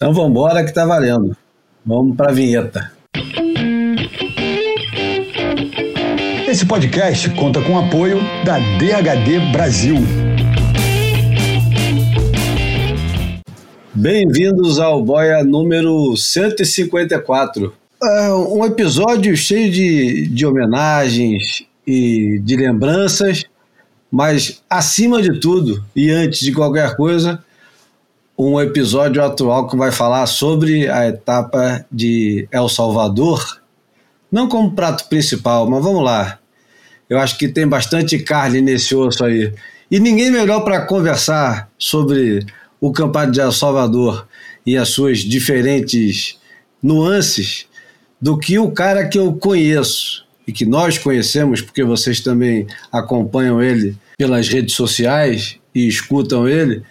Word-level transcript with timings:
Então 0.00 0.14
vamos 0.14 0.30
embora 0.30 0.64
que 0.64 0.72
tá 0.72 0.86
valendo. 0.86 1.36
Vamos 1.84 2.16
para 2.16 2.30
a 2.30 2.32
vinheta. 2.32 2.92
Esse 6.48 6.64
podcast 6.64 7.28
conta 7.30 7.60
com 7.60 7.72
o 7.72 7.78
apoio 7.80 8.20
da 8.44 8.60
DHD 8.78 9.50
Brasil. 9.50 9.96
Bem-vindos 13.92 14.78
ao 14.78 15.02
Boia 15.02 15.42
número 15.42 16.16
154. 16.16 17.74
É 18.00 18.32
um 18.32 18.64
episódio 18.64 19.36
cheio 19.36 19.68
de, 19.68 20.28
de 20.28 20.46
homenagens 20.46 21.64
e 21.84 22.38
de 22.44 22.54
lembranças, 22.54 23.46
mas 24.08 24.62
acima 24.70 25.20
de 25.20 25.40
tudo 25.40 25.84
e 25.96 26.08
antes 26.08 26.38
de 26.38 26.52
qualquer 26.52 26.94
coisa, 26.94 27.42
um 28.38 28.60
episódio 28.60 29.22
atual 29.22 29.66
que 29.66 29.76
vai 29.76 29.90
falar 29.90 30.24
sobre 30.26 30.88
a 30.88 31.08
etapa 31.08 31.84
de 31.90 32.46
El 32.52 32.68
Salvador, 32.68 33.60
não 34.30 34.48
como 34.48 34.76
prato 34.76 35.08
principal, 35.08 35.68
mas 35.68 35.82
vamos 35.82 36.04
lá. 36.04 36.38
Eu 37.10 37.18
acho 37.18 37.36
que 37.36 37.48
tem 37.48 37.66
bastante 37.66 38.18
carne 38.20 38.60
nesse 38.60 38.94
osso 38.94 39.24
aí. 39.24 39.52
E 39.90 39.98
ninguém 39.98 40.30
melhor 40.30 40.60
para 40.60 40.82
conversar 40.82 41.68
sobre 41.76 42.46
o 42.80 42.92
Campeonato 42.92 43.32
de 43.32 43.40
El 43.40 43.50
Salvador 43.50 44.28
e 44.64 44.76
as 44.76 44.90
suas 44.90 45.18
diferentes 45.18 46.38
nuances 46.80 47.66
do 48.20 48.38
que 48.38 48.58
o 48.58 48.70
cara 48.70 49.08
que 49.08 49.18
eu 49.18 49.32
conheço 49.32 50.24
e 50.46 50.52
que 50.52 50.64
nós 50.64 50.96
conhecemos, 50.96 51.60
porque 51.60 51.82
vocês 51.82 52.20
também 52.20 52.66
acompanham 52.92 53.60
ele 53.60 53.96
pelas 54.16 54.48
redes 54.48 54.74
sociais 54.74 55.56
e 55.74 55.88
escutam 55.88 56.46
ele, 56.48 56.82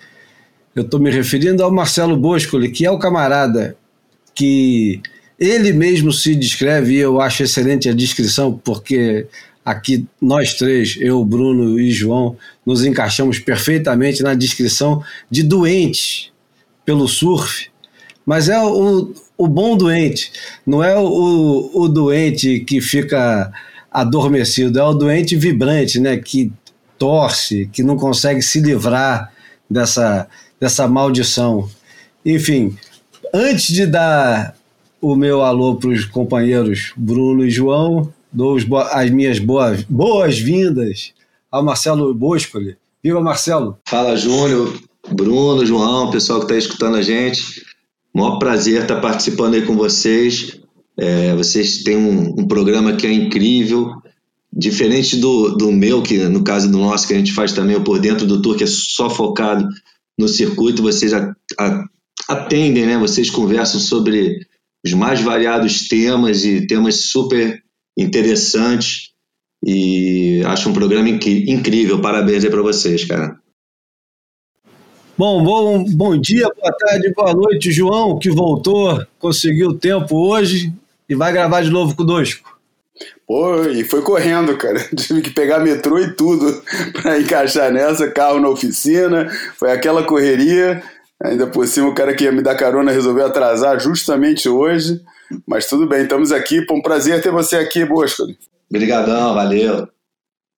eu 0.77 0.83
estou 0.83 0.99
me 0.99 1.09
referindo 1.09 1.63
ao 1.63 1.71
Marcelo 1.71 2.15
Boscoli, 2.15 2.69
que 2.69 2.85
é 2.85 2.91
o 2.91 2.99
camarada 2.99 3.75
que 4.35 5.01
ele 5.39 5.73
mesmo 5.73 6.13
se 6.13 6.35
descreve, 6.35 6.93
e 6.93 6.97
eu 6.97 7.19
acho 7.19 7.41
excelente 7.41 7.89
a 7.89 7.93
descrição, 7.93 8.61
porque 8.63 9.25
aqui 9.65 10.05
nós 10.21 10.53
três, 10.53 10.95
eu, 10.99 11.25
Bruno 11.25 11.79
e 11.79 11.89
João, 11.89 12.37
nos 12.63 12.85
encaixamos 12.85 13.39
perfeitamente 13.39 14.21
na 14.21 14.35
descrição 14.35 15.03
de 15.31 15.41
doentes 15.41 16.31
pelo 16.85 17.07
surf, 17.07 17.71
mas 18.23 18.47
é 18.47 18.61
o, 18.61 19.15
o 19.35 19.47
bom 19.47 19.75
doente, 19.75 20.31
não 20.63 20.83
é 20.83 20.95
o, 20.95 21.71
o 21.73 21.87
doente 21.87 22.59
que 22.59 22.81
fica 22.81 23.51
adormecido, 23.91 24.77
é 24.77 24.83
o 24.83 24.93
doente 24.93 25.35
vibrante, 25.35 25.99
né, 25.99 26.17
que 26.17 26.51
torce, 26.99 27.67
que 27.73 27.81
não 27.81 27.97
consegue 27.97 28.43
se 28.43 28.59
livrar 28.59 29.33
dessa 29.67 30.27
dessa 30.59 30.87
maldição. 30.87 31.69
Enfim, 32.25 32.75
antes 33.33 33.73
de 33.73 33.85
dar 33.85 34.55
o 35.01 35.15
meu 35.15 35.41
alô 35.41 35.75
para 35.75 35.89
os 35.89 36.05
companheiros 36.05 36.91
Bruno 36.95 37.45
e 37.45 37.49
João, 37.49 38.11
dou 38.31 38.57
as 38.91 39.09
minhas 39.09 39.39
boas, 39.39 39.83
boas-vindas 39.83 41.13
ao 41.51 41.63
Marcelo 41.63 42.13
Boscoli. 42.13 42.75
Viva 43.03 43.21
Marcelo! 43.21 43.77
Fala 43.87 44.15
Júnior, 44.15 44.73
Bruno, 45.09 45.65
João, 45.65 46.11
pessoal 46.11 46.39
que 46.39 46.45
está 46.45 46.57
escutando 46.57 46.97
a 46.97 47.01
gente. 47.01 47.63
Maior 48.13 48.39
prazer 48.39 48.81
estar 48.81 48.99
participando 48.99 49.53
aí 49.53 49.61
com 49.61 49.75
vocês. 49.75 50.59
É, 50.97 51.35
vocês 51.35 51.83
têm 51.83 51.95
um, 51.95 52.41
um, 52.41 52.47
programa 52.47 52.95
que 52.95 53.05
é 53.05 53.11
incrível, 53.11 53.93
diferente 54.51 55.17
do, 55.17 55.55
do 55.55 55.71
meu, 55.71 56.01
que 56.01 56.17
no 56.27 56.43
caso 56.43 56.69
do 56.71 56.79
nosso, 56.79 57.07
que 57.07 57.13
a 57.13 57.17
gente 57.17 57.33
faz 57.33 57.53
também 57.53 57.75
o 57.75 57.83
Por 57.83 57.99
Dentro 57.99 58.25
do 58.25 58.41
Tour, 58.41 58.57
que 58.57 58.63
é 58.63 58.67
só 58.67 59.07
focado 59.07 59.69
no 60.17 60.27
circuito, 60.27 60.81
vocês 60.81 61.11
atendem, 62.27 62.85
né? 62.85 62.97
Vocês 62.97 63.29
conversam 63.29 63.79
sobre 63.79 64.39
os 64.85 64.93
mais 64.93 65.21
variados 65.21 65.87
temas 65.87 66.43
e 66.43 66.65
temas 66.65 67.05
super 67.05 67.61
interessantes. 67.97 69.11
E 69.63 70.41
acho 70.45 70.69
um 70.69 70.73
programa 70.73 71.09
incrível. 71.09 72.01
Parabéns 72.01 72.43
aí 72.43 72.49
para 72.49 72.61
vocês, 72.61 73.05
cara. 73.05 73.39
Bom, 75.17 75.43
bom, 75.43 75.83
bom 75.83 76.15
dia, 76.15 76.43
boa 76.43 76.71
tarde, 76.77 77.11
boa 77.15 77.33
noite, 77.33 77.71
João, 77.71 78.19
que 78.19 78.29
voltou, 78.29 79.03
conseguiu 79.17 79.73
tempo 79.73 80.15
hoje 80.15 80.71
e 81.09 81.15
vai 81.15 81.33
gravar 81.33 81.61
de 81.61 81.71
novo 81.71 81.95
conosco. 81.95 82.56
Pô, 83.27 83.65
e 83.65 83.83
foi 83.83 84.01
correndo, 84.01 84.57
cara. 84.57 84.79
Tive 84.95 85.21
que 85.21 85.31
pegar 85.31 85.59
metrô 85.59 85.99
e 85.99 86.13
tudo 86.13 86.63
para 86.93 87.19
encaixar 87.19 87.71
nessa, 87.71 88.09
carro 88.09 88.39
na 88.39 88.47
oficina, 88.47 89.29
foi 89.57 89.71
aquela 89.71 90.03
correria. 90.03 90.81
Ainda 91.21 91.45
por 91.45 91.67
cima, 91.67 91.89
o 91.89 91.95
cara 91.95 92.15
que 92.15 92.23
ia 92.23 92.31
me 92.31 92.41
dar 92.41 92.55
carona 92.55 92.91
resolveu 92.91 93.25
atrasar 93.25 93.79
justamente 93.79 94.47
hoje. 94.47 95.01
Mas 95.45 95.67
tudo 95.67 95.85
bem, 95.85 96.03
estamos 96.03 96.31
aqui. 96.31 96.65
Foi 96.65 96.77
um 96.77 96.81
prazer 96.81 97.21
ter 97.21 97.31
você 97.31 97.57
aqui, 97.57 97.83
Boscoli. 97.83 98.37
Obrigadão, 98.69 99.33
valeu. 99.33 99.87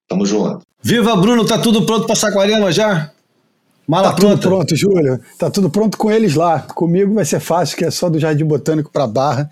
Tamo 0.07 0.25
junto. 0.25 0.61
Viva, 0.81 1.15
Bruno, 1.15 1.45
tá 1.45 1.57
tudo 1.57 1.85
pronto 1.85 2.05
para 2.05 2.15
Saquarema 2.15 2.71
já? 2.71 3.09
Mala 3.87 4.09
tá 4.09 4.15
pronta. 4.15 4.35
tudo 4.35 4.49
pronto, 4.49 4.75
Júlio. 4.75 5.19
Tá 5.39 5.49
tudo 5.49 5.69
pronto 5.69 5.97
com 5.97 6.11
eles 6.11 6.35
lá. 6.35 6.59
Comigo 6.59 7.15
vai 7.15 7.25
ser 7.25 7.39
fácil, 7.39 7.77
que 7.77 7.85
é 7.85 7.89
só 7.89 8.09
do 8.09 8.19
Jardim 8.19 8.45
Botânico 8.45 8.91
para 8.91 9.07
Barra 9.07 9.49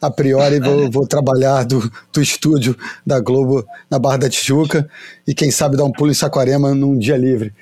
a 0.00 0.10
priori 0.10 0.60
vou, 0.60 0.90
vou, 0.90 1.06
trabalhar 1.06 1.64
do, 1.64 1.90
do 2.12 2.22
estúdio 2.22 2.76
da 3.04 3.20
Globo 3.20 3.66
na 3.90 3.98
Barra 3.98 4.18
da 4.18 4.30
Tijuca 4.30 4.88
e 5.26 5.34
quem 5.34 5.50
sabe 5.50 5.76
dar 5.76 5.84
um 5.84 5.92
pulo 5.92 6.10
em 6.10 6.14
Saquarema 6.14 6.74
num 6.74 6.96
dia 6.96 7.16
livre. 7.16 7.52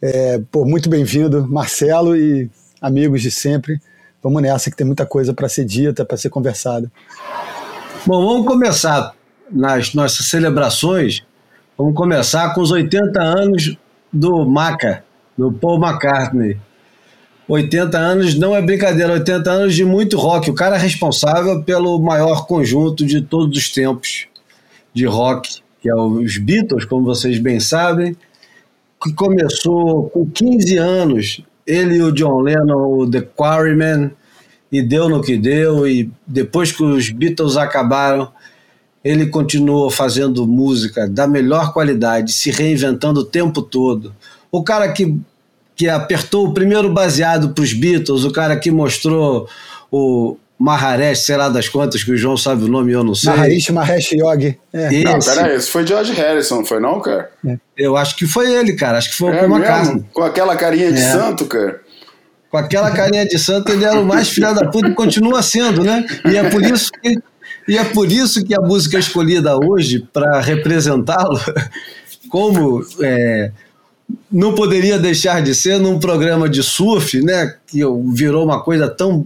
É, 0.00 0.38
pô, 0.50 0.64
muito 0.64 0.90
bem-vindo, 0.90 1.46
Marcelo 1.48 2.14
e 2.14 2.50
amigos 2.80 3.22
de 3.22 3.30
sempre. 3.30 3.80
Vamos 4.22 4.42
nessa 4.42 4.70
que 4.70 4.76
tem 4.76 4.86
muita 4.86 5.06
coisa 5.06 5.32
para 5.32 5.48
ser 5.48 5.64
dita, 5.64 6.04
para 6.04 6.16
ser 6.16 6.28
conversada. 6.28 6.90
Bom, 8.04 8.26
vamos 8.26 8.46
começar 8.46 9.14
nas 9.50 9.94
nossas 9.94 10.26
celebrações. 10.26 11.24
Vamos 11.78 11.94
começar 11.94 12.54
com 12.54 12.60
os 12.60 12.70
80 12.70 13.22
anos 13.22 13.76
do 14.12 14.44
Maca, 14.44 15.04
do 15.36 15.52
Paul 15.52 15.80
McCartney. 15.80 16.58
80 17.48 17.96
anos 17.96 18.34
não 18.34 18.56
é 18.56 18.60
brincadeira, 18.60 19.12
80 19.12 19.50
anos 19.50 19.74
de 19.74 19.84
muito 19.84 20.16
rock. 20.16 20.50
O 20.50 20.54
cara 20.54 20.76
é 20.76 20.78
responsável 20.78 21.62
pelo 21.62 21.98
maior 22.00 22.46
conjunto 22.46 23.06
de 23.06 23.22
todos 23.22 23.56
os 23.56 23.70
tempos 23.70 24.26
de 24.92 25.06
rock, 25.06 25.60
que 25.80 25.88
é 25.88 25.94
os 25.94 26.38
Beatles, 26.38 26.84
como 26.84 27.04
vocês 27.04 27.38
bem 27.38 27.60
sabem, 27.60 28.16
que 29.02 29.12
começou 29.12 30.08
com 30.10 30.28
15 30.28 30.76
anos, 30.76 31.40
ele 31.66 31.96
e 31.96 32.02
o 32.02 32.10
John 32.10 32.40
Lennon, 32.40 32.98
o 32.98 33.08
The 33.08 33.20
Quarrymen, 33.20 34.10
e 34.72 34.82
deu 34.82 35.08
no 35.08 35.22
que 35.22 35.36
deu, 35.36 35.86
e 35.86 36.10
depois 36.26 36.72
que 36.72 36.82
os 36.82 37.10
Beatles 37.10 37.56
acabaram, 37.56 38.32
ele 39.04 39.26
continuou 39.26 39.88
fazendo 39.88 40.46
música 40.48 41.08
da 41.08 41.28
melhor 41.28 41.72
qualidade, 41.72 42.32
se 42.32 42.50
reinventando 42.50 43.20
o 43.20 43.24
tempo 43.24 43.62
todo. 43.62 44.12
O 44.50 44.64
cara 44.64 44.92
que 44.92 45.16
que 45.76 45.88
apertou 45.88 46.46
o 46.46 46.54
primeiro 46.54 46.90
baseado 46.90 47.50
para 47.50 47.62
os 47.62 47.72
Beatles, 47.72 48.24
o 48.24 48.32
cara 48.32 48.56
que 48.56 48.70
mostrou 48.70 49.46
o 49.92 50.36
Maharesh, 50.58 51.26
sei 51.26 51.36
lá 51.36 51.50
das 51.50 51.68
quantas, 51.68 52.02
que 52.02 52.10
o 52.10 52.16
João 52.16 52.36
sabe 52.36 52.64
o 52.64 52.68
nome 52.68 52.92
eu 52.92 53.04
não 53.04 53.14
sei. 53.14 53.30
Maharishi 53.30 53.72
Mahesh 53.72 54.12
Yogi. 54.12 54.58
É. 54.72 54.86
Esse. 54.86 55.04
Não, 55.04 55.18
peraí, 55.18 55.56
esse 55.56 55.70
foi 55.70 55.86
George 55.86 56.12
Harrison, 56.12 56.64
foi 56.64 56.80
não, 56.80 56.98
cara? 56.98 57.30
É. 57.46 57.58
Eu 57.76 57.94
acho 57.94 58.16
que 58.16 58.26
foi 58.26 58.50
ele, 58.50 58.72
cara. 58.72 58.96
Acho 58.96 59.10
que 59.10 59.16
foi 59.16 59.36
é 59.36 59.46
o 59.46 59.50
Paul. 59.50 60.04
Com 60.14 60.22
aquela 60.22 60.56
carinha 60.56 60.90
de 60.90 61.00
é. 61.00 61.12
santo, 61.12 61.44
cara. 61.44 61.80
Com 62.50 62.56
aquela 62.56 62.90
carinha 62.90 63.26
de 63.26 63.38
santo, 63.38 63.70
ele 63.70 63.84
era 63.84 64.00
o 64.00 64.06
mais 64.06 64.30
filho 64.30 64.54
da 64.54 64.66
puta 64.70 64.88
e 64.88 64.94
continua 64.94 65.42
sendo, 65.42 65.84
né? 65.84 66.06
E 66.24 66.36
é 66.36 66.48
por 66.48 66.62
isso 66.62 66.90
que, 66.92 67.18
e 67.68 67.76
é 67.76 67.84
por 67.84 68.10
isso 68.10 68.42
que 68.42 68.54
a 68.54 68.60
música 68.60 68.98
escolhida 68.98 69.58
hoje, 69.58 70.08
para 70.10 70.40
representá-lo, 70.40 71.38
como 72.30 72.82
é, 73.02 73.50
não 74.30 74.54
poderia 74.54 74.98
deixar 74.98 75.42
de 75.42 75.54
ser 75.54 75.78
num 75.78 75.98
programa 75.98 76.46
de 76.48 76.62
surf, 76.62 77.20
né, 77.22 77.54
que 77.66 77.80
virou 78.12 78.44
uma 78.44 78.62
coisa 78.62 78.88
tão 78.88 79.24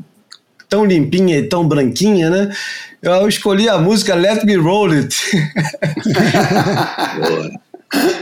tão 0.69 0.85
limpinha 0.85 1.37
e 1.37 1.49
tão 1.49 1.67
branquinha, 1.67 2.31
né? 2.31 2.55
Eu 3.03 3.29
escolhi 3.29 3.69
a 3.69 3.77
música 3.77 4.15
Let 4.15 4.45
Me 4.45 4.55
Roll 4.55 4.93
It. 4.93 5.17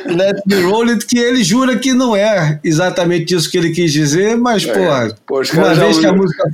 Let 0.07 0.41
Me 0.47 0.63
Roll 0.63 0.89
It, 0.89 1.07
que 1.07 1.19
ele 1.19 1.45
jura 1.45 1.79
que 1.79 1.93
não 1.93 2.17
é 2.17 2.59
exatamente 2.65 3.35
isso 3.35 3.51
que 3.51 3.59
ele 3.59 3.71
quis 3.71 3.93
dizer, 3.93 4.39
mas, 4.39 4.65
é. 4.65 4.73
porra, 4.73 5.15
Pô, 5.27 5.43
uma 5.53 5.75
vez 5.75 5.99
que 5.99 6.07
a 6.07 6.13
música 6.13 6.51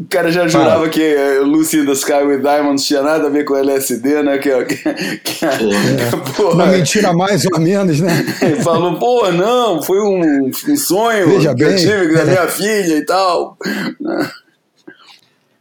o 0.00 0.06
cara 0.08 0.32
já 0.32 0.48
jurava 0.48 0.70
Fala. 0.70 0.88
que 0.88 1.14
uh, 1.14 1.44
Lucy 1.44 1.80
in 1.80 1.84
the 1.84 1.92
Sky 1.92 2.22
with 2.24 2.38
Diamonds 2.40 2.86
tinha 2.86 3.02
nada 3.02 3.26
a 3.26 3.30
ver 3.30 3.44
com 3.44 3.54
LSD, 3.54 4.22
né? 4.22 4.38
Que, 4.38 4.64
que, 4.64 4.76
que 5.18 5.44
é. 5.44 6.10
porra, 6.34 6.54
Uma 6.54 6.66
mentira 6.68 7.12
mais 7.12 7.44
ou 7.52 7.60
menos, 7.60 8.00
né? 8.00 8.24
Ele 8.40 8.56
falou, 8.62 8.98
pô, 8.98 9.30
não, 9.30 9.82
foi 9.82 10.00
um, 10.00 10.46
um 10.68 10.76
sonho 10.76 11.28
Veja 11.28 11.54
que 11.54 11.64
bem. 11.64 11.72
eu 11.74 11.78
tive 11.78 12.14
da 12.14 12.24
minha 12.24 12.48
filha 12.48 12.96
e 12.96 13.04
tal. 13.04 13.58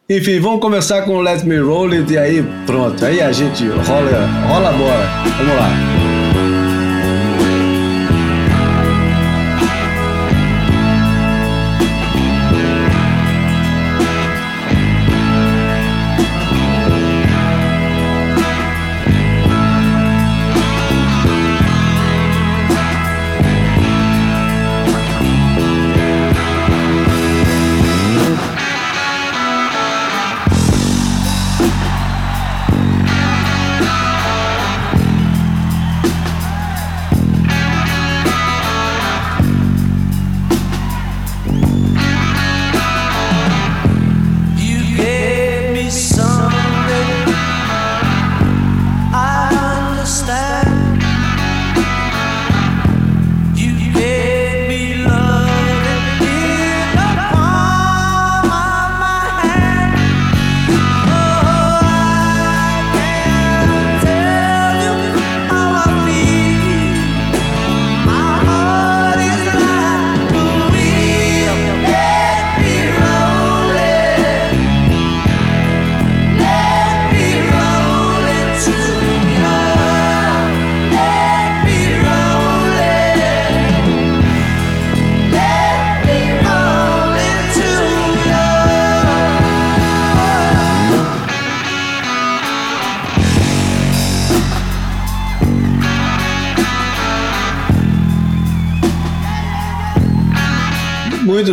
Enfim, 0.09 0.39
vamos 0.39 0.61
começar 0.61 1.01
com 1.01 1.19
Let 1.19 1.43
Me 1.43 1.57
Roll 1.59 1.91
It 1.91 2.13
e 2.13 2.17
aí 2.17 2.43
pronto. 2.65 3.03
Aí 3.05 3.21
a 3.21 3.33
gente 3.33 3.67
rola, 3.67 4.25
rola 4.47 4.69
a 4.69 4.71
bola. 4.71 5.05
Vamos 5.37 5.55
lá. 5.55 5.98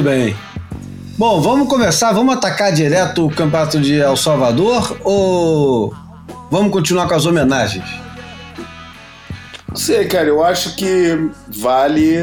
Bem. 0.06 0.37
Bom, 1.19 1.41
vamos 1.41 1.69
começar, 1.69 2.12
vamos 2.12 2.37
atacar 2.37 2.73
direto 2.73 3.26
o 3.26 3.29
campeonato 3.29 3.81
de 3.81 3.99
El 3.99 4.17
Salvador 4.17 4.97
ou 5.03 5.93
vamos 6.49 6.70
continuar 6.70 7.08
com 7.08 7.14
as 7.17 7.26
homenagens? 7.26 7.85
Não 9.69 9.75
sei, 9.75 10.06
cara, 10.06 10.29
eu 10.29 10.44
acho 10.44 10.76
que 10.76 11.29
vale. 11.49 12.14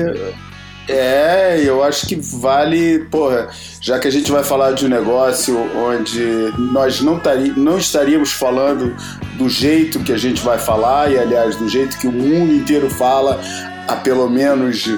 É, 0.88 1.62
eu 1.62 1.84
acho 1.84 2.08
que 2.08 2.16
vale, 2.16 3.00
porra, 3.12 3.50
já 3.82 4.00
que 4.00 4.08
a 4.08 4.12
gente 4.12 4.32
vai 4.32 4.46
falar 4.46 4.72
de 4.72 4.86
um 4.86 4.90
negócio 4.90 5.58
onde 5.76 6.24
nós 6.58 7.02
não, 7.02 7.20
tari, 7.20 7.54
não 7.58 7.78
estaríamos 7.78 8.32
falando 8.32 8.96
do 9.38 9.50
jeito 9.50 10.00
que 10.00 10.14
a 10.14 10.18
gente 10.18 10.42
vai 10.42 10.58
falar, 10.58 11.12
e 11.12 11.20
aliás, 11.20 11.58
do 11.58 11.68
jeito 11.68 11.98
que 11.98 12.08
o 12.08 12.12
mundo 12.12 12.54
inteiro 12.54 12.90
fala 12.90 13.42
há 13.88 13.96
pelo 13.98 14.30
menos 14.30 14.90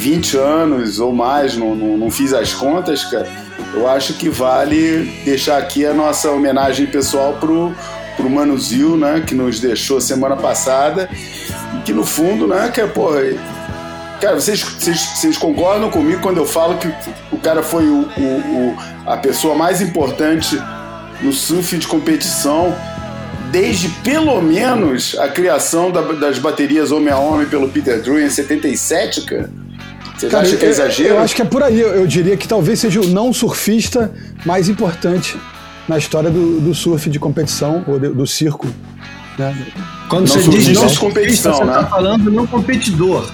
20 0.00 0.38
anos 0.38 0.98
ou 0.98 1.12
mais, 1.12 1.54
não, 1.54 1.74
não, 1.74 1.98
não 1.98 2.10
fiz 2.10 2.32
as 2.32 2.54
contas, 2.54 3.04
cara. 3.04 3.28
Eu 3.74 3.86
acho 3.86 4.14
que 4.14 4.30
vale 4.30 5.04
deixar 5.26 5.58
aqui 5.58 5.84
a 5.84 5.92
nossa 5.92 6.30
homenagem 6.30 6.86
pessoal 6.86 7.34
pro, 7.34 7.74
pro 8.16 8.30
Mano 8.30 8.58
Zil, 8.58 8.96
né, 8.96 9.22
que 9.24 9.34
nos 9.34 9.60
deixou 9.60 10.00
semana 10.00 10.36
passada, 10.36 11.06
e 11.76 11.82
que 11.82 11.92
no 11.92 12.04
fundo, 12.04 12.46
né, 12.48 12.70
que 12.72 12.80
é, 12.80 12.86
porra, 12.86 13.20
Cara, 14.22 14.38
vocês, 14.38 14.60
vocês, 14.60 15.00
vocês, 15.00 15.38
concordam 15.38 15.90
comigo 15.90 16.20
quando 16.20 16.36
eu 16.36 16.44
falo 16.44 16.76
que 16.76 16.92
o 17.32 17.38
cara 17.38 17.62
foi 17.62 17.86
o, 17.86 18.02
o, 18.02 18.74
o, 18.74 18.76
a 19.06 19.16
pessoa 19.16 19.54
mais 19.54 19.80
importante 19.80 20.60
no 21.22 21.32
surf 21.32 21.78
de 21.78 21.88
competição 21.88 22.76
desde 23.50 23.88
pelo 23.88 24.38
menos 24.42 25.16
a 25.18 25.26
criação 25.26 25.90
da, 25.90 26.02
das 26.02 26.38
baterias 26.38 26.92
homem 26.92 27.10
a 27.10 27.16
homem 27.16 27.46
pelo 27.46 27.70
Peter 27.70 27.98
Drew 27.98 28.20
em 28.20 28.28
77, 28.28 29.22
cara? 29.22 29.50
Vocês 30.20 30.34
acham 30.34 30.58
que 30.58 30.64
é 30.64 30.68
exagero? 30.68 31.08
Eu, 31.08 31.14
eu 31.16 31.20
acho 31.22 31.34
que 31.34 31.42
é 31.42 31.44
por 31.44 31.62
aí. 31.62 31.80
Eu, 31.80 31.94
eu, 31.94 32.06
diria 32.06 32.36
que 32.36 32.46
talvez 32.46 32.78
seja 32.80 33.00
o 33.00 33.06
não 33.06 33.32
surfista 33.32 34.12
mais 34.44 34.68
importante 34.68 35.36
na 35.88 35.96
história 35.96 36.30
do, 36.30 36.60
do 36.60 36.74
surf 36.74 37.08
de 37.08 37.18
competição 37.18 37.82
ou 37.86 37.98
de, 37.98 38.08
do 38.08 38.26
circo. 38.26 38.68
Né? 39.38 39.56
Quando 40.08 40.28
não 40.28 40.34
você 40.36 40.50
diz 40.50 40.68
não 40.68 40.94
competição, 40.94 41.54
você 41.54 41.62
está 41.62 41.82
né? 41.82 41.88
falando 41.88 42.30
não 42.30 42.46
competidor. 42.46 43.30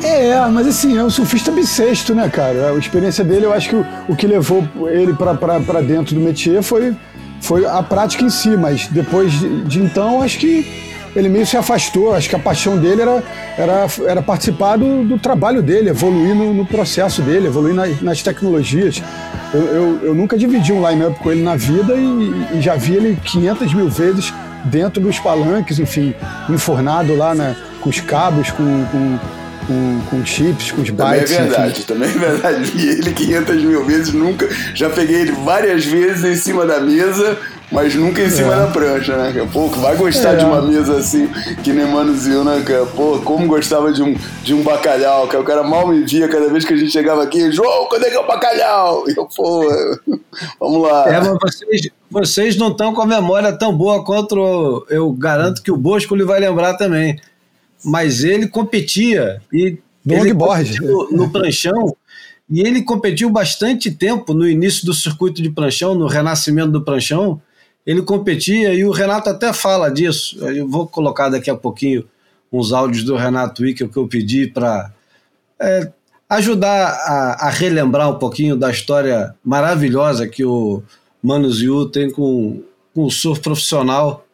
É, 0.00 0.38
mas 0.46 0.68
assim, 0.68 0.96
é 0.96 1.02
um 1.02 1.10
surfista 1.10 1.50
bissexto, 1.50 2.14
né, 2.14 2.28
cara? 2.28 2.70
A 2.70 2.78
experiência 2.78 3.24
dele, 3.24 3.46
eu 3.46 3.52
acho 3.52 3.68
que 3.68 3.74
o, 3.74 3.84
o 4.08 4.14
que 4.14 4.28
levou 4.28 4.64
ele 4.88 5.12
para 5.12 5.80
dentro 5.80 6.14
do 6.14 6.20
métier 6.20 6.62
foi 6.62 6.96
foi 7.40 7.66
a 7.66 7.82
prática 7.82 8.24
em 8.24 8.30
si, 8.30 8.56
mas 8.56 8.86
depois 8.88 9.32
de, 9.32 9.64
de, 9.64 9.80
então 9.80 10.22
acho 10.22 10.38
que 10.38 10.66
ele 11.14 11.28
meio 11.28 11.46
se 11.46 11.56
afastou. 11.56 12.14
Acho 12.14 12.28
que 12.28 12.36
a 12.36 12.38
paixão 12.38 12.76
dele 12.76 13.02
era, 13.02 13.22
era, 13.56 13.86
era 14.06 14.22
participar 14.22 14.76
do, 14.76 15.04
do 15.04 15.18
trabalho 15.18 15.62
dele, 15.62 15.90
evoluir 15.90 16.34
no, 16.34 16.54
no 16.54 16.66
processo 16.66 17.22
dele, 17.22 17.46
evoluir 17.46 17.74
nas, 17.74 18.00
nas 18.00 18.22
tecnologias. 18.22 19.02
Eu, 19.52 19.60
eu, 19.60 20.00
eu, 20.04 20.14
nunca 20.14 20.36
dividi 20.36 20.72
um 20.72 20.86
line-up 20.88 21.18
com 21.20 21.30
ele 21.30 21.42
na 21.42 21.56
vida 21.56 21.94
e, 21.94 22.58
e, 22.58 22.60
já 22.60 22.76
vi 22.76 22.94
ele 22.94 23.18
500 23.24 23.74
mil 23.74 23.88
vezes 23.88 24.32
dentro 24.64 25.00
dos 25.00 25.18
palanques, 25.18 25.78
enfim, 25.78 26.14
enfornado 26.48 27.16
lá 27.16 27.34
na, 27.34 27.54
com 27.80 27.88
os 27.88 28.00
cabos, 28.00 28.50
com, 28.50 28.84
com 28.86 29.18
com, 29.68 30.00
com 30.08 30.24
chips, 30.24 30.72
com 30.72 30.80
os 30.80 30.88
bytes. 30.88 31.30
Também 31.30 31.46
é 31.46 31.48
verdade, 31.48 31.70
enfim. 31.72 31.82
também 31.82 32.08
é 32.08 32.12
verdade. 32.12 32.70
Vi 32.70 32.88
ele 32.88 33.12
500 33.12 33.62
mil 33.62 33.84
vezes, 33.84 34.12
nunca. 34.14 34.48
Já 34.74 34.88
peguei 34.88 35.20
ele 35.20 35.32
várias 35.32 35.84
vezes 35.84 36.24
em 36.24 36.36
cima 36.36 36.64
da 36.64 36.80
mesa, 36.80 37.38
mas 37.70 37.94
nunca 37.94 38.22
em 38.22 38.30
cima 38.30 38.54
é. 38.54 38.56
da 38.56 38.66
prancha, 38.68 39.16
né? 39.16 39.48
Pô, 39.52 39.68
vai 39.68 39.96
gostar 39.96 40.34
é. 40.34 40.36
de 40.36 40.44
uma 40.44 40.62
mesa 40.62 40.96
assim, 40.96 41.28
que 41.62 41.72
nem 41.72 41.86
Manuzinho, 41.86 42.44
né, 42.44 42.62
cara? 42.66 42.86
Pô, 42.86 43.18
como 43.24 43.46
gostava 43.46 43.92
de 43.92 44.02
um, 44.02 44.16
de 44.42 44.54
um 44.54 44.62
bacalhau, 44.62 45.26
cara. 45.26 45.42
O 45.42 45.46
cara 45.46 45.62
mal 45.62 45.88
me 45.88 46.04
via 46.04 46.28
cada 46.28 46.48
vez 46.48 46.64
que 46.64 46.72
a 46.72 46.76
gente 46.76 46.90
chegava 46.90 47.22
aqui, 47.22 47.50
João, 47.52 47.86
quando 47.88 48.04
é 48.04 48.10
que 48.10 48.16
é 48.16 48.20
o 48.20 48.26
bacalhau? 48.26 49.04
E 49.08 49.14
eu, 49.16 49.26
pô, 49.26 49.66
vamos 50.60 50.82
lá. 50.82 51.08
É, 51.08 51.20
mas 51.20 51.38
vocês, 51.40 51.90
vocês 52.10 52.56
não 52.56 52.68
estão 52.68 52.94
com 52.94 53.02
a 53.02 53.06
memória 53.06 53.52
tão 53.52 53.76
boa 53.76 54.04
quanto 54.04 54.86
eu 54.88 55.12
garanto 55.12 55.62
que 55.62 55.70
o 55.70 55.76
Bosco 55.76 56.14
lhe 56.14 56.24
vai 56.24 56.40
lembrar 56.40 56.74
também 56.74 57.18
mas 57.84 58.24
ele 58.24 58.48
competia 58.48 59.40
e 59.52 59.78
ele 60.06 60.34
competiu 60.34 61.08
no 61.10 61.30
pranchão 61.30 61.96
e 62.50 62.60
ele 62.60 62.82
competiu 62.82 63.28
bastante 63.30 63.90
tempo 63.90 64.32
no 64.32 64.48
início 64.48 64.86
do 64.86 64.94
circuito 64.94 65.42
de 65.42 65.50
pranchão, 65.50 65.94
no 65.94 66.06
renascimento 66.06 66.70
do 66.70 66.82
pranchão. 66.82 67.40
Ele 67.88 68.02
competia 68.02 68.74
e 68.74 68.84
o 68.84 68.90
Renato 68.90 69.30
até 69.30 69.50
fala 69.50 69.90
disso. 69.90 70.38
Eu 70.46 70.68
vou 70.68 70.86
colocar 70.86 71.30
daqui 71.30 71.48
a 71.48 71.56
pouquinho 71.56 72.04
uns 72.52 72.70
áudios 72.70 73.02
do 73.02 73.16
Renato 73.16 73.62
Wickel 73.62 73.88
que 73.88 73.96
eu 73.96 74.06
pedi 74.06 74.46
para 74.46 74.92
é, 75.58 75.90
ajudar 76.28 76.88
a, 76.88 77.46
a, 77.46 77.50
relembrar 77.50 78.10
um 78.10 78.18
pouquinho 78.18 78.56
da 78.56 78.70
história 78.70 79.34
maravilhosa 79.42 80.28
que 80.28 80.44
o 80.44 80.82
Mano 81.22 81.50
Ziu 81.50 81.86
tem 81.88 82.10
com, 82.10 82.62
com 82.94 83.04
o 83.04 83.10
surf 83.10 83.40
profissional 83.40 84.26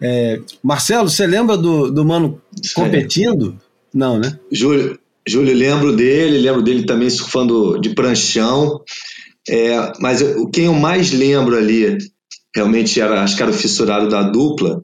é, 0.00 0.40
Marcelo, 0.62 1.08
você 1.08 1.26
lembra 1.26 1.56
do, 1.56 1.90
do 1.90 2.04
Mano 2.04 2.40
competindo? 2.74 3.58
Não, 3.92 4.18
né? 4.18 4.38
Júlio, 4.50 4.98
Júlio, 5.26 5.54
lembro 5.54 5.94
dele, 5.96 6.38
lembro 6.38 6.62
dele 6.62 6.84
também 6.84 7.10
surfando 7.10 7.80
de 7.80 7.90
pranchão. 7.90 8.82
É, 9.48 9.92
mas 9.98 10.20
eu, 10.20 10.46
quem 10.48 10.66
eu 10.66 10.74
mais 10.74 11.12
lembro 11.12 11.56
ali, 11.56 11.98
realmente 12.58 13.00
era, 13.00 13.22
acho 13.22 13.36
que 13.36 13.42
era 13.42 13.50
o 13.50 13.54
fissurado 13.54 14.08
da 14.08 14.22
dupla, 14.22 14.82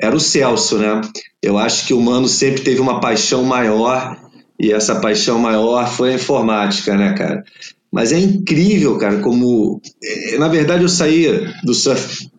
era 0.00 0.14
o 0.14 0.20
Celso, 0.20 0.78
né? 0.78 1.00
Eu 1.42 1.58
acho 1.58 1.86
que 1.86 1.92
o 1.92 2.00
Mano 2.00 2.28
sempre 2.28 2.62
teve 2.62 2.80
uma 2.80 3.00
paixão 3.00 3.42
maior, 3.44 4.16
e 4.58 4.72
essa 4.72 5.00
paixão 5.00 5.38
maior 5.38 5.88
foi 5.88 6.12
a 6.12 6.14
informática, 6.14 6.96
né, 6.96 7.12
cara? 7.14 7.44
Mas 7.92 8.12
é 8.12 8.18
incrível, 8.18 8.96
cara, 8.96 9.18
como. 9.18 9.80
É, 10.02 10.38
na 10.38 10.48
verdade, 10.48 10.84
eu 10.84 10.88
saí 10.88 11.26
do 11.64 11.74
surf 11.74 12.30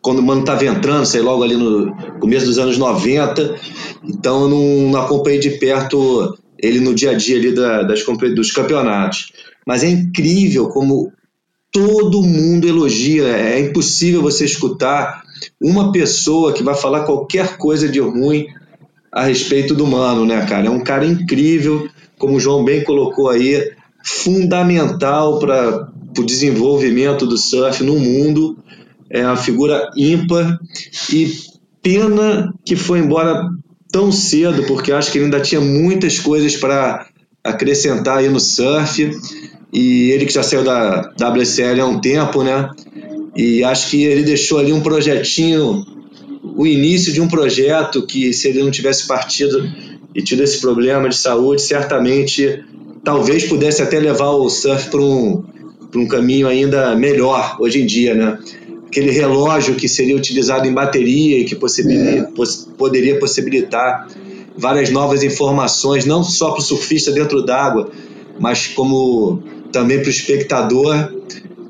quando 0.00 0.18
o 0.18 0.22
Mano 0.22 0.40
estava 0.40 0.64
entrando, 0.64 1.06
sei 1.06 1.20
logo 1.20 1.42
ali 1.42 1.56
no 1.56 1.94
começo 2.18 2.46
dos 2.46 2.58
anos 2.58 2.78
90, 2.78 3.56
então 4.04 4.42
eu 4.42 4.48
não, 4.48 4.90
não 4.90 5.00
acompanhei 5.00 5.38
de 5.38 5.50
perto 5.50 6.36
ele 6.58 6.80
no 6.80 6.94
dia 6.94 7.10
a 7.10 7.14
dia 7.14 7.36
ali 7.36 7.54
da, 7.54 7.82
das, 7.82 8.04
dos 8.34 8.50
campeonatos. 8.50 9.32
Mas 9.66 9.82
é 9.82 9.88
incrível 9.88 10.68
como 10.68 11.12
todo 11.76 12.22
mundo 12.22 12.66
elogia, 12.66 13.26
é 13.26 13.60
impossível 13.60 14.22
você 14.22 14.46
escutar 14.46 15.22
uma 15.60 15.92
pessoa 15.92 16.54
que 16.54 16.62
vai 16.62 16.74
falar 16.74 17.00
qualquer 17.00 17.58
coisa 17.58 17.86
de 17.86 18.00
ruim 18.00 18.46
a 19.12 19.24
respeito 19.24 19.74
do 19.74 19.86
Mano, 19.86 20.24
né, 20.24 20.46
cara? 20.46 20.68
É 20.68 20.70
um 20.70 20.80
cara 20.80 21.04
incrível, 21.04 21.86
como 22.18 22.36
o 22.36 22.40
João 22.40 22.64
bem 22.64 22.82
colocou 22.82 23.28
aí, 23.28 23.72
fundamental 24.02 25.38
para 25.38 25.92
o 26.18 26.24
desenvolvimento 26.24 27.26
do 27.26 27.36
surf 27.36 27.84
no 27.84 27.98
mundo 27.98 28.56
é 29.10 29.26
uma 29.26 29.36
figura 29.36 29.90
ímpar 29.94 30.58
e 31.12 31.30
pena 31.82 32.54
que 32.64 32.74
foi 32.74 33.00
embora 33.00 33.50
tão 33.92 34.10
cedo, 34.10 34.62
porque 34.62 34.92
acho 34.92 35.12
que 35.12 35.18
ele 35.18 35.26
ainda 35.26 35.40
tinha 35.40 35.60
muitas 35.60 36.18
coisas 36.18 36.56
para 36.56 37.06
acrescentar 37.44 38.18
aí 38.18 38.30
no 38.30 38.40
surf. 38.40 39.10
E 39.76 40.10
ele 40.10 40.24
que 40.24 40.32
já 40.32 40.42
saiu 40.42 40.64
da 40.64 41.12
WSL 41.20 41.82
há 41.82 41.86
um 41.86 42.00
tempo, 42.00 42.42
né? 42.42 42.70
E 43.36 43.62
acho 43.62 43.90
que 43.90 44.04
ele 44.04 44.22
deixou 44.22 44.58
ali 44.58 44.72
um 44.72 44.80
projetinho, 44.80 45.84
o 46.56 46.66
início 46.66 47.12
de 47.12 47.20
um 47.20 47.28
projeto 47.28 48.06
que 48.06 48.32
se 48.32 48.48
ele 48.48 48.62
não 48.62 48.70
tivesse 48.70 49.06
partido 49.06 49.70
e 50.14 50.22
tido 50.22 50.42
esse 50.42 50.62
problema 50.62 51.10
de 51.10 51.16
saúde, 51.18 51.60
certamente 51.60 52.64
talvez 53.04 53.44
pudesse 53.44 53.82
até 53.82 54.00
levar 54.00 54.30
o 54.30 54.48
surf 54.48 54.88
para 54.88 55.02
um, 55.02 55.44
um 55.94 56.08
caminho 56.08 56.48
ainda 56.48 56.96
melhor 56.96 57.58
hoje 57.60 57.82
em 57.82 57.84
dia, 57.84 58.14
né? 58.14 58.38
aquele 58.86 59.10
relógio 59.10 59.74
que 59.74 59.90
seria 59.90 60.16
utilizado 60.16 60.66
em 60.66 60.72
bateria 60.72 61.38
e 61.38 61.44
que 61.44 61.54
possibilita, 61.54 62.10
é. 62.10 62.22
poss, 62.34 62.66
poderia 62.78 63.18
possibilitar 63.18 64.08
várias 64.56 64.88
novas 64.88 65.22
informações, 65.22 66.06
não 66.06 66.24
só 66.24 66.52
para 66.52 66.60
o 66.60 66.62
surfista 66.62 67.12
dentro 67.12 67.44
d'água, 67.44 67.90
mas 68.40 68.68
como 68.68 69.42
também 69.76 69.98
para 69.98 70.06
o 70.06 70.10
espectador. 70.10 71.12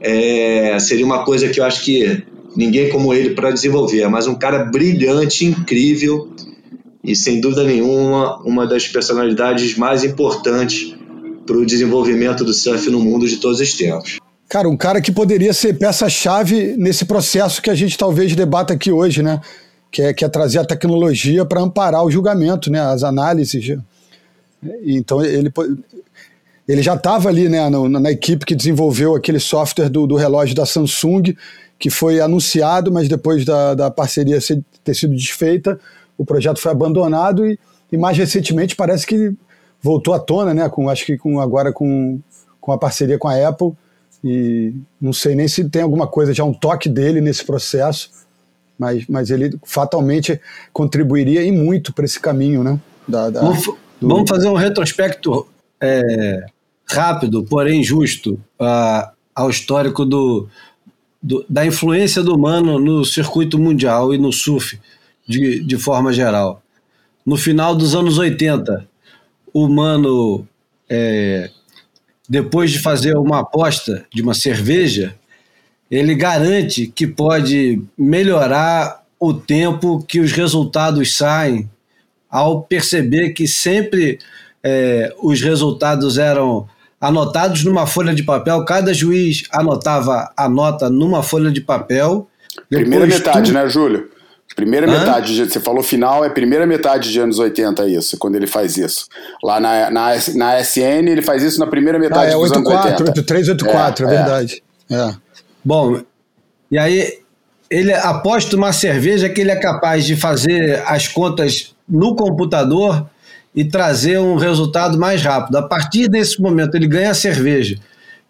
É, 0.01 0.79
seria 0.79 1.05
uma 1.05 1.25
coisa 1.25 1.49
que 1.49 1.59
eu 1.59 1.65
acho 1.65 1.83
que 1.83 2.23
ninguém 2.57 2.89
como 2.89 3.13
ele 3.13 3.31
para 3.31 3.51
desenvolver, 3.51 4.07
mas 4.09 4.29
um 4.29 4.37
cara 4.37 4.65
brilhante, 4.65 5.45
incrível 5.45 6.31
e 7.03 7.17
sem 7.17 7.41
dúvida 7.41 7.65
nenhuma 7.65 8.41
uma 8.45 8.65
das 8.65 8.87
personalidades 8.87 9.77
mais 9.77 10.05
importantes 10.05 10.95
para 11.45 11.57
o 11.57 11.67
desenvolvimento 11.67 12.45
do 12.45 12.55
surf 12.55 12.89
no 12.89 13.01
mundo 13.01 13.27
de 13.27 13.39
todos 13.39 13.61
os 13.61 13.75
tempos. 13.75 14.19
Cara, 14.49 14.69
um 14.69 14.77
cara 14.77 15.01
que 15.01 15.11
poderia 15.11 15.53
ser 15.53 15.77
peça-chave 15.77 16.77
nesse 16.77 17.05
processo 17.05 17.61
que 17.61 17.71
a 17.71 17.75
gente 17.75 17.99
talvez 17.99 18.37
debata 18.37 18.75
aqui 18.75 18.93
hoje, 18.93 19.21
né? 19.21 19.41
Que 19.91 20.03
é, 20.03 20.15
que 20.15 20.25
é 20.25 20.29
trazer 20.29 20.61
a 20.61 20.65
tecnologia 20.65 21.45
para 21.45 21.61
amparar 21.61 22.05
o 22.05 22.11
julgamento, 22.11 22.71
né? 22.71 22.81
As 22.81 23.03
análises. 23.03 23.77
Então 24.85 25.25
ele, 25.25 25.53
ele 26.69 26.83
já 26.83 26.95
estava 26.95 27.29
ali, 27.29 27.49
né? 27.49 27.69
Na, 27.69 27.89
na, 28.01 28.11
equipe 28.11 28.45
que 28.45 28.55
desenvolveu 28.55 29.15
aquele 29.15 29.39
software 29.39 29.89
do, 29.89 30.07
do, 30.07 30.17
relógio 30.17 30.55
da 30.55 30.67
Samsung, 30.67 31.37
que 31.79 31.91
foi 31.91 32.21
anunciado, 32.21 32.93
mas 32.93 33.09
depois 33.09 33.45
da, 33.45 33.75
da 33.75 33.91
parceria 33.91 34.41
ser, 34.41 34.63
ter 34.83 34.95
sido 34.95 35.15
desfeita, 35.15 35.79
o 36.19 36.25
projeto 36.25 36.59
foi 36.59 36.73
abandonado 36.73 37.47
e, 37.47 37.59
e 37.93 37.97
mais 37.97 38.17
recentemente 38.17 38.75
parece 38.75 39.07
que 39.07 39.33
voltou 39.81 40.15
à 40.15 40.19
tona, 40.19 40.53
né? 40.53 40.69
Com, 40.69 40.89
acho 40.89 41.07
que 41.07 41.17
com, 41.17 41.41
agora 41.41 41.73
com 41.73 42.21
com 42.67 42.73
a 42.73 42.79
parceria 42.79 43.17
com 43.17 43.29
a 43.29 43.49
Apple. 43.49 43.73
E 44.25 44.75
não 45.01 45.13
sei 45.13 45.37
nem 45.37 45.47
se 45.47 45.69
tem 45.71 45.83
alguma 45.83 46.09
coisa, 46.09 46.35
já 46.35 46.43
um 46.43 46.53
toque 46.53 46.89
dele 46.89 47.21
nesse 47.21 47.45
processo, 47.45 48.11
mas, 48.77 49.07
mas 49.09 49.31
ele 49.31 49.57
fatalmente 49.65 50.41
contribuiria 50.73 51.45
e 51.45 51.53
muito 51.53 51.95
para 51.95 52.05
esse 52.05 52.19
caminho, 52.19 52.65
né? 52.65 52.81
Da, 53.07 53.31
da, 53.31 53.41
vamos, 53.41 53.65
do... 53.65 53.79
vamos, 54.01 54.29
fazer 54.29 54.49
um 54.49 54.55
retrospecto 54.55 55.47
é, 55.81 56.45
rápido, 56.89 57.43
porém 57.45 57.83
justo, 57.83 58.35
uh, 58.61 59.11
ao 59.35 59.51
histórico 59.51 60.05
do, 60.05 60.49
do, 61.23 61.45
da 61.49 61.67
influência 61.67 62.23
do 62.23 62.35
humano 62.35 62.79
no 62.79 63.05
circuito 63.05 63.59
mundial 63.59 64.15
e 64.15 64.19
no 64.19 64.33
surf 64.33 64.79
de, 65.27 65.61
de 65.61 65.77
forma 65.77 66.13
geral. 66.13 66.63
No 67.25 67.37
final 67.37 67.75
dos 67.75 67.95
anos 67.95 68.19
80, 68.19 68.89
o 69.53 69.65
humano, 69.65 70.47
é, 70.89 71.51
depois 72.29 72.71
de 72.71 72.79
fazer 72.79 73.17
uma 73.17 73.41
aposta 73.41 74.07
de 74.15 74.23
uma 74.23 74.35
cerveja, 74.35 75.15
ele 75.91 76.15
garante 76.15 76.87
que 76.87 77.07
pode 77.07 77.83
melhorar 77.99 79.05
o 79.19 79.35
tempo 79.35 80.05
que 80.07 80.21
os 80.21 80.33
resultados 80.33 81.17
saem, 81.17 81.69
ao 82.31 82.63
perceber 82.63 83.31
que 83.31 83.49
sempre 83.49 84.19
é, 84.63 85.15
os 85.23 85.41
resultados 85.41 86.19
eram 86.19 86.69
anotados 87.07 87.63
numa 87.65 87.87
folha 87.87 88.15
de 88.15 88.23
papel, 88.23 88.65
cada 88.65 88.93
juiz 88.93 89.45
anotava 89.53 90.33
a 90.37 90.49
nota 90.49 90.91
numa 90.91 91.23
folha 91.23 91.51
de 91.51 91.61
papel. 91.61 92.29
Primeira 92.69 93.07
metade, 93.07 93.51
tu... 93.51 93.55
né, 93.55 93.69
Júlio? 93.69 94.11
Primeira 94.55 94.91
Hã? 94.91 94.99
metade, 94.99 95.35
de, 95.35 95.51
você 95.51 95.61
falou 95.61 95.83
final, 95.83 96.25
é 96.25 96.31
primeira 96.31 96.67
metade 96.67 97.13
de 97.13 97.21
anos 97.21 97.39
80 97.39 97.87
isso, 97.89 98.17
quando 98.19 98.37
ele 98.37 98.47
faz 98.47 98.77
isso. 98.77 99.07
Lá 99.45 99.61
na, 99.61 99.91
na, 99.91 100.11
na 100.35 100.61
SN 100.61 101.09
ele 101.09 101.21
faz 101.21 101.43
isso 101.43 101.61
na 101.61 101.67
primeira 101.67 101.99
metade 101.99 102.33
ah, 102.33 102.37
é, 102.37 102.41
dos 102.41 102.51
84, 102.51 102.89
anos 102.89 103.01
80. 103.01 103.21
83, 103.21 103.49
84, 103.49 104.07
é, 104.07 104.09
é, 104.09 104.13
é 104.13 104.17
verdade. 104.17 104.63
É. 104.91 105.15
Bom, 105.65 106.01
e 106.71 106.79
aí 106.79 107.19
ele 107.69 107.93
aposta 107.93 108.57
uma 108.57 108.73
cerveja 108.73 109.29
que 109.29 109.41
ele 109.41 109.51
é 109.51 109.57
capaz 109.57 110.05
de 110.07 110.17
fazer 110.17 110.83
as 110.87 111.07
contas 111.07 111.75
no 111.89 112.17
computador 112.17 113.07
e 113.57 113.65
trazer 113.65 114.21
um 114.21 114.37
resultado 114.37 114.99
mais 114.99 115.23
rápido. 115.23 115.57
A 115.57 115.63
partir 115.63 116.09
desse 116.09 116.41
momento, 116.43 116.75
ele 116.75 116.87
ganha 116.87 117.11
a 117.11 117.15
cerveja 117.15 117.79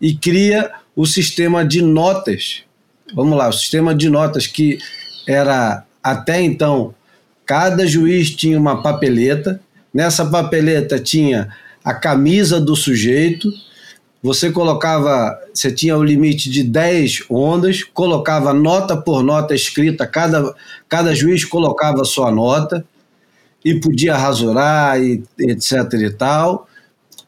e 0.01 0.15
cria 0.15 0.71
o 0.95 1.05
sistema 1.05 1.65
de 1.65 1.83
notas. 1.83 2.63
Vamos 3.13 3.37
lá, 3.37 3.49
o 3.49 3.53
sistema 3.53 3.93
de 3.93 4.09
notas 4.09 4.47
que 4.47 4.79
era 5.27 5.85
até 6.01 6.41
então 6.41 6.95
cada 7.45 7.87
juiz 7.87 8.31
tinha 8.31 8.59
uma 8.59 8.83
papeleta. 8.83 9.61
Nessa 9.93 10.25
papeleta 10.27 10.99
tinha 10.99 11.49
a 11.85 11.95
camisa 11.95 12.61
do 12.61 12.77
sujeito. 12.77 13.49
Você 14.23 14.51
colocava, 14.51 15.37
você 15.53 15.71
tinha 15.71 15.97
o 15.97 16.03
limite 16.03 16.51
de 16.51 16.63
10 16.63 17.25
ondas, 17.31 17.83
colocava 17.83 18.53
nota 18.53 18.97
por 18.97 19.23
nota 19.23 19.55
escrita, 19.55 20.07
cada, 20.07 20.53
cada 20.89 21.15
juiz 21.15 21.45
colocava 21.45 22.05
sua 22.05 22.31
nota 22.31 22.85
e 23.67 23.81
podia 23.81 24.17
rasurar 24.17 25.03
e 25.03 25.25
etc 25.41 25.93
e 25.95 26.11
tal. 26.11 26.69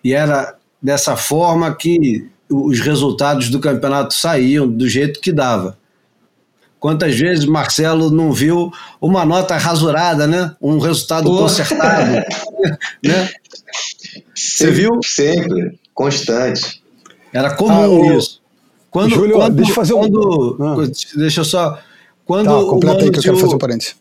E 0.04 0.14
era 0.14 0.54
dessa 0.80 1.16
forma 1.16 1.74
que 1.74 2.30
os 2.48 2.78
resultados 2.78 3.50
do 3.50 3.58
campeonato 3.58 4.14
saíam 4.14 4.68
do 4.68 4.88
jeito 4.88 5.20
que 5.20 5.32
dava. 5.32 5.76
Quantas 6.78 7.18
vezes 7.18 7.44
Marcelo 7.44 8.08
não 8.08 8.32
viu 8.32 8.72
uma 9.00 9.24
nota 9.24 9.56
rasurada, 9.56 10.28
né? 10.28 10.54
Um 10.62 10.78
resultado 10.78 11.24
Pô. 11.24 11.38
consertado, 11.38 12.12
né? 13.02 13.28
Você 14.32 14.70
viu? 14.70 15.00
Sempre, 15.02 15.76
constante. 15.92 16.80
Era 17.32 17.52
comum 17.56 18.12
ah, 18.12 18.16
isso. 18.16 18.40
Quando, 18.92 19.12
Júlio, 19.12 19.34
quando, 19.34 19.56
deixa 19.56 19.72
eu 19.72 19.74
fazer 19.74 19.92
quando, 19.94 20.56
um... 20.60 20.82
Ah. 20.82 20.90
Deixa 21.16 21.40
eu 21.40 21.44
só. 21.44 21.80
Quando 22.24 22.46
tá, 22.46 22.70
completa 22.70 23.02
aí 23.02 23.10
que 23.10 23.18
eu 23.18 23.22
quero 23.24 23.36
fazer 23.38 23.54
um 23.56 23.58
parênteses. 23.58 23.96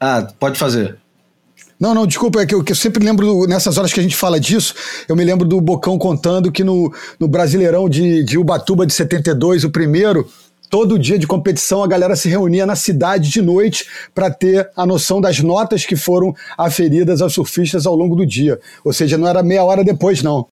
Ah, 0.00 0.26
pode 0.40 0.58
fazer. 0.58 1.01
Não, 1.82 1.92
não, 1.92 2.06
desculpa, 2.06 2.40
é 2.40 2.46
que 2.46 2.54
eu, 2.54 2.62
que 2.62 2.70
eu, 2.70 2.76
sempre 2.76 3.04
lembro, 3.04 3.44
nessas 3.48 3.76
horas 3.76 3.92
que 3.92 3.98
a 3.98 4.02
gente 4.04 4.14
fala 4.14 4.38
disso, 4.38 4.72
eu 5.08 5.16
me 5.16 5.24
lembro 5.24 5.44
do 5.44 5.60
Bocão 5.60 5.98
contando 5.98 6.52
que 6.52 6.62
no, 6.62 6.94
no 7.18 7.26
Brasileirão 7.26 7.88
de, 7.88 8.22
de 8.22 8.38
Ubatuba 8.38 8.86
de 8.86 8.94
72, 8.94 9.64
o 9.64 9.70
primeiro, 9.70 10.30
todo 10.70 10.96
dia 10.96 11.18
de 11.18 11.26
competição 11.26 11.82
a 11.82 11.88
galera 11.88 12.14
se 12.14 12.28
reunia 12.28 12.64
na 12.64 12.76
cidade 12.76 13.28
de 13.28 13.42
noite 13.42 13.84
para 14.14 14.30
ter 14.30 14.70
a 14.76 14.86
noção 14.86 15.20
das 15.20 15.40
notas 15.40 15.84
que 15.84 15.96
foram 15.96 16.32
aferidas 16.56 17.20
aos 17.20 17.34
surfistas 17.34 17.84
ao 17.84 17.96
longo 17.96 18.14
do 18.14 18.24
dia. 18.24 18.60
Ou 18.84 18.92
seja, 18.92 19.18
não 19.18 19.26
era 19.26 19.42
meia 19.42 19.64
hora 19.64 19.82
depois, 19.82 20.22
não. 20.22 20.46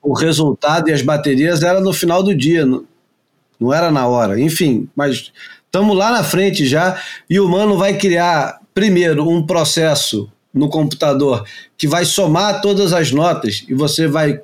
O 0.00 0.14
resultado 0.14 0.88
e 0.88 0.92
as 0.94 1.02
baterias 1.02 1.62
era 1.62 1.82
no 1.82 1.92
final 1.92 2.22
do 2.22 2.34
dia, 2.34 2.64
não 3.60 3.74
era 3.74 3.90
na 3.90 4.06
hora. 4.06 4.40
Enfim, 4.40 4.88
mas 4.96 5.30
estamos 5.66 5.94
lá 5.94 6.10
na 6.10 6.24
frente 6.24 6.64
já 6.64 6.98
e 7.28 7.38
o 7.38 7.46
Mano 7.46 7.76
vai 7.76 7.98
criar 7.98 8.63
primeiro, 8.74 9.28
um 9.28 9.46
processo 9.46 10.28
no 10.52 10.68
computador 10.68 11.44
que 11.78 11.86
vai 11.86 12.04
somar 12.04 12.60
todas 12.60 12.92
as 12.92 13.12
notas 13.12 13.64
e 13.68 13.74
você 13.74 14.06
vai 14.06 14.40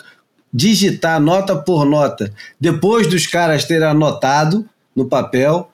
digitar 0.53 1.21
nota 1.21 1.57
por 1.57 1.85
nota 1.85 2.33
depois 2.59 3.07
dos 3.07 3.27
caras 3.27 3.65
terem 3.65 3.87
anotado 3.87 4.65
no 4.95 5.05
papel. 5.07 5.71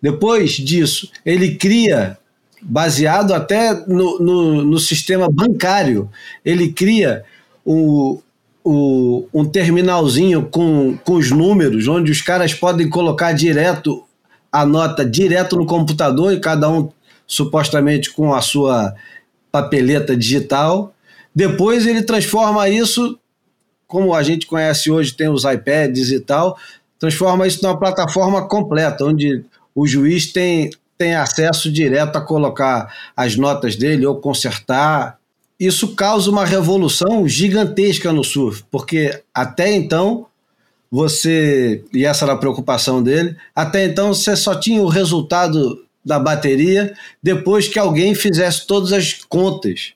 Depois 0.00 0.52
disso, 0.52 1.10
ele 1.24 1.54
cria, 1.54 2.18
baseado 2.60 3.32
até 3.32 3.74
no, 3.86 4.18
no, 4.18 4.64
no 4.64 4.78
sistema 4.78 5.28
bancário, 5.30 6.10
ele 6.44 6.72
cria 6.72 7.24
o, 7.64 8.20
o, 8.64 9.26
um 9.32 9.44
terminalzinho 9.44 10.46
com, 10.46 10.96
com 11.04 11.14
os 11.14 11.30
números, 11.30 11.86
onde 11.86 12.10
os 12.10 12.20
caras 12.20 12.52
podem 12.52 12.88
colocar 12.88 13.32
direto 13.32 14.02
a 14.50 14.66
nota 14.66 15.04
direto 15.04 15.56
no 15.56 15.64
computador 15.64 16.32
e 16.32 16.40
cada 16.40 16.68
um 16.68 16.90
supostamente 17.32 18.12
com 18.12 18.34
a 18.34 18.42
sua 18.42 18.94
papeleta 19.50 20.14
digital. 20.14 20.94
Depois 21.34 21.86
ele 21.86 22.02
transforma 22.02 22.68
isso, 22.68 23.18
como 23.86 24.14
a 24.14 24.22
gente 24.22 24.46
conhece 24.46 24.90
hoje, 24.90 25.14
tem 25.14 25.30
os 25.30 25.44
iPads 25.44 26.10
e 26.10 26.20
tal, 26.20 26.58
transforma 26.98 27.46
isso 27.46 27.62
numa 27.62 27.78
plataforma 27.78 28.46
completa, 28.46 29.06
onde 29.06 29.42
o 29.74 29.86
juiz 29.86 30.30
tem, 30.30 30.70
tem 30.98 31.14
acesso 31.14 31.72
direto 31.72 32.16
a 32.16 32.20
colocar 32.20 32.92
as 33.16 33.34
notas 33.34 33.76
dele 33.76 34.04
ou 34.04 34.16
consertar. 34.16 35.18
Isso 35.58 35.94
causa 35.94 36.30
uma 36.30 36.44
revolução 36.44 37.26
gigantesca 37.26 38.12
no 38.12 38.22
surf, 38.22 38.62
porque 38.70 39.22
até 39.32 39.72
então 39.72 40.26
você, 40.90 41.82
e 41.94 42.04
essa 42.04 42.26
era 42.26 42.34
a 42.34 42.38
preocupação 42.38 43.02
dele, 43.02 43.34
até 43.56 43.86
então 43.86 44.12
você 44.12 44.36
só 44.36 44.54
tinha 44.54 44.82
o 44.82 44.88
resultado 44.88 45.82
da 46.04 46.18
bateria 46.18 46.94
depois 47.22 47.68
que 47.68 47.78
alguém 47.78 48.14
fizesse 48.14 48.66
todas 48.66 48.92
as 48.92 49.14
contas. 49.14 49.94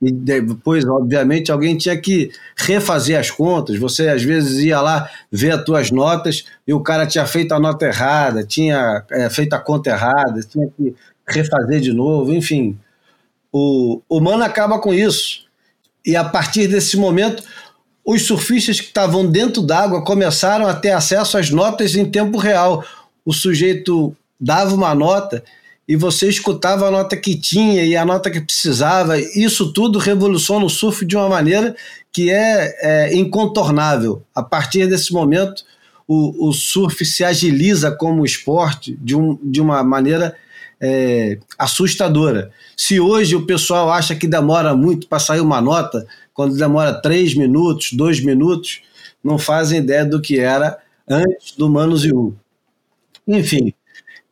E 0.00 0.12
depois, 0.12 0.84
obviamente, 0.86 1.50
alguém 1.50 1.76
tinha 1.76 1.96
que 1.96 2.30
refazer 2.56 3.18
as 3.18 3.30
contas. 3.30 3.76
Você 3.78 4.08
às 4.08 4.22
vezes 4.22 4.58
ia 4.62 4.80
lá 4.80 5.10
ver 5.30 5.52
as 5.52 5.64
tuas 5.64 5.90
notas 5.90 6.44
e 6.66 6.72
o 6.72 6.80
cara 6.80 7.04
tinha 7.04 7.26
feito 7.26 7.52
a 7.52 7.58
nota 7.58 7.86
errada, 7.86 8.44
tinha 8.44 9.04
é, 9.10 9.28
feito 9.28 9.54
a 9.54 9.58
conta 9.58 9.90
errada, 9.90 10.40
tinha 10.42 10.68
que 10.76 10.94
refazer 11.26 11.80
de 11.80 11.92
novo, 11.92 12.32
enfim. 12.32 12.78
O 13.52 14.00
humano 14.08 14.44
acaba 14.44 14.78
com 14.78 14.94
isso. 14.94 15.46
E 16.06 16.14
a 16.14 16.24
partir 16.24 16.68
desse 16.68 16.96
momento, 16.96 17.42
os 18.04 18.24
surfistas 18.24 18.80
que 18.80 18.86
estavam 18.86 19.26
dentro 19.26 19.62
d'água 19.62 20.04
começaram 20.04 20.68
a 20.68 20.74
ter 20.74 20.92
acesso 20.92 21.36
às 21.36 21.50
notas 21.50 21.96
em 21.96 22.08
tempo 22.08 22.38
real. 22.38 22.84
O 23.24 23.32
sujeito 23.32 24.16
dava 24.40 24.74
uma 24.74 24.94
nota 24.94 25.42
e 25.88 25.96
você 25.96 26.28
escutava 26.28 26.86
a 26.86 26.90
nota 26.90 27.16
que 27.16 27.34
tinha 27.34 27.82
e 27.82 27.96
a 27.96 28.04
nota 28.04 28.30
que 28.30 28.40
precisava. 28.40 29.18
Isso 29.18 29.72
tudo 29.72 29.98
revoluciona 29.98 30.66
o 30.66 30.70
surf 30.70 31.04
de 31.06 31.16
uma 31.16 31.28
maneira 31.28 31.74
que 32.12 32.30
é, 32.30 32.76
é 32.80 33.16
incontornável. 33.16 34.22
A 34.34 34.42
partir 34.42 34.86
desse 34.86 35.12
momento, 35.14 35.64
o, 36.06 36.48
o, 36.48 36.52
surf 36.52 37.04
se 37.06 37.24
agiliza 37.24 37.90
como 37.90 38.24
esporte 38.24 38.98
de, 39.00 39.16
um, 39.16 39.38
de 39.42 39.60
uma 39.62 39.82
maneira 39.82 40.36
é, 40.80 41.38
assustadora. 41.58 42.50
Se 42.76 43.00
hoje 43.00 43.34
o 43.34 43.46
pessoal 43.46 43.90
acha 43.90 44.14
que 44.14 44.26
demora 44.26 44.74
muito 44.76 45.08
para 45.08 45.18
sair 45.18 45.40
uma 45.40 45.60
nota, 45.60 46.06
quando 46.34 46.56
demora 46.56 46.92
três 46.92 47.34
minutos, 47.34 47.92
dois 47.92 48.22
minutos, 48.22 48.82
não 49.24 49.38
fazem 49.38 49.80
ideia 49.80 50.04
do 50.04 50.20
que 50.20 50.38
era 50.38 50.78
antes 51.08 51.52
do 51.56 51.68
Manos 51.68 52.04
e 52.04 52.12
U. 52.12 52.36
Enfim, 53.26 53.72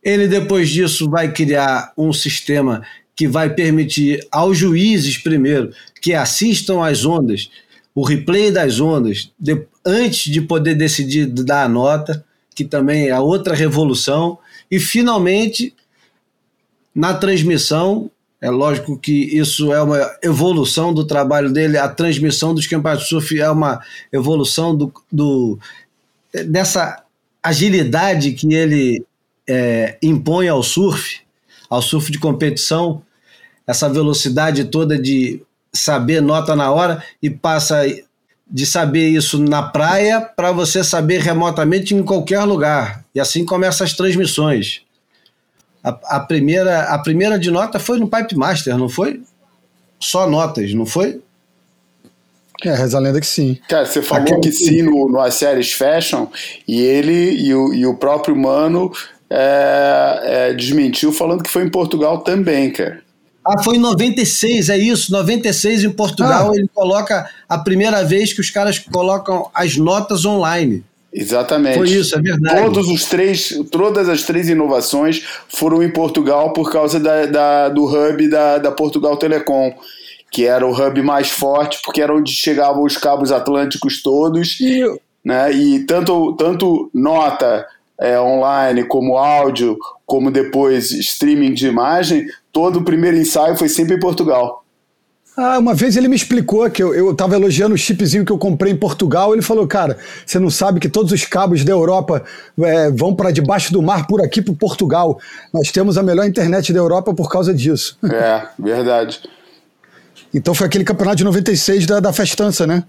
ele, 0.07 0.29
depois 0.29 0.69
disso, 0.69 1.11
vai 1.11 1.33
criar 1.33 1.93
um 1.99 2.13
sistema 2.13 2.87
que 3.17 3.27
vai 3.27 3.53
permitir 3.53 4.25
aos 4.31 4.57
juízes, 4.57 5.19
primeiro, 5.19 5.73
que 6.01 6.15
assistam 6.15 6.85
às 6.85 7.05
ondas, 7.05 7.51
o 7.93 8.05
replay 8.05 8.53
das 8.53 8.79
ondas, 8.79 9.33
de, 9.37 9.67
antes 9.85 10.31
de 10.33 10.41
poder 10.41 10.77
decidir 10.77 11.27
dar 11.27 11.65
a 11.65 11.69
nota, 11.69 12.25
que 12.55 12.65
também 12.65 13.09
é 13.09 13.19
outra 13.19 13.53
revolução, 13.53 14.39
e 14.71 14.79
finalmente, 14.79 15.75
na 16.95 17.13
transmissão, 17.13 18.09
É 18.41 18.51
lógico 18.51 18.99
que 18.99 19.13
isso 19.37 19.73
é 19.73 19.83
uma 19.83 19.99
evolução 20.23 20.93
do 20.93 21.07
trabalho 21.07 21.51
dele, 21.51 21.79
a 21.79 21.89
transmissão 21.89 22.55
dos 22.55 22.67
campeonatos 22.67 23.05
de 23.05 23.11
surf 23.11 23.41
é 23.41 23.51
uma 23.51 23.81
evolução 24.13 24.77
do, 24.77 24.93
do 25.11 25.59
dessa 26.47 27.03
agilidade 27.43 28.33
que 28.35 28.53
ele 28.55 29.03
é, 29.49 29.97
impõe 30.03 30.49
ao 30.49 30.63
surf, 30.63 31.21
ao 31.69 31.83
surf 31.83 32.11
de 32.11 32.19
competição, 32.19 33.03
essa 33.67 33.89
velocidade 33.89 34.65
toda 34.65 34.99
de 34.99 35.43
saber 35.73 36.21
nota 36.21 36.55
na 36.57 36.71
hora 36.71 37.03
e 37.23 37.29
passa 37.29 37.85
de 38.49 38.65
saber 38.65 39.09
isso 39.09 39.43
na 39.43 39.63
praia 39.63 40.21
para 40.21 40.53
você 40.53 40.85
saber 40.85 41.21
remotamente 41.21 41.95
em 41.95 42.03
qualquer 42.03 42.43
lugar. 42.45 43.05
E 43.15 43.21
assim 43.21 43.45
começam 43.45 43.85
as 43.85 43.93
transmissões. 43.93 44.83
A, 45.83 46.17
a, 46.17 46.21
primeira, 46.21 46.83
a 46.85 46.99
primeira 46.99 47.39
de 47.39 47.51
nota 47.51 47.79
foi 47.79 47.99
no 47.99 48.09
Pipe 48.09 48.37
Master, 48.37 48.79
não 48.79 48.89
foi? 48.89 49.21
Só 49.99 50.29
notas, 50.29 50.73
não 50.75 50.87
foi? 50.87 51.21
É, 52.65 52.75
reza 52.75 52.97
a 52.97 53.01
lenda 53.01 53.21
que 53.21 53.27
sim. 53.27 53.59
Cara, 53.69 53.85
você 53.85 54.01
falou 54.01 54.23
Aquele... 54.23 54.41
que 54.41 54.53
sim 54.53 54.83
no, 54.83 55.09
no 55.09 55.31
séries 55.31 55.73
Fashion 55.73 56.27
e 56.67 56.81
ele 56.81 57.33
e 57.33 57.55
o, 57.55 57.75
e 57.75 57.87
o 57.87 57.97
próprio 57.97 58.35
Mano 58.35 58.93
é, 59.31 60.21
é, 60.23 60.55
desmentiu 60.55 61.13
falando 61.13 61.43
que 61.43 61.51
foi 61.51 61.65
em 61.65 61.71
Portugal 61.71 62.19
também, 62.19 62.71
cara. 62.71 63.03
Ah, 63.47 63.63
foi 63.63 63.77
em 63.77 63.81
96, 63.81 64.69
é 64.69 64.77
isso. 64.77 65.13
96 65.13 65.85
em 65.85 65.91
Portugal, 65.91 66.51
ah. 66.51 66.57
ele 66.57 66.69
coloca 66.75 67.29
a 67.49 67.59
primeira 67.59 68.03
vez 68.03 68.33
que 68.33 68.41
os 68.41 68.51
caras 68.51 68.79
colocam 68.79 69.49
as 69.55 69.77
notas 69.77 70.25
online. 70.25 70.85
Exatamente. 71.13 71.79
Foi 71.79 71.89
isso, 71.89 72.19
é 72.19 72.21
verdade. 72.21 72.63
Todos 72.63 72.89
os 72.89 73.05
três, 73.05 73.59
todas 73.71 74.09
as 74.09 74.23
três 74.25 74.49
inovações 74.49 75.23
foram 75.49 75.83
em 75.83 75.91
Portugal 75.91 76.53
por 76.53 76.71
causa 76.71 76.99
da, 76.99 77.25
da 77.27 77.69
do 77.69 77.85
hub 77.85 78.29
da, 78.29 78.59
da 78.59 78.71
Portugal 78.71 79.17
Telecom, 79.17 79.73
que 80.31 80.45
era 80.45 80.67
o 80.67 80.73
hub 80.73 81.01
mais 81.03 81.31
forte, 81.31 81.81
porque 81.85 82.03
era 82.03 82.15
onde 82.15 82.33
chegavam 82.33 82.85
os 82.85 82.97
cabos 82.97 83.33
atlânticos 83.33 84.03
todos. 84.03 84.61
E, 84.61 84.83
né? 85.25 85.53
e 85.53 85.87
tanto, 85.87 86.35
tanto 86.35 86.91
nota 86.93 87.65
é, 88.01 88.21
online, 88.21 88.85
como 88.85 89.17
áudio, 89.17 89.77
como 90.05 90.31
depois 90.31 90.91
streaming 90.91 91.55
de 91.55 91.67
imagem, 91.67 92.27
todo 92.53 92.81
o 92.81 92.85
primeiro 92.85 93.17
ensaio 93.17 93.57
foi 93.57 93.69
sempre 93.69 93.97
em 93.97 94.01
Portugal. 94.01 94.65
Ah, 95.37 95.59
uma 95.59 95.75
vez 95.75 95.99
ele 95.99 96.09
me 96.09 96.17
explicou 96.17 96.69
que 96.71 96.83
eu 96.83 97.11
estava 97.13 97.35
elogiando 97.35 97.75
o 97.75 97.79
chipzinho 97.79 98.25
que 98.25 98.33
eu 98.33 98.39
comprei 98.39 98.73
em 98.73 98.77
Portugal. 98.77 99.35
Ele 99.35 99.43
falou, 99.43 99.67
cara, 99.67 99.99
você 100.25 100.39
não 100.39 100.49
sabe 100.49 100.81
que 100.81 100.89
todos 100.89 101.13
os 101.13 101.27
cabos 101.27 101.63
da 101.63 101.73
Europa 101.73 102.25
é, 102.59 102.91
vão 102.91 103.15
para 103.15 103.31
debaixo 103.31 103.71
do 103.71 103.83
mar 103.83 104.07
por 104.07 104.25
aqui 104.25 104.41
para 104.41 104.55
Portugal. 104.55 105.21
Nós 105.53 105.71
temos 105.71 105.99
a 105.99 106.03
melhor 106.03 106.27
internet 106.27 106.73
da 106.73 106.79
Europa 106.79 107.13
por 107.13 107.31
causa 107.31 107.53
disso. 107.53 107.99
É, 108.03 108.47
verdade. 108.59 109.21
então 110.33 110.55
foi 110.55 110.67
aquele 110.67 110.85
campeonato 110.85 111.19
de 111.19 111.25
96 111.25 111.85
da, 111.85 112.01
da 112.01 112.15
festança, 112.15 112.67
né? 112.67 112.85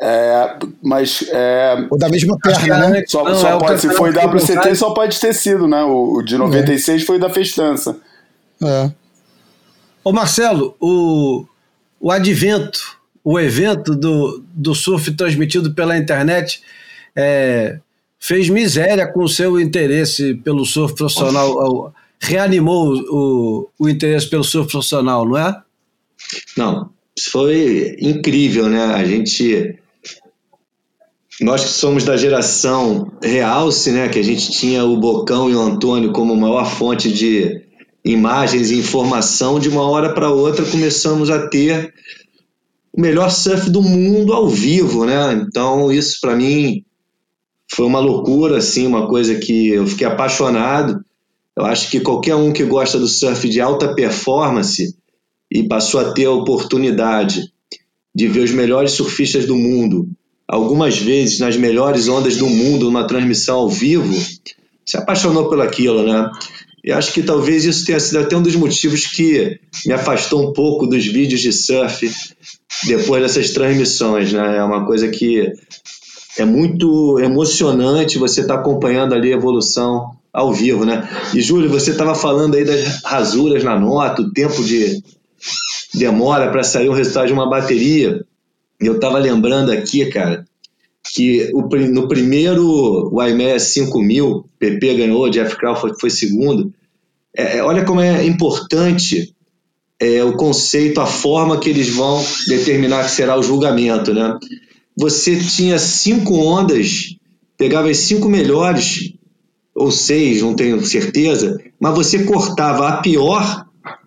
É, 0.00 0.56
mas. 0.82 1.24
É, 1.28 1.86
o 1.90 1.96
da 1.96 2.08
mesma 2.08 2.38
perna, 2.38 2.88
né? 2.88 3.04
Só, 3.06 3.24
não, 3.24 3.34
só 3.34 3.48
é 3.48 3.58
pode, 3.58 3.80
se 3.80 3.90
foi 3.90 4.10
WCT, 4.10 4.74
só 4.74 4.90
pode 4.92 5.20
ter 5.20 5.32
sido, 5.32 5.66
né? 5.66 5.82
O, 5.84 6.18
o 6.18 6.22
de 6.22 6.36
96 6.36 7.02
é. 7.02 7.04
foi 7.06 7.18
da 7.18 7.30
festança. 7.30 7.96
É. 8.62 8.90
Ô 10.02 10.12
Marcelo, 10.12 10.76
o, 10.80 11.46
o 12.00 12.10
advento, 12.10 12.98
o 13.22 13.40
evento 13.40 13.94
do, 13.94 14.42
do 14.52 14.74
surf 14.74 15.10
transmitido 15.12 15.72
pela 15.72 15.96
internet 15.96 16.60
é, 17.16 17.78
fez 18.18 18.48
miséria 18.48 19.06
com 19.06 19.22
o 19.22 19.28
seu 19.28 19.58
interesse 19.58 20.34
pelo 20.34 20.66
surf 20.66 20.94
profissional, 20.94 21.94
reanimou 22.20 22.94
o, 23.08 23.68
o 23.78 23.88
interesse 23.88 24.28
pelo 24.28 24.44
surf 24.44 24.70
profissional, 24.70 25.26
não 25.26 25.38
é? 25.38 25.62
Não, 26.56 26.90
foi 27.30 27.96
incrível, 28.00 28.68
né? 28.68 28.84
A 28.84 29.04
gente 29.04 29.78
nós 31.40 31.64
que 31.64 31.70
somos 31.70 32.04
da 32.04 32.16
geração 32.16 33.12
Realce, 33.22 33.90
né, 33.90 34.08
que 34.08 34.18
a 34.18 34.22
gente 34.22 34.52
tinha 34.52 34.84
o 34.84 34.96
Bocão 34.96 35.50
e 35.50 35.54
o 35.54 35.60
Antônio 35.60 36.12
como 36.12 36.36
maior 36.36 36.64
fonte 36.64 37.12
de 37.12 37.62
imagens 38.04 38.70
e 38.70 38.78
informação, 38.78 39.58
de 39.58 39.68
uma 39.68 39.82
hora 39.82 40.14
para 40.14 40.30
outra 40.30 40.64
começamos 40.64 41.30
a 41.30 41.48
ter 41.48 41.92
o 42.92 43.00
melhor 43.00 43.30
surf 43.30 43.68
do 43.68 43.82
mundo 43.82 44.32
ao 44.32 44.48
vivo, 44.48 45.04
né? 45.04 45.32
Então 45.32 45.90
isso 45.90 46.18
para 46.20 46.36
mim 46.36 46.84
foi 47.72 47.86
uma 47.86 47.98
loucura, 47.98 48.58
assim, 48.58 48.86
uma 48.86 49.08
coisa 49.08 49.34
que 49.34 49.70
eu 49.70 49.86
fiquei 49.86 50.06
apaixonado. 50.06 51.04
Eu 51.56 51.64
acho 51.64 51.90
que 51.90 51.98
qualquer 51.98 52.36
um 52.36 52.52
que 52.52 52.62
gosta 52.62 52.98
do 52.98 53.08
surf 53.08 53.48
de 53.48 53.60
alta 53.60 53.94
performance 53.94 54.96
e 55.50 55.66
passou 55.66 56.00
a 56.00 56.12
ter 56.12 56.26
a 56.26 56.30
oportunidade 56.30 57.52
de 58.14 58.28
ver 58.28 58.40
os 58.40 58.52
melhores 58.52 58.92
surfistas 58.92 59.46
do 59.46 59.56
mundo 59.56 60.08
algumas 60.54 60.96
vezes 60.96 61.40
nas 61.40 61.56
melhores 61.56 62.06
ondas 62.06 62.36
do 62.36 62.46
mundo, 62.46 62.84
numa 62.84 63.08
transmissão 63.08 63.56
ao 63.56 63.68
vivo, 63.68 64.14
se 64.86 64.96
apaixonou 64.96 65.48
por 65.48 65.60
aquilo, 65.60 66.04
né? 66.04 66.30
E 66.84 66.92
acho 66.92 67.12
que 67.12 67.24
talvez 67.24 67.64
isso 67.64 67.84
tenha 67.84 67.98
sido 67.98 68.20
até 68.20 68.36
um 68.36 68.42
dos 68.42 68.54
motivos 68.54 69.06
que 69.06 69.58
me 69.84 69.92
afastou 69.92 70.48
um 70.48 70.52
pouco 70.52 70.86
dos 70.86 71.04
vídeos 71.06 71.40
de 71.40 71.52
surf 71.52 72.08
depois 72.84 73.22
dessas 73.22 73.50
transmissões, 73.50 74.32
né? 74.32 74.58
É 74.58 74.62
uma 74.62 74.86
coisa 74.86 75.08
que 75.08 75.52
é 76.38 76.44
muito 76.44 77.18
emocionante 77.18 78.16
você 78.18 78.42
estar 78.42 78.54
tá 78.54 78.60
acompanhando 78.60 79.12
ali 79.12 79.32
a 79.32 79.36
evolução 79.36 80.10
ao 80.32 80.52
vivo, 80.52 80.84
né? 80.84 81.08
E 81.34 81.42
Júlio, 81.42 81.68
você 81.68 81.90
estava 81.90 82.14
falando 82.14 82.54
aí 82.54 82.64
das 82.64 83.02
rasuras 83.02 83.64
na 83.64 83.76
nota, 83.76 84.22
o 84.22 84.30
tempo 84.30 84.62
de 84.62 85.02
demora 85.92 86.48
para 86.52 86.62
sair 86.62 86.88
o 86.88 86.92
resultado 86.92 87.26
de 87.26 87.32
uma 87.32 87.50
bateria. 87.50 88.24
Eu 88.80 88.98
tava 88.98 89.18
lembrando 89.18 89.70
aqui, 89.70 90.06
cara, 90.06 90.44
que 91.12 91.50
o, 91.52 91.62
no 91.62 92.08
primeiro 92.08 93.10
YMS 93.12 93.72
5000, 93.74 94.44
PP 94.58 94.94
ganhou, 94.94 95.30
Jeff 95.30 95.56
Crawford 95.56 95.98
foi 96.00 96.10
segundo. 96.10 96.72
É, 97.36 97.58
é, 97.58 97.62
olha 97.62 97.84
como 97.84 98.00
é 98.00 98.24
importante 98.26 99.34
é, 100.00 100.24
o 100.24 100.36
conceito, 100.36 101.00
a 101.00 101.06
forma 101.06 101.58
que 101.58 101.68
eles 101.68 101.90
vão 101.90 102.24
determinar 102.48 103.04
que 103.04 103.10
será 103.10 103.38
o 103.38 103.42
julgamento, 103.42 104.12
né? 104.12 104.38
Você 104.96 105.36
tinha 105.36 105.78
cinco 105.78 106.34
ondas, 106.36 107.16
pegava 107.56 107.90
as 107.90 107.98
cinco 107.98 108.28
melhores, 108.28 109.12
ou 109.74 109.90
seis, 109.90 110.40
não 110.40 110.54
tenho 110.54 110.84
certeza, 110.84 111.60
mas 111.80 111.94
você 111.94 112.24
cortava 112.24 112.88
a 112.88 112.96
pior 112.98 113.63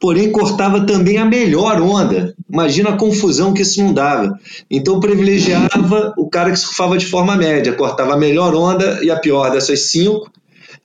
porém 0.07 0.31
cortava 0.31 0.85
também 0.85 1.17
a 1.17 1.25
melhor 1.25 1.81
onda. 1.81 2.33
Imagina 2.49 2.91
a 2.91 2.97
confusão 2.97 3.53
que 3.53 3.61
isso 3.61 3.83
não 3.83 3.93
dava. 3.93 4.39
Então 4.71 5.01
privilegiava 5.01 6.13
o 6.17 6.29
cara 6.29 6.49
que 6.49 6.55
surfava 6.55 6.97
de 6.97 7.05
forma 7.05 7.35
média, 7.35 7.73
cortava 7.73 8.13
a 8.13 8.17
melhor 8.17 8.55
onda 8.55 9.03
e 9.03 9.11
a 9.11 9.19
pior 9.19 9.51
dessas 9.51 9.91
cinco. 9.91 10.31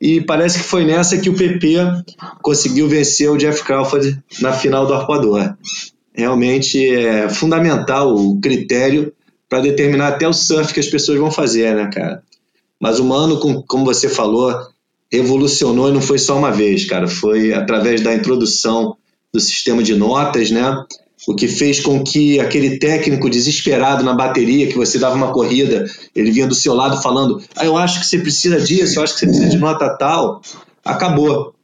E 0.00 0.20
parece 0.20 0.58
que 0.58 0.64
foi 0.64 0.84
nessa 0.84 1.18
que 1.18 1.30
o 1.30 1.36
PP 1.36 1.76
conseguiu 2.42 2.88
vencer 2.88 3.30
o 3.30 3.36
Jeff 3.36 3.62
Crawford 3.62 4.20
na 4.40 4.52
final 4.52 4.88
do 4.88 4.92
arpoador. 4.92 5.54
Realmente 6.12 6.84
é 6.92 7.28
fundamental 7.28 8.16
o 8.16 8.40
critério 8.40 9.12
para 9.48 9.60
determinar 9.60 10.08
até 10.08 10.26
o 10.26 10.32
surf 10.32 10.74
que 10.74 10.80
as 10.80 10.88
pessoas 10.88 11.20
vão 11.20 11.30
fazer, 11.30 11.76
né, 11.76 11.88
cara? 11.94 12.24
Mas 12.80 12.98
o 12.98 13.04
Mano, 13.04 13.38
como 13.38 13.84
você 13.84 14.08
falou, 14.08 14.52
revolucionou 15.12 15.90
e 15.90 15.92
não 15.92 16.00
foi 16.00 16.18
só 16.18 16.36
uma 16.36 16.50
vez, 16.50 16.86
cara. 16.86 17.06
Foi 17.06 17.52
através 17.52 18.00
da 18.00 18.12
introdução 18.12 18.96
do 19.32 19.40
sistema 19.40 19.82
de 19.82 19.94
notas, 19.94 20.50
né? 20.50 20.84
O 21.26 21.34
que 21.34 21.46
fez 21.46 21.80
com 21.80 22.02
que 22.02 22.40
aquele 22.40 22.78
técnico 22.78 23.30
desesperado 23.30 24.02
na 24.02 24.12
bateria, 24.12 24.66
que 24.66 24.76
você 24.76 24.98
dava 24.98 25.14
uma 25.14 25.32
corrida, 25.32 25.84
ele 26.14 26.32
vinha 26.32 26.46
do 26.46 26.54
seu 26.54 26.74
lado 26.74 27.00
falando: 27.00 27.40
Ah, 27.54 27.64
eu 27.64 27.76
acho 27.76 28.00
que 28.00 28.06
você 28.06 28.18
precisa 28.18 28.60
disso, 28.60 28.98
eu 28.98 29.04
acho 29.04 29.14
que 29.14 29.20
você 29.20 29.26
precisa 29.26 29.48
de 29.48 29.58
nota 29.58 29.96
tal. 29.96 30.42
Acabou. 30.84 31.54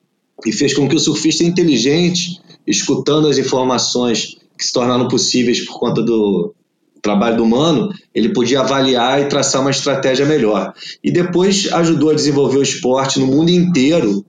E 0.46 0.52
fez 0.52 0.72
com 0.72 0.88
que 0.88 0.94
o 0.94 1.00
surfista 1.00 1.42
inteligente, 1.42 2.40
escutando 2.64 3.26
as 3.26 3.38
informações 3.38 4.37
que 4.57 4.64
se 4.64 4.72
tornaram 4.72 5.09
possíveis 5.09 5.64
por 5.66 5.78
conta 5.78 6.00
do, 6.00 6.54
trabalho 7.02 7.38
do 7.38 7.44
humano, 7.44 7.92
ele 8.14 8.31
podia 8.31 8.61
avaliar 8.61 9.20
e 9.20 9.28
traçar 9.28 9.61
uma 9.61 9.70
estratégia 9.70 10.26
melhor. 10.26 10.74
E 11.02 11.11
depois 11.11 11.72
ajudou 11.72 12.11
a 12.11 12.14
desenvolver 12.14 12.59
o 12.59 12.62
esporte 12.62 13.18
no 13.18 13.26
mundo 13.26 13.50
inteiro 13.50 14.24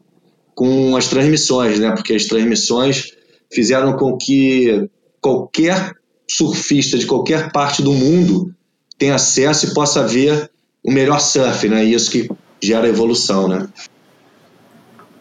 com 0.55 0.95
as 0.95 1.07
transmissões, 1.07 1.79
né? 1.79 1.91
Porque 1.91 2.13
as 2.13 2.25
transmissões 2.25 3.13
fizeram 3.51 3.93
com 3.93 4.17
que 4.17 4.89
qualquer 5.21 5.93
surfista 6.29 6.97
de 6.97 7.05
qualquer 7.05 7.51
parte 7.51 7.81
do 7.81 7.91
mundo 7.91 8.53
tenha 8.97 9.15
acesso 9.15 9.67
e 9.67 9.73
possa 9.73 10.05
ver 10.05 10.49
o 10.83 10.91
melhor 10.91 11.19
surf, 11.19 11.67
né? 11.67 11.83
Isso 11.83 12.11
que 12.11 12.29
gera 12.61 12.87
evolução, 12.87 13.47
né? 13.47 13.67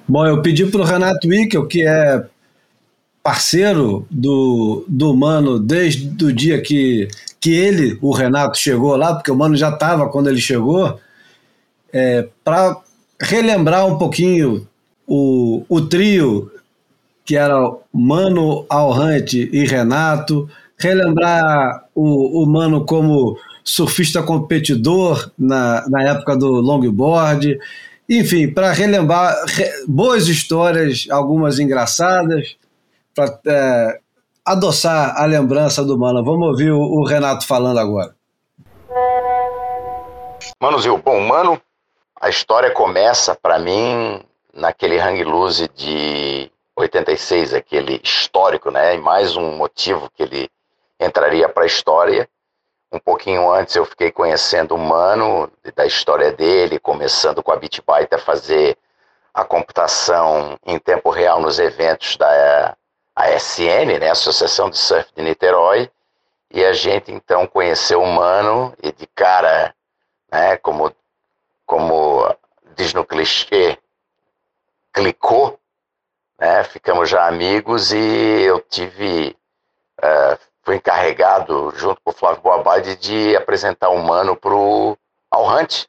Bom, 0.07 0.27
eu 0.27 0.43
pedi 0.43 0.67
para 0.67 0.81
o 0.81 0.85
Renato 0.85 1.29
Wickel, 1.29 1.67
que 1.67 1.87
é 1.87 2.25
parceiro 3.23 4.07
do, 4.11 4.85
do 4.89 5.15
Mano 5.15 5.59
desde 5.59 6.25
o 6.25 6.33
dia 6.33 6.61
que 6.61 7.09
que 7.41 7.53
ele, 7.53 7.97
o 8.01 8.13
Renato, 8.13 8.59
chegou 8.59 8.97
lá, 8.97 9.15
porque 9.15 9.31
o 9.31 9.37
Mano 9.37 9.57
já 9.57 9.69
estava 9.69 10.09
quando 10.09 10.29
ele 10.29 10.41
chegou, 10.41 10.99
é, 11.93 12.29
para 12.45 12.77
relembrar 13.21 13.87
um 13.87 13.97
pouquinho 13.97 14.67
o, 15.07 15.65
o 15.69 15.81
trio 15.81 16.51
que 17.29 17.37
era 17.37 17.61
Mano 17.93 18.65
Alrante 18.71 19.51
e 19.53 19.67
Renato, 19.67 20.49
relembrar 20.79 21.85
o, 21.95 22.43
o 22.43 22.47
Mano 22.47 22.87
como 22.87 23.39
surfista 23.63 24.23
competidor 24.23 25.31
na, 25.39 25.87
na 25.91 26.05
época 26.05 26.35
do 26.35 26.49
longboard, 26.49 27.61
enfim, 28.09 28.49
para 28.51 28.73
relembrar 28.73 29.45
re, 29.47 29.71
boas 29.87 30.27
histórias, 30.27 31.07
algumas 31.11 31.59
engraçadas, 31.59 32.57
para 33.15 33.39
é, 33.47 34.01
adoçar 34.43 35.15
a 35.21 35.27
lembrança 35.27 35.85
do 35.85 35.99
Mano. 35.99 36.25
Vamos 36.25 36.49
ouvir 36.49 36.73
o, 36.73 36.81
o 36.81 37.05
Renato 37.05 37.47
falando 37.47 37.79
agora. 37.79 38.15
Manuzil, 40.59 40.97
bom, 41.05 41.21
Mano, 41.21 41.61
a 42.19 42.31
história 42.31 42.71
começa 42.71 43.35
para 43.35 43.59
mim 43.59 44.23
naquele 44.55 44.99
hang 44.99 45.23
loose 45.25 45.69
de 45.77 46.51
86, 46.79 47.55
aquele 47.55 48.01
histórico, 48.05 48.71
né? 48.71 48.95
E 48.95 48.99
mais 48.99 49.37
um 49.37 49.57
motivo 49.57 50.09
que 50.11 50.23
ele 50.23 50.51
entraria 51.01 51.49
para 51.49 51.65
a 51.65 51.67
história. 51.67 52.29
Um 52.91 53.01
pouquinho 53.01 53.51
antes 53.53 53.75
eu 53.75 53.85
fiquei 53.85 54.13
conhecendo 54.13 54.75
o 54.75 54.79
Mano, 54.79 55.51
da 55.75 55.85
história 55.85 56.33
dele, 56.33 56.79
começando 56.79 57.43
com 57.43 57.53
a 57.53 57.57
BitByte 57.57 58.15
a 58.15 58.19
fazer 58.19 58.79
a 59.35 59.45
computação 59.45 60.59
em 60.65 60.79
tempo 60.79 61.11
real 61.11 61.41
nos 61.41 61.59
eventos 61.59 62.17
da 62.17 62.77
ASN, 63.15 63.99
né, 64.01 64.11
Associação 64.11 64.71
de 64.71 64.79
Surf 64.79 65.13
de 65.15 65.23
Niterói, 65.23 65.91
e 66.51 66.65
a 66.65 66.73
gente 66.73 67.13
então 67.13 67.47
conheceu 67.47 68.01
o 68.01 68.07
Mano 68.07 68.73
e 68.83 68.91
de 68.93 69.07
cara, 69.09 69.75
né, 70.33 70.57
como, 70.57 70.95
como 71.67 72.35
diz 72.77 72.95
no 72.95 73.05
clichê, 73.05 73.77
clicou, 74.93 75.59
né, 76.39 76.65
ficamos 76.65 77.09
já 77.09 77.27
amigos 77.27 77.93
e 77.93 78.43
eu 78.43 78.61
tive, 78.61 79.37
uh, 79.99 80.39
fui 80.63 80.77
encarregado 80.77 81.73
junto 81.77 82.01
com 82.03 82.11
o 82.11 82.15
Flávio 82.15 82.43
Boabade 82.43 82.97
de 82.97 83.37
apresentar 83.37 83.89
o 83.89 83.99
Mano 83.99 84.37
para 84.37 84.55
o 84.55 84.97
Hunt, 85.35 85.87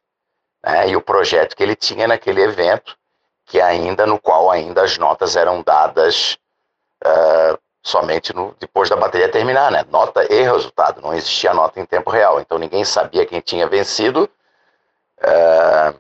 né, 0.64 0.90
e 0.90 0.96
o 0.96 1.02
projeto 1.02 1.56
que 1.56 1.64
ele 1.64 1.76
tinha 1.76 2.08
naquele 2.08 2.42
evento, 2.42 2.98
que 3.46 3.62
ainda 3.62 4.06
no 4.06 4.20
qual 4.20 4.52
ainda 4.52 4.84
as 4.84 4.98
notas 4.98 5.36
eram 5.36 5.62
dadas 5.62 6.38
uh, 7.04 7.58
somente 7.82 8.34
no, 8.34 8.56
depois 8.60 8.90
da 8.90 8.96
bateria 8.96 9.30
terminar, 9.30 9.72
né? 9.72 9.84
Nota 9.90 10.24
e 10.32 10.44
resultado, 10.44 11.02
não 11.02 11.14
existia 11.14 11.54
nota 11.54 11.80
em 11.80 11.86
tempo 11.86 12.12
real, 12.12 12.40
então 12.40 12.58
ninguém 12.60 12.86
sabia 12.86 13.26
quem 13.26 13.40
tinha 13.40 13.68
vencido, 13.68 14.30
uh, 15.22 16.00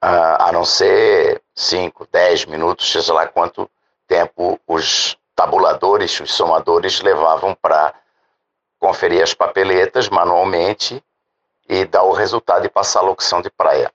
a 0.00 0.52
não 0.52 0.64
ser 0.64 1.37
5, 1.58 2.06
10 2.12 2.44
minutos, 2.44 2.92
sei 2.92 3.12
lá 3.12 3.26
quanto 3.26 3.68
tempo 4.06 4.60
os 4.64 5.18
tabuladores, 5.34 6.20
os 6.20 6.32
somadores 6.32 7.00
levavam 7.00 7.52
para 7.52 7.92
conferir 8.78 9.24
as 9.24 9.34
papeletas 9.34 10.08
manualmente 10.08 11.02
e 11.68 11.84
dar 11.84 12.04
o 12.04 12.12
resultado 12.12 12.64
e 12.64 12.68
passar 12.68 13.00
a 13.00 13.02
locução 13.02 13.42
de 13.42 13.50
praia. 13.50 13.92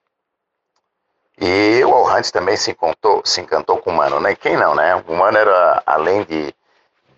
E 1.40 1.82
o 1.84 1.94
Al 1.94 2.22
também 2.30 2.54
se 2.54 2.70
encantou, 2.70 3.22
se 3.24 3.40
encantou 3.40 3.78
com 3.78 3.90
o 3.90 3.94
Mano, 3.94 4.20
né? 4.20 4.36
Quem 4.36 4.58
não, 4.58 4.74
né? 4.74 5.02
O 5.08 5.14
Mano 5.14 5.38
era, 5.38 5.82
além 5.86 6.22
de, 6.24 6.54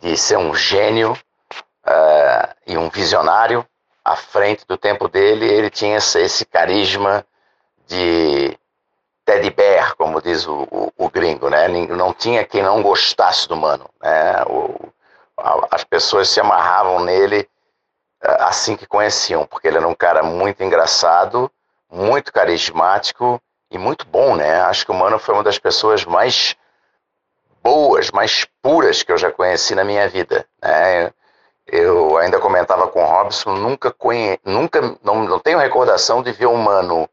de 0.01 0.17
ser 0.17 0.39
um 0.39 0.55
gênio 0.55 1.13
uh, 1.13 2.55
e 2.65 2.79
um 2.79 2.89
visionário 2.89 3.67
à 4.05 4.15
frente 4.15 4.65
do 4.65 4.79
tempo 4.79 5.09
dele, 5.09 5.45
ele 5.45 5.71
tinha 5.71 5.97
esse, 5.97 6.21
esse 6.21 6.47
carisma 6.47 7.27
de 7.89 8.57
teddy 9.27 9.51
bear, 9.51 9.97
como 9.97 10.23
diz 10.23 10.47
o, 10.47 10.67
o, 10.71 10.93
o, 10.97 11.11
gringo, 11.11 11.51
né? 11.51 11.67
Não 11.69 12.15
tinha 12.15 12.45
quem 12.45 12.63
não 12.63 12.81
gostasse 12.81 13.49
do 13.49 13.57
Mano, 13.57 13.91
né? 14.01 14.43
O, 14.47 14.89
a, 15.37 15.67
as 15.73 15.85
pessoas 15.85 16.29
se 16.29 16.41
amarravam 16.41 17.05
nele 17.05 17.49
uh, 18.25 18.43
assim 18.45 18.77
que 18.77 18.87
conheciam, 18.87 19.45
porque 19.45 19.67
ele 19.67 19.79
era 19.79 19.89
um 19.89 19.95
cara 19.95 20.23
muito 20.23 20.63
engraçado, 20.63 21.51
muito 21.91 22.33
carismático 22.33 23.43
e 23.69 23.77
muito 23.77 24.07
bom, 24.07 24.37
né? 24.37 24.61
Acho 24.63 24.87
que 24.87 24.93
o 24.93 24.95
Mano 24.95 25.19
foi 25.19 25.35
uma 25.35 25.43
das 25.43 25.59
pessoas 25.59 26.05
mais 26.05 26.55
boas, 27.63 28.13
mais 28.13 28.47
puras 28.63 29.03
que 29.03 29.11
eu 29.11 29.19
já 29.19 29.33
conheci 29.33 29.75
na 29.75 29.85
minha 29.85 30.09
vida, 30.09 30.47
né? 30.63 31.13
Eu 31.67 32.17
ainda 32.19 32.39
comentava 32.39 32.87
com 32.87 33.03
o 33.03 33.07
Robson, 33.07 33.57
nunca 33.57 33.91
conhe... 33.91 34.39
nunca 34.45 34.81
não, 35.03 35.25
não 35.25 35.41
tenho 35.41 35.59
recordação 35.59 36.23
de 36.23 36.31
ver 36.31 36.47
um 36.47 36.57
Mano 36.57 37.11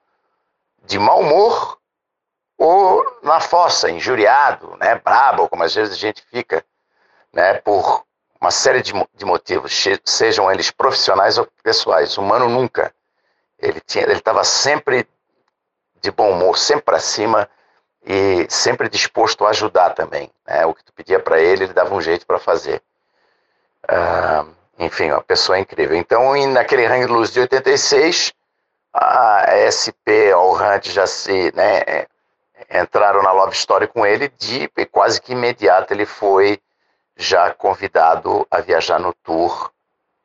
de 0.85 0.99
mau 0.99 1.21
humor 1.21 1.79
ou 2.57 3.19
na 3.23 3.39
fossa, 3.39 3.89
injuriado, 3.89 4.75
né, 4.79 4.95
brabo, 4.95 5.49
como 5.49 5.63
às 5.63 5.73
vezes 5.73 5.93
a 5.93 5.97
gente 5.97 6.23
fica, 6.31 6.63
né, 7.31 7.55
por 7.55 8.03
uma 8.39 8.51
série 8.51 8.81
de, 8.81 8.93
de 9.15 9.25
motivos, 9.25 9.85
sejam 10.03 10.51
eles 10.51 10.69
profissionais 10.69 11.37
ou 11.37 11.47
pessoais. 11.63 12.17
O 12.17 12.21
Mano 12.21 12.49
nunca. 12.49 12.93
Ele 13.57 13.81
estava 13.87 14.43
sempre 14.43 15.07
de 16.01 16.11
bom 16.11 16.31
humor, 16.31 16.57
sempre 16.57 16.83
para 16.83 16.99
cima 16.99 17.49
e 18.05 18.45
sempre 18.49 18.89
disposto 18.89 19.45
a 19.45 19.51
ajudar 19.51 19.91
também. 19.91 20.29
Né? 20.45 20.65
O 20.65 20.73
que 20.73 20.83
tu 20.83 20.91
pedia 20.91 21.19
para 21.19 21.39
ele, 21.39 21.63
ele 21.63 21.73
dava 21.73 21.95
um 21.95 22.01
jeito 22.01 22.25
para 22.25 22.37
fazer. 22.37 22.81
Uh, 23.85 24.53
enfim, 24.77 25.11
uma 25.11 25.21
pessoa 25.21 25.57
incrível. 25.57 25.95
Então, 25.95 26.35
naquele 26.47 26.85
Hang 26.85 27.05
Luz 27.05 27.31
de 27.31 27.39
86, 27.39 28.33
a 28.93 29.45
SP, 29.71 30.31
a 30.33 30.37
Orhant 30.37 30.83
já 30.83 31.07
se 31.07 31.53
né, 31.55 32.05
entraram 32.73 33.21
na 33.21 33.31
Love 33.31 33.53
Story 33.53 33.87
com 33.87 34.05
ele 34.05 34.29
de 34.37 34.69
quase 34.91 35.21
que 35.21 35.33
imediato 35.33 35.93
ele 35.93 36.05
foi 36.05 36.59
já 37.15 37.51
convidado 37.51 38.47
a 38.49 38.59
viajar 38.59 38.99
no 38.99 39.13
tour 39.23 39.71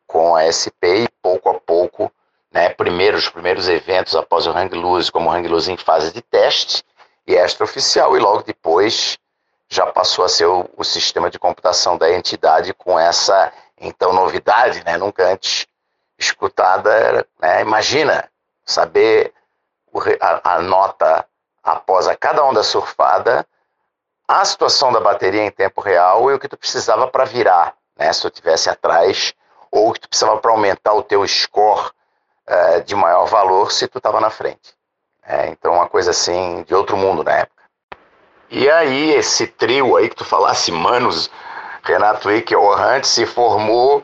com 0.07 0.35
a 0.35 0.51
SP 0.51 1.05
e 1.05 1.09
pouco 1.23 1.51
a 1.51 1.55
pouco 1.55 2.11
né, 2.51 2.71
primeiro, 2.71 3.17
os 3.17 3.29
primeiros 3.29 3.69
eventos 3.69 4.15
após 4.17 4.47
o 4.47 4.51
Hang 4.51 4.75
Loose, 4.75 5.13
como 5.13 5.29
o 5.29 5.33
Hang 5.33 5.47
Loose 5.47 5.71
em 5.71 5.77
fase 5.77 6.13
de 6.13 6.23
teste 6.23 6.83
e 7.27 7.35
extraoficial, 7.35 8.17
e 8.17 8.21
logo 8.21 8.43
depois 8.43 9.19
já 9.69 9.87
passou 9.87 10.25
a 10.25 10.29
ser 10.29 10.47
o, 10.47 10.69
o, 10.77 10.85
sistema 10.85 11.31
de 11.31 11.39
computação 11.39 11.99
da 11.99 12.11
entidade 12.11 12.73
com 12.73 12.99
essa, 12.99 13.53
então, 13.79 14.15
novidade, 14.15 14.83
né, 14.85 14.97
nunca 14.97 15.31
antes 15.31 15.67
escutada. 16.19 17.27
Né, 17.39 17.61
imagina 17.61 18.29
saber 18.65 19.33
a, 20.21 20.55
a 20.55 20.63
nota 20.63 21.27
após 21.73 22.07
a 22.07 22.17
cada 22.17 22.43
onda 22.45 22.63
surfada, 22.63 23.47
a 24.27 24.45
situação 24.45 24.93
da 24.93 25.01
bateria 25.01 25.43
em 25.43 25.51
tempo 25.51 25.81
real 25.81 26.31
e 26.31 26.35
o 26.35 26.39
que 26.39 26.49
tu 26.49 26.57
precisava 26.57 27.07
para 27.07 27.25
virar, 27.25 27.75
né, 27.97 28.13
se 28.13 28.23
tu 28.23 28.31
tivesse 28.31 28.69
atrás, 28.69 29.35
ou 29.71 29.89
o 29.89 29.93
que 29.93 30.01
tu 30.01 30.09
precisava 30.09 30.39
para 30.39 30.51
aumentar 30.51 30.95
o 30.95 31.03
teu 31.03 31.27
score 31.27 31.91
é, 32.47 32.81
de 32.81 32.95
maior 32.95 33.27
valor 33.27 33.73
se 33.73 33.87
tu 33.87 33.99
estava 33.99 34.21
na 34.21 34.31
frente. 34.31 34.75
É, 35.27 35.49
então, 35.49 35.75
uma 35.75 35.89
coisa 35.89 36.11
assim 36.11 36.63
de 36.67 36.75
outro 36.75 36.97
mundo 36.97 37.23
na 37.23 37.33
época. 37.33 37.63
E 38.51 38.71
aí, 38.71 39.11
esse 39.11 39.47
trio 39.47 39.97
aí 39.97 40.09
que 40.09 40.17
tu 40.17 40.25
falasse, 40.25 40.73
Manos, 40.73 41.31
Renato 41.83 42.31
Ike 42.31 42.55
e 42.55 42.57
Orrante, 42.57 43.07
se 43.07 43.27
formou 43.27 44.03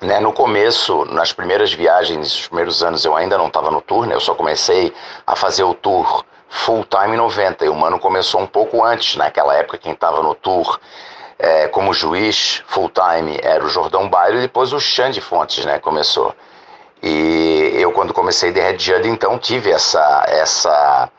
né, 0.00 0.20
no 0.20 0.32
começo, 0.32 1.06
nas 1.06 1.32
primeiras 1.32 1.72
viagens, 1.72 2.18
nos 2.18 2.48
primeiros 2.48 2.82
anos, 2.82 3.04
eu 3.04 3.16
ainda 3.16 3.38
não 3.38 3.46
estava 3.46 3.70
no 3.70 3.80
tour, 3.80 4.06
né, 4.06 4.14
eu 4.14 4.20
só 4.20 4.34
comecei 4.34 4.94
a 5.26 5.34
fazer 5.34 5.64
o 5.64 5.74
tour 5.74 6.24
full 6.54 6.84
time 6.84 7.14
em 7.14 7.18
90. 7.18 7.64
E 7.64 7.68
o 7.68 7.74
Mano 7.74 7.98
começou 7.98 8.40
um 8.40 8.46
pouco 8.46 8.82
antes, 8.82 9.16
naquela 9.16 9.54
época, 9.54 9.76
quem 9.76 9.92
estava 9.92 10.22
no 10.22 10.34
tour 10.34 10.78
é, 11.36 11.66
como 11.66 11.92
juiz 11.92 12.62
full 12.68 12.88
time 12.88 13.38
era 13.42 13.64
o 13.64 13.68
Jordão 13.68 14.08
Baile 14.08 14.38
e 14.38 14.42
depois 14.42 14.72
o 14.72 14.78
Xande 14.78 15.20
Fontes 15.20 15.64
né, 15.64 15.80
começou. 15.80 16.34
E 17.02 17.72
eu, 17.74 17.92
quando 17.92 18.14
comecei 18.14 18.52
de 18.52 18.60
Red 18.60 18.78
Judd, 18.78 19.08
então 19.08 19.38
tive 19.38 19.70
essa, 19.70 20.24
essa 20.28 21.10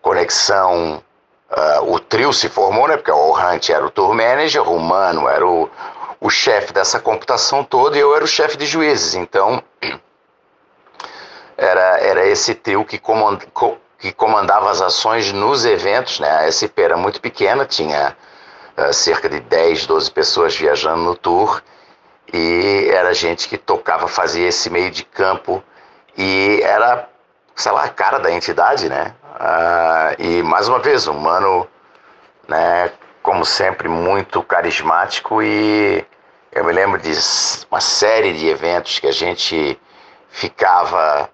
conexão. 0.00 1.02
Uh, 1.50 1.92
o 1.92 1.98
trio 1.98 2.32
se 2.32 2.48
formou, 2.48 2.86
né? 2.86 2.96
Porque 2.96 3.10
o 3.10 3.36
Hunt 3.36 3.70
era 3.70 3.84
o 3.84 3.90
tour 3.90 4.14
manager, 4.14 4.70
o 4.70 4.78
Mano 4.78 5.28
era 5.28 5.44
o, 5.44 5.68
o 6.20 6.30
chefe 6.30 6.72
dessa 6.72 7.00
computação 7.00 7.64
toda 7.64 7.96
e 7.96 8.00
eu 8.00 8.14
era 8.14 8.24
o 8.24 8.28
chefe 8.28 8.56
de 8.56 8.66
juízes. 8.66 9.14
Então, 9.16 9.60
era, 11.58 11.98
era 11.98 12.26
esse 12.26 12.54
trio 12.54 12.84
que, 12.84 12.98
comand, 12.98 13.40
que 14.00 14.12
comandava 14.12 14.70
as 14.70 14.80
ações 14.80 15.30
nos 15.32 15.64
eventos, 15.64 16.18
né? 16.20 16.28
A 16.28 16.50
SP 16.50 16.80
era 16.82 16.96
muito 16.96 17.20
pequena, 17.20 17.66
tinha 17.66 18.16
uh, 18.76 18.92
cerca 18.92 19.28
de 19.28 19.40
10, 19.40 19.86
12 19.86 20.10
pessoas 20.10 20.56
viajando 20.56 21.02
no 21.02 21.14
tour 21.14 21.62
e 22.32 22.88
era 22.92 23.12
gente 23.12 23.48
que 23.48 23.58
tocava, 23.58 24.08
fazia 24.08 24.48
esse 24.48 24.70
meio 24.70 24.90
de 24.90 25.04
campo 25.04 25.62
e 26.16 26.60
era, 26.62 27.08
sei 27.54 27.72
lá, 27.72 27.84
a 27.84 27.88
cara 27.88 28.18
da 28.18 28.30
entidade, 28.30 28.88
né? 28.88 29.14
Ah, 29.38 30.14
e 30.18 30.42
mais 30.42 30.68
uma 30.68 30.78
vez, 30.78 31.06
um 31.08 31.14
mano, 31.14 31.66
né, 32.48 32.90
como 33.22 33.44
sempre, 33.44 33.88
muito 33.88 34.42
carismático 34.42 35.42
e 35.42 36.04
eu 36.52 36.64
me 36.64 36.72
lembro 36.72 37.00
de 37.00 37.12
uma 37.70 37.80
série 37.80 38.32
de 38.32 38.48
eventos 38.48 38.98
que 38.98 39.06
a 39.06 39.12
gente 39.12 39.78
ficava 40.30 41.28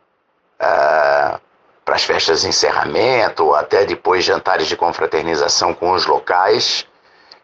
ah, 0.59 1.41
para 1.87 1.95
as 1.95 2.05
festas 2.05 2.41
de 2.41 2.49
encerramento, 2.49 3.45
ou 3.45 3.55
até 3.55 3.87
depois 3.87 4.25
jantares 4.25 4.67
de 4.67 4.77
confraternização 4.77 5.73
com 5.73 5.93
os 5.93 6.05
locais, 6.05 6.85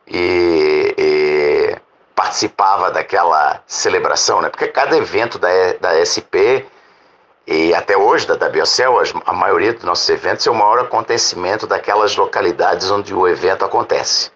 e, 0.05 0.95
e 0.99 1.77
participava 2.13 2.91
daquela 2.91 3.63
celebração, 3.69 4.43
né? 4.43 4.49
porque 4.49 4.67
cada 4.67 4.97
evento 4.97 5.39
da, 5.39 5.49
da 5.81 5.95
SP 6.03 6.67
e 7.47 7.73
até 7.73 7.97
hoje 7.97 8.27
da 8.27 8.35
WSL, 8.35 9.23
a 9.25 9.33
maioria 9.33 9.73
dos 9.75 9.85
nossos 9.85 10.09
eventos 10.11 10.45
é 10.45 10.51
o 10.51 10.55
maior 10.55 10.81
acontecimento 10.81 11.65
daquelas 11.65 12.17
localidades 12.17 12.91
onde 12.91 13.15
o 13.15 13.29
evento 13.29 13.65
acontece. 13.65 14.33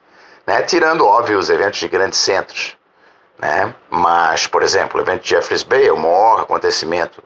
Né? 0.47 0.63
Tirando, 0.63 1.05
óbvio, 1.05 1.37
os 1.37 1.51
eventos 1.51 1.81
de 1.81 1.89
grandes 1.89 2.21
centros. 2.21 2.77
Né? 3.41 3.75
Mas, 3.91 4.47
por 4.47 4.63
exemplo, 4.63 5.01
o 5.01 5.03
evento 5.03 5.23
de 5.23 5.31
Jeffreys 5.31 5.65
Bay 5.65 5.89
é 5.89 5.93
o 5.93 5.99
maior 5.99 6.43
acontecimento 6.43 7.21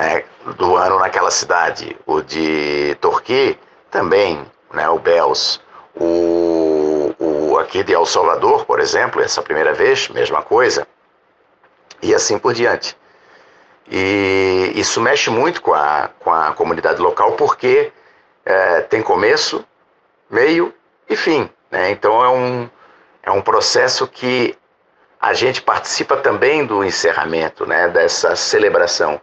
né, 0.00 0.24
do 0.56 0.76
ano 0.76 0.98
naquela 0.98 1.30
cidade. 1.30 1.94
O 2.06 2.22
de 2.22 2.96
Torquay 3.02 3.58
também, 3.90 4.44
né, 4.72 4.88
o 4.88 4.98
Bells. 4.98 5.60
O, 5.94 7.14
o 7.18 7.58
aqui 7.58 7.82
de 7.82 7.92
El 7.92 8.06
Salvador, 8.06 8.64
por 8.64 8.80
exemplo, 8.80 9.20
essa 9.20 9.42
primeira 9.42 9.74
vez, 9.74 10.08
mesma 10.08 10.42
coisa. 10.42 10.86
E 12.00 12.14
assim 12.14 12.38
por 12.38 12.54
diante. 12.54 12.96
E 13.90 14.72
isso 14.74 15.00
mexe 15.00 15.28
muito 15.28 15.60
com 15.60 15.74
a, 15.74 16.08
com 16.20 16.32
a 16.32 16.52
comunidade 16.52 17.00
local 17.00 17.32
porque 17.32 17.92
é, 18.44 18.80
tem 18.80 19.02
começo, 19.02 19.62
meio 20.30 20.72
e 21.08 21.16
fim. 21.16 21.50
Né? 21.70 21.90
Então 21.90 22.24
é 22.24 22.28
um, 22.28 22.70
é 23.22 23.30
um 23.30 23.42
processo 23.42 24.06
que 24.06 24.56
a 25.20 25.34
gente 25.34 25.60
participa 25.60 26.16
também 26.16 26.64
do 26.64 26.82
encerramento 26.82 27.66
né, 27.66 27.88
dessa 27.88 28.34
celebração. 28.34 29.20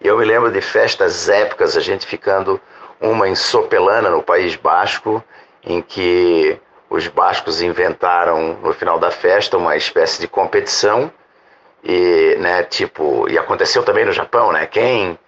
Eu 0.00 0.16
me 0.16 0.24
lembro 0.24 0.50
de 0.50 0.60
festas 0.60 1.28
épicas, 1.28 1.76
a 1.76 1.80
gente 1.80 2.06
ficando 2.06 2.58
uma 3.00 3.28
em 3.28 3.34
Sopelana, 3.34 4.08
no 4.08 4.22
País 4.22 4.56
Basco, 4.56 5.22
em 5.62 5.82
que 5.82 6.58
os 6.88 7.06
bascos 7.06 7.60
inventaram 7.60 8.58
no 8.62 8.72
final 8.72 8.98
da 8.98 9.10
festa 9.10 9.56
uma 9.56 9.76
espécie 9.76 10.20
de 10.20 10.26
competição 10.26 11.12
e 11.84 12.36
né 12.40 12.62
tipo 12.64 13.28
e 13.28 13.38
aconteceu 13.38 13.82
também 13.84 14.04
no 14.04 14.12
Japão 14.12 14.52
né? 14.52 14.66
Quem 14.66 15.18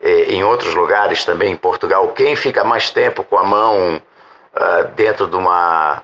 em 0.00 0.42
outros 0.42 0.74
lugares 0.74 1.24
também 1.24 1.52
em 1.52 1.56
Portugal 1.56 2.08
quem 2.08 2.34
fica 2.34 2.64
mais 2.64 2.90
tempo 2.90 3.22
com 3.22 3.38
a 3.38 3.44
mão 3.44 4.00
uh, 4.54 4.88
dentro 4.96 5.26
de 5.26 5.36
uma 5.36 6.02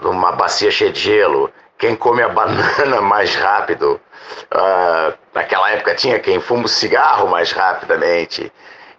de 0.00 0.06
uma 0.06 0.32
bacia 0.32 0.70
cheia 0.70 0.90
de 0.90 1.00
gelo 1.00 1.50
quem 1.78 1.96
come 1.96 2.22
a 2.22 2.28
banana 2.28 3.00
mais 3.02 3.34
rápido 3.34 4.00
Uh, 4.52 5.16
naquela 5.34 5.70
época 5.70 5.94
tinha 5.94 6.18
quem 6.18 6.40
fuma 6.40 6.64
o 6.64 6.68
cigarro 6.68 7.28
mais 7.28 7.52
rapidamente, 7.52 8.52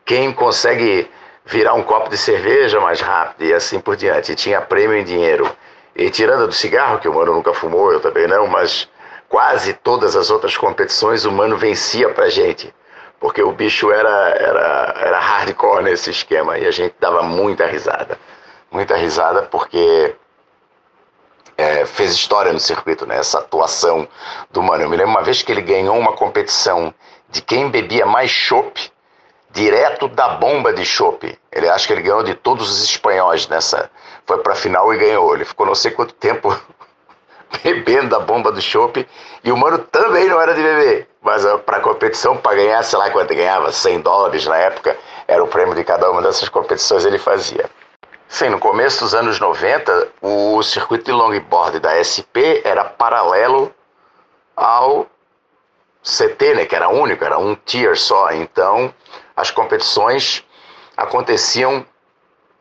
quem 0.04 0.32
consegue 0.32 1.10
virar 1.46 1.74
um 1.74 1.84
copo 1.84 2.10
de 2.10 2.18
cerveja 2.18 2.80
mais 2.80 3.00
rápido 3.00 3.46
e 3.46 3.54
assim 3.54 3.80
por 3.80 3.96
diante. 3.96 4.32
E 4.32 4.36
tinha 4.36 4.62
prêmio 4.62 4.98
em 4.98 5.04
dinheiro. 5.04 5.50
E 5.96 6.10
tirando 6.10 6.48
do 6.48 6.54
cigarro, 6.54 7.00
que 7.00 7.08
o 7.08 7.14
mano 7.14 7.34
nunca 7.34 7.54
fumou, 7.54 7.94
eu 7.94 8.00
também 8.00 8.28
não, 8.28 8.48
mas 8.48 8.90
quase 9.30 9.74
todas 9.74 10.16
as 10.16 10.30
outras 10.30 10.58
competições 10.58 11.26
o 11.26 11.32
mano 11.32 11.58
vencia 11.58 12.10
pra 12.10 12.30
gente. 12.30 12.74
Porque 13.20 13.42
o 13.42 13.52
bicho 13.52 13.92
era, 13.92 14.10
era, 14.38 14.94
era 14.98 15.20
hardcore 15.20 15.84
nesse 15.84 16.10
esquema 16.12 16.58
e 16.60 16.68
a 16.68 16.72
gente 16.72 16.96
dava 17.00 17.24
muita 17.24 17.66
risada. 17.66 18.20
Muita 18.70 18.96
risada 18.96 19.44
porque 19.44 20.14
é, 21.58 21.86
fez 21.86 22.12
história 22.12 22.52
no 22.52 22.60
circuito, 22.60 23.06
né? 23.06 23.18
Essa 23.18 23.40
atuação 23.40 24.08
do 24.52 24.62
Mano. 24.62 24.84
Eu 24.84 24.90
me 24.90 24.98
lembro 24.98 25.12
uma 25.12 25.24
vez 25.24 25.42
que 25.42 25.52
ele 25.52 25.62
ganhou 25.62 25.98
uma 25.98 26.14
competição 26.14 26.94
de 27.30 27.42
quem 27.42 27.70
bebia 27.70 28.06
mais 28.06 28.30
chopp 28.30 28.92
direto 29.52 30.08
da 30.10 30.30
bomba 30.30 30.74
de 30.74 30.86
chopp. 30.86 31.38
Ele 31.52 31.70
acha 31.70 31.88
que 31.88 31.94
ele 31.94 32.02
ganhou 32.02 32.24
de 32.24 32.36
todos 32.36 32.70
os 32.70 32.84
espanhóis 32.84 33.48
nessa. 33.48 33.90
Foi 34.26 34.38
para 34.40 34.54
final 34.54 34.94
e 34.94 34.98
ganhou. 34.98 35.34
Ele 35.34 35.46
ficou 35.46 35.66
não 35.66 35.76
sei 35.76 35.92
quanto 35.92 36.14
tempo 36.14 36.56
bebendo 37.64 38.10
da 38.10 38.20
bomba 38.20 38.52
do 38.52 38.62
chopp 38.62 39.08
e 39.44 39.52
o 39.52 39.58
Mano 39.58 39.80
também 39.80 40.28
não 40.28 40.42
era 40.42 40.54
de 40.54 40.62
beber. 40.62 41.08
Mas 41.22 41.44
para 41.66 41.80
competição, 41.80 42.36
para 42.36 42.56
ganhar, 42.56 42.84
sei 42.84 43.00
lá 43.00 43.10
quanto 43.10 43.34
ganhava, 43.34 43.72
100 43.72 44.02
dólares 44.02 44.46
na 44.46 44.58
época, 44.58 44.96
era 45.28 45.44
o 45.44 45.48
prêmio 45.48 45.74
de 45.74 45.84
cada 45.84 46.10
uma 46.12 46.22
dessas 46.22 46.50
competições 46.50 47.06
ele 47.06 47.18
fazia. 47.18 47.70
Sim, 48.38 48.50
no 48.50 48.60
começo 48.60 49.00
dos 49.00 49.16
anos 49.16 49.40
90, 49.40 50.10
o 50.22 50.62
circuito 50.62 51.06
de 51.06 51.14
longboard 51.14 51.80
da 51.80 52.04
SP 52.04 52.60
era 52.66 52.84
paralelo 52.84 53.74
ao 54.54 55.08
CT, 56.04 56.54
né, 56.54 56.66
que 56.66 56.76
era 56.76 56.90
único, 56.90 57.24
era 57.24 57.40
um 57.40 57.56
tier 57.56 57.98
só. 57.98 58.34
Então, 58.34 58.94
as 59.38 59.52
competições 59.52 60.44
aconteciam 60.98 61.86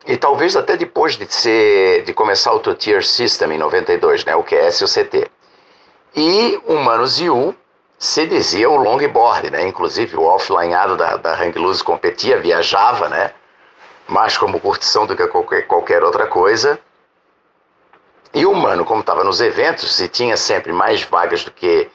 e 0.07 0.15
talvez 0.15 0.55
até 0.55 0.77
depois 0.77 1.17
de 1.17 1.27
ser 1.29 2.03
de 2.05 2.13
começar 2.13 2.53
o 2.53 2.59
two 2.61 2.73
tier 2.73 3.03
system 3.03 3.51
em 3.51 3.57
92, 3.57 4.23
né, 4.23 4.33
o 4.33 4.45
QS 4.45 4.79
e 4.79 4.83
o 4.85 4.87
CT. 4.87 5.29
E 6.15 6.61
o 6.67 6.75
Manus 6.75 7.19
U 7.19 7.53
se 7.99 8.25
dizia 8.25 8.69
o 8.69 8.77
longboard, 8.77 9.51
né? 9.51 9.67
Inclusive 9.67 10.15
o 10.15 10.23
offlineado 10.23 10.95
da, 10.95 11.17
da 11.17 11.33
Hang 11.33 11.59
Loose 11.59 11.83
competia, 11.83 12.39
viajava, 12.39 13.09
né? 13.09 13.33
Mais 14.07 14.37
como 14.37 14.59
curtição 14.59 15.05
do 15.05 15.15
que 15.15 15.27
qualquer, 15.27 15.67
qualquer 15.67 16.03
outra 16.03 16.27
coisa. 16.27 16.79
E 18.33 18.45
o 18.45 18.53
Mano, 18.53 18.85
como 18.85 19.01
estava 19.01 19.23
nos 19.23 19.41
eventos 19.41 19.99
e 19.99 20.07
tinha 20.07 20.35
sempre 20.35 20.73
mais 20.73 21.03
vagas 21.03 21.43
do 21.43 21.51
que 21.51 21.89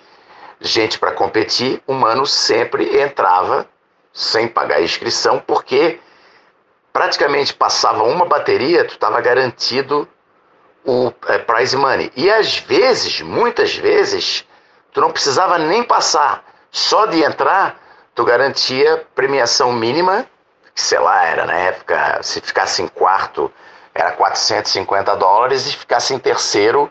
gente 0.61 0.99
para 0.99 1.13
competir, 1.13 1.83
o 1.87 1.93
Mano 1.93 2.27
sempre 2.27 3.01
entrava 3.01 3.67
sem 4.13 4.49
pagar 4.49 4.83
inscrição, 4.83 5.39
porque 5.47 6.01
praticamente 6.93 7.55
passava 7.55 8.03
uma 8.03 8.25
bateria, 8.25 8.85
tu 8.85 8.95
estava 8.95 9.21
garantido 9.21 10.09
o 10.85 11.13
é, 11.29 11.39
prize 11.39 11.77
money. 11.77 12.11
E 12.17 12.31
às 12.31 12.59
vezes, 12.59 13.21
muitas 13.21 13.77
vezes, 13.77 14.45
tu 14.93 15.01
não 15.01 15.13
precisava 15.13 15.59
nem 15.59 15.83
passar. 15.83 16.45
Só 16.71 17.07
de 17.07 17.23
entrar, 17.23 17.81
tu 18.15 18.25
garantia 18.25 19.07
premiação 19.15 19.73
mínima 19.73 20.27
sei 20.75 20.99
lá, 20.99 21.25
era 21.25 21.45
na 21.45 21.55
época, 21.55 22.23
se 22.23 22.41
ficasse 22.41 22.83
em 22.83 22.89
quarto 22.89 23.53
era 23.95 24.13
450 24.13 25.17
dólares 25.17 25.67
e 25.67 25.77
ficasse 25.77 26.15
em 26.15 26.19
terceiro 26.19 26.91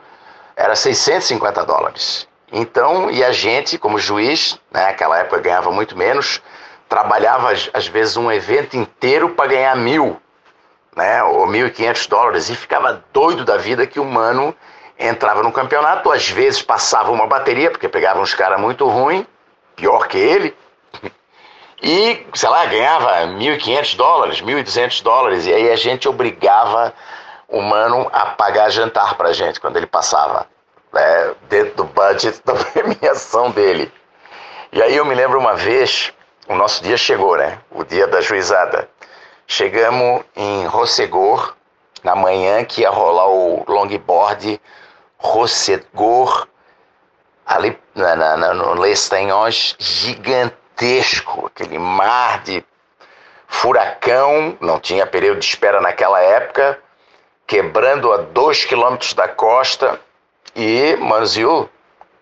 era 0.55 0.75
650 0.75 1.65
dólares. 1.65 2.27
Então, 2.51 3.09
e 3.09 3.23
a 3.23 3.31
gente, 3.31 3.77
como 3.77 3.99
juiz, 3.99 4.59
né, 4.71 4.87
naquela 4.87 5.17
época 5.19 5.39
ganhava 5.39 5.71
muito 5.71 5.97
menos, 5.97 6.41
trabalhava 6.89 7.51
às 7.73 7.87
vezes 7.87 8.17
um 8.17 8.31
evento 8.31 8.75
inteiro 8.75 9.29
para 9.29 9.47
ganhar 9.47 9.75
mil, 9.77 10.19
né, 10.95 11.23
ou 11.23 11.47
1.500 11.47 12.09
dólares, 12.09 12.49
e 12.49 12.55
ficava 12.55 13.03
doido 13.13 13.45
da 13.45 13.55
vida 13.57 13.87
que 13.87 13.99
o 13.99 14.05
mano 14.05 14.53
entrava 14.97 15.43
no 15.43 15.51
campeonato, 15.51 16.11
às 16.11 16.27
vezes 16.27 16.61
passava 16.61 17.11
uma 17.11 17.27
bateria, 17.27 17.71
porque 17.71 17.87
pegava 17.87 18.19
uns 18.19 18.33
caras 18.33 18.59
muito 18.59 18.85
ruins, 18.87 19.25
pior 19.75 20.07
que 20.07 20.17
ele, 20.17 20.53
e, 21.81 22.25
sei 22.33 22.49
lá, 22.49 22.65
ganhava 22.65 23.27
1.500 23.27 23.95
dólares, 23.95 24.41
1.200 24.41 25.01
dólares, 25.01 25.45
e 25.45 25.53
aí 25.53 25.71
a 25.71 25.75
gente 25.75 26.09
obrigava 26.09 26.93
o 27.47 27.61
mano 27.61 28.09
a 28.11 28.27
pagar 28.27 28.69
jantar 28.69 29.15
pra 29.15 29.31
gente 29.31 29.59
quando 29.59 29.77
ele 29.77 29.87
passava, 29.87 30.45
né, 30.91 31.35
dentro 31.47 31.75
do 31.75 31.83
budget 31.85 32.41
da 32.43 32.53
premiação 32.53 33.49
dele. 33.51 33.91
E 34.71 34.81
aí 34.81 34.95
eu 34.95 35.05
me 35.05 35.15
lembro 35.15 35.39
uma 35.39 35.55
vez, 35.55 36.13
o 36.47 36.55
nosso 36.55 36.83
dia 36.83 36.97
chegou, 36.97 37.37
né, 37.37 37.59
o 37.71 37.83
dia 37.83 38.07
da 38.07 38.19
juizada. 38.19 38.89
Chegamos 39.47 40.23
em 40.35 40.65
Rossegor, 40.67 41.55
na 42.03 42.13
manhã 42.13 42.63
que 42.65 42.81
ia 42.81 42.89
rolar 42.89 43.29
o 43.29 43.63
longboard 43.67 44.61
Rossegor, 45.17 46.47
ali 47.45 47.77
na, 47.95 48.15
na, 48.15 48.53
no 48.53 48.73
Lestanhos, 48.75 49.75
gigante 49.79 50.58
gigantesco, 50.79 51.47
aquele 51.47 51.77
mar 51.77 52.41
de 52.43 52.63
furacão, 53.47 54.57
não 54.61 54.79
tinha 54.79 55.05
período 55.05 55.39
de 55.39 55.45
espera 55.45 55.81
naquela 55.81 56.21
época, 56.21 56.79
quebrando 57.45 58.11
a 58.13 58.17
dois 58.17 58.63
quilômetros 58.63 59.13
da 59.13 59.27
costa 59.27 59.99
e 60.55 60.95
Manziu, 60.97 61.69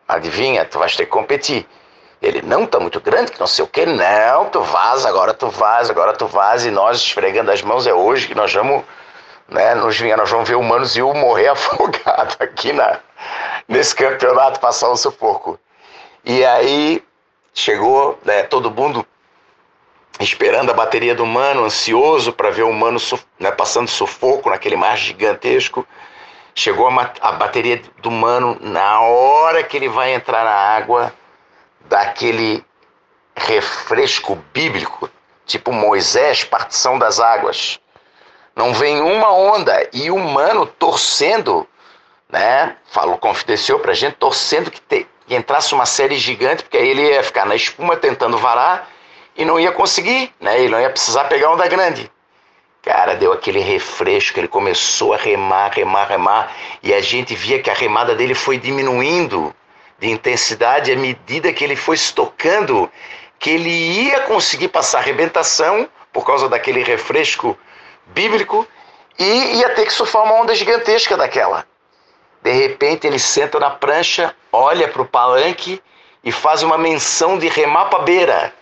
adivinha, 0.08 0.66
tu 0.66 0.80
vais 0.80 0.96
ter 0.96 1.06
que 1.06 1.12
competir. 1.12 1.68
Ele, 2.20 2.42
não, 2.42 2.66
tá 2.66 2.80
muito 2.80 3.00
grande, 3.00 3.32
que 3.32 3.40
não 3.40 3.46
sei 3.46 3.64
o 3.64 3.68
que, 3.68 3.86
não, 3.86 4.46
tu 4.46 4.62
vaza, 4.62 5.08
agora 5.08 5.34
tu 5.34 5.50
vaza, 5.50 5.92
agora 5.92 6.14
tu 6.14 6.26
vaza, 6.26 6.68
e 6.68 6.72
nós 6.72 6.98
esfregando 6.98 7.52
as 7.52 7.62
mãos, 7.62 7.86
é 7.86 7.94
hoje 7.94 8.28
que 8.28 8.34
nós 8.34 8.52
vamos, 8.52 8.84
né, 9.48 9.76
nos, 9.76 10.00
nós 10.02 10.30
vamos 10.30 10.50
ver 10.50 10.56
o 10.56 10.64
Manziu 10.64 11.14
morrer 11.14 11.50
afogado 11.50 12.36
aqui 12.40 12.74
na, 12.74 13.00
nesse 13.68 13.94
campeonato, 13.94 14.60
passar 14.60 14.90
um 14.90 14.96
sufoco. 14.96 15.60
E 16.26 16.44
aí 16.44 17.07
Chegou 17.60 18.20
né, 18.24 18.44
todo 18.44 18.70
mundo 18.70 19.04
esperando 20.20 20.70
a 20.70 20.76
bateria 20.76 21.16
do 21.16 21.26
Mano, 21.26 21.66
ansioso 21.66 22.32
para 22.32 22.52
ver 22.52 22.62
o 22.62 22.72
Mano 22.72 23.00
né, 23.40 23.50
passando 23.50 23.88
sufoco 23.88 24.52
naquele 24.52 24.76
mar 24.76 24.96
gigantesco. 24.96 25.84
Chegou 26.54 26.88
a, 26.88 27.12
a, 27.20 27.32
bateria 27.32 27.82
do 27.98 28.12
Mano 28.12 28.60
na 28.62 29.02
hora 29.02 29.64
que 29.64 29.76
ele 29.76 29.90
vai 29.90 30.14
entrar 30.14 30.46
na 30.46 30.52
água, 30.52 31.12
daquele 31.90 32.64
refresco 33.36 34.36
bíblico, 34.54 35.10
tipo 35.44 35.72
Moisés, 35.72 36.44
partição 36.44 37.00
das 37.00 37.20
águas. 37.20 37.80
Não 38.56 38.72
vem 38.72 39.02
uma 39.02 39.34
onda 39.34 39.90
e 39.92 40.12
o 40.12 40.20
mano 40.20 40.68
torcendo, 40.68 41.68
né? 42.30 42.78
Falou, 42.92 43.18
confidenciou 43.18 43.80
pra 43.80 43.96
gente, 43.96 44.14
torcendo 44.18 44.70
que, 44.70 44.80
te, 44.80 45.08
que 45.28 45.36
entrasse 45.36 45.74
uma 45.74 45.86
série 45.86 46.18
gigante, 46.18 46.64
porque 46.64 46.78
aí 46.78 46.88
ele 46.88 47.02
ia 47.02 47.22
ficar 47.22 47.46
na 47.46 47.56
espuma 47.56 47.98
tentando 47.98 48.38
varar 48.38 48.90
e 49.36 49.44
não 49.44 49.60
ia 49.60 49.72
conseguir, 49.72 50.34
né? 50.40 50.58
Ele 50.58 50.70
não 50.70 50.80
ia 50.80 50.90
precisar 50.90 51.26
pegar 51.26 51.52
onda 51.52 51.68
grande. 51.68 52.10
Cara, 52.82 53.16
deu 53.16 53.34
aquele 53.34 53.60
refresco, 53.60 54.40
ele 54.40 54.48
começou 54.48 55.14
a 55.14 55.18
remar, 55.18 55.74
remar, 55.74 56.06
remar, 56.06 56.56
e 56.82 56.94
a 56.94 57.02
gente 57.02 57.36
via 57.36 57.62
que 57.62 57.70
a 57.70 57.74
remada 57.74 58.16
dele 58.16 58.34
foi 58.34 58.58
diminuindo 58.58 59.54
de 60.00 60.10
intensidade 60.10 60.94
à 60.94 60.96
medida 60.96 61.52
que 61.52 61.64
ele 61.64 61.76
foi 61.76 61.98
se 61.98 62.14
tocando, 62.14 62.90
que 63.38 63.50
ele 63.50 63.70
ia 63.70 64.22
conseguir 64.22 64.70
passar 64.70 65.00
a 65.00 65.02
arrebentação 65.02 65.90
por 66.14 66.26
causa 66.26 66.48
daquele 66.48 66.82
refresco 66.82 67.58
bíblico 68.06 68.66
e 69.20 69.58
ia 69.58 69.70
ter 69.72 69.86
que 69.86 69.92
surfar 69.92 70.24
uma 70.24 70.36
onda 70.36 70.56
gigantesca 70.56 71.18
daquela. 71.18 71.66
De 72.42 72.52
repente 72.52 73.08
ele 73.08 73.20
senta 73.20 73.60
na 73.60 73.72
prancha, 73.72 74.34
olha 74.52 74.88
para 74.88 75.02
o 75.02 75.06
palanque 75.06 75.82
e 76.24 76.32
faz 76.32 76.64
uma 76.64 76.78
menção 76.78 77.38
de 77.38 77.48
remar 77.48 77.86
para 77.86 78.00
beira. 78.00 78.54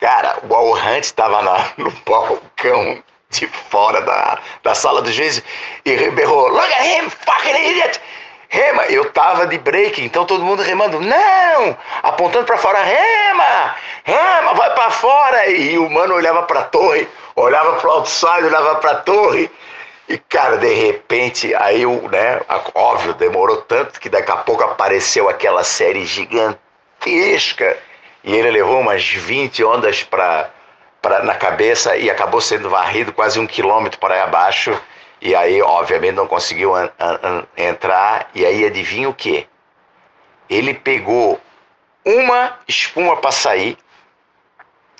Cara, 0.00 0.38
o 0.48 0.54
Al 0.54 0.72
Hunt 0.72 1.04
estava 1.04 1.72
no 1.76 1.90
balcão 2.06 3.02
de 3.30 3.46
fora 3.46 4.00
da, 4.00 4.38
da 4.62 4.74
sala 4.74 5.02
do 5.02 5.12
juiz 5.12 5.42
e 5.84 6.10
berrou: 6.10 6.48
Look 6.48 6.72
at 6.72 6.86
him, 6.86 7.10
fucking 7.10 7.70
idiot! 7.70 8.00
Rema, 8.48 8.84
eu 8.84 9.10
tava 9.10 9.48
de 9.48 9.58
break, 9.58 10.00
então 10.00 10.24
todo 10.24 10.44
mundo 10.44 10.62
remando, 10.62 11.00
não! 11.00 11.76
Apontando 12.04 12.44
para 12.44 12.56
fora, 12.56 12.84
rema! 12.84 13.74
Rema, 14.04 14.54
vai 14.54 14.72
para 14.74 14.90
fora! 14.92 15.48
E 15.48 15.76
o 15.76 15.90
mano 15.90 16.14
olhava 16.14 16.44
para 16.44 16.60
a 16.60 16.64
torre, 16.64 17.08
olhava 17.34 17.72
para 17.80 17.88
o 17.88 17.92
outside, 17.94 18.44
olhava 18.44 18.76
para 18.76 18.92
a 18.92 18.96
torre. 18.96 19.50
E 20.08 20.18
cara, 20.18 20.58
de 20.58 20.72
repente, 20.72 21.54
aí 21.54 21.84
né, 21.86 22.40
óbvio, 22.74 23.14
demorou 23.14 23.58
tanto 23.62 23.98
que 23.98 24.08
daqui 24.08 24.30
a 24.30 24.36
pouco 24.36 24.62
apareceu 24.62 25.28
aquela 25.28 25.64
série 25.64 26.04
gigantesca 26.04 27.78
e 28.22 28.34
ele 28.34 28.50
levou 28.50 28.80
umas 28.80 29.06
20 29.06 29.64
ondas 29.64 30.02
para 30.02 30.50
pra, 31.04 31.22
na 31.22 31.34
cabeça 31.34 31.94
e 31.96 32.10
acabou 32.10 32.40
sendo 32.40 32.70
varrido 32.70 33.12
quase 33.12 33.38
um 33.38 33.46
quilômetro 33.46 34.00
para 34.00 34.24
abaixo. 34.24 34.80
E 35.20 35.34
aí, 35.34 35.60
obviamente, 35.60 36.14
não 36.14 36.26
conseguiu 36.26 36.74
an, 36.74 36.90
an, 36.98 37.18
an, 37.22 37.46
entrar. 37.56 38.30
E 38.34 38.44
aí, 38.44 38.64
adivinha 38.64 39.08
o 39.08 39.14
que? 39.14 39.46
Ele 40.48 40.72
pegou 40.72 41.38
uma 42.04 42.58
espuma 42.66 43.16
para 43.18 43.30
sair. 43.30 43.76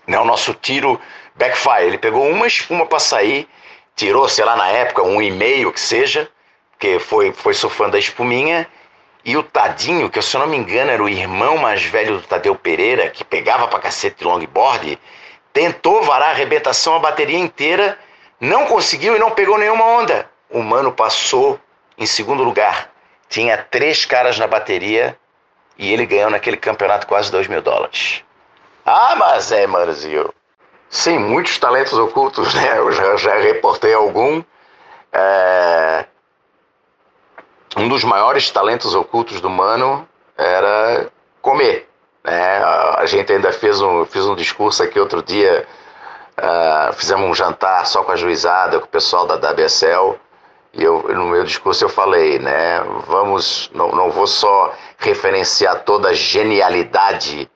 Né, 0.07 0.19
o 0.19 0.25
nosso 0.25 0.53
tiro 0.53 1.01
backfire. 1.35 1.87
Ele 1.87 1.99
pegou 1.99 2.29
uma 2.29 2.47
espuma 2.47 2.85
para 2.85 2.99
sair, 2.99 3.49
tirou, 3.97 4.29
sei 4.29 4.45
lá, 4.45 4.57
na 4.57 4.69
época, 4.69 5.03
um 5.03 5.21
e 5.23 5.31
meio 5.31 5.73
que 5.73 5.81
seja, 5.81 6.29
que 6.79 6.99
foi, 6.99 7.33
foi 7.33 7.55
surfando 7.55 7.97
a 7.97 7.99
espuminha. 7.99 8.69
E 9.25 9.37
o 9.37 9.43
Tadinho, 9.43 10.11
que 10.11 10.21
se 10.21 10.37
eu 10.37 10.41
não 10.41 10.47
me 10.47 10.57
engano 10.57 10.91
era 10.91 11.03
o 11.03 11.09
irmão 11.09 11.57
mais 11.57 11.83
velho 11.83 12.19
do 12.19 12.27
Tadeu 12.27 12.55
Pereira, 12.55 13.09
que 13.09 13.25
pegava 13.25 13.67
pra 13.67 13.79
cacete 13.79 14.19
de 14.19 14.25
longboard, 14.25 14.99
tentou 15.53 16.03
varar 16.03 16.29
a 16.29 16.33
arrebentação 16.33 16.95
a 16.95 16.99
bateria 16.99 17.39
inteira, 17.39 17.99
não 18.39 18.67
conseguiu 18.67 19.17
e 19.17 19.19
não 19.19 19.31
pegou 19.31 19.57
nenhuma 19.57 19.85
onda. 19.85 20.29
O 20.51 20.63
mano 20.63 20.93
passou 20.93 21.59
em 21.97 22.05
segundo 22.05 22.43
lugar. 22.43 22.91
Tinha 23.29 23.57
três 23.57 24.05
caras 24.05 24.39
na 24.39 24.47
bateria 24.47 25.17
e 25.79 25.93
ele 25.93 26.05
ganhou 26.05 26.31
naquele 26.31 26.57
campeonato 26.57 27.07
quase 27.07 27.33
dois 27.33 27.49
mil 27.49 27.63
dólares. 27.63 28.23
Ah, 28.85 29.15
mas 29.17 29.51
é, 29.51 29.67
Marzinho. 29.67 30.33
Sim, 30.95 31.19
muitos 31.19 31.59
talentos 31.59 31.99
ocultos, 31.99 32.55
né? 32.55 32.79
Eu 32.79 32.93
já, 32.93 33.17
já 33.17 33.35
reportei 33.35 33.93
algum. 33.93 34.41
É... 35.13 36.05
Um 37.77 37.89
dos 37.89 38.05
maiores 38.05 38.49
talentos 38.53 38.95
ocultos 38.95 39.41
do 39.41 39.51
mano 39.51 40.09
era 40.39 41.11
comer. 41.43 41.91
Né? 42.23 42.63
A 42.97 43.05
gente 43.07 43.33
ainda 43.33 43.53
fez 43.53 43.81
um, 43.83 44.05
fiz 44.05 44.25
um 44.25 44.37
discurso 44.37 44.85
aqui 44.85 45.01
outro 45.01 45.21
dia, 45.21 45.67
uh, 46.39 46.93
fizemos 46.93 47.29
um 47.29 47.35
jantar 47.35 47.85
só 47.87 48.05
com 48.05 48.13
a 48.13 48.17
juizada, 48.17 48.79
com 48.79 48.87
o 48.87 48.89
pessoal 48.89 49.27
da 49.27 49.35
WSL, 49.35 50.17
e 50.73 50.85
eu, 50.85 51.03
no 51.09 51.27
meu 51.27 51.43
discurso 51.43 51.85
eu 51.85 51.89
falei, 51.89 52.39
né, 52.39 52.81
vamos, 53.09 53.69
não, 53.75 53.91
não 53.91 54.13
vou 54.13 54.29
só 54.29 54.73
referenciar 54.99 55.83
toda 55.83 56.11
a 56.11 56.15
genialidade 56.15 57.51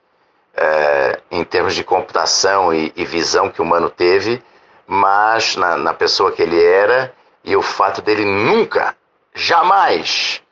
uh, 0.59 1.23
em 1.31 1.45
termos 1.45 1.75
de 1.75 1.85
computação 1.85 2.75
e, 2.75 2.93
e, 2.95 3.05
visão 3.05 3.51
que 3.51 3.61
o 3.61 3.65
humano 3.65 3.89
teve, 3.89 4.43
mas 4.87 5.57
na, 5.57 5.77
na 5.77 5.95
pessoa 5.95 6.33
que 6.33 6.43
ele 6.43 6.63
era 6.63 7.15
e 7.45 7.57
o 7.57 7.63
fato 7.63 8.03
dele 8.03 8.25
nunca, 8.25 8.95
jamais 9.35 10.43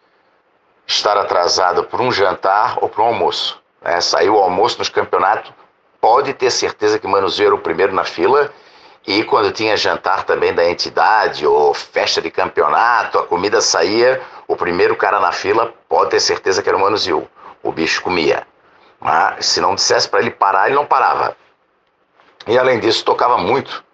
estar 0.87 1.17
atrasado 1.17 1.85
por 1.85 2.01
um 2.01 2.13
jantar 2.13 2.79
ou 2.81 2.89
por 2.89 3.03
um 3.03 3.07
almoço 3.07 3.61
né, 3.87 4.01
saiu 4.01 4.35
o 4.35 4.43
almoço 4.43 4.79
nos 4.79 4.89
campeonatos, 4.89 5.53
pode 6.01 6.35
ter 6.35 6.51
certeza 6.51 6.99
que 6.99 7.07
Manuseiro 7.07 7.53
era 7.53 7.61
o 7.61 7.63
primeiro 7.63 7.95
na 7.95 8.05
fila. 8.05 8.53
E 9.07 9.23
quando 9.23 9.53
tinha 9.53 9.77
jantar 9.77 10.25
também 10.25 10.53
da 10.53 10.69
entidade 10.69 11.47
ou 11.47 11.73
festa 11.73 12.21
de 12.21 12.29
campeonato, 12.29 13.21
a 13.21 13.25
comida 13.25 13.61
saía, 13.61 14.21
o 14.49 14.57
primeiro 14.57 14.97
cara 14.97 15.21
na 15.21 15.31
fila 15.31 15.73
pode 15.89 16.11
ter 16.11 16.21
certeza 16.21 16.61
que 16.61 16.69
era 16.69 16.77
o 16.77 16.81
Manuzil. 16.81 17.29
O 17.63 17.71
bicho 17.71 18.03
comia. 18.03 18.45
Mas 19.07 19.47
se 19.47 19.61
não 19.61 19.77
dissesse 19.77 20.09
para 20.09 20.19
ele 20.19 20.33
parar, 20.33 20.67
ele 20.67 20.75
não 20.75 20.85
parava. 20.85 21.37
E 22.45 22.59
além 22.59 22.81
disso, 22.81 23.05
tocava 23.05 23.39
muito. 23.39 23.85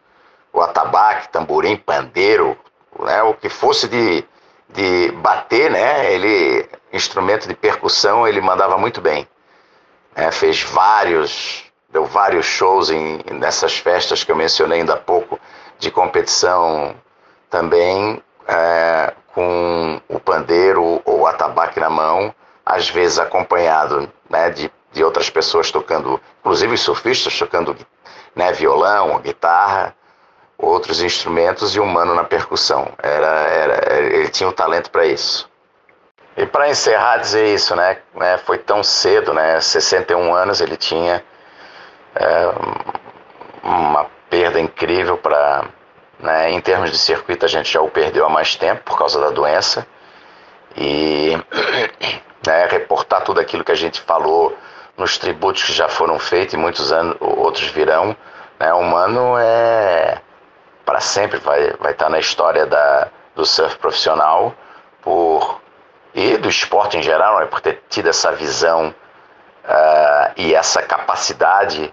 O 0.50 0.62
atabaque, 0.62 1.28
tamborim, 1.28 1.76
pandeiro, 1.76 2.56
né, 2.98 3.22
o 3.22 3.34
que 3.34 3.50
fosse 3.50 3.86
de, 3.88 4.24
de 4.70 5.12
bater, 5.16 5.70
né, 5.70 6.10
ele, 6.14 6.66
instrumento 6.90 7.46
de 7.46 7.54
percussão, 7.54 8.26
ele 8.26 8.40
mandava 8.40 8.78
muito 8.78 9.02
bem. 9.02 9.28
É, 10.16 10.30
fez 10.30 10.62
vários, 10.62 11.62
deu 11.90 12.06
vários 12.06 12.46
shows 12.46 12.88
em, 12.88 13.20
nessas 13.32 13.76
festas 13.76 14.24
que 14.24 14.32
eu 14.32 14.36
mencionei 14.36 14.80
ainda 14.80 14.94
há 14.94 14.98
pouco, 14.98 15.38
de 15.78 15.90
competição 15.90 16.96
também, 17.50 18.22
é, 18.48 19.12
com 19.34 20.00
o 20.08 20.18
pandeiro 20.18 21.02
ou 21.04 21.20
o 21.20 21.26
atabaque 21.26 21.78
na 21.78 21.90
mão, 21.90 22.34
às 22.64 22.88
vezes 22.88 23.18
acompanhado 23.18 24.10
né, 24.30 24.48
de, 24.48 24.72
de 24.92 25.02
outras 25.02 25.30
pessoas 25.30 25.70
tocando, 25.70 26.20
inclusive 26.40 26.76
surfistas 26.76 27.38
tocando 27.38 27.76
né, 28.34 28.52
violão, 28.52 29.20
guitarra, 29.20 29.94
outros 30.58 31.02
instrumentos 31.02 31.74
e 31.74 31.80
um 31.80 31.86
mano 31.86 32.14
na 32.14 32.24
percussão. 32.24 32.88
Era, 33.02 33.26
era, 33.26 33.94
ele 34.02 34.28
tinha 34.28 34.48
o 34.48 34.52
talento 34.52 34.90
para 34.90 35.06
isso. 35.06 35.50
E 36.36 36.46
para 36.46 36.70
encerrar, 36.70 37.18
dizer 37.18 37.54
isso, 37.54 37.76
né? 37.76 37.98
É, 38.20 38.38
foi 38.38 38.56
tão 38.58 38.82
cedo, 38.82 39.34
né? 39.34 39.60
61 39.60 40.34
anos 40.34 40.60
ele 40.60 40.76
tinha. 40.76 41.22
É, 42.14 42.52
uma 43.62 44.06
perda 44.30 44.58
incrível 44.58 45.18
para. 45.18 45.66
Né? 46.18 46.52
Em 46.52 46.60
termos 46.60 46.90
de 46.90 46.98
circuito, 46.98 47.44
a 47.44 47.48
gente 47.48 47.70
já 47.70 47.82
o 47.82 47.90
perdeu 47.90 48.24
há 48.24 48.28
mais 48.28 48.56
tempo 48.56 48.82
por 48.84 48.96
causa 48.96 49.20
da 49.20 49.30
doença. 49.30 49.86
E 50.74 51.36
né, 52.46 52.66
reportar 52.66 53.22
tudo 53.22 53.40
aquilo 53.40 53.64
que 53.64 53.72
a 53.72 53.76
gente 53.76 54.00
falou 54.00 54.56
nos 55.02 55.18
tributos 55.18 55.64
que 55.64 55.72
já 55.72 55.88
foram 55.88 56.16
feitos 56.18 56.54
e 56.54 56.56
muitos 56.56 56.92
anos, 56.92 57.16
outros 57.20 57.66
virão. 57.66 58.16
Né? 58.58 58.72
O 58.72 58.78
humano 58.78 59.36
é. 59.36 60.20
para 60.84 61.00
sempre 61.00 61.38
vai, 61.38 61.72
vai 61.80 61.92
estar 61.92 62.08
na 62.08 62.20
história 62.20 62.64
da, 62.64 63.08
do 63.34 63.44
surf 63.44 63.76
profissional 63.78 64.54
por 65.00 65.60
e 66.14 66.36
do 66.36 66.48
esporte 66.48 66.96
em 66.98 67.02
geral, 67.02 67.40
né, 67.40 67.46
por 67.46 67.60
ter 67.60 67.82
tido 67.88 68.10
essa 68.10 68.30
visão 68.32 68.94
uh, 69.64 70.32
e 70.36 70.54
essa 70.54 70.82
capacidade 70.82 71.92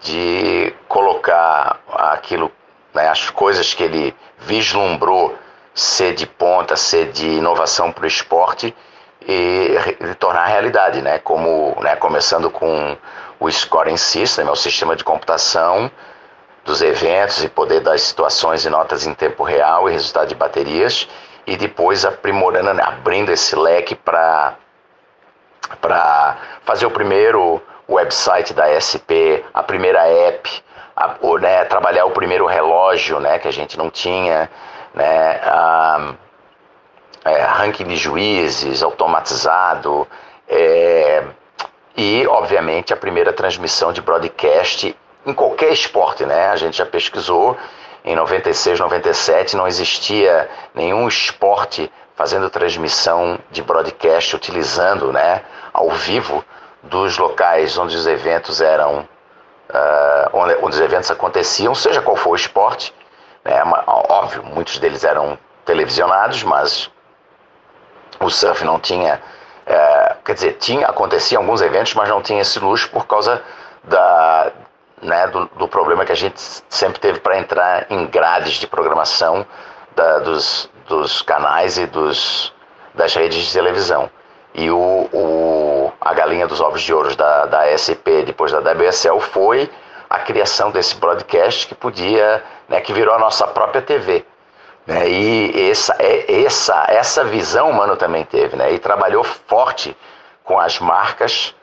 de 0.00 0.74
colocar 0.88 1.78
aquilo, 1.92 2.50
né, 2.94 3.06
as 3.08 3.28
coisas 3.28 3.74
que 3.74 3.82
ele 3.82 4.16
vislumbrou 4.38 5.36
ser 5.74 6.14
de 6.14 6.26
ponta, 6.26 6.74
ser 6.74 7.12
de 7.12 7.28
inovação 7.28 7.92
para 7.92 8.04
o 8.04 8.08
esporte 8.08 8.74
e, 9.22 9.76
tornar 10.18 10.46
realidade, 10.46 11.02
né, 11.02 11.18
como 11.18 11.76
né, 11.80 11.96
começando 11.96 12.50
com 12.50 12.96
o 13.38 13.50
scoring 13.50 13.96
system, 13.96 14.46
é 14.46 14.50
o 14.50 14.56
sistema 14.56 14.96
de 14.96 15.04
computação 15.04 15.90
dos 16.64 16.82
eventos 16.82 17.42
e 17.42 17.48
poder 17.48 17.80
das 17.80 18.02
situações 18.02 18.64
e 18.64 18.70
notas 18.70 19.06
em 19.06 19.14
tempo 19.14 19.42
real 19.42 19.88
e 19.88 19.92
resultado 19.92 20.28
de 20.28 20.34
baterias 20.34 21.08
e 21.46 21.56
depois 21.56 22.04
aprimorando, 22.04 22.74
né, 22.74 22.82
abrindo 22.82 23.30
esse 23.30 23.56
leque 23.56 23.94
para 23.94 24.54
para 25.80 26.36
fazer 26.64 26.86
o 26.86 26.90
primeiro 26.90 27.62
website 27.88 28.52
da 28.52 28.66
SP, 28.74 29.44
a 29.54 29.62
primeira 29.62 30.06
app, 30.08 30.64
a, 30.96 31.14
ou, 31.20 31.38
né, 31.38 31.64
trabalhar 31.64 32.04
o 32.06 32.10
primeiro 32.10 32.46
relógio, 32.46 33.20
né, 33.20 33.38
que 33.38 33.46
a 33.46 33.52
gente 33.52 33.78
não 33.78 33.88
tinha, 33.88 34.50
né, 34.94 35.40
a, 35.44 36.14
é, 37.24 37.42
ranking 37.42 37.84
de 37.84 37.96
juízes 37.96 38.82
automatizado, 38.82 40.06
é, 40.48 41.24
e 41.96 42.26
obviamente 42.26 42.92
a 42.92 42.96
primeira 42.96 43.32
transmissão 43.32 43.92
de 43.92 44.00
broadcast 44.00 44.96
em 45.26 45.34
qualquer 45.34 45.72
esporte, 45.72 46.24
né? 46.24 46.48
A 46.48 46.56
gente 46.56 46.78
já 46.78 46.86
pesquisou 46.86 47.56
em 48.04 48.16
96, 48.16 48.80
97 48.80 49.56
não 49.56 49.66
existia 49.66 50.48
nenhum 50.74 51.06
esporte 51.06 51.92
fazendo 52.14 52.50
transmissão 52.50 53.38
de 53.50 53.62
broadcast 53.62 54.34
utilizando, 54.34 55.12
né, 55.12 55.42
ao 55.72 55.90
vivo 55.90 56.44
dos 56.82 57.18
locais 57.18 57.76
onde 57.78 57.96
os 57.96 58.06
eventos 58.06 58.60
eram, 58.60 59.00
uh, 59.70 60.30
onde, 60.32 60.54
onde, 60.56 60.76
os 60.76 60.80
eventos 60.80 61.10
aconteciam, 61.10 61.74
seja 61.74 62.00
qual 62.00 62.16
for 62.16 62.30
o 62.30 62.36
esporte. 62.36 62.94
Né, 63.44 63.62
óbvio, 63.86 64.42
muitos 64.42 64.78
deles 64.78 65.04
eram 65.04 65.38
televisionados, 65.64 66.42
mas 66.42 66.90
o 68.20 68.30
surf 68.30 68.64
não 68.64 68.78
tinha, 68.78 69.20
uh, 69.66 70.22
quer 70.24 70.34
dizer, 70.34 70.52
tinha 70.54 70.86
aconteciam 70.86 71.42
alguns 71.42 71.62
eventos, 71.62 71.94
mas 71.94 72.08
não 72.08 72.22
tinha 72.22 72.42
esse 72.42 72.58
luxo 72.58 72.90
por 72.90 73.06
causa 73.06 73.42
da 73.84 74.52
né, 75.02 75.26
do, 75.28 75.46
do, 75.56 75.66
problema 75.66 76.04
que 76.04 76.12
a 76.12 76.16
gente 76.16 76.40
sempre 76.68 77.00
teve 77.00 77.20
para 77.20 77.38
entrar 77.38 77.86
em 77.88 78.06
grades 78.06 78.54
de 78.54 78.66
programação 78.66 79.46
da, 79.96 80.18
dos, 80.18 80.68
dos 80.86 81.22
canais 81.22 81.78
e 81.78 81.86
dos, 81.86 82.52
das 82.94 83.14
redes 83.14 83.46
de 83.46 83.52
televisão. 83.52 84.10
E 84.52 84.70
o, 84.70 85.08
o, 85.12 85.92
a 86.00 86.12
galinha 86.12 86.46
dos 86.46 86.60
ovos 86.60 86.82
de 86.82 86.92
ouro 86.92 87.14
da, 87.16 87.46
da 87.46 87.78
SP, 87.78 88.26
depois 88.26 88.52
da 88.52 88.58
WSL, 88.58 89.20
foi 89.20 89.70
a 90.08 90.18
criação 90.18 90.70
desse 90.70 90.96
broadcast 90.96 91.66
que 91.66 91.74
podia, 91.74 92.42
né, 92.68 92.80
que 92.80 92.92
virou 92.92 93.14
a 93.14 93.18
nossa 93.18 93.46
própria 93.46 93.80
TV. 93.80 94.24
Né, 94.86 95.08
e 95.08 95.70
essa, 95.70 95.94
é, 95.98 96.44
essa, 96.44 96.86
essa 96.88 97.24
visão 97.24 97.70
o 97.70 97.74
Mano 97.74 97.96
também 97.96 98.24
teve, 98.24 98.56
né, 98.56 98.72
e 98.72 98.78
trabalhou 98.78 99.22
forte 99.22 99.96
com 100.42 100.58
as 100.58 100.78
marcas 100.80 101.54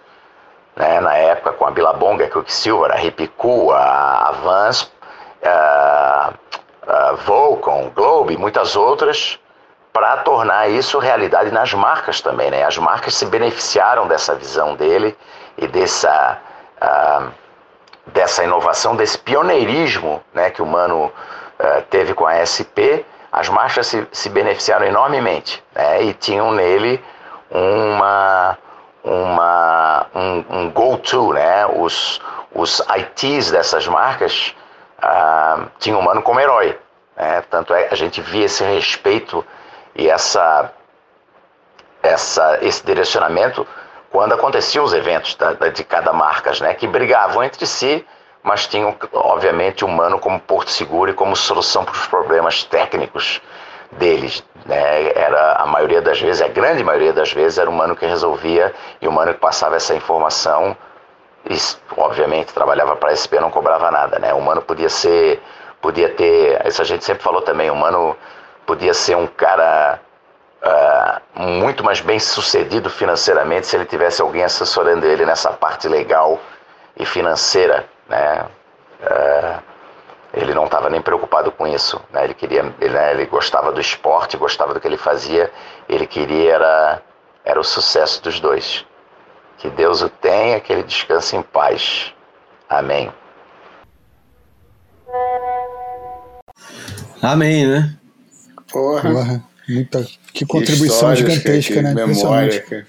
né, 0.77 1.01
na 1.01 1.15
época 1.15 1.53
com 1.53 1.65
a 1.65 1.71
Billabong, 1.71 2.23
a 2.23 2.29
Quicksilver, 2.29 2.91
a 2.91 2.95
Ripicu, 2.95 3.71
a 3.71 4.29
Avance, 4.29 4.87
a, 5.43 6.33
a 6.87 7.11
Volcom, 7.13 7.89
Globe 7.89 8.35
e 8.35 8.37
muitas 8.37 8.75
outras, 8.75 9.39
para 9.91 10.17
tornar 10.17 10.69
isso 10.69 10.99
realidade 10.99 11.51
nas 11.51 11.73
marcas 11.73 12.21
também. 12.21 12.51
Né? 12.51 12.63
As 12.63 12.77
marcas 12.77 13.15
se 13.15 13.25
beneficiaram 13.25 14.07
dessa 14.07 14.35
visão 14.35 14.75
dele 14.75 15.17
e 15.57 15.67
dessa, 15.67 16.37
dessa 18.05 18.43
inovação, 18.43 18.95
desse 18.95 19.17
pioneirismo 19.17 20.23
né, 20.31 20.51
que 20.51 20.61
o 20.61 20.65
Mano 20.67 21.11
teve 21.89 22.13
com 22.13 22.25
a 22.25 22.45
SP. 22.45 23.05
As 23.31 23.49
marcas 23.49 23.87
se, 23.87 24.07
se 24.11 24.29
beneficiaram 24.29 24.85
enormemente 24.85 25.63
né? 25.75 26.03
e 26.03 26.13
tinham 26.13 26.51
nele 26.51 27.03
uma 27.51 28.57
uma, 29.07 30.05
um, 30.13 30.45
um 30.49 30.71
go-to, 30.71 31.33
né? 31.33 31.65
Os, 31.65 32.19
os 32.53 32.81
ITs 32.97 33.51
dessas 33.51 33.87
marcas 33.87 34.53
uh, 34.99 35.65
tinham 35.79 35.99
o 35.99 36.03
Mano 36.03 36.21
como 36.21 36.39
herói. 36.39 36.77
Né? 37.15 37.41
Tanto 37.49 37.73
é 37.73 37.83
que 37.83 37.93
a 37.93 37.97
gente 37.97 38.21
via 38.21 38.45
esse 38.45 38.63
respeito 38.63 39.45
e 39.95 40.09
essa, 40.09 40.71
essa, 42.03 42.59
esse 42.61 42.85
direcionamento 42.85 43.65
quando 44.09 44.33
aconteciam 44.33 44.83
os 44.83 44.93
eventos 44.93 45.35
da, 45.35 45.53
da, 45.53 45.69
de 45.69 45.83
cada 45.83 46.11
marca, 46.13 46.51
né? 46.61 46.73
Que 46.73 46.87
brigavam 46.87 47.43
entre 47.43 47.65
si, 47.65 48.05
mas 48.47 48.65
tinham, 48.65 48.95
obviamente, 49.11 49.83
o 49.83 49.89
Mano 49.89 50.17
como 50.17 50.39
porto 50.39 50.71
seguro 50.71 51.11
e 51.11 51.13
como 51.13 51.35
solução 51.35 51.83
para 51.83 51.93
os 51.93 52.07
problemas 52.07 52.63
técnicos 52.63 53.41
deles. 53.91 54.41
Né? 54.65 55.11
Era 55.13 55.57
a 55.57 55.65
maioria 55.65 56.01
das 56.01 56.21
vezes, 56.21 56.41
a 56.41 56.47
grande 56.47 56.81
maioria 56.81 57.11
das 57.11 57.33
vezes, 57.33 57.57
era 57.57 57.69
o 57.69 57.73
mano 57.73 57.93
que 57.93 58.05
resolvia 58.05 58.73
e 59.01 59.07
o 59.07 59.11
mano 59.11 59.33
que 59.33 59.39
passava 59.41 59.75
essa 59.75 59.93
informação. 59.93 60.77
E, 61.49 61.57
obviamente, 61.97 62.53
trabalhava 62.53 62.95
para 62.95 63.09
a 63.09 63.15
SP 63.19 63.35
não 63.39 63.51
cobrava 63.51 63.91
nada. 63.91 64.17
Né? 64.17 64.33
O 64.33 64.41
mano 64.41 64.61
podia 64.61 64.89
ser, 64.89 65.41
podia 65.81 66.07
ter, 66.09 66.65
isso 66.65 66.81
a 66.81 66.85
gente 66.85 67.03
sempre 67.03 67.23
falou 67.23 67.41
também, 67.41 67.69
o 67.69 67.75
mano 67.75 68.15
podia 68.65 68.93
ser 68.93 69.17
um 69.17 69.27
cara 69.27 69.99
uh, 70.63 71.41
muito 71.41 71.83
mais 71.83 71.99
bem 71.99 72.17
sucedido 72.17 72.89
financeiramente 72.89 73.67
se 73.67 73.75
ele 73.75 73.85
tivesse 73.85 74.21
alguém 74.21 74.43
assessorando 74.45 75.05
ele 75.05 75.25
nessa 75.25 75.51
parte 75.51 75.89
legal 75.89 76.39
e 76.97 77.05
financeira. 77.05 77.85
Né? 78.09 78.45
Uh, 79.01 79.63
ele 80.33 80.53
não 80.53 80.65
estava 80.65 80.89
nem 80.89 81.01
preocupado 81.01 81.51
com 81.51 81.67
isso. 81.67 82.01
Né? 82.11 82.23
Ele 82.25 82.33
queria, 82.33 82.73
ele, 82.79 82.93
né, 82.93 83.11
ele, 83.11 83.25
gostava 83.25 83.71
do 83.71 83.81
esporte, 83.81 84.37
gostava 84.37 84.73
do 84.73 84.79
que 84.79 84.87
ele 84.87 84.97
fazia. 84.97 85.51
Ele 85.87 86.05
queria 86.05 86.53
era, 86.53 87.01
era 87.43 87.59
o 87.59 87.63
sucesso 87.63 88.21
dos 88.23 88.39
dois. 88.39 88.85
Que 89.57 89.69
Deus 89.69 90.01
o 90.01 90.09
tenha, 90.09 90.59
que 90.59 90.71
ele 90.71 90.83
descanse 90.83 91.35
em 91.35 91.41
paz. 91.41 92.13
Amém. 92.69 93.11
Amém, 97.21 97.65
né? 97.65 97.97
Porra. 98.71 99.09
Porra 99.09 99.43
muita, 99.67 100.05
que 100.33 100.45
contribuição 100.45 101.09
que 101.09 101.17
gigantesca, 101.17 101.73
que, 101.73 101.81
né? 101.81 101.93
Memória, 101.93 102.61
cara. 102.61 102.87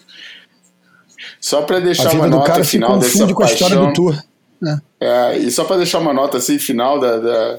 Só 1.40 1.62
para 1.62 1.80
deixar 1.80 2.12
uma 2.12 2.26
nota 2.26 2.62
final 2.64 2.98
dessa 2.98 3.18
paixão. 3.18 3.34
com 3.34 3.42
a 3.42 3.46
história 3.46 3.76
do 3.76 3.92
tour. 3.92 4.22
É. 4.64 4.87
É, 5.00 5.38
e 5.38 5.50
só 5.50 5.64
para 5.64 5.76
deixar 5.76 5.98
uma 5.98 6.12
nota 6.12 6.38
assim, 6.38 6.58
final 6.58 6.98
da, 6.98 7.18
da, 7.18 7.58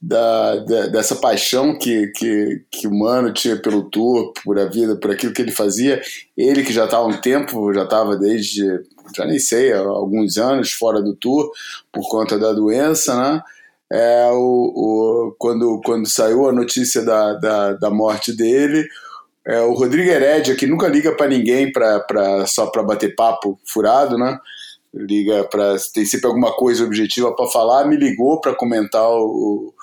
da, 0.00 0.56
da, 0.56 0.86
dessa 0.88 1.16
paixão 1.16 1.78
que, 1.78 2.08
que, 2.08 2.62
que 2.70 2.86
o 2.86 2.94
Mano 2.94 3.32
tinha 3.32 3.56
pelo 3.56 3.84
tour, 3.84 4.32
por 4.44 4.58
a 4.58 4.66
vida, 4.66 4.96
por 4.96 5.10
aquilo 5.10 5.32
que 5.32 5.40
ele 5.40 5.52
fazia, 5.52 6.02
ele 6.36 6.62
que 6.62 6.72
já 6.72 6.84
estava 6.84 7.04
há 7.04 7.06
um 7.06 7.20
tempo, 7.20 7.72
já 7.72 7.84
estava 7.84 8.16
desde, 8.16 8.64
já 9.16 9.24
nem 9.24 9.38
sei, 9.38 9.72
alguns 9.72 10.36
anos 10.36 10.72
fora 10.72 11.00
do 11.00 11.16
tour, 11.16 11.50
por 11.90 12.08
conta 12.08 12.38
da 12.38 12.52
doença, 12.52 13.16
né? 13.16 13.42
É, 13.92 14.28
o, 14.32 14.36
o, 15.26 15.36
quando, 15.38 15.80
quando 15.84 16.08
saiu 16.10 16.48
a 16.48 16.52
notícia 16.52 17.02
da, 17.02 17.34
da, 17.34 17.72
da 17.74 17.90
morte 17.90 18.36
dele, 18.36 18.86
é, 19.46 19.60
o 19.60 19.74
Rodrigo 19.74 20.10
Herédia, 20.10 20.56
que 20.56 20.66
nunca 20.66 20.88
liga 20.88 21.14
para 21.14 21.28
ninguém 21.28 21.70
pra, 21.70 22.00
pra, 22.00 22.46
só 22.46 22.66
para 22.66 22.82
bater 22.82 23.14
papo 23.14 23.58
furado, 23.66 24.18
né? 24.18 24.38
Liga 24.94 25.44
para 25.44 25.76
tem 25.92 26.04
sempre 26.04 26.26
alguma 26.26 26.52
coisa 26.52 26.84
objetiva 26.84 27.34
para 27.34 27.50
falar, 27.50 27.86
me 27.86 27.96
ligou 27.96 28.40
para 28.40 28.54
comentar 28.54 29.08
o, 29.10 29.74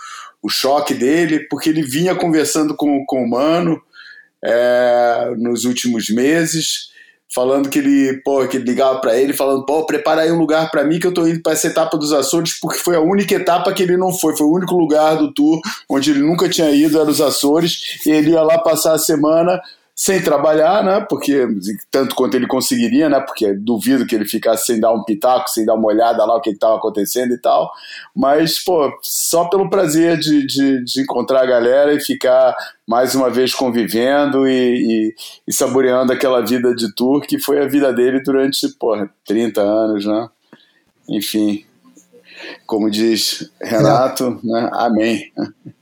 o 0.42 0.50
choque 0.50 0.94
dele, 0.94 1.42
porque 1.50 1.70
ele 1.70 1.84
vinha 1.84 2.16
conversando 2.16 2.76
com, 2.76 3.06
com 3.06 3.24
o 3.24 3.30
Mano 3.30 3.82
é, 4.44 5.34
nos 5.38 5.66
últimos 5.66 6.10
meses, 6.10 6.90
falando 7.34 7.70
que 7.70 7.80
ele, 7.80 8.22
pô, 8.24 8.46
que 8.48 8.58
ele 8.58 8.66
ligava 8.66 9.00
para 9.00 9.18
ele, 9.18 9.34
falando, 9.34 9.66
pô, 9.66 9.86
prepara 9.86 10.22
aí 10.22 10.32
um 10.32 10.40
lugar 10.40 10.70
para 10.72 10.84
mim 10.84 11.00
que 11.00 11.08
eu 11.08 11.14
tô 11.14 11.28
indo 11.28 11.42
para 11.42 11.54
essa 11.54 11.68
etapa 11.68 11.98
dos 11.98 12.12
Açores, 12.12 12.60
porque 12.60 12.80
foi 12.80 12.96
a 12.96 13.02
única 13.02 13.36
etapa 13.36 13.72
que 13.74 13.84
ele 13.84 13.96
não 13.96 14.12
foi, 14.12 14.36
foi 14.36 14.48
o 14.48 14.54
único 14.54 14.76
lugar 14.76 15.16
do 15.18 15.34
tour 15.34 15.60
onde 15.90 16.12
ele 16.12 16.20
nunca 16.20 16.50
tinha 16.50 16.72
ido, 16.72 17.00
era 17.00 17.10
os 17.10 17.22
Açores, 17.22 18.02
e 18.06 18.12
ele 18.12 18.32
ia 18.32 18.42
lá 18.42 18.58
passar 18.60 18.94
a 18.94 19.00
semana 19.00 19.62
sem 20.02 20.20
trabalhar, 20.20 20.84
né? 20.84 21.06
Porque 21.08 21.48
tanto 21.92 22.16
quanto 22.16 22.34
ele 22.34 22.48
conseguiria, 22.48 23.08
né? 23.08 23.20
Porque 23.20 23.54
duvido 23.54 24.04
que 24.04 24.16
ele 24.16 24.26
ficasse 24.26 24.66
sem 24.66 24.80
dar 24.80 24.92
um 24.92 25.04
pitaco, 25.04 25.48
sem 25.48 25.64
dar 25.64 25.76
uma 25.76 25.86
olhada 25.86 26.26
lá 26.26 26.38
o 26.38 26.42
que 26.42 26.50
estava 26.50 26.76
acontecendo 26.76 27.36
e 27.36 27.38
tal. 27.38 27.72
Mas, 28.16 28.58
pô, 28.58 28.92
só 29.04 29.46
pelo 29.46 29.70
prazer 29.70 30.18
de, 30.18 30.48
de, 30.48 30.84
de, 30.84 31.02
encontrar 31.04 31.44
a 31.44 31.46
galera 31.46 31.94
e 31.94 32.00
ficar 32.00 32.56
mais 32.88 33.14
uma 33.14 33.30
vez 33.30 33.54
convivendo 33.54 34.48
e, 34.48 35.12
e, 35.12 35.16
e, 35.48 35.54
saboreando 35.54 36.12
aquela 36.12 36.42
vida 36.44 36.74
de 36.74 36.92
tour 36.96 37.22
que 37.22 37.38
foi 37.38 37.60
a 37.62 37.68
vida 37.68 37.94
dele 37.94 38.24
durante, 38.24 38.68
pô, 38.80 39.08
30 39.28 39.62
anos, 39.62 40.04
né? 40.04 40.28
Enfim, 41.10 41.64
como 42.66 42.90
diz 42.90 43.52
Renato, 43.62 44.40
né? 44.44 44.68
Amém. 44.74 45.32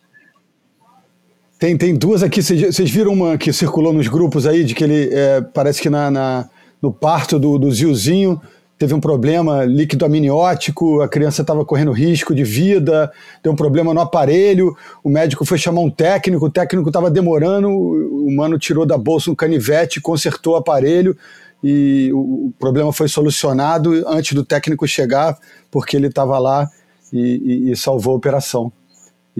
Tem, 1.59 1.75
tem 1.75 1.93
duas 1.93 2.23
aqui, 2.23 2.41
vocês 2.41 2.89
viram 2.89 3.11
uma 3.11 3.37
que 3.37 3.51
circulou 3.51 3.91
nos 3.91 4.07
grupos 4.07 4.47
aí, 4.47 4.63
de 4.63 4.73
que 4.73 4.81
ele 4.81 5.09
é, 5.13 5.41
parece 5.41 5.81
que 5.81 5.89
na, 5.89 6.09
na, 6.09 6.49
no 6.81 6.89
parto 6.89 7.37
do, 7.37 7.59
do 7.59 7.69
Zilzinho 7.69 8.41
teve 8.77 8.93
um 8.93 9.01
problema 9.01 9.65
líquido 9.65 10.05
amniótico, 10.05 11.01
a 11.01 11.09
criança 11.09 11.41
estava 11.41 11.65
correndo 11.65 11.91
risco 11.91 12.33
de 12.33 12.45
vida, 12.45 13.11
deu 13.43 13.51
um 13.51 13.57
problema 13.57 13.93
no 13.93 13.99
aparelho, 13.99 14.73
o 15.03 15.09
médico 15.09 15.43
foi 15.43 15.57
chamar 15.57 15.81
um 15.81 15.89
técnico, 15.89 16.45
o 16.45 16.49
técnico 16.49 16.87
estava 16.87 17.11
demorando, 17.11 17.69
o 17.69 18.33
mano 18.33 18.57
tirou 18.57 18.85
da 18.85 18.97
bolsa 18.97 19.29
um 19.29 19.35
canivete, 19.35 19.99
consertou 19.99 20.53
o 20.53 20.55
aparelho 20.55 21.13
e 21.61 22.09
o, 22.13 22.47
o 22.47 22.53
problema 22.57 22.93
foi 22.93 23.09
solucionado 23.09 24.01
antes 24.07 24.31
do 24.31 24.45
técnico 24.45 24.87
chegar, 24.87 25.37
porque 25.69 25.97
ele 25.97 26.07
estava 26.07 26.39
lá 26.39 26.69
e, 27.11 27.67
e, 27.67 27.71
e 27.71 27.75
salvou 27.75 28.13
a 28.13 28.17
operação. 28.17 28.71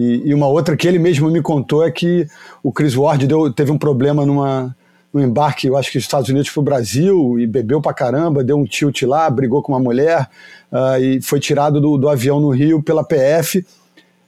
E, 0.00 0.22
e, 0.30 0.34
uma 0.34 0.48
outra 0.48 0.74
que 0.78 0.88
ele 0.88 0.98
mesmo 0.98 1.30
me 1.30 1.42
contou 1.42 1.86
é 1.86 1.90
que 1.90 2.26
o 2.62 2.72
Chris 2.72 2.96
Ward 2.96 3.26
deu, 3.26 3.52
teve 3.52 3.70
um 3.70 3.76
problema 3.76 4.24
numa, 4.24 4.74
no 5.12 5.20
embarque, 5.22 5.66
eu 5.66 5.76
acho 5.76 5.92
que 5.92 5.98
dos 5.98 6.06
Estados 6.06 6.30
Unidos 6.30 6.48
para 6.48 6.60
o 6.60 6.62
Brasil, 6.62 7.38
e 7.38 7.46
bebeu 7.46 7.82
pra 7.82 7.92
caramba, 7.92 8.42
deu 8.42 8.56
um 8.56 8.64
tilt 8.64 9.02
lá, 9.02 9.28
brigou 9.28 9.62
com 9.62 9.72
uma 9.72 9.78
mulher, 9.78 10.26
uh, 10.72 10.98
e 10.98 11.20
foi 11.20 11.38
tirado 11.38 11.82
do, 11.82 11.98
do, 11.98 12.08
avião 12.08 12.40
no 12.40 12.48
Rio 12.48 12.82
pela 12.82 13.04
PF, 13.04 13.58
uh, 13.58 13.64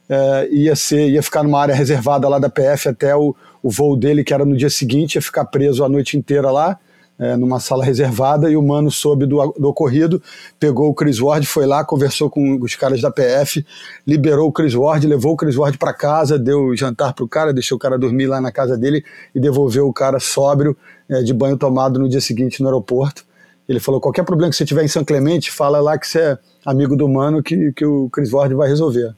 eh, 0.09 0.49
ia, 0.51 0.75
ser, 0.75 1.09
ia 1.09 1.23
ficar 1.23 1.41
numa 1.41 1.59
área 1.59 1.73
reservada 1.73 2.29
lá 2.29 2.37
da 2.37 2.49
PF 2.49 2.89
até 2.89 3.15
o, 3.15 3.35
o 3.63 3.71
voo 3.71 3.95
dele, 3.95 4.23
que 4.23 4.31
era 4.31 4.45
no 4.45 4.55
dia 4.55 4.69
seguinte, 4.69 5.15
ia 5.15 5.23
ficar 5.23 5.45
preso 5.45 5.83
a 5.83 5.89
noite 5.89 6.15
inteira 6.15 6.51
lá, 6.51 6.77
é, 7.23 7.37
numa 7.37 7.59
sala 7.59 7.83
reservada 7.85 8.49
e 8.51 8.57
o 8.57 8.61
mano 8.61 8.91
soube 8.91 9.25
do, 9.25 9.53
do 9.57 9.69
ocorrido, 9.69 10.21
pegou 10.59 10.89
o 10.89 10.93
Chris 10.93 11.19
Ward, 11.19 11.45
foi 11.47 11.65
lá, 11.65 11.83
conversou 11.85 12.29
com 12.29 12.59
os 12.61 12.75
caras 12.75 13.01
da 13.01 13.09
PF, 13.09 13.65
liberou 14.05 14.49
o 14.49 14.51
Chris 14.51 14.73
Ward, 14.73 15.07
levou 15.07 15.33
o 15.33 15.37
Chris 15.37 15.55
Ward 15.55 15.77
para 15.77 15.93
casa, 15.93 16.37
deu 16.37 16.75
jantar 16.75 17.13
pro 17.13 17.27
cara, 17.27 17.53
deixou 17.53 17.77
o 17.77 17.79
cara 17.79 17.97
dormir 17.97 18.27
lá 18.27 18.41
na 18.41 18.51
casa 18.51 18.77
dele 18.77 19.03
e 19.33 19.39
devolveu 19.39 19.87
o 19.87 19.93
cara 19.93 20.19
sóbrio, 20.19 20.75
é, 21.09 21.21
de 21.21 21.33
banho 21.33 21.57
tomado 21.57 21.99
no 21.99 22.09
dia 22.09 22.21
seguinte 22.21 22.61
no 22.61 22.67
aeroporto. 22.67 23.25
Ele 23.67 23.79
falou: 23.79 24.01
qualquer 24.01 24.23
problema 24.23 24.49
que 24.49 24.57
você 24.57 24.65
tiver 24.65 24.83
em 24.83 24.87
São 24.87 25.05
Clemente, 25.05 25.51
fala 25.51 25.79
lá 25.79 25.97
que 25.97 26.07
você 26.07 26.19
é 26.19 26.37
amigo 26.65 26.95
do 26.95 27.07
mano 27.07 27.41
que, 27.41 27.71
que 27.73 27.85
o 27.85 28.09
Chris 28.09 28.31
Ward 28.31 28.53
vai 28.53 28.67
resolver. 28.67 29.13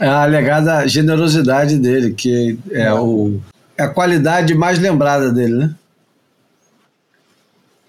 É 0.00 0.08
a 0.08 0.22
alegada 0.22 0.86
generosidade 0.88 1.78
dele, 1.78 2.12
que 2.12 2.58
é, 2.70 2.82
é. 2.82 2.94
O, 2.94 3.40
é 3.78 3.84
a 3.84 3.88
qualidade 3.88 4.54
mais 4.54 4.78
lembrada 4.78 5.32
dele, 5.32 5.54
né? 5.54 5.74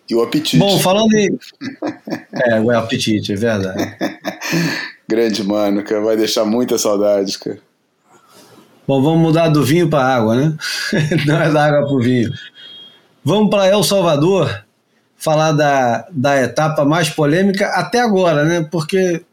E 0.09 0.15
o 0.15 0.21
apetite. 0.21 0.57
Bom, 0.57 0.79
falando 0.79 1.13
em. 1.13 1.37
é, 2.33 2.59
o 2.59 2.71
apetite, 2.71 3.33
é 3.33 3.35
verdade. 3.35 3.97
Grande 5.07 5.43
mano, 5.43 5.83
cara, 5.83 6.01
vai 6.01 6.17
deixar 6.17 6.45
muita 6.45 6.77
saudade, 6.77 7.37
cara. 7.39 7.59
Bom, 8.87 9.01
vamos 9.01 9.19
mudar 9.19 9.49
do 9.49 9.63
vinho 9.63 9.89
para 9.89 10.15
água, 10.15 10.35
né? 10.35 10.57
Não 11.25 11.41
é 11.41 11.51
da 11.51 11.65
água 11.65 11.87
para 11.87 11.95
o 11.95 11.99
vinho. 11.99 12.31
Vamos 13.23 13.49
para 13.49 13.67
El 13.67 13.83
Salvador 13.83 14.63
falar 15.17 15.53
da, 15.53 16.05
da 16.11 16.41
etapa 16.43 16.85
mais 16.85 17.09
polêmica 17.09 17.67
até 17.69 17.99
agora, 17.99 18.43
né? 18.43 18.67
Porque 18.71 19.23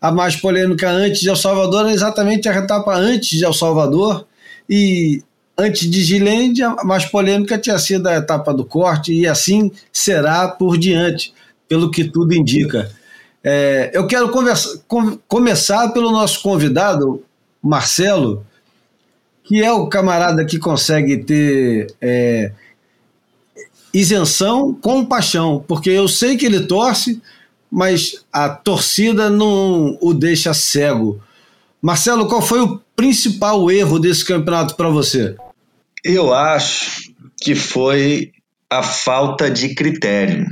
a 0.00 0.10
mais 0.10 0.36
polêmica 0.36 0.88
antes 0.88 1.20
de 1.20 1.28
El 1.28 1.36
Salvador 1.36 1.88
é 1.88 1.92
exatamente 1.92 2.48
a 2.48 2.54
etapa 2.54 2.94
antes 2.94 3.38
de 3.38 3.44
El 3.44 3.52
Salvador 3.52 4.26
e 4.68 5.22
antes 5.58 5.90
de 5.90 6.04
Gilende 6.04 6.62
a 6.62 6.84
mais 6.84 7.04
polêmica 7.04 7.58
tinha 7.58 7.78
sido 7.78 8.06
a 8.06 8.16
etapa 8.16 8.54
do 8.54 8.64
corte 8.64 9.12
e 9.12 9.26
assim 9.26 9.72
será 9.92 10.46
por 10.46 10.78
diante, 10.78 11.34
pelo 11.68 11.90
que 11.90 12.04
tudo 12.04 12.32
indica. 12.32 12.90
É, 13.42 13.90
eu 13.92 14.06
quero 14.06 14.28
conversa, 14.30 14.80
com, 14.86 15.18
começar 15.26 15.88
pelo 15.88 16.12
nosso 16.12 16.40
convidado, 16.42 17.24
Marcelo, 17.60 18.46
que 19.42 19.62
é 19.62 19.72
o 19.72 19.88
camarada 19.88 20.44
que 20.44 20.58
consegue 20.58 21.18
ter 21.18 21.92
é, 22.00 22.52
isenção 23.92 24.72
com 24.72 25.04
paixão, 25.04 25.64
porque 25.66 25.90
eu 25.90 26.06
sei 26.06 26.36
que 26.36 26.46
ele 26.46 26.66
torce, 26.66 27.20
mas 27.70 28.24
a 28.32 28.48
torcida 28.48 29.28
não 29.28 29.98
o 30.00 30.14
deixa 30.14 30.54
cego. 30.54 31.20
Marcelo, 31.80 32.28
qual 32.28 32.42
foi 32.42 32.60
o 32.60 32.80
principal 32.94 33.70
erro 33.70 33.98
desse 33.98 34.24
campeonato 34.24 34.74
para 34.74 34.88
você? 34.88 35.36
Eu 36.04 36.32
acho 36.32 37.12
que 37.40 37.54
foi 37.54 38.32
a 38.70 38.82
falta 38.82 39.50
de 39.50 39.74
critério, 39.74 40.46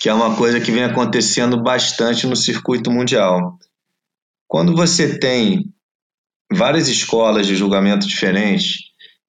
que 0.00 0.08
é 0.08 0.14
uma 0.14 0.36
coisa 0.36 0.60
que 0.60 0.70
vem 0.70 0.84
acontecendo 0.84 1.62
bastante 1.62 2.26
no 2.26 2.36
circuito 2.36 2.90
mundial. 2.90 3.58
Quando 4.46 4.74
você 4.74 5.18
tem 5.18 5.64
várias 6.52 6.88
escolas 6.88 7.46
de 7.46 7.54
julgamento 7.54 8.06
diferentes 8.06 8.76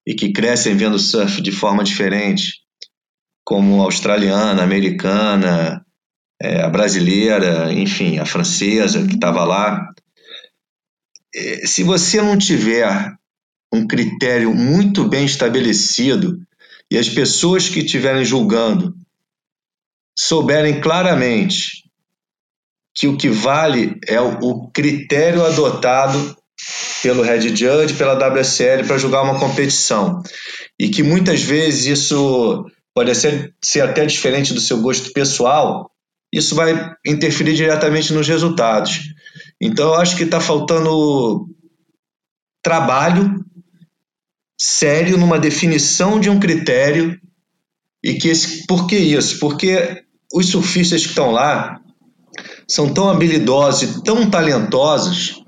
e 0.07 0.13
que 0.13 0.31
crescem 0.31 0.75
vendo 0.75 0.97
surf 0.97 1.41
de 1.41 1.51
forma 1.51 1.83
diferente, 1.83 2.61
como 3.43 3.81
a 3.81 3.85
australiana, 3.85 4.61
a 4.61 4.63
americana, 4.63 5.85
é, 6.41 6.61
a 6.61 6.69
brasileira, 6.69 7.73
enfim, 7.73 8.19
a 8.19 8.25
francesa 8.25 9.05
que 9.05 9.15
estava 9.15 9.43
lá. 9.43 9.91
É, 11.35 11.65
se 11.67 11.83
você 11.83 12.21
não 12.21 12.37
tiver 12.37 13.18
um 13.71 13.87
critério 13.87 14.53
muito 14.53 15.07
bem 15.07 15.25
estabelecido 15.25 16.39
e 16.91 16.97
as 16.97 17.07
pessoas 17.07 17.69
que 17.69 17.79
estiverem 17.79 18.25
julgando 18.25 18.95
souberem 20.17 20.81
claramente 20.81 21.83
que 22.93 23.07
o 23.07 23.15
que 23.15 23.29
vale 23.29 23.97
é 24.07 24.19
o 24.19 24.69
critério 24.71 25.45
adotado 25.45 26.35
pelo 27.01 27.23
Red 27.23 27.55
Judge, 27.55 27.93
pela 27.93 28.15
WSL 28.15 28.85
para 28.85 28.97
julgar 28.97 29.23
uma 29.23 29.39
competição. 29.39 30.21
E 30.77 30.89
que 30.89 31.01
muitas 31.01 31.41
vezes 31.41 31.85
isso 31.85 32.65
pode 32.93 33.15
ser, 33.15 33.55
ser 33.63 33.81
até 33.81 34.05
diferente 34.05 34.53
do 34.53 34.59
seu 34.59 34.81
gosto 34.81 35.13
pessoal, 35.13 35.89
isso 36.33 36.55
vai 36.55 36.93
interferir 37.05 37.55
diretamente 37.55 38.13
nos 38.13 38.27
resultados. 38.27 38.99
Então, 39.61 39.93
eu 39.93 39.95
acho 39.95 40.17
que 40.17 40.23
está 40.23 40.41
faltando 40.41 41.47
trabalho 42.61 43.43
sério 44.59 45.17
numa 45.17 45.39
definição 45.39 46.19
de 46.19 46.29
um 46.29 46.37
critério 46.37 47.17
e 48.03 48.15
que 48.15 48.27
esse, 48.27 48.65
por 48.67 48.87
que 48.87 48.97
isso? 48.97 49.39
Porque 49.39 50.03
os 50.33 50.47
surfistas 50.47 51.03
que 51.03 51.09
estão 51.09 51.31
lá 51.31 51.79
são 52.67 52.93
tão 52.93 53.09
habilidosos 53.09 53.83
e 53.83 54.03
tão 54.03 54.29
talentosos 54.29 55.41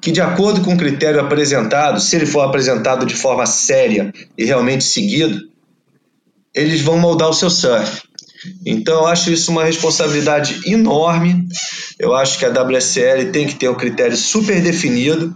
que, 0.00 0.10
de 0.10 0.20
acordo 0.20 0.62
com 0.62 0.74
o 0.74 0.78
critério 0.78 1.20
apresentado, 1.20 2.00
se 2.00 2.16
ele 2.16 2.26
for 2.26 2.40
apresentado 2.40 3.04
de 3.04 3.14
forma 3.14 3.44
séria 3.44 4.12
e 4.36 4.44
realmente 4.44 4.84
seguido, 4.84 5.48
eles 6.54 6.80
vão 6.80 6.98
moldar 6.98 7.28
o 7.28 7.34
seu 7.34 7.50
surf. 7.50 8.02
Então, 8.64 9.00
eu 9.00 9.06
acho 9.06 9.30
isso 9.30 9.50
uma 9.50 9.64
responsabilidade 9.64 10.60
enorme. 10.64 11.46
Eu 11.98 12.14
acho 12.14 12.38
que 12.38 12.44
a 12.44 12.50
WSL 12.50 13.30
tem 13.32 13.46
que 13.46 13.56
ter 13.56 13.68
um 13.68 13.74
critério 13.74 14.16
super 14.16 14.62
definido. 14.62 15.34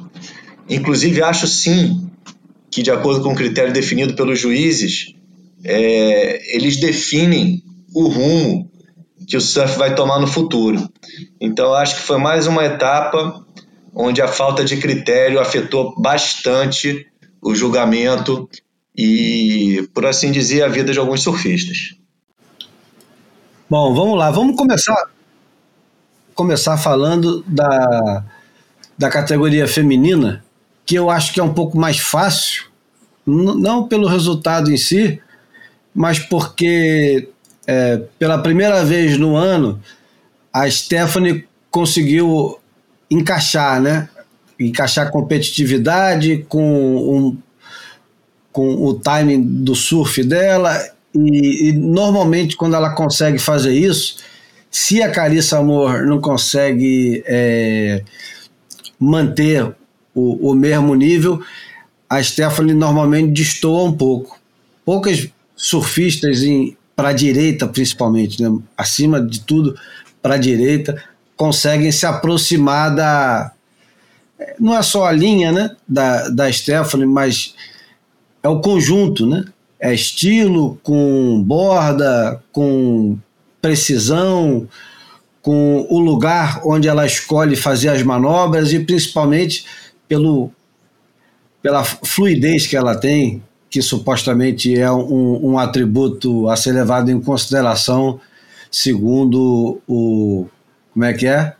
Inclusive, 0.68 1.22
acho 1.22 1.46
sim 1.46 2.01
que, 2.72 2.82
de 2.82 2.90
acordo 2.90 3.22
com 3.22 3.32
o 3.32 3.36
critério 3.36 3.72
definido 3.72 4.14
pelos 4.14 4.40
juízes, 4.40 5.14
é, 5.62 6.56
eles 6.56 6.80
definem 6.80 7.62
o 7.94 8.08
rumo 8.08 8.68
que 9.28 9.36
o 9.36 9.40
surf 9.40 9.78
vai 9.78 9.94
tomar 9.94 10.18
no 10.18 10.26
futuro. 10.26 10.88
Então, 11.40 11.74
acho 11.74 11.96
que 11.96 12.02
foi 12.02 12.18
mais 12.18 12.46
uma 12.46 12.64
etapa 12.64 13.44
onde 13.94 14.22
a 14.22 14.26
falta 14.26 14.64
de 14.64 14.78
critério 14.78 15.38
afetou 15.38 15.94
bastante 16.00 17.06
o 17.42 17.54
julgamento 17.54 18.48
e, 18.96 19.88
por 19.94 20.06
assim 20.06 20.32
dizer, 20.32 20.62
a 20.62 20.68
vida 20.68 20.92
de 20.92 20.98
alguns 20.98 21.22
surfistas. 21.22 21.94
Bom, 23.68 23.94
vamos 23.94 24.18
lá, 24.18 24.30
vamos 24.30 24.56
começar 24.56 25.12
começar 26.34 26.78
falando 26.78 27.44
da, 27.46 28.24
da 28.96 29.10
categoria 29.10 29.68
feminina, 29.68 30.42
que 30.84 30.94
eu 30.94 31.10
acho 31.10 31.32
que 31.32 31.40
é 31.40 31.42
um 31.42 31.54
pouco 31.54 31.78
mais 31.78 31.98
fácil, 31.98 32.64
não 33.26 33.86
pelo 33.86 34.08
resultado 34.08 34.70
em 34.70 34.76
si, 34.76 35.20
mas 35.94 36.18
porque 36.18 37.28
é, 37.66 38.02
pela 38.18 38.38
primeira 38.38 38.84
vez 38.84 39.16
no 39.16 39.36
ano 39.36 39.80
a 40.52 40.68
Stephanie 40.70 41.46
conseguiu 41.70 42.58
encaixar, 43.10 43.80
né? 43.80 44.08
Encaixar 44.58 45.10
competitividade 45.10 46.44
com 46.48 46.96
um 46.96 47.38
com 48.50 48.84
o 48.84 48.92
timing 48.92 49.40
do 49.64 49.74
surf 49.74 50.22
dela. 50.22 50.78
E, 51.14 51.70
e, 51.70 51.72
normalmente, 51.72 52.54
quando 52.54 52.76
ela 52.76 52.90
consegue 52.90 53.38
fazer 53.38 53.72
isso, 53.72 54.16
se 54.70 55.02
a 55.02 55.10
Carissa 55.10 55.58
Amor 55.58 56.04
não 56.04 56.20
consegue 56.20 57.24
é, 57.26 58.02
manter 59.00 59.74
o, 60.14 60.50
o 60.50 60.54
mesmo 60.54 60.94
nível, 60.94 61.42
a 62.08 62.22
Stephanie 62.22 62.74
normalmente 62.74 63.32
destoa 63.32 63.84
um 63.84 63.92
pouco. 63.92 64.38
Poucas 64.84 65.28
surfistas 65.56 66.40
para 66.94 67.08
a 67.08 67.12
direita, 67.12 67.66
principalmente, 67.66 68.42
né? 68.42 68.54
acima 68.76 69.20
de 69.20 69.40
tudo, 69.40 69.74
para 70.20 70.34
a 70.34 70.38
direita, 70.38 71.02
conseguem 71.36 71.90
se 71.90 72.06
aproximar 72.06 72.94
da. 72.94 73.52
Não 74.58 74.76
é 74.76 74.82
só 74.82 75.06
a 75.06 75.12
linha 75.12 75.52
né, 75.52 75.70
da, 75.88 76.28
da 76.28 76.52
Stephanie, 76.52 77.06
mas 77.06 77.54
é 78.42 78.48
o 78.48 78.60
conjunto, 78.60 79.26
né? 79.26 79.44
É 79.80 79.92
estilo 79.92 80.78
com 80.82 81.42
borda, 81.44 82.42
com 82.52 83.18
precisão, 83.60 84.68
com 85.40 85.86
o 85.88 85.98
lugar 85.98 86.60
onde 86.64 86.86
ela 86.86 87.04
escolhe 87.04 87.56
fazer 87.56 87.88
as 87.88 88.02
manobras 88.02 88.72
e 88.72 88.80
principalmente 88.80 89.64
pelo, 90.12 90.50
pela 91.62 91.82
fluidez 91.82 92.66
que 92.66 92.76
ela 92.76 92.94
tem, 92.94 93.42
que 93.70 93.80
supostamente 93.80 94.78
é 94.78 94.92
um, 94.92 95.52
um 95.52 95.58
atributo 95.58 96.50
a 96.50 96.56
ser 96.56 96.72
levado 96.72 97.10
em 97.10 97.18
consideração 97.18 98.20
segundo 98.70 99.80
o. 99.88 100.46
Como 100.92 101.06
é 101.06 101.14
que 101.14 101.26
é? 101.26 101.54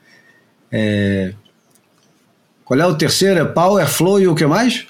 é 0.70 1.32
qual 2.62 2.78
é 2.78 2.86
o 2.86 2.94
terceiro? 2.94 3.40
É 3.40 3.44
Power, 3.46 3.88
Flow 3.88 4.20
e 4.20 4.28
o 4.28 4.34
que 4.34 4.44
mais? 4.44 4.86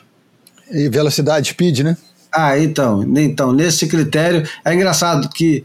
E 0.69 0.89
velocidade, 0.89 1.51
speed, 1.51 1.81
né? 1.81 1.97
Ah, 2.33 2.59
então, 2.59 3.05
então, 3.17 3.53
nesse 3.53 3.87
critério, 3.87 4.49
é 4.65 4.75
engraçado 4.75 5.29
que 5.29 5.65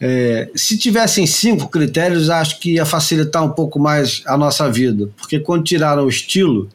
é, 0.00 0.48
se 0.54 0.78
tivessem 0.78 1.26
cinco 1.26 1.68
critérios, 1.68 2.30
acho 2.30 2.58
que 2.58 2.74
ia 2.74 2.86
facilitar 2.86 3.44
um 3.44 3.50
pouco 3.50 3.78
mais 3.78 4.22
a 4.26 4.36
nossa 4.36 4.70
vida, 4.70 5.10
porque 5.16 5.40
quando 5.40 5.64
tiraram 5.64 6.04
o 6.04 6.08
estilo, 6.08 6.68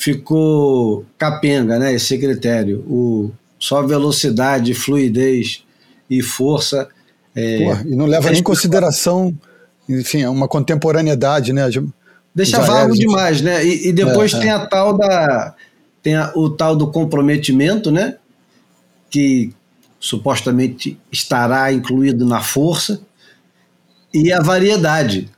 ficou 0.00 1.04
capenga, 1.18 1.78
né? 1.78 1.92
Esse 1.92 2.16
critério, 2.16 2.82
o 2.88 3.30
só 3.58 3.82
velocidade, 3.82 4.72
fluidez 4.72 5.62
e 6.08 6.22
força. 6.22 6.88
É, 7.36 7.58
Porra, 7.58 7.84
e 7.86 7.94
não 7.94 8.06
leva 8.06 8.30
nem 8.30 8.40
em 8.40 8.42
consideração, 8.42 9.36
enfim, 9.86 10.24
uma 10.24 10.48
contemporaneidade, 10.48 11.52
né? 11.52 11.68
Deixa 12.34 12.60
vago 12.60 12.94
demais, 12.94 13.42
né? 13.42 13.62
E, 13.62 13.88
e 13.88 13.92
depois 13.92 14.32
é, 14.32 14.40
tem 14.40 14.48
é. 14.48 14.52
a 14.54 14.66
tal 14.66 14.96
da. 14.96 15.54
Tem 16.02 16.14
a, 16.14 16.32
o 16.34 16.48
tal 16.48 16.74
do 16.74 16.90
comprometimento, 16.90 17.90
né? 17.90 18.16
Que 19.10 19.52
supostamente 20.00 20.98
estará 21.12 21.70
incluído 21.70 22.24
na 22.24 22.40
força, 22.40 23.02
e 24.14 24.32
a 24.32 24.40
variedade, 24.40 25.30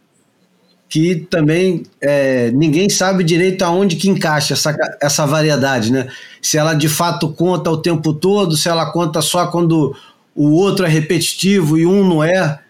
que 0.93 1.27
também 1.31 1.85
é, 2.03 2.51
ninguém 2.51 2.87
sabe 2.91 3.25
direito 3.25 3.63
aonde 3.63 3.97
que 3.97 4.11
encaixa 4.11 4.53
essa, 4.53 4.77
essa 5.01 5.27
variedade, 5.27 5.91
né? 5.91 6.07
Se 6.43 6.59
ela 6.59 6.75
de 6.75 6.87
fato 6.87 7.33
conta 7.33 7.71
o 7.71 7.79
tempo 7.79 8.13
todo, 8.13 8.59
se 8.59 8.69
ela 8.69 8.93
conta 8.93 9.23
só 9.23 9.47
quando 9.47 9.97
o 10.35 10.51
outro 10.51 10.85
é 10.85 10.91
repetitivo 10.91 11.79
e 11.79 11.87
um 11.87 12.07
não 12.07 12.23
é, 12.23 12.61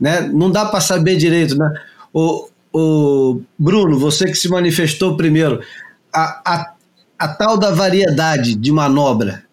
né? 0.00 0.22
Não 0.22 0.50
dá 0.50 0.64
para 0.64 0.80
saber 0.80 1.16
direito, 1.16 1.56
né? 1.56 1.72
O, 2.12 2.48
o 2.72 3.40
Bruno, 3.56 3.96
você 3.96 4.24
que 4.24 4.34
se 4.34 4.48
manifestou 4.48 5.16
primeiro, 5.16 5.60
a, 6.12 6.42
a, 6.44 6.72
a 7.16 7.28
tal 7.28 7.56
da 7.56 7.70
variedade 7.70 8.56
de 8.56 8.72
manobra, 8.72 9.44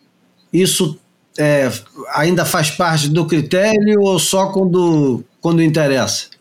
isso 0.51 0.97
é, 1.37 1.71
ainda 2.15 2.43
faz 2.43 2.71
parte 2.71 3.07
do 3.07 3.27
critério 3.27 4.01
ou 4.01 4.17
só 4.17 4.47
quando, 4.47 5.23
quando 5.39 5.61
interessa? 5.61 6.38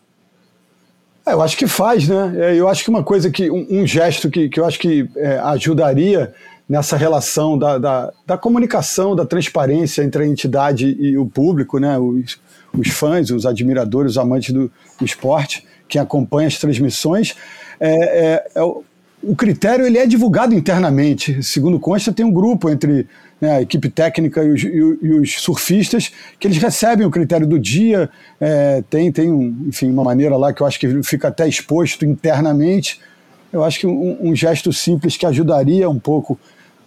É, 1.29 1.33
eu 1.33 1.41
acho 1.43 1.55
que 1.55 1.67
faz, 1.67 2.07
né? 2.07 2.33
É, 2.37 2.55
eu 2.55 2.67
acho 2.67 2.83
que 2.83 2.89
uma 2.89 3.03
coisa 3.03 3.29
que, 3.29 3.51
um, 3.51 3.67
um 3.69 3.87
gesto 3.87 4.29
que, 4.29 4.49
que 4.49 4.59
eu 4.59 4.65
acho 4.65 4.79
que 4.79 5.07
é, 5.15 5.37
ajudaria 5.37 6.33
nessa 6.67 6.97
relação 6.97 7.57
da, 7.57 7.77
da, 7.77 8.13
da, 8.25 8.37
comunicação, 8.37 9.15
da 9.15 9.25
transparência 9.25 10.03
entre 10.03 10.23
a 10.23 10.27
entidade 10.27 10.97
e 10.99 11.17
o 11.17 11.25
público, 11.27 11.77
né? 11.77 11.99
Os, 11.99 12.39
os 12.75 12.89
fãs, 12.89 13.29
os 13.29 13.45
admiradores, 13.45 14.13
os 14.13 14.17
amantes 14.17 14.53
do, 14.53 14.71
do 14.97 15.05
esporte, 15.05 15.65
quem 15.87 16.01
acompanha 16.01 16.47
as 16.47 16.57
transmissões, 16.57 17.35
é, 17.79 17.91
é, 17.91 18.47
é 18.55 18.63
o, 18.63 18.83
o 19.21 19.35
critério 19.35 19.85
ele 19.85 19.97
é 19.97 20.07
divulgado 20.07 20.55
internamente. 20.55 21.43
Segundo 21.43 21.79
consta, 21.79 22.11
tem 22.11 22.25
um 22.25 22.31
grupo 22.31 22.69
entre 22.69 23.07
né, 23.39 23.57
a 23.57 23.61
equipe 23.61 23.89
técnica 23.89 24.43
e 24.43 24.51
os, 24.51 24.63
e 24.63 25.11
os, 25.13 25.41
surfistas 25.41 26.11
que 26.39 26.47
eles 26.47 26.57
recebem 26.57 27.05
o 27.05 27.11
critério 27.11 27.47
do 27.47 27.59
dia. 27.59 28.09
É, 28.39 28.83
tem, 28.89 29.11
tem 29.11 29.31
um, 29.31 29.65
enfim, 29.67 29.89
uma 29.89 30.03
maneira 30.03 30.35
lá 30.37 30.53
que 30.53 30.61
eu 30.61 30.67
acho 30.67 30.79
que 30.79 31.03
fica 31.03 31.27
até 31.29 31.47
exposto 31.47 32.05
internamente. 32.05 32.99
Eu 33.51 33.63
acho 33.63 33.79
que 33.79 33.87
um, 33.87 34.17
um 34.21 34.35
gesto 34.35 34.71
simples 34.71 35.17
que 35.17 35.25
ajudaria 35.25 35.89
um 35.89 35.99
pouco 35.99 36.39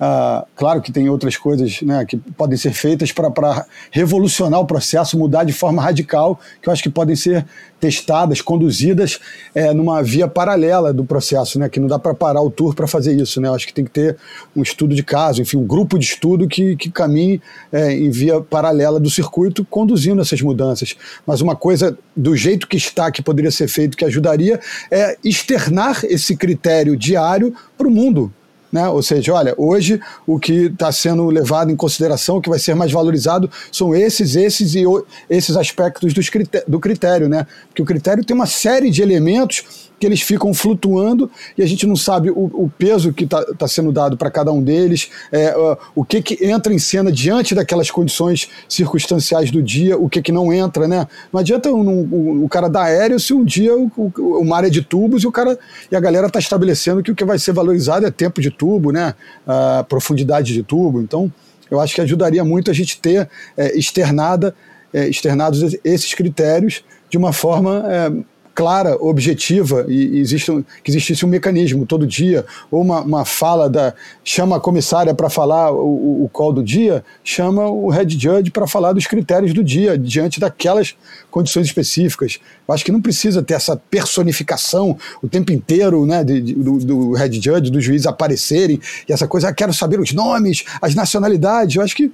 ah, 0.05 0.45
claro 0.57 0.83
que 0.83 0.91
tem 0.91 1.09
outras 1.09 1.37
coisas 1.37 1.81
né, 1.81 2.05
que 2.05 2.17
podem 2.17 2.59
ser 2.59 2.73
feitas 2.73 3.13
para 3.13 3.65
revolucionar 3.89 4.59
o 4.59 4.67
processo, 4.67 5.17
mudar 5.17 5.45
de 5.45 5.53
forma 5.53 5.81
radical, 5.81 6.41
que 6.61 6.69
eu 6.69 6.73
acho 6.73 6.83
que 6.83 6.91
podem 6.91 7.15
ser 7.15 7.47
testadas, 7.79 8.41
conduzidas 8.43 9.21
é, 9.55 9.73
numa 9.73 10.03
via 10.03 10.27
paralela 10.27 10.93
do 10.93 11.05
processo, 11.05 11.57
né, 11.57 11.69
que 11.69 11.79
não 11.79 11.87
dá 11.87 12.01
para 12.01 12.15
parar 12.15 12.43
o 12.43 12.51
tour 12.51 12.75
para 12.75 12.89
fazer 12.89 13.15
isso. 13.15 13.41
Né, 13.41 13.47
eu 13.47 13.55
acho 13.55 13.65
que 13.65 13.73
tem 13.73 13.85
que 13.85 13.93
ter 13.93 14.17
um 14.57 14.63
estudo 14.63 14.93
de 14.93 15.05
caso, 15.05 15.41
enfim, 15.41 15.57
um 15.57 15.65
grupo 15.65 15.97
de 15.97 16.05
estudo 16.05 16.49
que, 16.49 16.75
que 16.75 16.91
caminhe 16.91 17.41
é, 17.71 17.93
em 17.93 18.11
via 18.11 18.41
paralela 18.41 18.99
do 18.99 19.09
circuito, 19.09 19.65
conduzindo 19.65 20.21
essas 20.21 20.43
mudanças. 20.43 20.97
Mas 21.25 21.41
uma 21.41 21.55
coisa 21.55 21.97
do 22.17 22.35
jeito 22.35 22.67
que 22.67 22.77
está, 22.77 23.09
que 23.13 23.23
poderia 23.23 23.53
ser 23.53 23.69
feito, 23.69 23.97
que 23.97 24.05
ajudaria, 24.05 24.59
é 24.91 25.17
externar 25.23 26.05
esse 26.07 26.37
critério 26.37 26.97
diário 26.97 27.55
para 27.79 27.87
o 27.87 27.91
mundo, 27.91 28.33
né? 28.73 28.89
Ou 28.89 29.03
seja, 29.03 29.35
olha, 29.35 29.55
hoje 29.59 30.01
o 30.27 30.39
que 30.39 30.67
está 30.67 30.91
sendo 30.91 31.27
levado 31.27 31.71
em 31.71 31.77
consideração, 31.77 32.39
o 32.39 32.41
que 32.41 32.49
vai 32.49 32.59
ser 32.59 32.75
mais 32.75 32.91
valorizado, 32.91 33.51
são 33.71 33.95
esses, 33.95 34.35
esses 34.35 34.75
e 34.75 34.85
esses 35.29 35.57
aspectos 35.57 36.15
do 36.67 36.81
critério, 36.81 37.29
né? 37.29 37.47
Porque 37.69 37.83
o 37.83 37.87
critério 37.87 38.25
tem 38.25 38.35
uma 38.35 38.47
série 38.47 38.91
de 38.91 39.03
elementos 39.03 39.82
que 40.03 40.07
eles 40.07 40.21
ficam 40.21 40.53
flutuando 40.53 41.31
e 41.57 41.63
a 41.63 41.67
gente 41.67 41.87
não 41.87 41.95
sabe 41.95 42.29
o, 42.29 42.35
o 42.35 42.69
peso 42.77 43.13
que 43.13 43.23
está 43.23 43.41
tá 43.55 43.69
sendo 43.69 43.93
dado 43.93 44.17
para 44.17 44.33
cada 44.33 44.51
um 44.51 44.61
deles, 44.61 45.09
é, 45.31 45.57
uh, 45.57 45.79
o 45.95 46.05
que, 46.05 46.21
que 46.21 46.45
entra 46.45 46.75
em 46.75 46.79
cena 46.81 47.13
diante 47.13 47.55
daquelas 47.55 47.89
condições 47.89 48.49
circunstanciais 48.69 49.53
do 49.53 49.63
dia, 49.63 49.97
o 49.97 50.09
que, 50.09 50.21
que 50.21 50.33
não 50.33 50.53
entra, 50.53 50.89
né? 50.89 51.07
Não 51.33 51.39
adianta 51.39 51.71
um, 51.71 51.89
um, 51.89 52.45
o 52.45 52.49
cara 52.49 52.69
dar 52.69 52.87
aéreo 52.87 53.21
se 53.21 53.33
um 53.33 53.45
dia 53.45 53.77
o, 53.77 53.93
o, 53.97 54.41
o, 54.41 54.45
mar 54.45 54.65
é 54.65 54.71
de 54.71 54.83
tubos 54.83 55.23
e 55.23 55.27
o 55.29 55.31
cara 55.31 55.57
e 55.89 55.95
a 55.95 56.01
galera 56.01 56.27
está 56.27 56.41
estabelecendo 56.41 57.01
que 57.01 57.13
o 57.13 57.15
que 57.15 57.25
vai 57.25 57.39
ser 57.39 57.53
valorizado 57.53 58.05
é 58.05 58.11
tempo 58.11 58.41
de 58.41 58.51
tubo, 58.51 58.91
né? 58.91 59.15
Uh, 59.47 59.85
profundidade 59.85 60.53
de 60.53 60.65
tubo. 60.65 61.01
Então, 61.01 61.33
eu 61.71 61.79
acho 61.79 61.95
que 61.95 62.01
ajudaria 62.01 62.45
muito 62.45 62.73
a 62.73 62.75
gente 62.75 63.01
ter 63.01 63.31
é, 63.57 63.79
externada, 63.79 64.53
é, 64.93 65.07
externados 65.09 65.77
esses 65.85 66.13
critérios 66.13 66.83
de 67.09 67.17
uma 67.17 67.33
forma 67.33 67.85
é, 67.89 68.32
clara, 68.63 68.97
objetiva 69.01 69.85
e, 69.89 70.21
existe 70.21 70.53
um, 70.53 70.63
que 70.85 70.91
existisse 70.93 71.27
um 71.27 71.29
mecanismo 71.29 71.85
todo 71.85 72.07
dia, 72.07 72.45
ou 72.71 72.81
uma, 72.81 73.01
uma 73.01 73.25
fala 73.25 73.69
da. 73.69 73.93
chama 74.23 74.57
a 74.57 74.61
comissária 74.61 75.13
para 75.13 75.29
falar 75.29 75.73
o, 75.73 76.25
o 76.25 76.31
call 76.33 76.53
do 76.53 76.63
dia, 76.63 77.05
chama 77.25 77.69
o 77.69 77.89
head 77.89 78.17
judge 78.17 78.53
para 78.53 78.69
falar 78.69 78.93
dos 78.93 79.05
critérios 79.05 79.53
do 79.53 79.65
dia, 79.65 79.99
diante 79.99 80.39
daquelas 80.39 80.95
condições 81.33 81.67
específicas. 81.67 82.39
Eu 82.69 82.75
acho 82.75 82.85
que 82.85 82.93
não 82.93 83.01
precisa 83.01 83.43
ter 83.43 83.55
essa 83.55 83.77
personificação 83.77 84.97
o 85.21 85.29
tempo 85.29 85.51
inteiro 85.51 86.07
né, 86.07 86.23
de, 86.23 86.41
de, 86.41 86.55
do, 86.55 86.79
do 86.79 87.13
head 87.15 87.35
judge, 87.35 87.73
dos 87.73 87.83
juízes 87.83 88.07
aparecerem, 88.07 88.79
e 89.09 89.13
essa 89.13 89.27
coisa, 89.27 89.49
ah, 89.49 89.53
quero 89.53 89.73
saber 89.73 89.99
os 89.99 90.13
nomes, 90.13 90.63
as 90.81 90.95
nacionalidades. 90.95 91.75
Eu 91.75 91.83
acho 91.83 91.97
que 91.97 92.13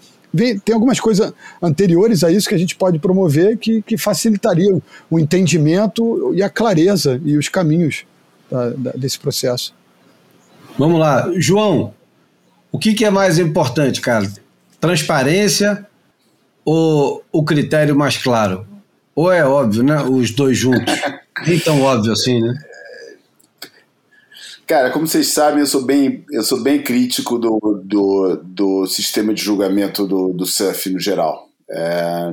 tem 0.64 0.75
algumas 0.75 1.01
coisas 1.01 1.33
anteriores 1.61 2.23
a 2.23 2.31
isso 2.31 2.49
que 2.49 2.55
a 2.55 2.59
gente 2.59 2.77
pode 2.77 2.99
promover 2.99 3.59
que, 3.59 3.83
que 3.83 3.99
facilitariam 3.99 4.81
o 5.11 5.19
entendimento 5.19 6.33
e 6.35 6.43
a 6.43 6.49
clareza 6.49 7.21
e 7.25 7.37
os 7.37 7.49
caminhos 7.49 8.05
da, 8.51 8.71
da, 8.71 8.91
desse 8.93 9.19
processo. 9.19 9.75
Vamos 10.79 11.01
lá, 11.01 11.29
João, 11.37 11.93
o 12.71 12.79
que, 12.79 12.95
que 12.95 13.05
é 13.05 13.11
mais 13.11 13.39
importante, 13.39 14.01
cara? 14.01 14.31
Transparência 14.81 15.85
ou 16.64 17.25
o 17.33 17.43
critério 17.43 17.97
mais 17.97 18.16
claro? 18.16 18.66
Ou 19.19 19.33
é 19.33 19.45
óbvio, 19.45 19.83
né? 19.83 20.01
Os 20.01 20.31
dois 20.31 20.57
juntos. 20.57 20.95
Nem 21.45 21.59
tão 21.59 21.83
óbvio 21.83 22.12
assim, 22.12 22.41
né? 22.41 22.57
Cara, 24.64 24.93
como 24.93 25.09
vocês 25.09 25.27
sabem, 25.27 25.59
eu 25.59 25.66
sou 25.66 25.85
bem, 25.85 26.25
eu 26.31 26.45
sou 26.45 26.62
bem 26.62 26.81
crítico 26.81 27.37
do, 27.37 27.83
do, 27.85 28.41
do 28.45 28.87
sistema 28.87 29.35
de 29.35 29.43
julgamento 29.43 30.07
do, 30.07 30.33
do 30.33 30.47
surf 30.47 30.89
no 30.91 31.01
geral. 31.01 31.49
É, 31.69 32.31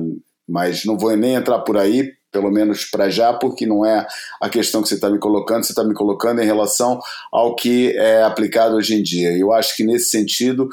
mas 0.48 0.84
não 0.84 0.96
vou 0.96 1.16
nem 1.16 1.34
entrar 1.34 1.58
por 1.58 1.76
aí, 1.76 2.12
pelo 2.30 2.52
menos 2.52 2.84
para 2.84 3.10
já, 3.10 3.32
porque 3.32 3.66
não 3.66 3.84
é 3.84 4.06
a 4.40 4.48
questão 4.48 4.80
que 4.80 4.88
você 4.88 4.94
está 4.94 5.10
me 5.10 5.18
colocando, 5.18 5.64
você 5.64 5.72
está 5.72 5.82
me 5.82 5.92
colocando 5.92 6.40
em 6.40 6.46
relação 6.46 7.00
ao 7.32 7.56
que 7.56 7.96
é 7.96 8.22
aplicado 8.22 8.76
hoje 8.76 8.94
em 8.94 9.02
dia. 9.02 9.36
Eu 9.36 9.52
acho 9.52 9.74
que 9.74 9.82
nesse 9.82 10.10
sentido 10.10 10.68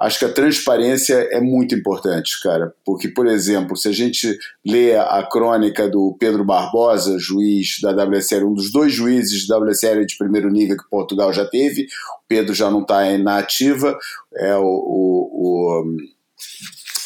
acho 0.00 0.18
que 0.18 0.24
a 0.24 0.32
transparência 0.32 1.28
é 1.30 1.40
muito 1.40 1.74
importante, 1.74 2.40
cara, 2.42 2.74
porque, 2.84 3.08
por 3.08 3.26
exemplo, 3.26 3.76
se 3.76 3.86
a 3.86 3.92
gente 3.92 4.34
lê 4.66 4.96
a 4.96 5.22
crônica 5.30 5.88
do 5.88 6.16
Pedro 6.18 6.42
Barbosa, 6.42 7.18
juiz 7.18 7.78
da 7.82 7.90
WSL, 7.92 8.46
um 8.46 8.54
dos 8.54 8.72
dois 8.72 8.92
juízes 8.92 9.46
da 9.46 9.58
WSL 9.58 10.06
de 10.06 10.16
primeiro 10.16 10.50
nível 10.50 10.76
que 10.78 10.88
Portugal 10.88 11.32
já 11.34 11.44
teve, 11.44 11.82
o 11.82 12.26
Pedro 12.26 12.54
já 12.54 12.70
não 12.70 12.80
está 12.80 13.16
na 13.18 13.38
ativa, 13.38 13.96
é 14.34 14.56
o, 14.56 14.62
o, 14.62 15.82
o 15.82 15.96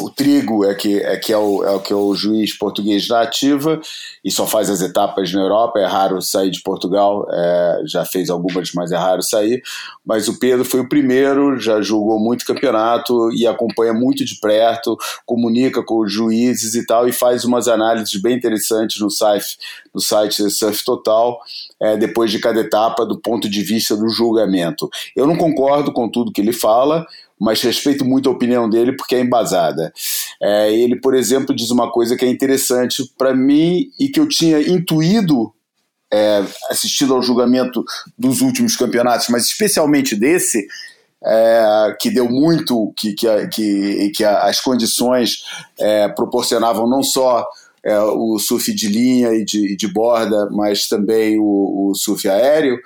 o 0.01 0.11
Trigo 0.11 0.65
é 0.65 0.75
que 0.75 0.99
é, 1.01 1.17
que 1.17 1.33
é, 1.33 1.37
o, 1.39 1.65
é 1.65 1.71
o 1.71 1.81
que 1.81 1.93
é 1.93 1.97
o 1.97 2.15
juiz 2.15 2.57
português 2.57 3.07
da 3.07 3.23
ativa 3.23 3.81
e 4.25 4.31
só 4.31 4.47
faz 4.47 4.71
as 4.71 4.81
etapas 4.81 5.33
na 5.33 5.41
Europa. 5.41 5.79
É 5.79 5.87
raro 5.87 6.21
sair 6.21 6.51
de 6.51 6.63
Portugal, 6.63 7.27
é, 7.31 7.83
já 7.87 8.05
fez 8.05 8.31
algumas, 8.31 8.73
mas 8.75 8.93
é 8.93 8.97
raro 8.97 9.23
sair. 9.23 9.63
Mas 10.05 10.29
o 10.29 10.39
Pedro 10.39 10.65
foi 10.65 10.81
o 10.81 10.89
primeiro, 10.89 11.59
já 11.59 11.81
julgou 11.81 12.19
muito 12.19 12.45
campeonato 12.45 13.33
e 13.33 13.47
acompanha 13.47 13.93
muito 13.93 14.25
de 14.25 14.35
perto, 14.37 14.97
comunica 15.25 15.83
com 15.83 16.01
os 16.01 16.13
juízes 16.13 16.75
e 16.75 16.87
tal, 16.87 17.09
e 17.09 17.13
faz 17.13 17.45
umas 17.45 17.69
análises 17.69 18.21
bem 18.21 18.37
interessantes 18.37 19.01
no 19.01 19.11
site, 19.11 19.59
no 19.95 20.01
site 20.01 20.51
Surf 20.51 20.85
Total, 20.85 21.39
é, 21.81 21.97
depois 21.97 22.31
de 22.31 22.39
cada 22.39 22.61
etapa, 22.61 23.07
do 23.07 23.19
ponto 23.19 23.49
de 23.49 23.63
vista 23.63 23.97
do 23.97 24.09
julgamento. 24.09 24.89
Eu 25.15 25.27
não 25.27 25.37
concordo 25.37 25.93
com 25.93 26.09
tudo 26.09 26.33
que 26.33 26.41
ele 26.41 26.53
fala 26.53 27.07
mas 27.41 27.63
respeito 27.63 28.05
muito 28.05 28.29
a 28.29 28.33
opinião 28.33 28.69
dele 28.69 28.97
porque 28.97 29.15
é 29.15 29.21
embasada. 29.21 29.93
É, 30.43 30.73
ele, 30.73 31.01
por 31.01 31.15
exemplo, 31.15 31.55
diz 31.55 31.71
uma 31.71 31.91
coisa 31.91 32.17
que 32.17 32.25
é 32.25 32.29
interessante 32.29 33.03
para 33.19 33.35
mim 33.35 33.89
e 33.99 34.09
que 34.09 34.21
eu 34.21 34.29
tinha 34.29 34.61
intuído 34.61 35.53
é, 36.13 36.45
assistindo 36.71 37.13
ao 37.13 37.23
julgamento 37.23 37.85
dos 38.17 38.41
últimos 38.41 38.77
campeonatos, 38.77 39.29
mas 39.29 39.47
especialmente 39.47 40.15
desse, 40.15 40.65
é, 41.25 41.97
que 42.01 42.11
deu 42.11 42.29
muito, 42.29 42.93
que, 42.97 43.15
que, 43.15 43.49
que, 43.49 44.13
que 44.15 44.25
as 44.25 44.61
condições 44.61 45.43
é, 45.79 46.09
proporcionavam 46.09 46.89
não 46.89 47.03
só 47.03 47.45
é, 47.85 47.99
o 47.99 48.39
surf 48.39 48.73
de 48.75 48.89
linha 48.89 49.33
e 49.35 49.45
de, 49.45 49.77
de 49.77 49.89
borda, 49.89 50.49
mas 50.51 50.87
também 50.87 51.39
o, 51.39 51.91
o 51.91 51.95
surf 51.95 52.29
aéreo, 52.29 52.79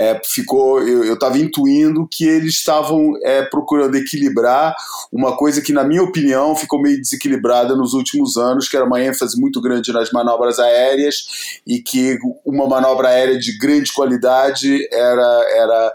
é, 0.00 0.18
ficou, 0.24 0.80
eu 0.80 1.12
estava 1.12 1.36
intuindo 1.36 2.08
que 2.10 2.26
eles 2.26 2.54
estavam 2.54 3.12
é, 3.22 3.42
procurando 3.42 3.94
equilibrar 3.96 4.74
uma 5.12 5.36
coisa 5.36 5.60
que, 5.60 5.74
na 5.74 5.84
minha 5.84 6.02
opinião, 6.02 6.56
ficou 6.56 6.80
meio 6.80 6.98
desequilibrada 6.98 7.76
nos 7.76 7.92
últimos 7.92 8.38
anos, 8.38 8.66
que 8.66 8.78
era 8.78 8.86
uma 8.86 9.02
ênfase 9.02 9.38
muito 9.38 9.60
grande 9.60 9.92
nas 9.92 10.10
manobras 10.10 10.58
aéreas 10.58 11.60
e 11.66 11.82
que 11.82 12.16
uma 12.46 12.66
manobra 12.66 13.08
aérea 13.08 13.38
de 13.38 13.58
grande 13.58 13.92
qualidade 13.92 14.88
era, 14.90 15.44
era 15.54 15.94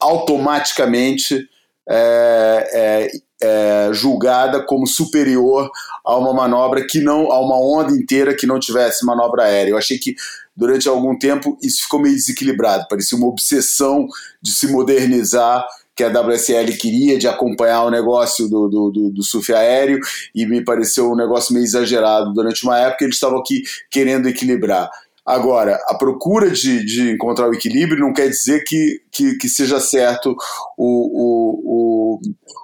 automaticamente 0.00 1.48
é, 1.88 2.70
é, 2.72 3.10
é, 3.40 3.92
julgada 3.92 4.64
como 4.64 4.84
superior 4.84 5.70
a 6.04 6.16
uma 6.16 6.34
manobra 6.34 6.84
que 6.84 7.00
não, 7.00 7.30
a 7.30 7.40
uma 7.40 7.56
onda 7.56 7.92
inteira 7.92 8.34
que 8.34 8.48
não 8.48 8.58
tivesse 8.58 9.06
manobra 9.06 9.44
aérea. 9.44 9.70
Eu 9.70 9.78
achei 9.78 9.96
que 9.96 10.16
durante 10.56 10.88
algum 10.88 11.16
tempo 11.18 11.56
isso 11.62 11.82
ficou 11.82 12.00
meio 12.00 12.14
desequilibrado, 12.14 12.86
parecia 12.88 13.18
uma 13.18 13.28
obsessão 13.28 14.06
de 14.40 14.52
se 14.52 14.68
modernizar 14.68 15.64
que 15.96 16.04
a 16.04 16.08
WSL 16.08 16.76
queria 16.76 17.18
de 17.18 17.26
acompanhar 17.26 17.84
o 17.84 17.90
negócio 17.90 18.46
do, 18.48 18.68
do, 18.68 18.90
do, 18.90 19.10
do, 19.10 19.22
surf 19.22 19.50
aéreo 19.54 19.98
e 20.34 20.44
me 20.44 20.62
pareceu 20.62 21.10
um 21.10 21.16
negócio 21.16 21.54
meio 21.54 21.64
exagerado. 21.64 22.34
Durante 22.34 22.64
uma 22.64 22.78
época 22.78 23.04
eles 23.04 23.16
estavam 23.16 23.38
aqui 23.38 23.62
querendo 23.90 24.28
equilibrar. 24.28 24.90
Agora, 25.26 25.76
a 25.88 25.94
procura 25.94 26.50
de, 26.50 26.84
de 26.84 27.10
encontrar 27.10 27.48
o 27.48 27.54
equilíbrio 27.54 27.98
não 27.98 28.12
quer 28.12 28.28
dizer 28.28 28.62
que, 28.62 29.02
que, 29.10 29.36
que 29.36 29.48
seja 29.48 29.80
certo 29.80 30.36
o, 30.78 30.84
o, 30.86 31.62
o, 31.64 31.95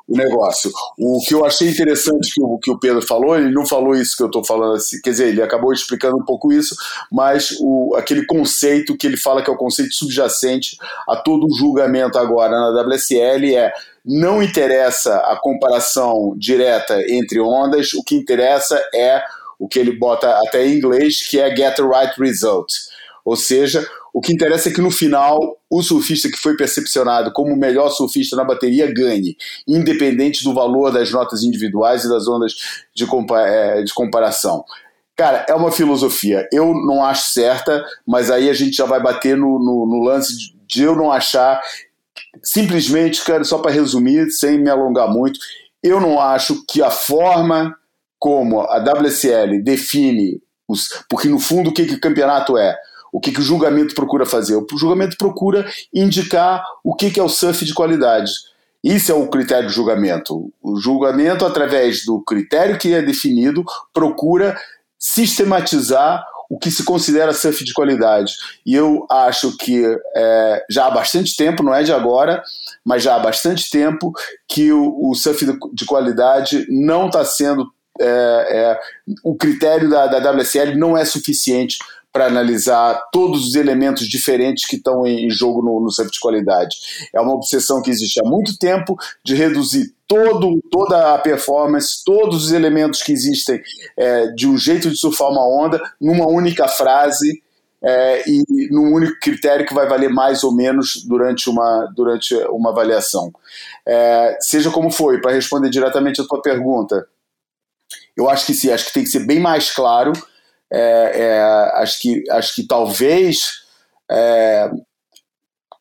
o, 0.08 0.16
negócio. 0.16 0.70
O 0.98 1.20
que 1.26 1.34
eu 1.34 1.44
achei 1.44 1.68
interessante 1.68 2.32
que 2.34 2.42
o, 2.42 2.58
que 2.58 2.70
o 2.70 2.78
Pedro 2.78 3.02
falou, 3.02 3.36
ele 3.36 3.50
não 3.50 3.66
falou 3.66 3.94
isso 3.94 4.16
que 4.16 4.22
eu 4.22 4.26
estou 4.26 4.44
falando, 4.44 4.74
assim, 4.74 5.00
quer 5.00 5.10
dizer, 5.10 5.28
ele 5.28 5.42
acabou 5.42 5.72
explicando 5.72 6.16
um 6.16 6.24
pouco 6.24 6.52
isso, 6.52 6.74
mas 7.10 7.56
o, 7.60 7.94
aquele 7.96 8.24
conceito 8.26 8.96
que 8.96 9.06
ele 9.06 9.16
fala 9.16 9.42
que 9.42 9.50
é 9.50 9.52
o 9.52 9.56
conceito 9.56 9.94
subjacente 9.94 10.76
a 11.08 11.16
todo 11.16 11.46
o 11.46 11.56
julgamento 11.56 12.18
agora 12.18 12.50
na 12.50 12.82
WSL 12.82 13.54
é 13.56 13.72
não 14.04 14.42
interessa 14.42 15.16
a 15.16 15.38
comparação 15.40 16.34
direta 16.36 17.00
entre 17.08 17.40
ondas, 17.40 17.92
o 17.94 18.02
que 18.02 18.16
interessa 18.16 18.82
é 18.94 19.22
o 19.58 19.68
que 19.68 19.78
ele 19.78 19.96
bota 19.96 20.28
até 20.44 20.66
em 20.66 20.76
inglês, 20.76 21.26
que 21.28 21.38
é 21.38 21.54
get 21.54 21.76
the 21.76 21.82
right 21.82 22.12
result. 22.18 22.68
Ou 23.24 23.36
seja, 23.36 23.86
o 24.12 24.20
que 24.20 24.32
interessa 24.32 24.68
é 24.68 24.72
que 24.72 24.80
no 24.80 24.90
final 24.90 25.58
o 25.70 25.82
surfista 25.82 26.30
que 26.30 26.36
foi 26.36 26.54
percepcionado 26.56 27.32
como 27.32 27.52
o 27.52 27.56
melhor 27.56 27.88
surfista 27.88 28.36
na 28.36 28.44
bateria 28.44 28.92
ganhe, 28.92 29.36
independente 29.66 30.44
do 30.44 30.52
valor 30.52 30.92
das 30.92 31.10
notas 31.10 31.42
individuais 31.42 32.04
e 32.04 32.08
das 32.08 32.28
ondas 32.28 32.52
de, 32.94 33.06
compa 33.06 33.40
é, 33.40 33.82
de 33.82 33.94
comparação. 33.94 34.64
Cara, 35.16 35.46
é 35.48 35.54
uma 35.54 35.72
filosofia. 35.72 36.46
Eu 36.52 36.74
não 36.74 37.04
acho 37.04 37.32
certa, 37.32 37.84
mas 38.06 38.30
aí 38.30 38.50
a 38.50 38.54
gente 38.54 38.76
já 38.76 38.84
vai 38.84 39.02
bater 39.02 39.36
no, 39.36 39.58
no, 39.58 39.86
no 39.86 40.04
lance 40.04 40.52
de 40.66 40.82
eu 40.82 40.94
não 40.94 41.10
achar. 41.10 41.60
Simplesmente, 42.42 43.24
cara, 43.24 43.44
só 43.44 43.58
para 43.58 43.70
resumir, 43.70 44.30
sem 44.30 44.58
me 44.58 44.68
alongar 44.68 45.08
muito, 45.08 45.38
eu 45.82 46.00
não 46.00 46.20
acho 46.20 46.64
que 46.66 46.82
a 46.82 46.90
forma 46.90 47.74
como 48.18 48.60
a 48.60 48.78
WSL 48.78 49.62
define 49.62 50.40
os. 50.68 50.88
Porque, 51.08 51.28
no 51.28 51.38
fundo, 51.38 51.70
o 51.70 51.72
que, 51.72 51.86
que 51.86 51.94
o 51.94 52.00
campeonato 52.00 52.56
é? 52.56 52.76
O 53.12 53.20
que, 53.20 53.30
que 53.30 53.40
o 53.40 53.44
julgamento 53.44 53.94
procura 53.94 54.24
fazer? 54.24 54.56
O 54.56 54.66
julgamento 54.78 55.16
procura 55.18 55.70
indicar 55.92 56.64
o 56.82 56.94
que, 56.94 57.10
que 57.10 57.20
é 57.20 57.22
o 57.22 57.28
surf 57.28 57.64
de 57.64 57.74
qualidade. 57.74 58.32
Isso 58.82 59.12
é 59.12 59.14
o 59.14 59.28
critério 59.28 59.68
de 59.68 59.74
julgamento. 59.74 60.52
O 60.60 60.76
julgamento, 60.80 61.44
através 61.44 62.04
do 62.04 62.20
critério 62.22 62.78
que 62.78 62.92
é 62.92 63.02
definido, 63.02 63.62
procura 63.92 64.58
sistematizar 64.98 66.24
o 66.50 66.58
que 66.58 66.70
se 66.70 66.84
considera 66.84 67.32
surf 67.32 67.64
de 67.64 67.72
qualidade. 67.72 68.34
E 68.66 68.74
eu 68.74 69.06
acho 69.10 69.56
que 69.56 69.84
é, 70.16 70.64
já 70.68 70.86
há 70.86 70.90
bastante 70.90 71.36
tempo, 71.36 71.62
não 71.62 71.74
é 71.74 71.82
de 71.82 71.92
agora, 71.92 72.42
mas 72.84 73.02
já 73.02 73.16
há 73.16 73.18
bastante 73.18 73.70
tempo, 73.70 74.12
que 74.48 74.72
o, 74.72 75.10
o 75.10 75.14
surf 75.14 75.46
de 75.72 75.84
qualidade 75.86 76.66
não 76.68 77.06
está 77.06 77.24
sendo 77.24 77.66
é, 78.00 78.04
é, 78.04 78.80
o 79.22 79.34
critério 79.36 79.88
da, 79.88 80.06
da 80.06 80.32
WSL 80.32 80.76
não 80.76 80.96
é 80.96 81.04
suficiente 81.04 81.78
para 82.12 82.26
analisar 82.26 83.00
todos 83.10 83.48
os 83.48 83.54
elementos 83.54 84.06
diferentes 84.06 84.66
que 84.66 84.76
estão 84.76 85.06
em 85.06 85.30
jogo 85.30 85.62
no, 85.62 85.80
no 85.80 85.90
surf 85.90 86.10
de 86.10 86.20
qualidade. 86.20 86.76
É 87.14 87.20
uma 87.20 87.34
obsessão 87.34 87.80
que 87.80 87.90
existe 87.90 88.20
há 88.20 88.28
muito 88.28 88.58
tempo 88.58 88.96
de 89.24 89.34
reduzir 89.34 89.94
todo, 90.06 90.60
toda 90.70 91.14
a 91.14 91.18
performance, 91.18 92.04
todos 92.04 92.44
os 92.44 92.52
elementos 92.52 93.02
que 93.02 93.12
existem 93.12 93.62
é, 93.96 94.26
de 94.28 94.46
um 94.46 94.58
jeito 94.58 94.90
de 94.90 94.96
surfar 94.96 95.30
uma 95.30 95.46
onda 95.46 95.80
numa 95.98 96.26
única 96.26 96.68
frase 96.68 97.42
é, 97.82 98.22
e 98.28 98.44
num 98.70 98.92
único 98.92 99.18
critério 99.20 99.66
que 99.66 99.74
vai 99.74 99.88
valer 99.88 100.10
mais 100.10 100.44
ou 100.44 100.54
menos 100.54 101.04
durante 101.06 101.48
uma, 101.48 101.90
durante 101.96 102.34
uma 102.50 102.70
avaliação. 102.70 103.32
É, 103.86 104.36
seja 104.40 104.70
como 104.70 104.90
foi, 104.90 105.20
para 105.20 105.32
responder 105.32 105.70
diretamente 105.70 106.20
a 106.20 106.24
tua 106.24 106.40
pergunta, 106.40 107.06
eu 108.16 108.28
acho 108.28 108.46
que 108.46 108.54
sim, 108.54 108.70
acho 108.70 108.86
que 108.86 108.92
tem 108.92 109.04
que 109.04 109.10
ser 109.10 109.26
bem 109.26 109.40
mais 109.40 109.70
claro. 109.70 110.12
É, 110.72 111.12
é, 111.14 111.42
acho, 111.82 112.00
que, 112.00 112.24
acho 112.30 112.54
que 112.54 112.66
talvez. 112.66 113.50
É... 114.10 114.70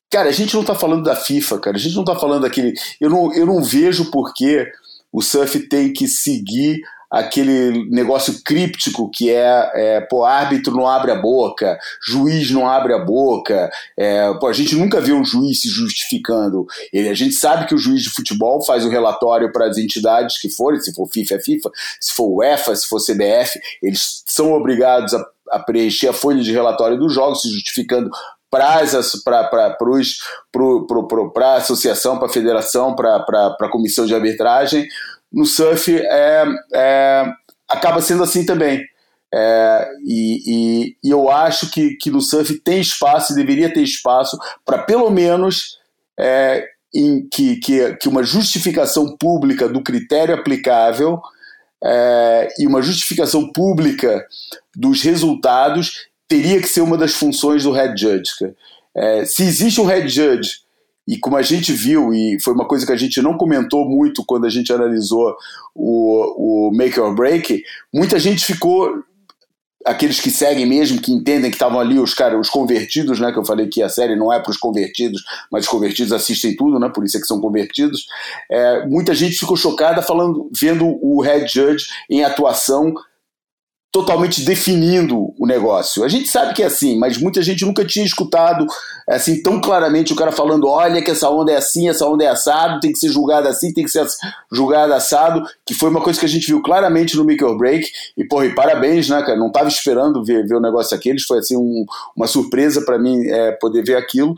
Cara, 0.10 0.30
a 0.30 0.34
gente 0.34 0.54
não 0.54 0.62
está 0.62 0.76
falando 0.76 1.04
da 1.04 1.16
FIFA, 1.16 1.60
cara. 1.60 1.78
A 1.78 1.80
gente 1.80 1.96
não 1.96 2.04
está 2.04 2.16
falando 2.16 2.42
daquele. 2.42 2.74
Eu 3.00 3.10
não, 3.10 3.34
eu 3.34 3.46
não 3.46 3.64
vejo 3.64 4.12
por 4.12 4.34
que 4.34 4.70
o 5.12 5.22
surf 5.22 5.60
tem 5.68 5.94
que 5.94 6.08
seguir 6.08 6.82
aquele 7.12 7.90
negócio 7.90 8.42
críptico 8.46 9.12
que 9.14 9.30
é, 9.30 9.72
é 9.76 10.02
pô, 10.02 10.24
árbitro 10.24 10.74
não 10.74 10.88
abre 10.88 11.12
a 11.12 11.16
boca, 11.16 11.78
juiz 12.08 12.50
não 12.52 12.70
abre 12.70 12.94
a 12.94 13.00
boca. 13.00 13.70
É, 13.98 14.34
pô, 14.36 14.48
a 14.48 14.54
gente 14.54 14.76
nunca 14.76 15.02
vê 15.02 15.12
um 15.12 15.26
juiz 15.26 15.62
se 15.62 15.68
justificando. 15.68 16.66
Ele, 16.94 17.10
a 17.10 17.14
gente 17.14 17.36
sabe 17.36 17.68
que 17.68 17.76
o 17.76 17.78
juiz 17.78 18.02
de 18.02 18.10
futebol 18.10 18.64
faz 18.66 18.86
o 18.86 18.90
relatório 18.90 19.52
para 19.52 19.68
as 19.68 19.78
entidades 19.78 20.40
que 20.40 20.50
forem, 20.50 20.80
se 20.80 20.94
for 20.94 21.08
FIFA 21.12 21.36
é 21.36 21.40
FIFA, 21.40 21.72
se 22.00 22.14
for 22.14 22.28
UEFA, 22.28 22.76
se 22.76 22.88
for 22.88 23.00
CBF, 23.00 23.60
eles 23.84 24.24
são 24.26 24.54
obrigados 24.54 25.14
a, 25.14 25.26
a 25.52 25.60
preencher 25.60 26.08
a 26.08 26.14
folha 26.14 26.42
de 26.42 26.54
relatório 26.54 26.98
dos 26.98 27.14
jogos, 27.14 27.42
se 27.42 27.50
justificando 27.50 28.10
para 28.50 28.66
a 28.68 28.82
associação, 31.56 32.18
para 32.18 32.28
a 32.28 32.32
federação, 32.32 32.96
para 32.96 33.56
a 33.60 33.70
comissão 33.70 34.06
de 34.06 34.16
arbitragem 34.16 34.88
no 35.32 35.46
surf 35.46 35.96
é, 35.96 36.46
é, 36.74 37.26
acaba 37.68 38.02
sendo 38.02 38.24
assim 38.24 38.46
também. 38.46 38.84
É, 39.34 39.90
e, 40.06 40.44
e, 40.46 40.98
e, 41.04 41.10
eu 41.10 41.32
acho 41.32 41.72
que, 41.72 41.96
que 41.96 42.12
no 42.12 42.20
surf 42.20 42.60
tem 42.60 42.82
espaço, 42.82 43.34
deveria 43.34 43.74
ter 43.74 43.82
espaço, 43.82 44.38
para 44.66 44.80
pelo 44.80 45.10
menos 45.10 45.80
é, 46.20 46.68
em 46.94 47.28
que, 47.30 47.56
que, 47.58 47.96
que 47.96 48.10
uma 48.10 48.24
justificação 48.24 49.16
pública 49.16 49.70
do 49.70 49.82
critério 49.82 50.36
aplicável 50.36 51.22
é, 51.82 52.50
e 52.60 52.68
uma 52.68 52.82
justificação 52.82 53.52
pública 53.54 54.26
dos 54.76 55.02
resultados 55.02 56.10
teria 56.28 56.62
que 56.62 56.68
ser 56.68 56.82
uma 56.82 56.98
das 56.98 57.14
funções 57.14 57.64
do 57.64 57.72
head 57.72 58.00
judge. 58.00 58.32
É, 58.94 59.24
se 59.26 59.44
existe 59.44 59.80
um 59.80 59.86
head 59.86 60.08
judge 60.10 60.61
e 61.12 61.18
como 61.18 61.36
a 61.36 61.42
gente 61.42 61.74
viu, 61.74 62.14
e 62.14 62.38
foi 62.42 62.54
uma 62.54 62.66
coisa 62.66 62.86
que 62.86 62.92
a 62.94 62.96
gente 62.96 63.22
não 63.22 63.38
comentou 63.38 63.84
muito 63.86 64.24
quando 64.26 64.46
a 64.46 64.50
gente 64.50 64.72
analisou 64.72 65.36
o, 65.76 66.70
o 66.70 66.72
Make 66.74 66.98
or 66.98 67.14
Break, 67.14 67.62
muita 67.94 68.18
gente 68.18 68.46
ficou 68.46 69.04
aqueles 69.86 70.22
que 70.22 70.32
seguem 70.32 70.66
mesmo, 70.66 71.02
que 71.02 71.12
entendem 71.12 71.52
que 71.52 71.58
estavam 71.58 71.82
ali 71.82 72.00
os 72.00 72.14
caras, 72.14 72.40
os 72.40 72.50
convertidos, 72.50 73.20
né? 73.20 73.30
Que 73.30 73.40
eu 73.40 73.44
falei 73.44 73.68
que 73.68 73.84
a 73.84 73.90
série 73.90 74.16
não 74.16 74.32
é 74.32 74.40
para 74.40 74.52
os 74.52 74.58
convertidos, 74.58 75.22
mas 75.52 75.66
os 75.66 75.70
convertidos 75.70 76.14
assistem 76.14 76.56
tudo, 76.56 76.80
né? 76.80 76.88
Por 76.88 77.04
isso 77.04 77.18
é 77.18 77.20
que 77.20 77.28
são 77.28 77.42
convertidos. 77.42 78.06
É, 78.50 78.88
muita 78.88 79.14
gente 79.14 79.38
ficou 79.38 79.58
chocada 79.58 80.02
falando, 80.02 80.50
vendo 80.58 80.98
o 81.02 81.22
Head 81.22 81.54
Judge 81.54 81.88
em 82.10 82.24
atuação 82.24 82.94
totalmente 83.92 84.42
definindo 84.44 85.34
o 85.38 85.46
negócio. 85.46 86.04
A 86.04 86.08
gente 86.08 86.30
sabe 86.30 86.54
que 86.54 86.64
é 86.64 86.68
assim, 86.68 86.98
mas 86.98 87.18
muita 87.18 87.42
gente 87.42 87.66
nunca 87.66 87.84
tinha 87.84 88.06
escutado 88.06 88.66
assim 89.08 89.42
tão 89.42 89.60
claramente 89.60 90.14
o 90.14 90.16
cara 90.16 90.32
falando: 90.32 90.68
olha 90.68 91.02
que 91.02 91.12
essa 91.12 91.30
onda 91.30 91.52
é 91.52 91.58
assim, 91.58 91.90
essa 91.90 92.08
onda 92.08 92.24
é 92.24 92.28
assado, 92.28 92.80
tem 92.80 92.94
que 92.94 93.00
ser 93.00 93.10
julgada 93.10 93.50
assim, 93.50 93.74
tem 93.74 93.84
que 93.84 93.92
ser 93.92 94.08
julgada 94.52 94.96
assado, 94.96 95.44
que 95.66 95.74
foi 95.74 95.90
uma 95.90 96.02
coisa 96.02 96.18
que 96.18 96.26
a 96.26 96.30
gente 96.30 96.48
viu 96.48 96.62
claramente 96.62 97.18
no 97.18 97.26
Make 97.26 97.44
or 97.44 97.58
Break. 97.58 97.86
E, 98.18 98.24
porra, 98.24 98.46
e 98.46 98.56
parabéns, 98.56 99.10
né, 99.10 99.22
cara? 99.24 99.38
Não 99.38 99.52
tava 99.52 99.68
esperando 99.68 100.24
ver, 100.24 100.48
ver 100.48 100.56
o 100.56 100.62
negócio 100.62 100.96
aqueles, 100.96 101.24
foi 101.24 101.40
assim 101.40 101.58
um, 101.58 101.86
uma 102.16 102.28
surpresa 102.28 102.82
para 102.86 102.98
mim 102.98 103.28
é, 103.28 103.52
poder 103.54 103.84
ver 103.84 103.98
aquilo. 103.98 104.34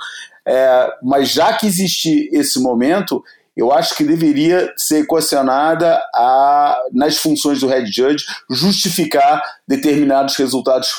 É, 0.45 0.89
mas 1.03 1.29
já 1.29 1.53
que 1.53 1.67
existe 1.67 2.29
esse 2.33 2.59
momento, 2.59 3.23
eu 3.55 3.71
acho 3.71 3.95
que 3.95 4.03
deveria 4.03 4.71
ser 4.75 5.03
equacionada 5.03 6.01
a, 6.15 6.77
nas 6.91 7.17
funções 7.17 7.59
do 7.59 7.67
head 7.67 7.89
judge, 7.91 8.25
justificar 8.49 9.41
determinados 9.67 10.35
resultados 10.35 10.89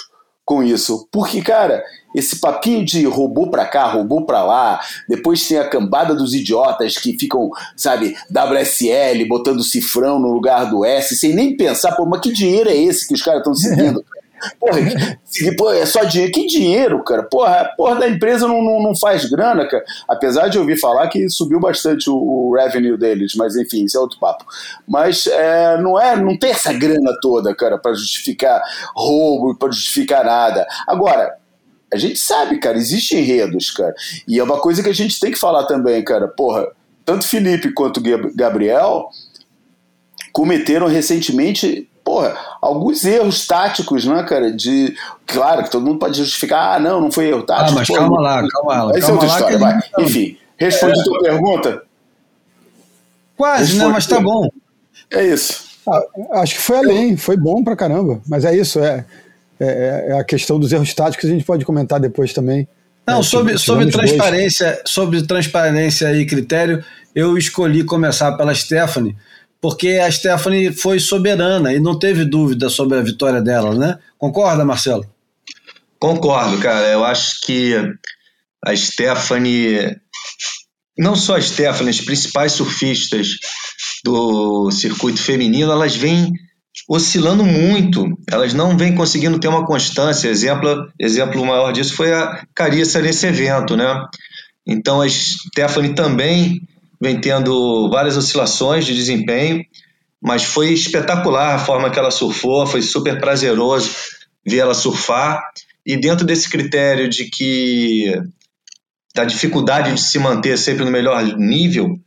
com 0.45 0.63
isso. 0.63 1.09
Porque, 1.11 1.43
cara, 1.43 1.83
esse 2.15 2.39
papinho 2.39 2.85
de 2.85 3.05
robô 3.07 3.51
pra 3.51 3.67
cá, 3.67 3.87
robô 3.87 4.25
pra 4.25 4.45
lá, 4.45 4.81
depois 5.09 5.47
tem 5.47 5.59
a 5.59 5.69
cambada 5.69 6.15
dos 6.15 6.35
idiotas 6.35 6.97
que 6.97 7.19
ficam, 7.19 7.51
sabe, 7.77 8.17
WSL, 8.31 9.27
botando 9.27 9.65
cifrão 9.65 10.19
no 10.19 10.33
lugar 10.33 10.71
do 10.71 10.85
S, 10.85 11.17
sem 11.17 11.35
nem 11.35 11.57
pensar, 11.57 11.93
pô, 11.93 12.07
mas 12.07 12.21
que 12.21 12.33
dinheiro 12.33 12.71
é 12.71 12.77
esse 12.77 13.09
que 13.09 13.15
os 13.15 13.23
caras 13.23 13.41
estão 13.41 13.55
seguindo? 13.55 14.05
Porra, 14.59 15.77
é 15.77 15.87
só 15.87 16.05
dinheiro. 16.05 16.33
Que 16.33 16.47
dinheiro, 16.47 17.05
cara? 17.05 17.23
Porra, 17.23 17.61
a 17.61 17.65
porra 17.65 17.97
da 17.97 18.09
empresa 18.09 18.47
não, 18.47 18.63
não, 18.63 18.83
não, 18.83 18.97
faz 18.97 19.25
grana, 19.25 19.67
cara. 19.67 19.85
Apesar 20.09 20.49
de 20.49 20.57
eu 20.57 20.63
ouvir 20.63 20.79
falar 20.79 21.09
que 21.09 21.29
subiu 21.29 21.61
bastante 21.61 22.09
o, 22.09 22.15
o 22.15 22.55
revenue 22.55 22.97
deles, 22.97 23.35
mas 23.35 23.57
enfim, 23.57 23.85
isso 23.85 23.97
é 23.97 24.01
outro 24.01 24.19
papo. 24.19 24.45
Mas 24.87 25.27
é, 25.27 25.77
não 25.79 26.01
é, 26.01 26.17
não 26.17 26.39
tem 26.39 26.51
essa 26.51 26.73
grana 26.73 27.17
toda, 27.21 27.55
cara, 27.55 27.79
para 27.79 27.95
justificar 27.95 28.63
roubo, 28.95 29.57
para 29.57 29.71
justificar 29.71 30.25
nada. 30.25 30.67
Agora, 30.87 31.37
a 31.93 31.97
gente 31.97 32.19
sabe, 32.19 32.59
cara, 32.59 32.77
existem 32.77 33.21
enredos, 33.21 33.71
cara. 33.71 33.95
E 34.27 34.39
é 34.39 34.43
uma 34.43 34.59
coisa 34.59 34.83
que 34.83 34.89
a 34.89 34.95
gente 34.95 35.21
tem 35.21 35.31
que 35.31 35.39
falar 35.39 35.65
também, 35.65 36.03
cara. 36.03 36.27
Porra, 36.27 36.67
tanto 37.05 37.27
Felipe 37.27 37.73
quanto 37.73 38.03
Gabriel 38.35 39.09
cometeram 40.33 40.89
recentemente 40.89 41.89
porra, 42.05 42.37
alguns 42.61 43.05
erros 43.05 43.47
táticos, 43.47 44.05
né, 44.05 44.23
cara? 44.25 44.53
De. 44.53 44.95
Claro 45.27 45.65
que 45.65 45.71
todo 45.71 45.87
mundo 45.87 45.99
pode 45.99 46.19
justificar, 46.19 46.77
ah, 46.77 46.79
não, 46.79 47.01
não 47.01 47.11
foi 47.11 47.29
erro 47.29 47.43
tático. 47.43 47.71
Ah, 47.71 47.75
mas 47.75 47.89
pô, 47.89 47.95
calma 47.95 48.21
lá, 48.21 48.49
calma 48.49 48.83
lá. 48.85 48.99
Essa 48.99 49.11
é 49.11 49.13
outra 49.13 49.29
história, 49.29 49.59
vai. 49.59 49.81
Enfim, 49.99 50.37
responde 50.57 50.99
é, 50.99 51.01
a 51.01 51.05
tua 51.05 51.19
pergunta. 51.21 51.83
Quase, 53.37 53.63
responde 53.63 53.87
né? 53.87 53.93
Mas 53.95 54.07
tá 54.07 54.21
bom. 54.21 54.49
É 55.11 55.25
isso. 55.25 55.65
Ah, 55.89 56.43
acho 56.43 56.55
que 56.57 56.61
foi 56.61 56.77
além, 56.77 57.17
foi 57.17 57.37
bom 57.37 57.65
pra 57.65 57.75
caramba. 57.75 58.21
Mas 58.29 58.45
é 58.45 58.55
isso, 58.55 58.79
é, 58.79 59.05
é, 59.59 60.07
é 60.09 60.19
a 60.19 60.25
questão 60.25 60.61
dos 60.61 60.73
erros 60.73 60.93
táticos 60.93 61.29
a 61.29 61.33
gente 61.33 61.45
pode 61.45 61.65
comentar 61.65 61.99
depois 61.99 62.33
também. 62.33 62.69
Não, 63.07 63.21
é, 63.21 63.23
sobre, 63.23 63.59
sobre 63.59 63.91
transparência, 63.91 64.73
dois. 64.73 64.83
sobre 64.87 65.23
transparência 65.23 66.13
e 66.15 66.25
critério, 66.25 66.83
eu 67.15 67.37
escolhi 67.37 67.85
começar 67.85 68.33
pela 68.33 68.55
Stephanie, 68.55 69.15
porque 69.65 69.93
a 69.93 70.13
Stephanie 70.13 70.75
foi 70.75 71.01
soberana 71.01 71.73
e 71.73 71.81
não 71.81 71.99
teve 71.99 72.23
dúvida 72.27 72.69
sobre 72.69 72.99
a 72.99 73.01
vitória 73.01 73.41
dela, 73.41 73.75
né? 73.75 73.99
Concorda, 74.19 74.63
Marcelo? 74.63 75.07
Concordo, 75.99 76.59
cara. 76.59 76.89
Eu 76.89 77.03
acho 77.03 77.41
que 77.47 77.75
a 78.63 78.77
Stephanie, 78.77 79.97
não 80.99 81.17
só 81.17 81.37
a 81.37 81.41
Stephanie, 81.41 81.89
as 81.89 82.03
principais 82.03 82.53
surfistas 82.53 83.29
do 84.05 84.71
circuito 84.71 85.23
feminino, 85.23 85.73
elas 85.73 85.97
vêm 85.97 86.31
oscilando 86.87 87.43
muito, 87.43 88.05
elas 88.31 88.53
não 88.53 88.77
vêm 88.77 88.95
conseguindo 88.95 89.41
ter 89.41 89.49
uma 89.49 89.65
constância. 89.65 90.29
Exemplo, 90.29 90.93
exemplo 91.01 91.43
maior 91.43 91.73
disso 91.73 91.97
foi 91.97 92.13
a 92.13 92.45
Carissa 92.55 93.01
nesse 93.01 93.29
evento, 93.29 93.79
né? 93.79 94.07
Então 94.67 95.01
a 95.01 95.09
Stephanie 95.09 95.95
também 95.95 96.61
vem 97.01 97.21
tendo 97.21 97.89
várias 97.91 98.17
oscilações 98.17 98.87
de 98.87 98.95
desempenho, 98.95 99.65
mas 100.23 100.45
foi 100.45 100.73
espetacular 100.73 101.55
a 101.55 101.59
forma 101.59 101.91
que 101.91 101.99
ela 101.99 102.11
surfou, 102.11 102.67
foi 102.67 102.83
super 102.83 103.21
prazeroso 103.21 103.91
ver 104.47 104.59
ela 104.59 104.75
surfar. 104.75 105.43
E 105.85 105.97
dentro 105.97 106.25
desse 106.25 106.49
critério 106.49 107.09
de 107.09 107.27
que 107.27 108.15
da 109.15 109.25
dificuldade 109.25 109.93
de 109.93 110.01
se 110.01 110.19
manter 110.19 110.59
sempre 110.59 110.85
no 110.85 110.91
melhor 110.91 111.23
nível, 111.37 111.99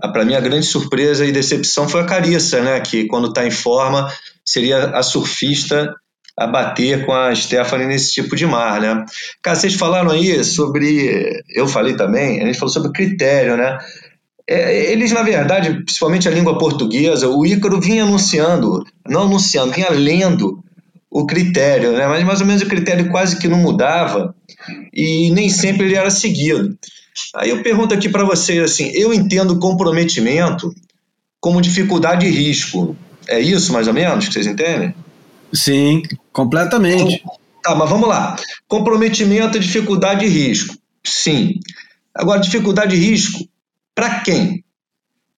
para 0.00 0.24
mim 0.24 0.34
a 0.34 0.40
grande 0.40 0.66
surpresa 0.66 1.24
e 1.24 1.32
decepção 1.32 1.88
foi 1.88 2.00
a 2.00 2.06
Carissa, 2.06 2.60
né? 2.60 2.80
Que 2.80 3.06
quando 3.06 3.28
está 3.28 3.46
em 3.46 3.50
forma 3.50 4.10
seria 4.44 4.90
a 4.90 5.02
surfista 5.02 5.94
a 6.38 6.46
bater 6.46 7.06
com 7.06 7.12
a 7.12 7.34
Stephanie 7.34 7.86
nesse 7.86 8.12
tipo 8.12 8.36
de 8.36 8.46
mar, 8.46 8.80
né? 8.80 9.04
Cara, 9.42 9.56
vocês 9.56 9.74
falaram 9.74 10.10
aí 10.10 10.44
sobre, 10.44 11.42
eu 11.48 11.66
falei 11.66 11.96
também, 11.96 12.42
a 12.42 12.46
gente 12.46 12.58
falou 12.58 12.72
sobre 12.72 12.92
critério, 12.92 13.56
né? 13.56 13.78
É, 14.48 14.92
eles, 14.92 15.10
na 15.10 15.22
verdade, 15.22 15.82
principalmente 15.82 16.28
a 16.28 16.30
língua 16.30 16.56
portuguesa, 16.56 17.28
o 17.28 17.44
Ícaro 17.44 17.80
vinha 17.80 18.04
anunciando, 18.04 18.84
não 19.08 19.22
anunciando, 19.22 19.72
vinha 19.72 19.90
lendo 19.90 20.62
o 21.10 21.26
critério, 21.26 21.92
né? 21.92 22.06
mas 22.06 22.22
mais 22.24 22.40
ou 22.40 22.46
menos 22.46 22.62
o 22.62 22.66
critério 22.66 23.10
quase 23.10 23.38
que 23.38 23.48
não 23.48 23.58
mudava 23.58 24.34
e 24.92 25.30
nem 25.30 25.48
sempre 25.48 25.86
ele 25.86 25.96
era 25.96 26.10
seguido. 26.10 26.78
Aí 27.34 27.50
eu 27.50 27.62
pergunto 27.62 27.94
aqui 27.94 28.08
para 28.08 28.24
vocês 28.24 28.62
assim, 28.62 28.90
eu 28.94 29.12
entendo 29.12 29.58
comprometimento 29.58 30.72
como 31.40 31.60
dificuldade 31.60 32.26
e 32.26 32.30
risco. 32.30 32.96
É 33.26 33.40
isso 33.40 33.72
mais 33.72 33.88
ou 33.88 33.94
menos 33.94 34.26
que 34.26 34.34
vocês 34.34 34.46
entendem? 34.46 34.94
Sim, 35.52 36.02
completamente. 36.32 37.14
Então, 37.14 37.36
tá, 37.62 37.74
mas 37.74 37.88
vamos 37.88 38.08
lá. 38.08 38.36
Comprometimento, 38.68 39.58
dificuldade 39.58 40.26
e 40.26 40.28
risco. 40.28 40.76
Sim. 41.02 41.58
Agora, 42.14 42.40
dificuldade 42.40 42.94
e 42.94 42.98
risco 42.98 43.48
para 43.96 44.20
quem? 44.20 44.62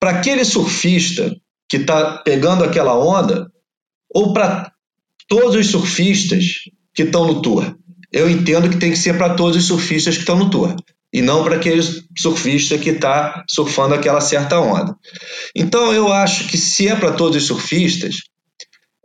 Para 0.01 0.11
aquele 0.11 0.45
surfista 0.45 1.35
que 1.69 1.77
está 1.77 2.19
pegando 2.19 2.65
aquela 2.65 2.99
onda 2.99 3.47
ou 4.13 4.33
para 4.33 4.73
todos 5.29 5.55
os 5.55 5.71
surfistas 5.71 6.45
que 6.93 7.05
estão 7.05 7.27
no 7.27 7.41
tour? 7.41 7.77
Eu 8.11 8.29
entendo 8.29 8.69
que 8.69 8.79
tem 8.79 8.91
que 8.91 8.99
ser 8.99 9.17
para 9.17 9.35
todos 9.35 9.57
os 9.57 9.67
surfistas 9.67 10.15
que 10.15 10.23
estão 10.23 10.37
no 10.37 10.51
tour 10.51 10.75
e 11.13 11.23
não 11.23 11.45
para 11.45 11.57
aquele 11.57 11.83
surfista 12.17 12.77
que 12.77 12.91
está 12.91 13.45
surfando 13.49 13.95
aquela 13.95 14.21
certa 14.21 14.59
onda. 14.59 14.95
Então 15.55 15.93
eu 15.93 16.13
acho 16.13 16.49
que 16.49 16.59
se 16.59 16.89
é 16.89 16.97
para 16.97 17.13
todos 17.13 17.37
os 17.37 17.47
surfistas, 17.47 18.17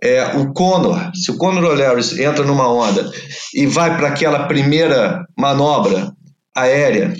é, 0.01 0.35
o 0.37 0.51
Conor, 0.51 1.11
se 1.15 1.31
o 1.31 1.37
Conor 1.37 1.63
O'Leary 1.63 2.23
entra 2.23 2.43
numa 2.43 2.67
onda 2.67 3.09
e 3.53 3.67
vai 3.67 3.95
para 3.95 4.09
aquela 4.09 4.47
primeira 4.47 5.23
manobra 5.37 6.11
aérea 6.55 7.13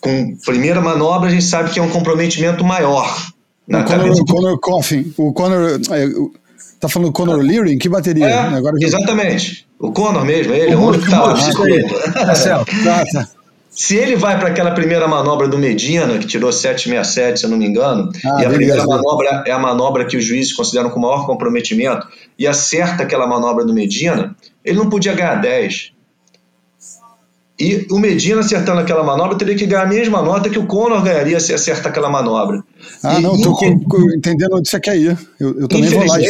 com 0.00 0.36
primeira 0.44 0.80
manobra, 0.80 1.28
a 1.28 1.32
gente 1.32 1.44
sabe 1.44 1.70
que 1.70 1.78
é 1.78 1.82
um 1.82 1.90
comprometimento 1.90 2.64
maior. 2.64 3.16
Na 3.66 3.80
o 3.80 3.84
Conor, 3.84 4.10
o 4.10 4.24
Conor 4.26 4.60
Coffin, 4.60 5.14
o 5.16 5.32
Conor. 5.32 5.80
É, 5.90 6.08
tá 6.78 6.88
falando 6.88 7.08
do 7.08 7.12
Conor 7.12 7.38
Leary? 7.38 7.78
Que 7.78 7.88
bateria? 7.88 8.26
É, 8.26 8.38
Agora. 8.38 8.76
Exatamente. 8.80 9.66
O 9.78 9.90
Conor 9.90 10.24
mesmo, 10.24 10.52
ele, 10.52 10.74
o 10.74 10.80
único 10.80 11.04
que 11.04 11.10
tá. 11.10 11.34
Tá, 11.34 12.34
tá, 12.84 13.04
tá. 13.12 13.28
Se 13.74 13.96
ele 13.96 14.14
vai 14.14 14.38
para 14.38 14.50
aquela 14.50 14.70
primeira 14.70 15.08
manobra 15.08 15.48
do 15.48 15.58
Medina, 15.58 16.16
que 16.18 16.26
tirou 16.26 16.52
767, 16.52 17.40
se 17.40 17.46
eu 17.46 17.50
não 17.50 17.58
me 17.58 17.66
engano, 17.66 18.08
ah, 18.24 18.40
e 18.40 18.46
a 18.46 18.48
primeira 18.48 18.86
manobra 18.86 19.42
é 19.44 19.50
a 19.50 19.58
manobra 19.58 20.04
que 20.04 20.16
os 20.16 20.24
juízes 20.24 20.52
consideram 20.52 20.90
com 20.90 21.00
maior 21.00 21.26
comprometimento, 21.26 22.06
e 22.38 22.46
acerta 22.46 23.02
aquela 23.02 23.26
manobra 23.26 23.64
do 23.64 23.74
Medina, 23.74 24.36
ele 24.64 24.78
não 24.78 24.88
podia 24.88 25.12
ganhar 25.12 25.34
10. 25.34 25.92
E 27.58 27.86
o 27.90 27.98
Medina 27.98 28.40
acertando 28.40 28.80
aquela 28.80 29.04
manobra 29.04 29.38
teria 29.38 29.54
que 29.54 29.64
ganhar 29.64 29.84
a 29.84 29.86
mesma 29.86 30.20
nota 30.20 30.50
que 30.50 30.58
o 30.58 30.66
Conor 30.66 31.02
ganharia 31.02 31.38
se 31.38 31.54
acertar 31.54 31.88
aquela 31.92 32.10
manobra. 32.10 32.64
Ah, 33.00 33.18
e, 33.18 33.22
não, 33.22 33.36
estou 33.36 33.56
entendendo 34.16 34.56
onde 34.56 34.68
você 34.68 34.80
quer 34.80 34.96
ir. 34.96 35.16
Eu, 35.38 35.60
eu 35.60 35.68
também 35.68 35.88
vou 35.88 36.04
lá. 36.04 36.16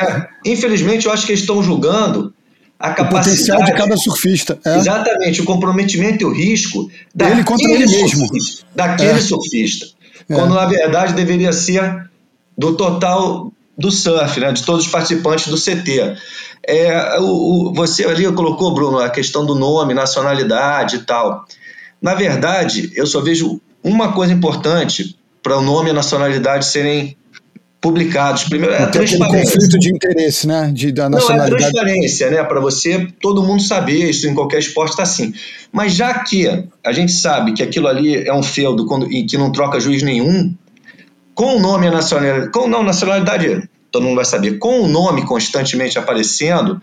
É, 0.00 0.28
infelizmente, 0.46 1.06
eu 1.06 1.12
acho 1.12 1.26
que 1.26 1.32
eles 1.32 1.40
estão 1.40 1.60
julgando 1.60 2.32
a 2.78 2.90
capacidade. 2.92 3.28
O 3.28 3.30
potencial 3.30 3.64
de 3.64 3.72
cada 3.72 3.96
surfista. 3.96 4.58
É. 4.64 4.76
Exatamente, 4.76 5.40
o 5.42 5.44
comprometimento 5.44 6.22
e 6.22 6.24
o 6.24 6.32
risco 6.32 6.88
ele 7.18 7.42
contra 7.42 7.68
ele 7.68 7.86
mesmo. 7.86 8.26
Surfista, 8.28 8.66
daquele 8.74 9.10
é. 9.10 9.20
surfista. 9.20 9.86
É. 10.28 10.34
Quando 10.34 10.54
na 10.54 10.66
verdade 10.66 11.14
deveria 11.14 11.52
ser 11.52 12.08
do 12.56 12.76
total 12.76 13.52
do 13.78 13.92
surf, 13.92 14.40
né, 14.40 14.50
de 14.52 14.64
todos 14.64 14.86
os 14.86 14.90
participantes 14.90 15.46
do 15.46 15.56
CT. 15.56 16.16
É, 16.66 17.18
o, 17.20 17.68
o, 17.68 17.72
você 17.72 18.04
ali 18.04 18.30
colocou, 18.32 18.74
Bruno, 18.74 18.98
a 18.98 19.08
questão 19.08 19.46
do 19.46 19.54
nome, 19.54 19.94
nacionalidade 19.94 20.96
e 20.96 20.98
tal. 21.00 21.46
Na 22.02 22.14
verdade, 22.14 22.90
eu 22.94 23.06
só 23.06 23.20
vejo 23.20 23.60
uma 23.82 24.12
coisa 24.12 24.32
importante 24.32 25.16
para 25.42 25.56
o 25.56 25.62
nome 25.62 25.88
e 25.88 25.92
a 25.92 25.94
nacionalidade 25.94 26.66
serem 26.66 27.16
publicados. 27.80 28.44
Primeiro, 28.44 28.74
é 28.74 28.82
a 28.82 28.86
transparência. 28.88 29.54
conflito 29.54 29.78
de 29.78 29.94
interesse, 29.94 30.46
né? 30.46 30.70
De, 30.74 30.90
da 30.90 31.08
nacionalidade. 31.08 31.50
Não, 31.50 31.58
é 31.58 31.68
a 31.68 31.72
transparência, 31.72 32.30
né? 32.30 32.42
Para 32.42 32.60
você, 32.60 33.06
todo 33.20 33.42
mundo 33.42 33.62
saber, 33.62 34.10
isso 34.10 34.26
em 34.26 34.34
qualquer 34.34 34.58
esporte 34.58 34.90
está 34.90 35.04
assim. 35.04 35.32
Mas 35.72 35.94
já 35.94 36.24
que 36.24 36.64
a 36.84 36.92
gente 36.92 37.12
sabe 37.12 37.52
que 37.52 37.62
aquilo 37.62 37.86
ali 37.86 38.26
é 38.26 38.34
um 38.34 38.42
feudo 38.42 38.86
quando, 38.86 39.10
e 39.12 39.24
que 39.24 39.38
não 39.38 39.52
troca 39.52 39.78
juiz 39.78 40.02
nenhum, 40.02 40.52
com 41.38 41.54
o 41.54 41.60
nome 41.60 41.86
a 41.86 41.92
nacionalidade, 41.92 42.50
com 42.50 42.66
não, 42.66 42.82
nacionalidade 42.82 43.68
todo 43.92 44.02
mundo 44.02 44.16
vai 44.16 44.24
saber. 44.24 44.58
Com 44.58 44.80
o 44.80 44.88
nome 44.88 45.24
constantemente 45.24 45.96
aparecendo, 45.96 46.82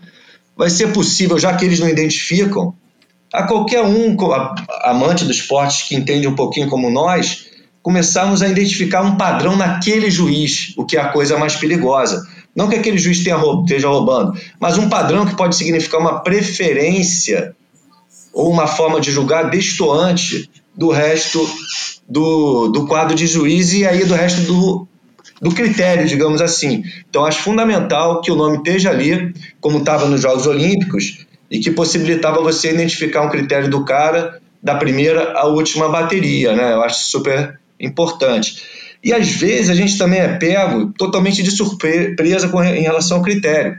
vai 0.56 0.70
ser 0.70 0.94
possível, 0.94 1.38
já 1.38 1.54
que 1.54 1.62
eles 1.62 1.78
não 1.78 1.86
identificam, 1.86 2.74
a 3.30 3.42
qualquer 3.42 3.82
um 3.82 4.16
amante 4.82 5.26
do 5.26 5.30
esporte 5.30 5.86
que 5.86 5.94
entende 5.94 6.26
um 6.26 6.34
pouquinho 6.34 6.70
como 6.70 6.88
nós, 6.88 7.48
começarmos 7.82 8.40
a 8.40 8.48
identificar 8.48 9.02
um 9.02 9.18
padrão 9.18 9.56
naquele 9.56 10.10
juiz, 10.10 10.72
o 10.78 10.86
que 10.86 10.96
é 10.96 11.02
a 11.02 11.08
coisa 11.08 11.36
mais 11.36 11.54
perigosa. 11.54 12.26
Não 12.54 12.66
que 12.66 12.76
aquele 12.76 12.96
juiz 12.96 13.22
tenha, 13.22 13.36
esteja 13.60 13.88
roubando, 13.88 14.40
mas 14.58 14.78
um 14.78 14.88
padrão 14.88 15.26
que 15.26 15.36
pode 15.36 15.54
significar 15.54 16.00
uma 16.00 16.20
preferência 16.20 17.54
ou 18.32 18.50
uma 18.50 18.66
forma 18.66 19.02
de 19.02 19.12
julgar 19.12 19.50
destoante 19.50 20.48
do 20.74 20.90
resto 20.90 21.46
do, 22.08 22.68
do 22.68 22.86
quadro 22.86 23.14
de 23.14 23.26
juiz 23.26 23.72
e 23.72 23.86
aí 23.86 24.04
do 24.04 24.14
resto 24.14 24.42
do, 24.42 24.86
do 25.40 25.50
critério, 25.52 26.06
digamos 26.06 26.40
assim. 26.40 26.84
Então, 27.08 27.24
acho 27.24 27.42
fundamental 27.42 28.20
que 28.20 28.30
o 28.30 28.36
nome 28.36 28.58
esteja 28.58 28.90
ali, 28.90 29.34
como 29.60 29.78
estava 29.78 30.06
nos 30.06 30.20
Jogos 30.20 30.46
Olímpicos, 30.46 31.26
e 31.50 31.60
que 31.60 31.70
possibilitava 31.70 32.42
você 32.42 32.72
identificar 32.72 33.22
um 33.22 33.30
critério 33.30 33.70
do 33.70 33.84
cara 33.84 34.40
da 34.62 34.74
primeira 34.74 35.32
à 35.32 35.46
última 35.46 35.88
bateria, 35.88 36.54
né? 36.54 36.72
Eu 36.72 36.82
acho 36.82 37.04
super 37.04 37.60
importante. 37.78 38.62
E 39.02 39.12
às 39.12 39.28
vezes 39.28 39.70
a 39.70 39.74
gente 39.74 39.96
também 39.96 40.18
é 40.18 40.36
pego 40.36 40.92
totalmente 40.98 41.42
de 41.42 41.50
surpresa 41.50 42.48
com, 42.48 42.62
em 42.64 42.82
relação 42.82 43.18
ao 43.18 43.22
critério. 43.22 43.78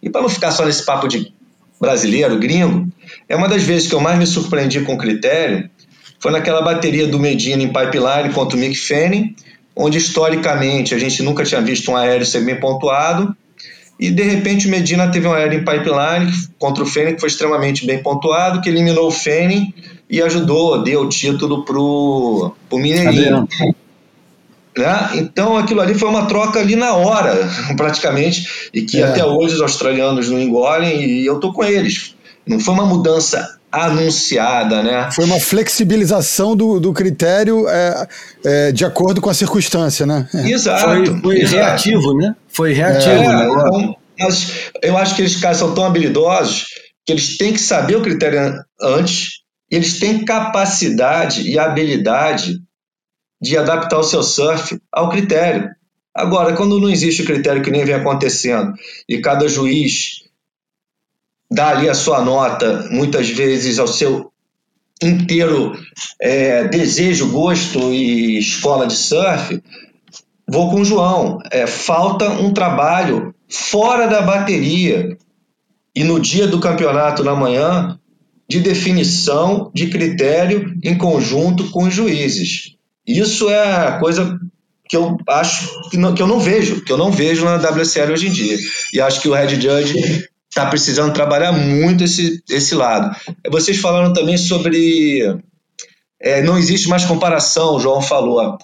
E 0.00 0.08
para 0.08 0.22
não 0.22 0.28
ficar 0.28 0.52
só 0.52 0.64
nesse 0.64 0.84
papo 0.84 1.08
de 1.08 1.32
brasileiro, 1.80 2.38
gringo, 2.38 2.86
é 3.28 3.34
uma 3.34 3.48
das 3.48 3.62
vezes 3.62 3.88
que 3.88 3.94
eu 3.94 4.00
mais 4.00 4.18
me 4.18 4.26
surpreendi 4.26 4.80
com 4.82 4.94
o 4.94 4.98
critério 4.98 5.68
foi 6.20 6.30
naquela 6.30 6.60
bateria 6.60 7.06
do 7.06 7.18
Medina 7.18 7.62
em 7.62 7.72
pipeline 7.72 8.32
contra 8.32 8.56
o 8.56 8.60
Mick 8.60 8.76
Fanning, 8.76 9.34
onde 9.74 9.98
historicamente 9.98 10.94
a 10.94 10.98
gente 10.98 11.22
nunca 11.22 11.42
tinha 11.42 11.62
visto 11.62 11.90
um 11.90 11.96
aéreo 11.96 12.26
ser 12.26 12.44
bem 12.44 12.60
pontuado, 12.60 13.34
e 13.98 14.10
de 14.10 14.22
repente 14.22 14.66
o 14.66 14.70
Medina 14.70 15.10
teve 15.10 15.26
um 15.26 15.32
aéreo 15.32 15.60
em 15.60 15.64
pipeline 15.64 16.32
contra 16.58 16.84
o 16.84 16.86
Fanning 16.86 17.14
que 17.14 17.20
foi 17.20 17.28
extremamente 17.28 17.86
bem 17.86 18.02
pontuado, 18.02 18.60
que 18.60 18.68
eliminou 18.68 19.08
o 19.08 19.10
Fanning 19.10 19.74
e 20.08 20.20
ajudou, 20.22 20.82
deu 20.82 21.02
o 21.02 21.08
título 21.08 21.64
pro, 21.64 22.54
pro 22.68 22.78
Mineirinho. 22.78 23.48
Né? 24.76 25.10
Então 25.14 25.56
aquilo 25.56 25.80
ali 25.80 25.94
foi 25.94 26.08
uma 26.08 26.26
troca 26.26 26.60
ali 26.60 26.76
na 26.76 26.94
hora, 26.94 27.48
praticamente, 27.76 28.70
e 28.72 28.82
que 28.82 29.00
é. 29.00 29.04
até 29.04 29.24
hoje 29.24 29.54
os 29.54 29.60
australianos 29.60 30.28
não 30.28 30.38
engolem, 30.38 31.02
e 31.02 31.26
eu 31.26 31.40
tô 31.40 31.52
com 31.52 31.64
eles. 31.64 32.14
Não 32.46 32.58
foi 32.58 32.74
uma 32.74 32.86
mudança 32.86 33.59
anunciada, 33.70 34.82
né? 34.82 35.10
Foi 35.12 35.24
uma 35.24 35.38
flexibilização 35.38 36.56
do, 36.56 36.80
do 36.80 36.92
critério 36.92 37.68
é, 37.68 38.08
é, 38.44 38.72
de 38.72 38.84
acordo 38.84 39.20
com 39.20 39.30
a 39.30 39.34
circunstância, 39.34 40.04
né? 40.04 40.28
Exato. 40.34 40.84
Foi, 40.84 41.20
foi 41.20 41.40
exato. 41.40 41.56
reativo, 41.56 42.14
né? 42.14 42.34
Foi 42.48 42.72
reativo. 42.72 43.10
É, 43.10 43.28
né? 43.28 43.48
então, 43.48 43.96
mas 44.18 44.70
eu 44.82 44.96
acho 44.98 45.14
que 45.14 45.22
eles 45.22 45.36
caras 45.36 45.56
são 45.56 45.74
tão 45.74 45.84
habilidosos 45.84 46.66
que 47.06 47.12
eles 47.12 47.36
têm 47.38 47.52
que 47.52 47.60
saber 47.60 47.96
o 47.96 48.02
critério 48.02 48.62
antes, 48.80 49.40
e 49.70 49.76
eles 49.76 49.98
têm 49.98 50.24
capacidade 50.24 51.48
e 51.48 51.58
habilidade 51.58 52.58
de 53.40 53.56
adaptar 53.56 53.98
o 53.98 54.04
seu 54.04 54.22
surf 54.22 54.78
ao 54.92 55.08
critério. 55.08 55.70
Agora, 56.14 56.54
quando 56.54 56.78
não 56.78 56.90
existe 56.90 57.22
o 57.22 57.24
critério 57.24 57.62
que 57.62 57.70
nem 57.70 57.84
vem 57.84 57.94
acontecendo 57.94 58.74
e 59.08 59.20
cada 59.20 59.48
juiz 59.48 60.20
dá 61.50 61.70
ali 61.70 61.88
a 61.88 61.94
sua 61.94 62.22
nota, 62.22 62.86
muitas 62.90 63.28
vezes 63.28 63.78
ao 63.78 63.88
seu 63.88 64.30
inteiro 65.02 65.72
é, 66.20 66.68
desejo, 66.68 67.30
gosto 67.30 67.92
e 67.92 68.38
escola 68.38 68.86
de 68.86 68.94
surf, 68.94 69.60
vou 70.46 70.70
com 70.70 70.82
o 70.82 70.84
João. 70.84 71.38
É, 71.50 71.66
falta 71.66 72.28
um 72.28 72.52
trabalho 72.52 73.34
fora 73.48 74.06
da 74.06 74.20
bateria 74.20 75.16
e 75.94 76.04
no 76.04 76.20
dia 76.20 76.46
do 76.46 76.60
campeonato 76.60 77.24
na 77.24 77.34
manhã 77.34 77.98
de 78.48 78.60
definição 78.60 79.70
de 79.74 79.88
critério 79.88 80.76
em 80.82 80.96
conjunto 80.96 81.70
com 81.70 81.84
os 81.84 81.94
juízes. 81.94 82.76
Isso 83.06 83.48
é 83.48 83.86
a 83.86 83.98
coisa 83.98 84.38
que 84.88 84.96
eu 84.96 85.16
acho 85.28 85.88
que, 85.88 85.96
não, 85.96 86.14
que 86.14 86.20
eu 86.20 86.26
não 86.26 86.40
vejo, 86.40 86.82
que 86.84 86.92
eu 86.92 86.96
não 86.96 87.12
vejo 87.12 87.44
na 87.44 87.56
WSL 87.56 88.12
hoje 88.12 88.28
em 88.28 88.32
dia. 88.32 88.58
E 88.92 89.00
acho 89.00 89.20
que 89.20 89.28
o 89.28 89.32
Red 89.32 89.60
Judge 89.60 90.28
está 90.50 90.66
precisando 90.66 91.14
trabalhar 91.14 91.52
muito 91.52 92.04
esse, 92.04 92.42
esse 92.50 92.74
lado. 92.74 93.16
Vocês 93.50 93.78
falaram 93.78 94.12
também 94.12 94.36
sobre. 94.36 95.38
É, 96.20 96.42
não 96.42 96.58
existe 96.58 96.88
mais 96.88 97.04
comparação, 97.04 97.76
o 97.76 97.80
João 97.80 98.02
falou. 98.02 98.58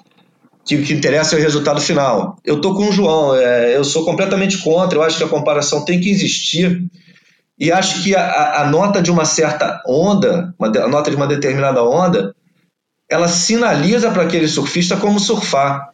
Que 0.65 0.75
o 0.75 0.83
que 0.83 0.93
interessa 0.93 1.37
é 1.37 1.39
o 1.39 1.43
resultado 1.43 1.81
final. 1.81 2.37
Eu 2.45 2.57
estou 2.57 2.75
com 2.75 2.89
o 2.89 2.93
João, 2.93 3.37
é, 3.37 3.77
eu 3.77 3.85
sou 3.85 4.05
completamente 4.05 4.59
contra, 4.59 4.99
eu 4.99 5.03
acho 5.03 5.17
que 5.17 5.23
a 5.23 5.29
comparação 5.29 5.85
tem 5.85 6.01
que 6.01 6.11
existir. 6.11 6.85
E 7.57 7.71
acho 7.71 8.03
que 8.03 8.17
a, 8.17 8.63
a 8.63 8.67
nota 8.69 9.01
de 9.01 9.11
uma 9.11 9.25
certa 9.25 9.81
onda, 9.87 10.53
uma, 10.59 10.67
a 10.67 10.89
nota 10.89 11.09
de 11.09 11.17
uma 11.17 11.29
determinada 11.29 11.85
onda, 11.85 12.35
ela 13.09 13.29
sinaliza 13.29 14.11
para 14.11 14.25
aquele 14.25 14.49
surfista 14.49 14.97
como 14.97 15.21
surfar. 15.21 15.89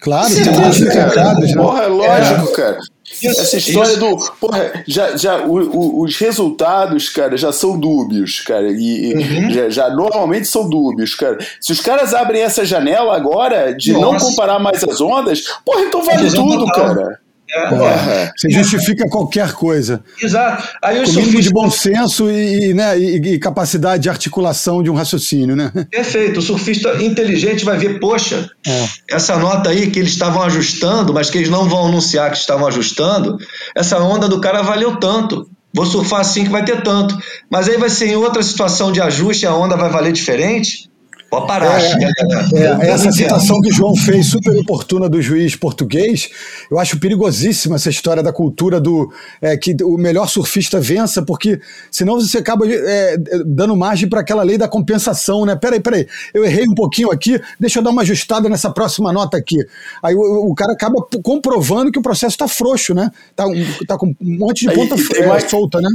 Claro, 0.00 0.28
Sim, 0.28 0.44
tem 0.44 0.52
muitos 0.52 0.78
recados, 0.78 1.50
né? 1.50 1.60
Porra, 1.60 1.82
é 1.82 1.86
lógico, 1.88 2.48
é. 2.48 2.52
cara. 2.52 2.78
Isso, 3.20 3.40
Essa 3.40 3.56
história 3.56 3.90
isso. 3.90 4.00
do. 4.00 4.16
Porra, 4.40 4.84
já, 4.86 5.16
já, 5.16 5.44
o, 5.44 5.58
o, 5.58 6.02
os 6.02 6.16
resultados, 6.16 7.08
cara, 7.08 7.36
já 7.36 7.52
são 7.52 7.78
dúbios, 7.78 8.40
cara. 8.40 8.68
E, 8.70 9.14
uhum. 9.14 9.50
já, 9.50 9.68
já, 9.70 9.90
normalmente 9.90 10.48
são 10.48 10.68
dúbios, 10.68 11.14
cara. 11.14 11.38
Se 11.60 11.72
os 11.72 11.80
caras 11.80 12.14
abrem 12.14 12.42
essa 12.42 12.64
janela 12.64 13.16
agora 13.16 13.74
de 13.74 13.92
Nossa. 13.92 14.04
não 14.04 14.16
comparar 14.18 14.58
mais 14.58 14.82
as 14.82 15.00
ondas, 15.00 15.42
porra, 15.64 15.82
então 15.82 16.02
vale 16.02 16.30
tudo, 16.30 16.66
cara. 16.66 17.21
É, 17.52 18.22
é. 18.24 18.32
Você 18.36 18.50
justifica 18.50 19.06
qualquer 19.08 19.52
coisa. 19.52 20.02
Exato. 20.20 20.66
Aí 20.82 21.04
Com 21.04 21.12
mínimo 21.12 21.40
de 21.40 21.50
bom 21.50 21.70
senso 21.70 22.30
e, 22.30 22.72
né, 22.72 22.98
e, 22.98 23.34
e, 23.34 23.38
capacidade 23.38 24.04
de 24.04 24.08
articulação 24.08 24.82
de 24.82 24.90
um 24.90 24.94
raciocínio, 24.94 25.54
né? 25.54 25.70
Perfeito. 25.90 26.40
O 26.40 26.42
surfista 26.42 27.02
inteligente 27.02 27.64
vai 27.64 27.76
ver, 27.76 28.00
poxa, 28.00 28.48
é. 28.66 28.86
essa 29.10 29.36
nota 29.36 29.68
aí 29.68 29.90
que 29.90 29.98
eles 29.98 30.12
estavam 30.12 30.42
ajustando, 30.42 31.12
mas 31.12 31.28
que 31.28 31.36
eles 31.36 31.50
não 31.50 31.68
vão 31.68 31.88
anunciar 31.88 32.30
que 32.30 32.38
estavam 32.38 32.66
ajustando, 32.66 33.36
essa 33.76 33.98
onda 33.98 34.28
do 34.28 34.40
cara 34.40 34.62
valeu 34.62 34.96
tanto. 34.96 35.46
Vou 35.74 35.86
surfar 35.86 36.20
assim 36.20 36.44
que 36.44 36.50
vai 36.50 36.64
ter 36.64 36.82
tanto. 36.82 37.18
Mas 37.50 37.68
aí 37.68 37.76
vai 37.76 37.90
ser 37.90 38.08
em 38.08 38.16
outra 38.16 38.42
situação 38.42 38.92
de 38.92 39.00
ajuste, 39.00 39.46
a 39.46 39.54
onda 39.54 39.76
vai 39.76 39.90
valer 39.90 40.12
diferente. 40.12 40.90
Pode 41.32 41.46
parar. 41.46 41.80
É, 41.80 42.86
é, 42.86 42.90
essa 42.90 43.10
citação 43.10 43.58
que 43.62 43.70
o 43.70 43.72
João 43.72 43.96
fez, 43.96 44.26
super 44.26 44.54
oportuna 44.54 45.08
do 45.08 45.22
juiz 45.22 45.56
português, 45.56 46.28
eu 46.70 46.78
acho 46.78 47.00
perigosíssima 47.00 47.76
essa 47.76 47.88
história 47.88 48.22
da 48.22 48.30
cultura 48.30 48.78
do 48.78 49.10
é, 49.40 49.56
que 49.56 49.74
o 49.82 49.96
melhor 49.96 50.28
surfista 50.28 50.78
vença, 50.78 51.22
porque 51.22 51.58
senão 51.90 52.20
você 52.20 52.36
acaba 52.36 52.66
é, 52.70 53.16
dando 53.46 53.74
margem 53.74 54.10
para 54.10 54.20
aquela 54.20 54.42
lei 54.42 54.58
da 54.58 54.68
compensação, 54.68 55.46
né? 55.46 55.56
Peraí, 55.56 55.80
peraí, 55.80 56.06
eu 56.34 56.44
errei 56.44 56.68
um 56.68 56.74
pouquinho 56.74 57.10
aqui, 57.10 57.40
deixa 57.58 57.78
eu 57.78 57.82
dar 57.82 57.92
uma 57.92 58.02
ajustada 58.02 58.46
nessa 58.46 58.70
próxima 58.70 59.10
nota 59.10 59.38
aqui. 59.38 59.56
Aí 60.02 60.14
o, 60.14 60.50
o 60.50 60.54
cara 60.54 60.74
acaba 60.74 60.96
comprovando 61.22 61.90
que 61.90 61.98
o 61.98 62.02
processo 62.02 62.34
está 62.34 62.46
frouxo, 62.46 62.92
né? 62.92 63.10
Tá, 63.34 63.46
tá 63.88 63.96
com 63.96 64.08
um 64.08 64.38
monte 64.38 64.68
de 64.68 64.74
ponta 64.74 64.96
mais, 65.26 65.48
solta, 65.48 65.80
né? 65.80 65.88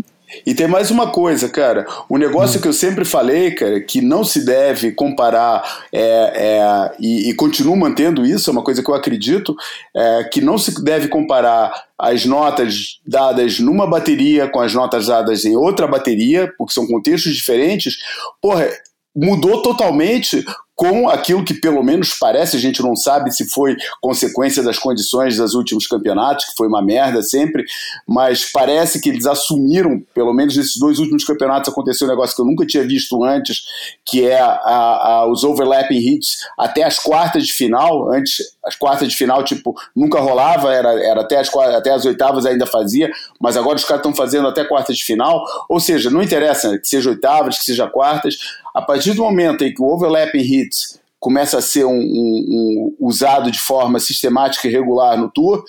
E 0.45 0.53
tem 0.53 0.67
mais 0.67 0.91
uma 0.91 1.11
coisa, 1.11 1.47
cara. 1.47 1.85
O 2.09 2.17
negócio 2.17 2.59
hum. 2.59 2.61
que 2.61 2.67
eu 2.67 2.73
sempre 2.73 3.05
falei, 3.05 3.51
cara, 3.51 3.79
que 3.81 4.01
não 4.01 4.23
se 4.23 4.45
deve 4.45 4.91
comparar 4.91 5.85
é, 5.91 6.01
é, 6.01 6.95
e, 6.99 7.29
e 7.29 7.33
continuo 7.33 7.75
mantendo 7.75 8.25
isso, 8.25 8.49
é 8.49 8.53
uma 8.53 8.63
coisa 8.63 8.83
que 8.83 8.89
eu 8.89 8.95
acredito, 8.95 9.55
é, 9.95 10.23
que 10.25 10.41
não 10.41 10.57
se 10.57 10.83
deve 10.83 11.07
comparar 11.07 11.73
as 11.97 12.25
notas 12.25 12.99
dadas 13.05 13.59
numa 13.59 13.87
bateria 13.87 14.47
com 14.47 14.59
as 14.59 14.73
notas 14.73 15.07
dadas 15.07 15.45
em 15.45 15.55
outra 15.55 15.87
bateria, 15.87 16.53
porque 16.57 16.73
são 16.73 16.85
contextos 16.85 17.33
diferentes. 17.33 17.95
Porra, 18.41 18.69
mudou 19.15 19.61
totalmente 19.61 20.45
com 20.77 21.09
aquilo 21.09 21.43
que 21.43 21.55
pelo 21.55 21.81
menos 21.81 22.13
parece, 22.13 22.55
a 22.55 22.59
gente 22.59 22.83
não 22.83 22.95
sabe 22.95 23.31
se 23.31 23.49
foi 23.49 23.75
consequência 23.99 24.61
das 24.61 24.77
condições 24.77 25.35
dos 25.35 25.55
últimos 25.55 25.87
campeonatos, 25.87 26.45
que 26.45 26.51
foi 26.55 26.67
uma 26.67 26.83
merda 26.83 27.23
sempre, 27.23 27.65
mas 28.07 28.51
parece 28.51 29.01
que 29.01 29.09
eles 29.09 29.25
assumiram, 29.25 29.99
pelo 30.13 30.31
menos 30.35 30.55
nesses 30.55 30.77
dois 30.77 30.99
últimos 30.99 31.25
campeonatos 31.25 31.69
aconteceu 31.69 32.05
um 32.05 32.11
negócio 32.11 32.35
que 32.35 32.41
eu 32.43 32.45
nunca 32.45 32.63
tinha 32.63 32.83
visto 32.83 33.23
antes, 33.23 33.63
que 34.05 34.27
é 34.27 34.39
a, 34.39 34.51
a, 34.51 35.27
os 35.27 35.43
overlapping 35.43 35.97
hits 35.97 36.45
até 36.55 36.83
as 36.83 36.99
quartas 36.99 37.47
de 37.47 37.53
final, 37.53 38.13
antes 38.13 38.35
as 38.63 38.75
quartas 38.75 39.07
de 39.07 39.15
final, 39.15 39.43
tipo, 39.43 39.73
nunca 39.95 40.19
rolava, 40.19 40.71
era, 40.71 40.93
era 41.03 41.21
até, 41.21 41.39
as, 41.39 41.49
até 41.55 41.91
as 41.91 42.05
oitavas 42.05 42.45
ainda 42.45 42.67
fazia, 42.67 43.09
mas 43.41 43.57
agora 43.57 43.77
os 43.77 43.83
caras 43.83 44.01
estão 44.01 44.13
fazendo 44.13 44.47
até 44.47 44.63
quartas 44.63 44.95
de 44.95 45.03
final, 45.03 45.43
ou 45.67 45.79
seja, 45.79 46.11
não 46.11 46.21
interessa 46.21 46.77
que 46.77 46.87
seja 46.87 47.09
oitavas, 47.09 47.57
que 47.57 47.63
seja 47.63 47.87
quartas, 47.87 48.35
a 48.77 48.81
partir 48.83 49.13
do 49.13 49.23
momento 49.23 49.63
em 49.63 49.73
que 49.73 49.81
o 49.81 49.87
overlapping 49.87 50.37
hits 50.37 50.99
começa 51.19 51.57
a 51.57 51.61
ser 51.63 51.83
um, 51.83 51.97
um, 51.97 51.97
um, 51.99 52.95
usado 52.99 53.49
de 53.49 53.59
forma 53.59 53.99
sistemática 53.99 54.67
e 54.67 54.71
regular 54.71 55.17
no 55.17 55.31
tour, 55.31 55.63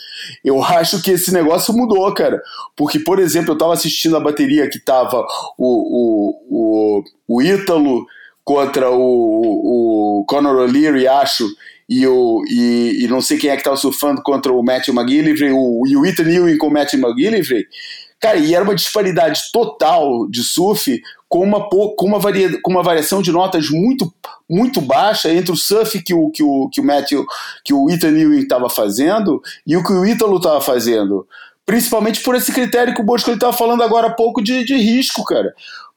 eu 0.45 0.61
acho 0.63 1.01
que 1.01 1.13
esse 1.13 1.33
negócio 1.33 1.73
mudou, 1.73 2.13
cara. 2.13 2.39
Porque, 2.77 2.99
por 2.99 3.19
exemplo, 3.19 3.53
eu 3.53 3.55
estava 3.55 3.73
assistindo 3.73 4.15
a 4.15 4.21
bateria 4.21 4.69
que 4.69 4.79
tava 4.79 5.27
o, 5.57 6.43
o, 6.51 7.01
o, 7.29 7.37
o 7.37 7.43
Ítalo 7.43 8.05
contra 8.45 8.91
o, 8.91 10.21
o 10.21 10.25
Conor 10.27 10.57
O'Leary, 10.57 11.09
acho, 11.09 11.47
e, 11.89 12.07
o, 12.07 12.45
e, 12.47 13.05
e, 13.05 13.09
não 13.09 13.23
sei 13.23 13.39
quem 13.39 13.49
é 13.49 13.55
que 13.55 13.61
estava 13.61 13.77
surfando 13.77 14.23
contra 14.23 14.53
o 14.53 14.63
Matthew 14.63 14.95
McGillivray, 14.95 15.53
o, 15.53 15.87
e 15.87 15.97
o 15.97 16.05
Ethan 16.05 16.31
Ewing 16.31 16.59
com 16.59 16.67
o 16.67 16.71
Matthew 16.71 17.01
McGillivray. 17.01 17.65
Cara, 18.21 18.37
e 18.37 18.55
era 18.55 18.65
uma 18.65 18.75
disparidade 18.75 19.41
total 19.53 20.29
de 20.29 20.43
surf 20.43 21.01
com 21.29 21.45
uma, 21.45 21.69
com 21.69 22.07
uma, 22.07 22.19
varia, 22.19 22.61
com 22.63 22.71
uma 22.71 22.83
variação 22.83 23.23
de 23.23 23.31
notas 23.31 23.71
muito, 23.71 24.13
muito 24.49 24.81
baixa 24.81 25.33
entre 25.33 25.53
o 25.53 25.57
surf 25.57 26.03
que 26.03 26.13
o, 26.13 26.31
que 26.31 26.43
o, 26.43 26.69
que 26.69 26.81
o 26.81 26.85
Matthew, 26.85 27.25
que 27.65 27.73
o 27.73 27.89
Ethan 27.89 28.19
Ewing 28.19 28.41
estava 28.41 28.69
fazendo 28.69 29.41
e 29.67 29.77
o 29.77 29.85
que 29.85 29.93
o 29.93 30.05
Ítalo 30.05 30.39
estava 30.39 30.61
fazendo. 30.61 31.29
Principalmente 31.65 32.23
por 32.23 32.35
esse 32.35 32.51
critério 32.51 32.95
que 32.95 33.01
o 33.01 33.05
Bosco 33.05 33.31
estava 33.31 33.53
falando 33.53 33.83
agora 33.83 34.09
há 34.09 34.15
pouco 34.15 34.43
de, 34.43 34.65
de 34.65 34.77
risco, 34.77 35.23
cara. 35.23 35.55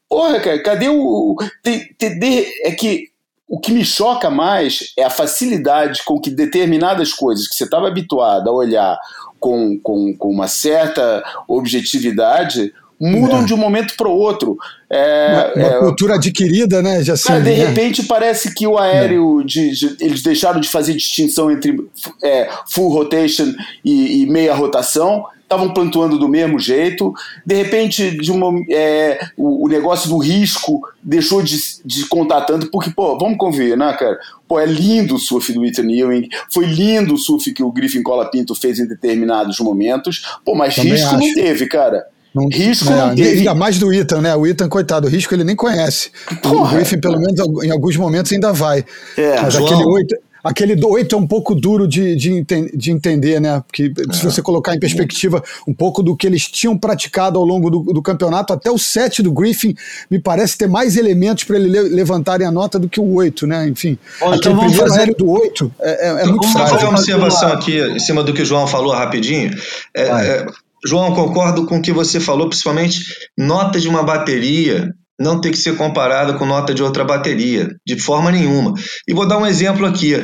Porra, 0.08 0.38
cara, 0.38 0.62
cadê 0.62 0.88
o. 0.90 1.34
Tem, 1.62 1.92
tem, 1.94 2.46
é 2.62 2.70
que 2.72 3.10
o 3.48 3.58
que 3.58 3.72
me 3.72 3.84
choca 3.84 4.30
mais 4.30 4.92
é 4.96 5.02
a 5.02 5.10
facilidade 5.10 6.02
com 6.04 6.20
que 6.20 6.30
determinadas 6.30 7.12
coisas 7.12 7.48
que 7.48 7.54
você 7.54 7.64
estava 7.64 7.88
habituado 7.88 8.48
a 8.48 8.52
olhar 8.52 8.98
com, 9.42 9.76
com, 9.82 10.14
com 10.16 10.30
uma 10.30 10.46
certa 10.46 11.22
objetividade 11.48 12.72
mudam 13.00 13.40
é. 13.40 13.44
de 13.44 13.52
um 13.52 13.56
momento 13.56 13.94
para 13.96 14.08
o 14.08 14.16
outro. 14.16 14.56
É, 14.88 15.52
uma, 15.56 15.66
uma 15.66 15.76
é, 15.76 15.78
cultura 15.80 16.14
adquirida, 16.14 16.80
né? 16.80 17.02
Cara, 17.26 17.40
de 17.40 17.50
né? 17.50 17.54
repente 17.54 18.04
parece 18.04 18.54
que 18.54 18.64
o 18.64 18.78
aéreo, 18.78 19.40
é. 19.40 19.44
de, 19.44 19.70
de, 19.72 19.96
eles 19.98 20.22
deixaram 20.22 20.60
de 20.60 20.68
fazer 20.68 20.94
distinção 20.94 21.50
entre 21.50 21.76
é, 22.22 22.48
full 22.70 22.92
rotation 22.92 23.52
e, 23.84 24.22
e 24.22 24.26
meia 24.26 24.54
rotação 24.54 25.24
estavam 25.52 25.72
plantuando 25.72 26.18
do 26.18 26.28
mesmo 26.28 26.58
jeito. 26.58 27.12
De 27.44 27.54
repente, 27.54 28.10
de 28.16 28.32
uma, 28.32 28.50
é, 28.70 29.20
o, 29.36 29.66
o, 29.66 29.68
negócio 29.68 30.08
do 30.08 30.18
risco 30.18 30.80
deixou 31.02 31.42
de, 31.42 31.56
de 31.84 32.06
contar 32.06 32.42
tanto, 32.42 32.70
porque, 32.70 32.90
pô, 32.90 33.18
vamos 33.18 33.36
convir, 33.36 33.76
né, 33.76 33.92
cara? 33.98 34.18
Pô, 34.48 34.58
é 34.58 34.66
lindo 34.66 35.16
o 35.16 35.18
surf 35.18 35.52
do 35.52 35.64
Ethan 35.64 35.90
Ewing, 35.90 36.28
foi 36.50 36.64
lindo 36.64 37.14
o 37.14 37.18
surf 37.18 37.52
que 37.52 37.62
o 37.62 37.70
Griffin 37.70 38.02
Cola 38.02 38.30
Pinto 38.30 38.54
fez 38.54 38.78
em 38.78 38.86
determinados 38.86 39.58
momentos, 39.60 40.22
pô, 40.44 40.54
mas 40.54 40.74
Também 40.74 40.92
risco 40.92 41.14
acho. 41.14 41.26
não 41.26 41.34
teve, 41.34 41.66
cara. 41.66 42.06
Não, 42.34 42.48
risco 42.48 42.90
não, 42.90 43.08
não 43.08 43.14
teve. 43.14 43.40
Ainda 43.40 43.54
mais 43.54 43.78
do 43.78 43.92
Ethan, 43.92 44.22
né? 44.22 44.34
O 44.34 44.46
Ethan, 44.46 44.66
coitado, 44.66 45.06
o 45.06 45.10
risco 45.10 45.34
ele 45.34 45.44
nem 45.44 45.54
conhece. 45.54 46.10
Porra. 46.42 46.62
O 46.62 46.68
Griffin, 46.74 46.98
pelo 46.98 47.20
menos 47.20 47.38
em 47.62 47.70
alguns 47.70 47.96
momentos, 47.96 48.32
ainda 48.32 48.52
vai. 48.54 48.84
É, 49.18 49.40
Mas 49.42 49.52
João, 49.52 49.66
aquele 49.66 49.84
8, 49.84 50.16
Aquele 50.42 50.74
do 50.74 50.88
8 50.88 51.14
é 51.14 51.18
um 51.18 51.26
pouco 51.26 51.54
duro 51.54 51.86
de, 51.86 52.16
de, 52.16 52.44
de 52.74 52.90
entender, 52.90 53.40
né? 53.40 53.62
Porque 53.66 53.92
é. 53.96 54.12
se 54.12 54.24
você 54.24 54.42
colocar 54.42 54.74
em 54.74 54.80
perspectiva 54.80 55.42
um 55.66 55.74
pouco 55.74 56.02
do 56.02 56.16
que 56.16 56.26
eles 56.26 56.48
tinham 56.48 56.76
praticado 56.76 57.38
ao 57.38 57.44
longo 57.44 57.70
do, 57.70 57.80
do 57.92 58.02
campeonato, 58.02 58.52
até 58.52 58.70
o 58.70 58.78
7 58.78 59.22
do 59.22 59.32
Griffin 59.32 59.74
me 60.10 60.18
parece 60.18 60.58
ter 60.58 60.68
mais 60.68 60.96
elementos 60.96 61.44
para 61.44 61.56
ele 61.56 61.68
levantarem 61.80 62.46
a 62.46 62.50
nota 62.50 62.78
do 62.78 62.88
que 62.88 63.00
o 63.00 63.14
8, 63.14 63.46
né? 63.46 63.68
Enfim, 63.68 63.96
Bom, 64.20 64.34
então 64.34 64.56
vamos 64.56 64.76
fazer... 64.76 65.00
aéreo 65.00 65.14
do 65.16 65.30
8 65.30 65.72
é, 65.80 65.90
é, 65.90 66.08
é 66.08 66.12
então, 66.14 66.26
muito 66.28 66.48
Vamos 66.48 66.70
fazer 66.70 66.84
uma 66.84 66.98
observação 66.98 67.52
aqui 67.52 67.78
em 67.80 67.98
cima 67.98 68.22
do 68.22 68.32
que 68.32 68.42
o 68.42 68.46
João 68.46 68.66
falou 68.66 68.92
rapidinho. 68.92 69.50
É, 69.94 70.02
é, 70.02 70.46
João, 70.84 71.14
concordo 71.14 71.64
com 71.66 71.78
o 71.78 71.82
que 71.82 71.92
você 71.92 72.18
falou, 72.18 72.48
principalmente 72.48 73.00
nota 73.38 73.78
de 73.78 73.88
uma 73.88 74.02
bateria 74.02 74.92
não 75.22 75.40
tem 75.40 75.52
que 75.52 75.58
ser 75.58 75.76
comparada 75.76 76.34
com 76.34 76.44
nota 76.44 76.74
de 76.74 76.82
outra 76.82 77.04
bateria, 77.04 77.68
de 77.86 77.98
forma 77.98 78.30
nenhuma. 78.30 78.74
E 79.06 79.14
vou 79.14 79.26
dar 79.26 79.38
um 79.38 79.46
exemplo 79.46 79.86
aqui. 79.86 80.14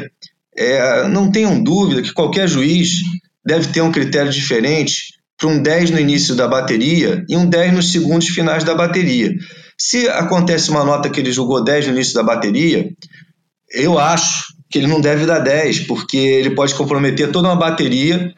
É, 0.57 1.07
não 1.09 1.31
tenham 1.31 1.63
dúvida 1.63 2.03
que 2.03 2.13
qualquer 2.13 2.49
juiz 2.49 3.01
deve 3.47 3.69
ter 3.69 3.81
um 3.81 3.93
critério 3.93 4.31
diferente 4.31 5.15
para 5.39 5.49
um 5.49 5.63
10 5.63 5.93
no 5.93 6.01
início 6.01 6.35
da 6.35 6.49
bateria 6.49 7.25
e 7.29 7.37
um 7.37 7.47
10 7.47 7.73
nos 7.73 7.93
segundos 7.93 8.29
finais 8.29 8.65
da 8.65 8.75
bateria. 8.75 9.33
Se 9.81 10.09
acontece 10.09 10.71
uma 10.71 10.85
nota 10.85 11.09
que 11.09 11.21
ele 11.21 11.31
julgou 11.31 11.63
10 11.63 11.87
no 11.87 11.93
início 11.95 12.15
da 12.15 12.25
bateria, 12.25 12.91
eu 13.71 13.99
acho 13.99 14.47
que 14.69 14.79
ele 14.79 14.89
não 14.89 15.01
deve 15.01 15.25
dar 15.25 15.39
10, 15.39 15.87
porque 15.87 16.17
ele 16.17 16.51
pode 16.51 16.75
comprometer 16.75 17.31
toda 17.31 17.49
uma 17.49 17.57
bateria 17.57 18.35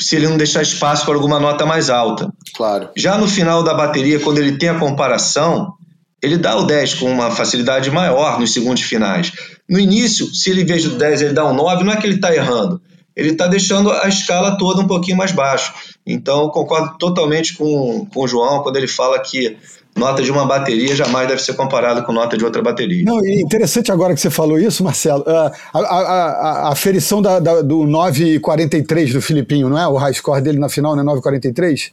se 0.00 0.16
ele 0.16 0.26
não 0.26 0.38
deixar 0.38 0.62
espaço 0.62 1.04
para 1.04 1.14
alguma 1.14 1.38
nota 1.38 1.66
mais 1.66 1.90
alta. 1.90 2.32
Claro. 2.56 2.88
Já 2.96 3.18
no 3.18 3.28
final 3.28 3.62
da 3.62 3.74
bateria, 3.74 4.18
quando 4.18 4.38
ele 4.38 4.56
tem 4.56 4.70
a 4.70 4.78
comparação, 4.78 5.74
ele 6.22 6.36
dá 6.36 6.56
o 6.56 6.64
10 6.64 6.94
com 6.94 7.10
uma 7.10 7.30
facilidade 7.30 7.90
maior 7.90 8.38
nos 8.38 8.52
segundos 8.52 8.82
finais. 8.82 9.32
No 9.68 9.78
início, 9.78 10.26
se 10.34 10.50
ele 10.50 10.64
veja 10.64 10.88
o 10.88 10.96
10 10.96 11.22
ele 11.22 11.32
dá 11.32 11.46
um 11.46 11.54
9, 11.54 11.84
não 11.84 11.92
é 11.92 11.96
que 11.96 12.06
ele 12.06 12.16
está 12.16 12.34
errando. 12.34 12.80
Ele 13.16 13.30
está 13.30 13.46
deixando 13.46 13.90
a 13.90 14.08
escala 14.08 14.56
toda 14.56 14.82
um 14.82 14.86
pouquinho 14.86 15.16
mais 15.16 15.32
baixo. 15.32 15.72
Então, 16.06 16.48
concordo 16.48 16.96
totalmente 16.98 17.54
com, 17.54 18.06
com 18.12 18.24
o 18.24 18.28
João 18.28 18.62
quando 18.62 18.76
ele 18.76 18.86
fala 18.86 19.18
que 19.18 19.56
nota 19.96 20.22
de 20.22 20.30
uma 20.30 20.46
bateria 20.46 20.94
jamais 20.94 21.28
deve 21.28 21.42
ser 21.42 21.54
comparada 21.54 22.02
com 22.02 22.12
nota 22.12 22.36
de 22.36 22.44
outra 22.44 22.62
bateria. 22.62 23.04
Não, 23.04 23.24
interessante 23.26 23.90
agora 23.90 24.14
que 24.14 24.20
você 24.20 24.30
falou 24.30 24.58
isso, 24.58 24.84
Marcelo. 24.84 25.22
Uh, 25.22 25.50
a, 25.74 25.78
a, 25.78 25.98
a, 25.98 26.68
a 26.68 26.72
aferição 26.72 27.20
da, 27.20 27.40
da, 27.40 27.62
do 27.62 27.80
9,43 27.80 29.12
do 29.12 29.20
Filipinho, 29.20 29.68
não 29.68 29.78
é? 29.78 29.86
O 29.86 29.96
high 29.96 30.14
score 30.14 30.40
dele 30.40 30.58
na 30.58 30.68
final, 30.68 30.94
não 30.94 31.02
é 31.02 31.16
9,43? 31.16 31.90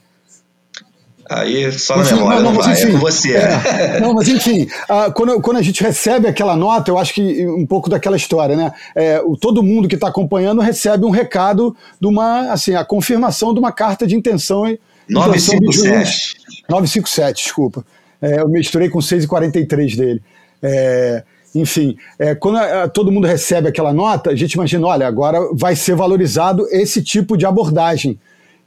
Aí 1.28 1.70
só 1.72 1.96
na 1.96 2.04
memória 2.04 2.40
não, 2.40 2.52
não, 2.52 2.60
vai, 2.60 2.72
enfim, 2.72 2.88
é 2.88 2.92
com 2.92 2.98
você. 2.98 3.36
É, 3.36 4.00
não, 4.00 4.14
mas 4.14 4.28
enfim, 4.28 4.62
uh, 4.62 5.12
quando, 5.12 5.40
quando 5.42 5.58
a 5.58 5.62
gente 5.62 5.82
recebe 5.82 6.26
aquela 6.26 6.56
nota, 6.56 6.90
eu 6.90 6.96
acho 6.96 7.12
que 7.12 7.46
um 7.46 7.66
pouco 7.66 7.90
daquela 7.90 8.16
história, 8.16 8.56
né? 8.56 8.72
É, 8.94 9.20
o, 9.20 9.36
todo 9.36 9.62
mundo 9.62 9.86
que 9.86 9.94
está 9.94 10.08
acompanhando 10.08 10.62
recebe 10.62 11.04
um 11.04 11.10
recado 11.10 11.76
de 12.00 12.06
uma, 12.06 12.50
assim, 12.50 12.74
a 12.74 12.84
confirmação 12.84 13.52
de 13.52 13.60
uma 13.60 13.72
carta 13.72 14.06
de 14.06 14.16
intenção. 14.16 14.64
957. 15.08 16.36
957, 16.68 17.42
desculpa. 17.42 17.84
É, 18.20 18.40
eu 18.40 18.48
misturei 18.48 18.88
com 18.88 18.98
6,43 18.98 19.96
dele. 19.96 20.22
É, 20.62 21.22
enfim, 21.54 21.96
é, 22.18 22.34
quando 22.34 22.56
a, 22.56 22.88
todo 22.88 23.12
mundo 23.12 23.26
recebe 23.26 23.68
aquela 23.68 23.92
nota, 23.92 24.30
a 24.30 24.34
gente 24.34 24.52
imagina, 24.52 24.86
olha, 24.86 25.06
agora 25.06 25.38
vai 25.52 25.76
ser 25.76 25.94
valorizado 25.94 26.66
esse 26.70 27.02
tipo 27.02 27.36
de 27.36 27.46
abordagem 27.46 28.18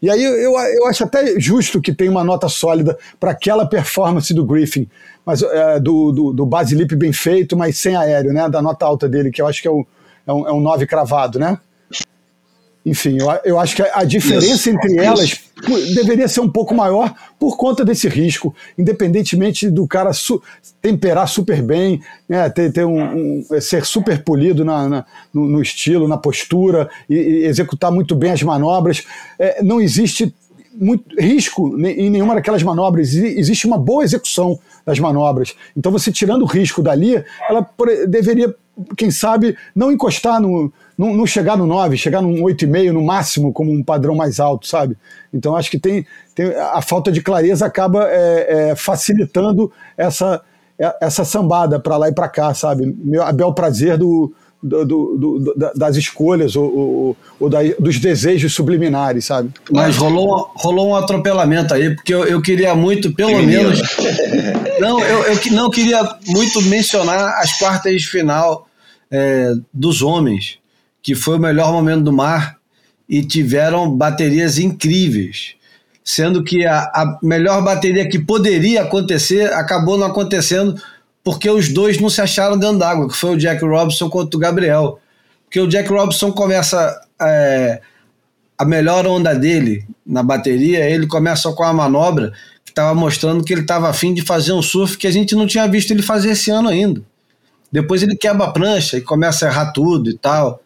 e 0.01 0.09
aí 0.09 0.23
eu, 0.23 0.51
eu 0.53 0.87
acho 0.87 1.03
até 1.03 1.39
justo 1.39 1.79
que 1.79 1.93
tenha 1.93 2.09
uma 2.09 2.23
nota 2.23 2.49
sólida 2.49 2.97
para 3.19 3.31
aquela 3.31 3.65
performance 3.65 4.33
do 4.33 4.45
Griffin, 4.45 4.89
mas 5.25 5.43
é, 5.43 5.79
do, 5.79 6.11
do, 6.11 6.33
do 6.33 6.45
Basilip 6.45 6.95
bem 6.95 7.13
feito, 7.13 7.55
mas 7.55 7.77
sem 7.77 7.95
aéreo, 7.95 8.33
né? 8.33 8.49
Da 8.49 8.61
nota 8.61 8.85
alta 8.85 9.07
dele, 9.07 9.31
que 9.31 9.41
eu 9.41 9.47
acho 9.47 9.61
que 9.61 9.67
é, 9.67 9.71
é 10.27 10.33
um, 10.33 10.47
é 10.47 10.51
um 10.51 10.59
9 10.59 10.87
cravado, 10.87 11.37
né? 11.37 11.57
Enfim, 12.85 13.17
eu, 13.19 13.27
eu 13.45 13.59
acho 13.59 13.75
que 13.75 13.81
a 13.81 14.03
diferença 14.03 14.53
isso, 14.53 14.69
entre 14.69 14.93
isso. 14.93 15.03
elas 15.03 15.41
deveria 15.93 16.27
ser 16.27 16.39
um 16.39 16.49
pouco 16.49 16.73
maior 16.73 17.13
por 17.39 17.55
conta 17.55 17.85
desse 17.85 18.07
risco, 18.07 18.55
independentemente 18.77 19.69
do 19.69 19.87
cara 19.87 20.11
su 20.13 20.41
temperar 20.81 21.27
super 21.27 21.61
bem, 21.61 22.01
né, 22.27 22.49
ter, 22.49 22.71
ter 22.73 22.83
um, 22.83 23.41
um, 23.41 23.61
ser 23.61 23.85
super 23.85 24.23
polido 24.23 24.65
na, 24.65 24.89
na 24.89 25.05
no, 25.31 25.47
no, 25.47 25.61
estilo, 25.61 26.07
na 26.07 26.17
postura 26.17 26.89
e, 27.07 27.15
e, 27.15 27.45
executar 27.45 27.91
muito 27.91 28.15
bem 28.15 28.31
as 28.31 28.41
manobras. 28.41 29.03
É, 29.37 29.61
não 29.61 29.79
existe 29.79 30.33
muito 30.73 31.03
risco 31.19 31.77
em 31.85 32.09
nenhuma 32.09 32.33
daquelas 32.33 32.63
manobras, 32.63 33.13
existe 33.13 33.67
uma 33.67 33.77
boa 33.77 34.03
execução 34.03 34.57
das 34.85 34.99
manobras. 34.99 35.53
Então, 35.75 35.91
você 35.91 36.11
tirando 36.11 36.41
o 36.43 36.45
risco 36.45 36.81
dali, 36.81 37.23
ela 37.47 37.69
deveria, 38.07 38.55
quem 38.97 39.11
sabe, 39.11 39.55
não 39.75 39.91
encostar 39.91 40.41
no, 40.41 40.71
não, 40.97 41.15
não 41.15 41.25
chegar 41.25 41.57
no 41.57 41.65
9, 41.65 41.97
chegar 41.97 42.21
num 42.21 42.41
8,5 42.43 42.91
no 42.91 43.01
máximo, 43.01 43.51
como 43.51 43.71
um 43.71 43.83
padrão 43.83 44.15
mais 44.15 44.39
alto, 44.39 44.67
sabe? 44.67 44.95
Então 45.33 45.55
acho 45.55 45.71
que 45.71 45.79
tem, 45.79 46.05
tem 46.35 46.53
a 46.55 46.81
falta 46.81 47.11
de 47.11 47.21
clareza 47.21 47.65
acaba 47.65 48.07
é, 48.09 48.69
é, 48.71 48.75
facilitando 48.75 49.71
essa, 49.97 50.41
é, 50.77 50.95
essa 51.01 51.25
sambada 51.25 51.79
para 51.79 51.97
lá 51.97 52.09
e 52.09 52.13
para 52.13 52.29
cá, 52.29 52.53
sabe? 52.53 52.85
Meu, 53.03 53.23
a 53.23 53.31
bel 53.31 53.53
prazer 53.53 53.97
do, 53.97 54.31
do, 54.61 54.85
do, 54.85 55.17
do, 55.17 55.71
das 55.75 55.95
escolhas 55.95 56.55
ou, 56.55 56.65
ou, 56.65 57.17
ou 57.39 57.49
da, 57.49 57.59
dos 57.79 57.97
desejos 57.99 58.53
subliminares, 58.53 59.25
sabe? 59.25 59.49
Mas 59.71 59.97
rolou, 59.97 60.51
rolou 60.55 60.89
um 60.89 60.95
atropelamento 60.95 61.73
aí, 61.73 61.95
porque 61.95 62.13
eu, 62.13 62.25
eu 62.25 62.41
queria 62.41 62.75
muito, 62.75 63.11
pelo 63.13 63.39
que 63.39 63.45
menos. 63.45 63.81
não, 64.79 64.99
eu, 64.99 65.23
eu 65.23 65.51
não 65.53 65.69
queria 65.71 66.07
muito 66.27 66.61
mencionar 66.63 67.39
as 67.39 67.57
quartas 67.57 67.93
de 67.93 68.07
final 68.07 68.67
é, 69.11 69.53
dos 69.73 70.01
homens 70.01 70.59
que 71.03 71.15
foi 71.15 71.37
o 71.37 71.39
melhor 71.39 71.71
momento 71.71 72.03
do 72.03 72.13
mar 72.13 72.57
e 73.09 73.23
tiveram 73.23 73.89
baterias 73.95 74.57
incríveis. 74.57 75.55
Sendo 76.03 76.43
que 76.43 76.65
a, 76.65 76.79
a 76.79 77.19
melhor 77.21 77.63
bateria 77.63 78.07
que 78.07 78.19
poderia 78.19 78.83
acontecer 78.83 79.51
acabou 79.53 79.97
não 79.97 80.07
acontecendo 80.07 80.81
porque 81.23 81.49
os 81.49 81.69
dois 81.69 81.99
não 81.99 82.09
se 82.09 82.21
acharam 82.21 82.57
dentro 82.57 82.79
d'água, 82.79 83.07
que 83.07 83.15
foi 83.15 83.35
o 83.35 83.37
Jack 83.37 83.63
Robinson 83.63 84.09
contra 84.09 84.35
o 84.35 84.39
Gabriel. 84.39 84.99
Porque 85.43 85.59
o 85.59 85.67
Jack 85.67 85.89
Robinson 85.89 86.31
começa 86.31 86.99
é, 87.21 87.81
a 88.57 88.65
melhor 88.65 89.05
onda 89.05 89.35
dele 89.35 89.85
na 90.05 90.23
bateria, 90.23 90.89
ele 90.89 91.05
começa 91.05 91.51
com 91.51 91.63
a 91.63 91.73
manobra 91.73 92.31
que 92.65 92.71
estava 92.71 92.95
mostrando 92.95 93.43
que 93.43 93.53
ele 93.53 93.61
estava 93.61 93.89
afim 93.89 94.13
de 94.13 94.21
fazer 94.21 94.53
um 94.53 94.61
surf 94.61 94.97
que 94.97 95.05
a 95.05 95.11
gente 95.11 95.35
não 95.35 95.45
tinha 95.45 95.67
visto 95.67 95.91
ele 95.91 96.01
fazer 96.01 96.31
esse 96.31 96.49
ano 96.49 96.69
ainda. 96.69 97.03
Depois 97.71 98.03
ele 98.03 98.15
quebra 98.15 98.45
a 98.45 98.51
prancha 98.51 98.97
e 98.97 99.01
começa 99.01 99.45
a 99.45 99.49
errar 99.49 99.71
tudo 99.71 100.09
e 100.09 100.17
tal 100.17 100.61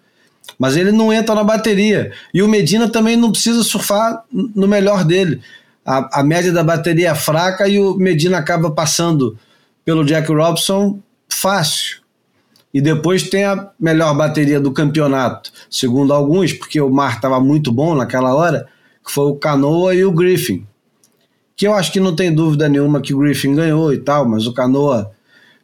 mas 0.57 0.77
ele 0.77 0.91
não 0.91 1.11
entra 1.11 1.35
na 1.35 1.43
bateria. 1.43 2.11
E 2.33 2.41
o 2.41 2.47
Medina 2.47 2.87
também 2.89 3.15
não 3.17 3.31
precisa 3.31 3.63
surfar 3.63 4.23
no 4.31 4.67
melhor 4.67 5.03
dele. 5.03 5.41
A, 5.85 6.19
a 6.21 6.23
média 6.23 6.51
da 6.51 6.63
bateria 6.63 7.09
é 7.09 7.15
fraca 7.15 7.67
e 7.67 7.79
o 7.79 7.95
Medina 7.95 8.37
acaba 8.37 8.71
passando 8.71 9.37
pelo 9.83 10.03
Jack 10.03 10.31
Robson 10.31 10.99
fácil. 11.29 11.97
E 12.73 12.81
depois 12.81 13.29
tem 13.29 13.45
a 13.45 13.69
melhor 13.79 14.15
bateria 14.15 14.59
do 14.59 14.71
campeonato, 14.71 15.51
segundo 15.69 16.11
alguns, 16.11 16.51
porque 16.51 16.81
o 16.81 16.89
mar 16.89 17.15
estava 17.15 17.39
muito 17.39 17.71
bom 17.71 17.95
naquela 17.95 18.35
hora, 18.35 18.67
que 19.05 19.11
foi 19.11 19.25
o 19.25 19.35
Canoa 19.35 19.95
e 19.95 20.03
o 20.03 20.11
Griffin. 20.11 20.65
Que 21.55 21.67
eu 21.67 21.73
acho 21.73 21.91
que 21.91 22.01
não 22.01 22.13
tem 22.13 22.33
dúvida 22.33 22.67
nenhuma 22.67 22.99
que 22.99 23.13
o 23.13 23.19
Griffin 23.19 23.55
ganhou 23.55 23.93
e 23.93 23.99
tal, 23.99 24.27
mas 24.27 24.45
o 24.45 24.53
Canoa 24.53 25.11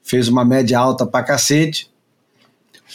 fez 0.04 0.28
uma 0.28 0.44
média 0.44 0.78
alta 0.78 1.06
pra 1.06 1.24
cacete. 1.24 1.90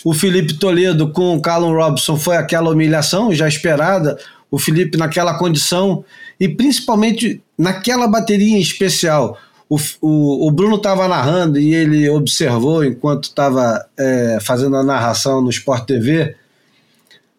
O 0.04 0.12
Felipe 0.12 0.54
Toledo 0.54 1.10
com 1.10 1.36
o 1.36 1.40
Callum 1.40 1.72
Robson 1.72 2.16
foi 2.16 2.36
aquela 2.36 2.70
humilhação 2.70 3.34
já 3.34 3.48
esperada. 3.48 4.18
O 4.50 4.58
Felipe 4.58 4.96
naquela 4.96 5.38
condição 5.38 6.04
e 6.38 6.48
principalmente 6.48 7.42
naquela 7.58 8.06
bateria 8.06 8.56
em 8.56 8.60
especial. 8.60 9.38
O, 9.68 9.78
o, 10.00 10.46
o 10.46 10.50
Bruno 10.50 10.76
estava 10.76 11.08
narrando 11.08 11.58
e 11.58 11.74
ele 11.74 12.08
observou 12.08 12.84
enquanto 12.84 13.24
estava 13.24 13.84
é, 13.98 14.38
fazendo 14.40 14.76
a 14.76 14.84
narração 14.84 15.42
no 15.42 15.50
Sport 15.50 15.86
TV 15.86 16.36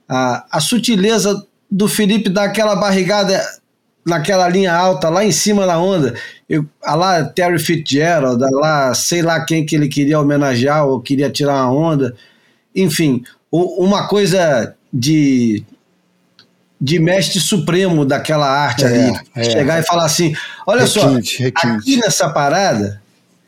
a, 0.07 0.45
a 0.52 0.60
sutileza 0.60 1.45
do 1.69 1.88
Felipe 1.88 2.30
dar 2.30 2.45
aquela 2.45 2.76
barrigada 2.76 3.41
naquela 4.08 4.48
linha 4.48 4.74
alta, 4.74 5.10
lá 5.10 5.24
em 5.24 5.32
cima 5.32 5.68
da 5.68 5.78
onda. 5.78 6.16
Eu, 6.50 6.66
a 6.82 6.96
lá 6.96 7.24
Terry 7.26 7.60
Fitzgerald, 7.60 8.42
a 8.42 8.50
lá 8.50 8.94
sei 8.94 9.22
lá 9.22 9.44
quem 9.44 9.66
que 9.66 9.76
ele 9.76 9.90
queria 9.90 10.20
homenagear 10.20 10.88
ou 10.88 11.02
queria 11.02 11.30
tirar 11.30 11.66
uma 11.66 11.74
onda. 11.74 12.16
Enfim, 12.74 13.24
uma 13.52 14.08
coisa 14.08 14.74
de 14.92 15.64
de 16.80 17.00
mestre 17.00 17.40
supremo 17.40 18.06
daquela 18.06 18.48
arte 18.48 18.86
é, 18.86 18.88
ali. 18.88 19.20
É. 19.36 19.44
Chegar 19.44 19.80
e 19.80 19.86
falar 19.86 20.06
assim: 20.06 20.34
olha 20.66 20.86
requinte, 20.86 21.38
só, 21.38 21.44
requinte. 21.44 21.78
aqui 21.78 21.98
nessa 21.98 22.30
parada, 22.30 23.02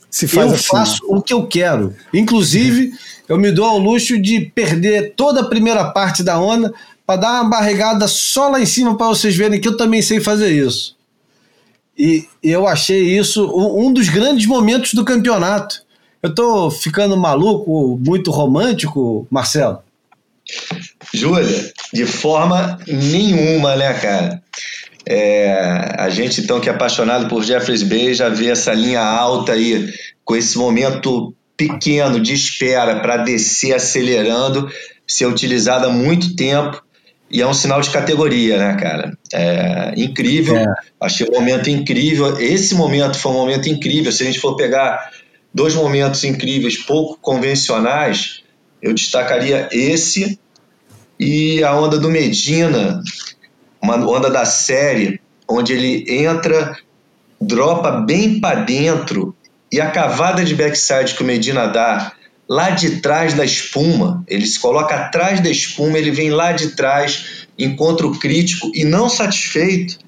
Se 0.09 0.27
faz 0.27 0.47
eu 0.47 0.55
assim, 0.55 0.67
faço 0.67 1.01
o 1.07 1.21
que 1.21 1.33
eu 1.33 1.47
quero. 1.47 1.95
Inclusive, 2.13 2.91
eu 3.29 3.37
me 3.37 3.51
dou 3.51 3.65
ao 3.65 3.77
luxo 3.77 4.19
de 4.19 4.41
perder 4.41 5.13
toda 5.15 5.41
a 5.41 5.47
primeira 5.47 5.85
parte 5.91 6.23
da 6.23 6.39
onda 6.39 6.73
para 7.09 7.21
dar 7.21 7.41
uma 7.41 7.49
barrigada 7.49 8.07
só 8.07 8.49
lá 8.49 8.61
em 8.61 8.67
cima 8.67 8.95
para 8.95 9.07
vocês 9.07 9.35
verem 9.35 9.59
que 9.59 9.67
eu 9.67 9.75
também 9.75 9.99
sei 9.99 10.19
fazer 10.19 10.51
isso. 10.51 10.95
E 11.97 12.27
eu 12.43 12.67
achei 12.67 13.17
isso 13.17 13.51
um 13.75 13.91
dos 13.91 14.09
grandes 14.09 14.45
momentos 14.45 14.93
do 14.93 15.03
campeonato. 15.03 15.81
Eu 16.21 16.35
tô 16.35 16.69
ficando 16.69 17.17
maluco, 17.17 17.99
muito 18.05 18.29
romântico, 18.29 19.25
Marcelo? 19.27 19.79
Júlia, 21.11 21.73
de 21.91 22.05
forma 22.05 22.77
nenhuma, 22.87 23.75
né, 23.75 23.91
cara? 23.95 24.43
É, 25.03 25.95
a 25.97 26.09
gente, 26.09 26.41
então, 26.41 26.61
que 26.61 26.69
é 26.69 26.71
apaixonado 26.71 27.27
por 27.27 27.43
Jeffries 27.43 27.81
Bay, 27.81 28.13
já 28.13 28.29
vê 28.29 28.51
essa 28.51 28.71
linha 28.71 29.01
alta 29.01 29.53
aí, 29.53 29.91
com 30.23 30.35
esse 30.35 30.59
momento 30.59 31.33
pequeno 31.57 32.19
de 32.19 32.35
espera 32.35 32.99
para 32.99 33.17
descer 33.17 33.73
acelerando, 33.73 34.71
ser 35.07 35.25
utilizado 35.25 35.87
há 35.87 35.89
muito 35.89 36.35
tempo. 36.35 36.87
E 37.31 37.41
é 37.41 37.47
um 37.47 37.53
sinal 37.53 37.79
de 37.79 37.89
categoria, 37.91 38.57
né, 38.57 38.75
cara? 38.75 39.17
É 39.31 39.93
incrível. 39.95 40.57
É. 40.57 40.73
Achei 40.99 41.27
um 41.27 41.33
momento 41.33 41.69
incrível. 41.69 42.39
Esse 42.39 42.73
momento 42.73 43.17
foi 43.17 43.31
um 43.31 43.35
momento 43.35 43.69
incrível. 43.69 44.11
Se 44.11 44.23
a 44.23 44.25
gente 44.25 44.39
for 44.39 44.55
pegar 44.55 45.11
dois 45.53 45.75
momentos 45.75 46.23
incríveis, 46.23 46.77
pouco 46.77 47.17
convencionais, 47.21 48.43
eu 48.81 48.93
destacaria 48.93 49.69
esse 49.71 50.39
e 51.19 51.63
a 51.63 51.75
onda 51.75 51.97
do 51.97 52.09
Medina, 52.09 53.01
uma 53.81 53.95
onda 53.95 54.29
da 54.29 54.45
série, 54.45 55.19
onde 55.47 55.73
ele 55.73 56.05
entra, 56.07 56.77
dropa 57.39 57.91
bem 57.91 58.39
para 58.39 58.61
dentro 58.61 59.35
e 59.71 59.79
a 59.79 59.91
cavada 59.91 60.43
de 60.43 60.55
backside 60.55 61.13
que 61.13 61.21
o 61.21 61.25
Medina 61.25 61.67
dá 61.67 62.13
lá 62.49 62.71
de 62.71 62.97
trás 62.97 63.35
da 63.35 63.45
espuma, 63.45 64.23
ele 64.27 64.45
se 64.45 64.59
coloca 64.59 64.95
atrás 64.95 65.39
da 65.39 65.49
espuma, 65.49 65.99
ele 65.99 66.09
vem 66.09 66.31
lá 66.31 66.51
de 66.51 66.69
trás, 66.69 67.45
encontra 67.57 68.07
o 68.07 68.17
crítico 68.17 68.71
e 68.73 68.83
não 68.83 69.07
satisfeito, 69.07 69.99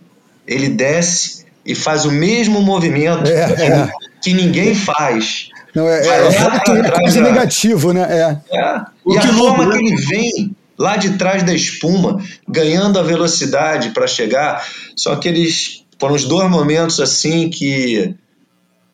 ele 0.47 0.69
desce 0.69 1.45
e 1.63 1.75
faz 1.75 2.03
o 2.03 2.11
mesmo 2.11 2.59
movimento 2.61 3.29
é, 3.29 3.53
que, 3.53 3.61
é. 3.61 3.91
que 4.23 4.33
ninguém 4.33 4.73
faz. 4.73 5.49
Não, 5.75 5.87
é, 5.87 6.01
é, 6.01 6.09
é, 6.09 6.87
é 6.87 6.91
coisa 6.91 7.21
negativo, 7.21 7.93
né? 7.93 8.07
É. 8.09 8.57
é. 8.57 8.81
E 9.07 9.17
a 9.17 9.33
forma 9.33 9.71
que 9.71 9.77
ele 9.77 9.95
vem 9.97 10.55
lá 10.77 10.97
de 10.97 11.11
trás 11.11 11.43
da 11.43 11.53
espuma, 11.53 12.19
ganhando 12.47 12.97
a 12.97 13.03
velocidade 13.03 13.89
para 13.89 14.07
chegar, 14.07 14.65
são 14.95 15.13
aqueles 15.13 15.81
foram 15.99 16.15
os 16.15 16.25
dois 16.25 16.49
momentos 16.49 16.99
assim 16.99 17.47
que 17.47 18.15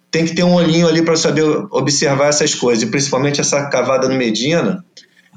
tem 0.09 0.25
que 0.25 0.35
ter 0.35 0.43
um 0.43 0.53
olhinho 0.53 0.87
ali 0.87 1.01
para 1.01 1.15
saber 1.15 1.43
observar 1.71 2.29
essas 2.29 2.55
coisas, 2.55 2.83
e 2.83 2.87
principalmente 2.87 3.41
essa 3.41 3.69
cavada 3.69 4.07
no 4.07 4.15
Medina, 4.15 4.83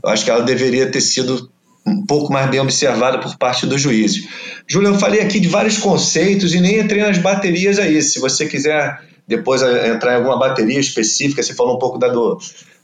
eu 0.03 0.11
acho 0.11 0.25
que 0.25 0.31
ela 0.31 0.43
deveria 0.43 0.91
ter 0.91 1.01
sido 1.01 1.51
um 1.87 2.05
pouco 2.05 2.33
mais 2.33 2.49
bem 2.51 2.61
observada 2.61 3.19
por 3.19 3.37
parte 3.37 3.67
dos 3.67 3.81
juízes. 3.81 4.27
Júlio, 4.69 4.91
eu 4.91 4.99
falei 4.99 5.21
aqui 5.21 5.41
de 5.41 5.49
vários 5.49 5.79
conceitos 5.79 6.55
e 6.55 6.61
nem 6.61 6.79
entrei 6.79 7.03
nas 7.03 7.19
baterias 7.19 7.79
aí. 7.79 8.01
Se 8.01 8.21
você 8.21 8.47
quiser 8.47 9.01
depois 9.27 9.63
entrar 9.63 10.13
em 10.13 10.17
alguma 10.17 10.39
bateria 10.39 10.79
específica, 10.79 11.43
você 11.43 11.55
falou 11.55 11.77
um 11.77 11.79
pouco 11.79 11.99
da 11.99 12.09
do, 12.09 12.39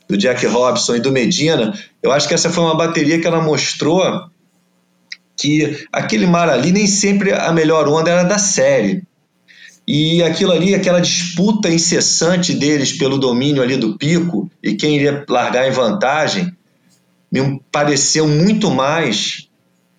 do 0.08 0.16
Jack 0.16 0.46
Robson 0.46 0.96
e 0.96 1.00
do 1.00 1.12
Medina, 1.12 1.76
eu 2.02 2.12
acho 2.12 2.28
que 2.28 2.34
essa 2.34 2.50
foi 2.50 2.64
uma 2.64 2.76
bateria 2.76 3.20
que 3.20 3.26
ela 3.26 3.42
mostrou 3.42 4.02
que 5.36 5.86
aquele 5.92 6.26
mar 6.26 6.48
ali 6.48 6.72
nem 6.72 6.86
sempre 6.86 7.32
a 7.32 7.52
melhor 7.52 7.88
onda 7.88 8.10
era 8.10 8.22
da 8.22 8.38
série. 8.38 9.02
E 9.86 10.22
aquilo 10.22 10.52
ali, 10.52 10.74
aquela 10.74 11.00
disputa 11.00 11.70
incessante 11.70 12.52
deles 12.52 12.92
pelo 12.92 13.18
domínio 13.18 13.62
ali 13.62 13.76
do 13.76 13.96
pico 13.96 14.50
e 14.62 14.74
quem 14.74 14.96
iria 14.96 15.24
largar 15.28 15.68
em 15.68 15.70
vantagem, 15.70 16.52
me 17.30 17.60
pareceu 17.70 18.26
muito 18.26 18.70
mais 18.70 19.46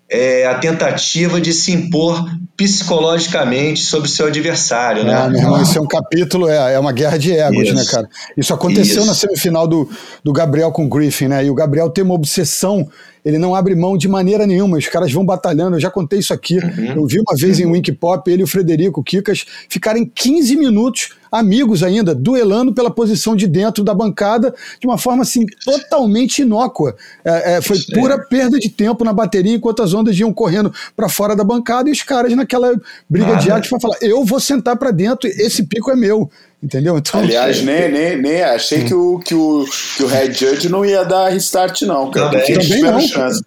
é, 0.09 0.45
a 0.45 0.55
tentativa 0.55 1.39
de 1.39 1.53
se 1.53 1.71
impor 1.71 2.25
psicologicamente 2.55 3.81
sobre 3.81 4.09
o 4.09 4.11
seu 4.11 4.27
adversário, 4.27 5.03
né? 5.03 5.13
Ah, 5.13 5.29
meu 5.29 5.39
irmão, 5.39 5.61
isso 5.61 5.77
é 5.77 5.81
um 5.81 5.87
capítulo, 5.87 6.49
é, 6.49 6.73
é 6.73 6.79
uma 6.79 6.91
guerra 6.91 7.17
de 7.17 7.33
egos, 7.33 7.57
né, 7.57 7.63
isso. 7.63 7.75
né, 7.75 7.85
cara? 7.85 8.09
Isso 8.35 8.53
aconteceu 8.53 8.99
isso. 8.99 9.05
na 9.05 9.13
semifinal 9.13 9.67
do, 9.67 9.89
do 10.23 10.33
Gabriel 10.33 10.71
com 10.71 10.85
o 10.85 10.89
Griffin, 10.89 11.27
né? 11.27 11.45
E 11.45 11.49
o 11.49 11.53
Gabriel 11.53 11.89
tem 11.89 12.03
uma 12.03 12.15
obsessão 12.15 12.87
ele 13.27 13.37
não 13.37 13.53
abre 13.53 13.75
mão 13.75 13.97
de 13.97 14.07
maneira 14.07 14.47
nenhuma, 14.47 14.77
os 14.77 14.87
caras 14.87 15.11
vão 15.11 15.25
batalhando, 15.25 15.75
eu 15.75 15.81
já 15.81 15.91
contei 15.91 16.19
isso 16.19 16.33
aqui, 16.33 16.57
uhum. 16.59 16.93
eu 16.95 17.05
vi 17.05 17.19
uma 17.19 17.35
vez 17.37 17.59
em 17.59 17.65
Wink 17.65 17.91
Pop, 17.91 18.31
ele 18.31 18.41
e 18.41 18.43
o 18.45 18.47
Frederico 18.47 19.03
Kikas 19.03 19.45
ficarem 19.67 20.09
15 20.15 20.55
minutos 20.55 21.09
amigos 21.29 21.83
ainda, 21.83 22.15
duelando 22.15 22.73
pela 22.73 22.89
posição 22.89 23.35
de 23.35 23.45
dentro 23.45 23.83
da 23.83 23.93
bancada 23.93 24.55
de 24.79 24.87
uma 24.87 24.97
forma 24.97 25.23
assim 25.23 25.45
totalmente 25.65 26.41
inócua. 26.41 26.95
É, 27.25 27.55
é, 27.55 27.61
foi 27.61 27.77
pura 27.93 28.17
perda 28.17 28.57
de 28.57 28.69
tempo 28.69 29.03
na 29.03 29.11
bateria 29.11 29.55
enquanto 29.55 29.83
as 29.83 29.93
ondas 29.93 30.17
iam 30.17 30.31
correndo 30.31 30.73
para 30.95 31.09
fora 31.09 31.35
da 31.35 31.43
bancada 31.43 31.89
e 31.89 31.91
os 31.91 32.01
caras 32.01 32.33
naquela 32.33 32.79
briga 33.09 33.33
Nada. 33.33 33.41
de 33.41 33.51
arte 33.51 33.69
para 33.69 33.79
falar: 33.79 33.97
eu 34.01 34.23
vou 34.23 34.39
sentar 34.39 34.77
para 34.77 34.91
dentro, 34.91 35.27
esse 35.27 35.63
pico 35.63 35.91
é 35.91 35.97
meu. 35.97 36.29
Entendeu? 36.61 36.97
Então, 36.97 37.19
Aliás, 37.19 37.61
nem, 37.61 37.91
nem, 37.91 38.21
nem 38.21 38.41
achei 38.41 38.83
que 38.83 38.93
o, 38.93 39.19
que, 39.19 39.35
o, 39.35 39.65
que 39.95 40.03
o 40.03 40.07
Red 40.07 40.33
Judge 40.33 40.69
não 40.69 40.83
ia 40.83 41.03
dar 41.03 41.29
restart, 41.29 41.83
não, 41.83 42.09
cara. 42.09 42.31
Também, 42.31 42.59
também 42.59 42.81
não. 42.81 42.99
Chance. 42.99 43.43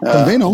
Também 0.00 0.34
é. 0.34 0.38
não. 0.38 0.52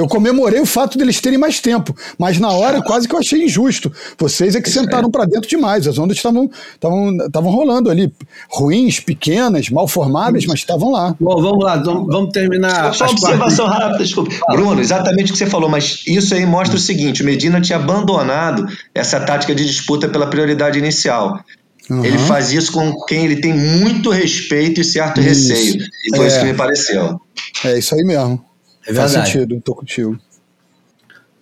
Eu 0.00 0.08
comemorei 0.08 0.58
o 0.58 0.64
fato 0.64 0.96
deles 0.96 1.20
terem 1.20 1.38
mais 1.38 1.60
tempo, 1.60 1.94
mas 2.18 2.38
na 2.38 2.50
hora 2.50 2.80
quase 2.80 3.06
que 3.06 3.14
eu 3.14 3.18
achei 3.18 3.44
injusto. 3.44 3.92
Vocês 4.18 4.56
é 4.56 4.60
que 4.60 4.70
sentaram 4.70 5.10
para 5.10 5.26
dentro 5.26 5.46
demais. 5.46 5.86
As 5.86 5.98
ondas 5.98 6.16
estavam 6.16 6.48
estavam 6.80 7.50
rolando 7.50 7.90
ali, 7.90 8.10
ruins, 8.48 8.98
pequenas, 8.98 9.68
mal 9.68 9.86
formadas, 9.86 10.46
mas 10.46 10.60
estavam 10.60 10.90
lá. 10.90 11.14
Bom, 11.20 11.42
vamos 11.42 11.62
lá, 11.62 11.76
vamos 11.76 12.30
terminar. 12.32 12.94
Só 12.94 13.04
uma 13.04 13.12
observação 13.12 13.66
partes. 13.66 13.84
rápida, 13.84 14.04
desculpa. 14.04 14.30
Bruno, 14.48 14.80
exatamente 14.80 15.30
o 15.30 15.32
que 15.34 15.38
você 15.38 15.46
falou, 15.46 15.68
mas 15.68 16.02
isso 16.06 16.34
aí 16.34 16.46
mostra 16.46 16.78
o 16.78 16.80
seguinte: 16.80 17.22
o 17.22 17.26
Medina 17.26 17.60
tinha 17.60 17.76
abandonado 17.76 18.66
essa 18.94 19.20
tática 19.20 19.54
de 19.54 19.66
disputa 19.66 20.08
pela 20.08 20.28
prioridade 20.28 20.78
inicial. 20.78 21.44
Uhum. 21.90 22.02
Ele 22.02 22.18
faz 22.20 22.52
isso 22.52 22.72
com 22.72 23.04
quem 23.04 23.26
ele 23.26 23.36
tem 23.36 23.52
muito 23.52 24.08
respeito 24.08 24.80
e 24.80 24.84
certo 24.84 25.20
isso. 25.20 25.52
receio. 25.52 25.84
E 26.06 26.16
foi 26.16 26.24
é. 26.24 26.28
isso 26.28 26.38
que 26.38 26.46
me 26.46 26.54
pareceu. 26.54 27.20
É 27.66 27.78
isso 27.78 27.94
aí 27.94 28.02
mesmo. 28.02 28.49
É 28.90 28.94
Faz 28.94 29.12
sentido, 29.12 29.60
tô 29.60 29.74
contigo. 29.74 30.18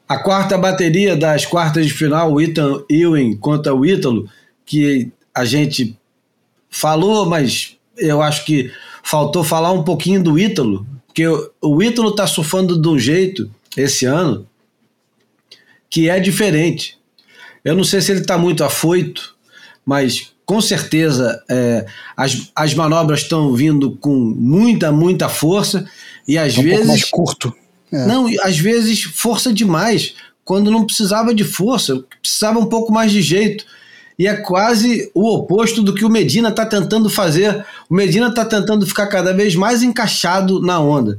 A 0.06 0.18
quarta 0.18 0.56
bateria 0.58 1.16
das 1.16 1.46
quartas 1.46 1.86
de 1.86 1.92
final, 1.92 2.32
o 2.32 2.40
Ethan 2.40 2.82
Ewing 2.90 3.36
contra 3.36 3.74
o 3.74 3.84
Ítalo, 3.84 4.28
que 4.64 5.10
a 5.34 5.44
gente 5.44 5.98
falou, 6.68 7.26
mas 7.26 7.76
eu 7.96 8.20
acho 8.20 8.44
que 8.44 8.70
faltou 9.02 9.42
falar 9.42 9.72
um 9.72 9.82
pouquinho 9.82 10.22
do 10.22 10.38
Ítalo, 10.38 10.86
porque 11.06 11.26
o 11.60 11.82
Ítalo 11.82 12.10
está 12.10 12.26
surfando 12.26 12.80
de 12.80 12.88
um 12.88 12.98
jeito 12.98 13.50
esse 13.76 14.04
ano 14.04 14.46
que 15.88 16.10
é 16.10 16.20
diferente. 16.20 16.98
Eu 17.64 17.74
não 17.74 17.84
sei 17.84 18.00
se 18.02 18.12
ele 18.12 18.20
está 18.20 18.36
muito 18.36 18.62
afoito, 18.62 19.34
mas 19.84 20.32
com 20.44 20.60
certeza 20.60 21.42
é, 21.50 21.84
as, 22.16 22.50
as 22.54 22.74
manobras 22.74 23.20
estão 23.20 23.54
vindo 23.54 23.92
com 23.96 24.14
muita, 24.14 24.90
muita 24.90 25.28
força 25.28 25.86
e 26.28 26.36
às 26.36 26.56
é 26.56 26.60
um 26.60 26.62
vezes. 26.62 26.86
mais 26.86 27.04
curto. 27.04 27.54
É. 27.90 28.06
Não, 28.06 28.26
às 28.42 28.58
vezes 28.58 29.02
força 29.02 29.50
demais, 29.50 30.14
quando 30.44 30.70
não 30.70 30.84
precisava 30.84 31.34
de 31.34 31.42
força, 31.42 32.04
precisava 32.20 32.58
um 32.58 32.66
pouco 32.66 32.92
mais 32.92 33.10
de 33.10 33.22
jeito. 33.22 33.64
E 34.18 34.26
é 34.26 34.36
quase 34.36 35.10
o 35.14 35.32
oposto 35.32 35.82
do 35.82 35.94
que 35.94 36.04
o 36.04 36.10
Medina 36.10 36.48
está 36.48 36.66
tentando 36.66 37.08
fazer. 37.08 37.64
O 37.88 37.94
Medina 37.94 38.28
está 38.28 38.44
tentando 38.44 38.86
ficar 38.86 39.06
cada 39.06 39.32
vez 39.32 39.54
mais 39.54 39.82
encaixado 39.82 40.60
na 40.60 40.80
onda, 40.80 41.18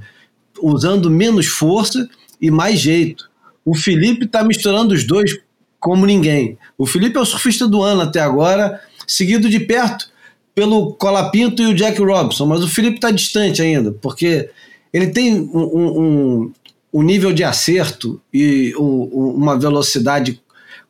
usando 0.61 1.10
menos 1.10 1.48
força 1.48 2.07
e 2.41 2.52
mais 2.52 2.80
jeito. 2.80 3.30
O 3.65 3.76
Felipe 3.76 4.26
está 4.26 4.44
misturando 4.44 4.94
os 4.94 5.06
dois 5.06 5.40
como 5.80 6.06
ninguém. 6.06 6.57
O 6.77 6.86
Felipe 6.86 7.18
é 7.18 7.22
o 7.22 7.26
surfista 7.26 7.68
do 7.68 7.81
ano 7.81 8.02
até 8.02 8.19
agora, 8.19 8.81
seguido 9.07 9.49
de 9.49 9.61
perto 9.61 10.10
pelo 10.53 10.94
Colapinto 10.94 11.61
e 11.64 11.68
o 11.68 11.73
Jack 11.73 12.02
Robson, 12.02 12.45
mas 12.45 12.61
o 12.61 12.68
Felipe 12.68 12.95
está 12.95 13.11
distante 13.11 13.61
ainda, 13.61 13.94
porque 13.94 14.49
ele 14.91 15.07
tem 15.07 15.40
um, 15.40 15.60
um, 15.64 16.52
um 16.94 17.02
nível 17.02 17.34
de 17.34 17.44
acerto 17.44 18.22
e 18.34 18.74
um, 18.78 19.03
uma 19.36 19.57
velocidade 19.57 20.41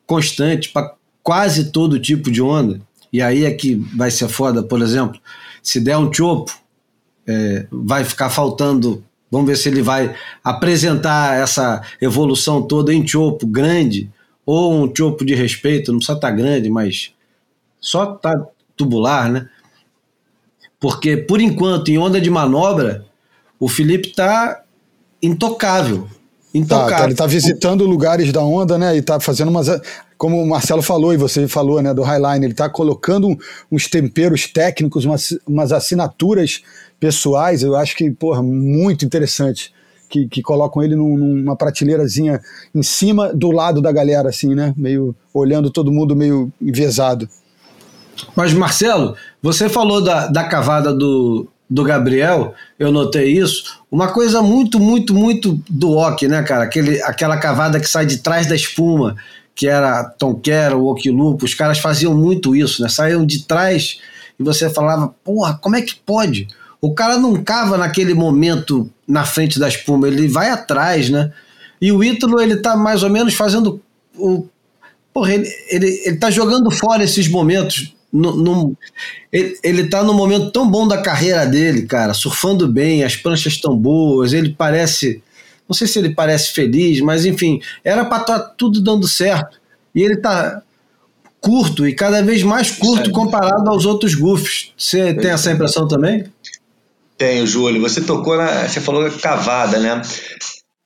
constante 0.06 0.70
para 0.70 0.94
quase 1.22 1.70
todo 1.70 2.00
tipo 2.00 2.30
de 2.30 2.42
onda. 2.42 2.80
E 3.12 3.20
aí 3.20 3.44
é 3.44 3.52
que 3.52 3.74
vai 3.96 4.10
ser 4.10 4.28
foda, 4.28 4.62
por 4.62 4.80
exemplo, 4.80 5.20
se 5.62 5.80
der 5.80 5.98
um 5.98 6.12
chopo, 6.12 6.52
é, 7.26 7.66
vai 7.70 8.04
ficar 8.04 8.30
faltando. 8.30 9.04
Vamos 9.30 9.48
ver 9.48 9.56
se 9.56 9.68
ele 9.68 9.82
vai 9.82 10.14
apresentar 10.42 11.38
essa 11.38 11.82
evolução 12.00 12.62
toda 12.62 12.92
em 12.92 13.06
chopo 13.06 13.46
grande 13.46 14.10
ou 14.44 14.74
um 14.74 14.92
chopo 14.92 15.24
de 15.24 15.34
respeito, 15.34 15.92
não 15.92 15.98
precisa 15.98 16.16
estar 16.16 16.30
tá 16.30 16.34
grande, 16.34 16.68
mas 16.68 17.12
só 17.80 18.06
tá 18.06 18.44
tubular, 18.76 19.30
né? 19.30 19.48
Porque, 20.80 21.16
por 21.16 21.40
enquanto, 21.40 21.88
em 21.88 21.98
onda 21.98 22.20
de 22.20 22.30
manobra, 22.30 23.06
o 23.60 23.68
Felipe 23.68 24.08
está 24.08 24.62
intocável. 25.22 26.08
Intocável. 26.52 26.88
Tá, 26.88 26.96
tá, 26.96 27.04
ele 27.04 27.12
está 27.12 27.26
visitando 27.26 27.84
lugares 27.84 28.32
da 28.32 28.42
onda, 28.42 28.78
né? 28.78 28.96
E 28.96 28.98
está 28.98 29.20
fazendo 29.20 29.50
umas. 29.50 29.68
Como 30.16 30.42
o 30.42 30.48
Marcelo 30.48 30.82
falou 30.82 31.12
e 31.12 31.16
você 31.16 31.46
falou, 31.46 31.80
né, 31.80 31.94
do 31.94 32.02
Highline, 32.02 32.44
ele 32.44 32.52
está 32.52 32.68
colocando 32.68 33.38
uns 33.70 33.86
temperos 33.86 34.46
técnicos, 34.46 35.04
umas, 35.04 35.38
umas 35.46 35.72
assinaturas 35.72 36.62
pessoais, 36.98 37.62
eu 37.62 37.74
acho 37.74 37.96
que, 37.96 38.10
porra, 38.10 38.42
muito 38.42 39.04
interessante. 39.04 39.72
Que, 40.08 40.26
que 40.26 40.42
colocam 40.42 40.82
ele 40.82 40.96
num, 40.96 41.16
numa 41.16 41.54
prateleirazinha 41.54 42.40
em 42.74 42.82
cima 42.82 43.32
do 43.32 43.52
lado 43.52 43.80
da 43.80 43.92
galera, 43.92 44.28
assim, 44.28 44.56
né? 44.56 44.74
Meio 44.76 45.14
olhando 45.32 45.70
todo 45.70 45.92
mundo 45.92 46.16
meio 46.16 46.52
envezado. 46.60 47.28
Mas, 48.34 48.52
Marcelo, 48.52 49.14
você 49.40 49.68
falou 49.68 50.02
da, 50.02 50.26
da 50.26 50.42
cavada 50.48 50.92
do, 50.92 51.46
do 51.70 51.84
Gabriel, 51.84 52.52
eu 52.76 52.90
notei 52.90 53.38
isso. 53.38 53.78
Uma 53.88 54.08
coisa 54.08 54.42
muito, 54.42 54.80
muito, 54.80 55.14
muito 55.14 55.62
do 55.70 55.92
Ok, 55.92 56.26
né, 56.26 56.42
cara? 56.42 56.64
Aquele, 56.64 57.00
aquela 57.02 57.36
cavada 57.36 57.78
que 57.78 57.88
sai 57.88 58.04
de 58.04 58.18
trás 58.18 58.48
da 58.48 58.56
espuma, 58.56 59.14
que 59.54 59.68
era 59.68 60.02
Tonquera, 60.02 60.76
o 60.76 60.90
Okilupo, 60.90 61.44
os 61.44 61.54
caras 61.54 61.78
faziam 61.78 62.12
muito 62.12 62.56
isso, 62.56 62.82
né? 62.82 62.88
Saíam 62.88 63.24
de 63.24 63.44
trás 63.44 64.00
e 64.38 64.42
você 64.42 64.68
falava, 64.68 65.14
porra, 65.22 65.56
como 65.62 65.76
é 65.76 65.82
que 65.82 65.94
pode? 65.94 66.48
O 66.80 66.92
cara 66.92 67.18
não 67.18 67.40
cava 67.44 67.78
naquele 67.78 68.14
momento 68.14 68.90
na 69.06 69.24
frente 69.24 69.58
da 69.58 69.68
espuma, 69.68 70.08
ele 70.08 70.26
vai 70.26 70.50
atrás, 70.50 71.08
né? 71.08 71.30
E 71.80 71.92
o 71.92 72.02
Ítalo, 72.02 72.40
ele 72.40 72.56
tá 72.56 72.76
mais 72.76 73.02
ou 73.02 73.10
menos 73.10 73.34
fazendo 73.34 73.80
o. 74.16 74.46
Porra, 75.12 75.34
ele, 75.34 75.48
ele, 75.68 76.02
ele 76.04 76.16
tá 76.16 76.30
jogando 76.30 76.70
fora 76.70 77.02
esses 77.04 77.28
momentos 77.28 77.94
no, 78.12 78.34
no, 78.34 78.76
ele, 79.32 79.58
ele 79.62 79.88
tá 79.88 80.02
num 80.02 80.14
momento 80.14 80.50
tão 80.50 80.68
bom 80.68 80.86
da 80.86 81.00
carreira 81.00 81.46
dele, 81.46 81.86
cara, 81.86 82.12
surfando 82.12 82.66
bem, 82.66 83.04
as 83.04 83.16
pranchas 83.16 83.56
tão 83.58 83.76
boas, 83.76 84.32
ele 84.32 84.54
parece. 84.56 85.22
Não 85.68 85.74
sei 85.74 85.86
se 85.86 85.98
ele 85.98 86.14
parece 86.14 86.52
feliz, 86.52 87.00
mas 87.00 87.24
enfim, 87.24 87.60
era 87.84 88.04
para 88.04 88.20
estar 88.20 88.38
tá 88.40 88.54
tudo 88.56 88.80
dando 88.80 89.06
certo. 89.06 89.60
E 89.94 90.02
ele 90.02 90.16
tá 90.16 90.62
curto 91.40 91.86
e 91.86 91.94
cada 91.94 92.22
vez 92.22 92.42
mais 92.42 92.70
curto 92.70 93.10
comparado 93.12 93.68
aos 93.70 93.86
outros 93.86 94.14
goofs. 94.14 94.72
Você 94.76 95.14
tem 95.14 95.30
essa 95.30 95.50
impressão 95.50 95.86
também? 95.86 96.24
Tenho, 97.16 97.46
Júlio. 97.46 97.80
Você 97.82 98.00
tocou 98.00 98.36
na. 98.36 98.68
Você 98.68 98.80
falou 98.80 99.08
cavada, 99.10 99.78
né? 99.78 100.02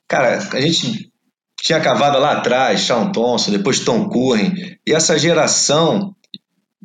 Cara, 0.07 0.37
a 0.53 0.61
gente 0.61 1.09
tinha 1.61 1.79
cavada 1.79 2.19
lá 2.19 2.33
atrás, 2.33 2.81
Sean 2.81 3.11
Thompson, 3.11 3.51
depois 3.51 3.79
Tom 3.79 4.07
Curren, 4.07 4.77
e 4.85 4.93
essa 4.93 5.17
geração 5.17 6.14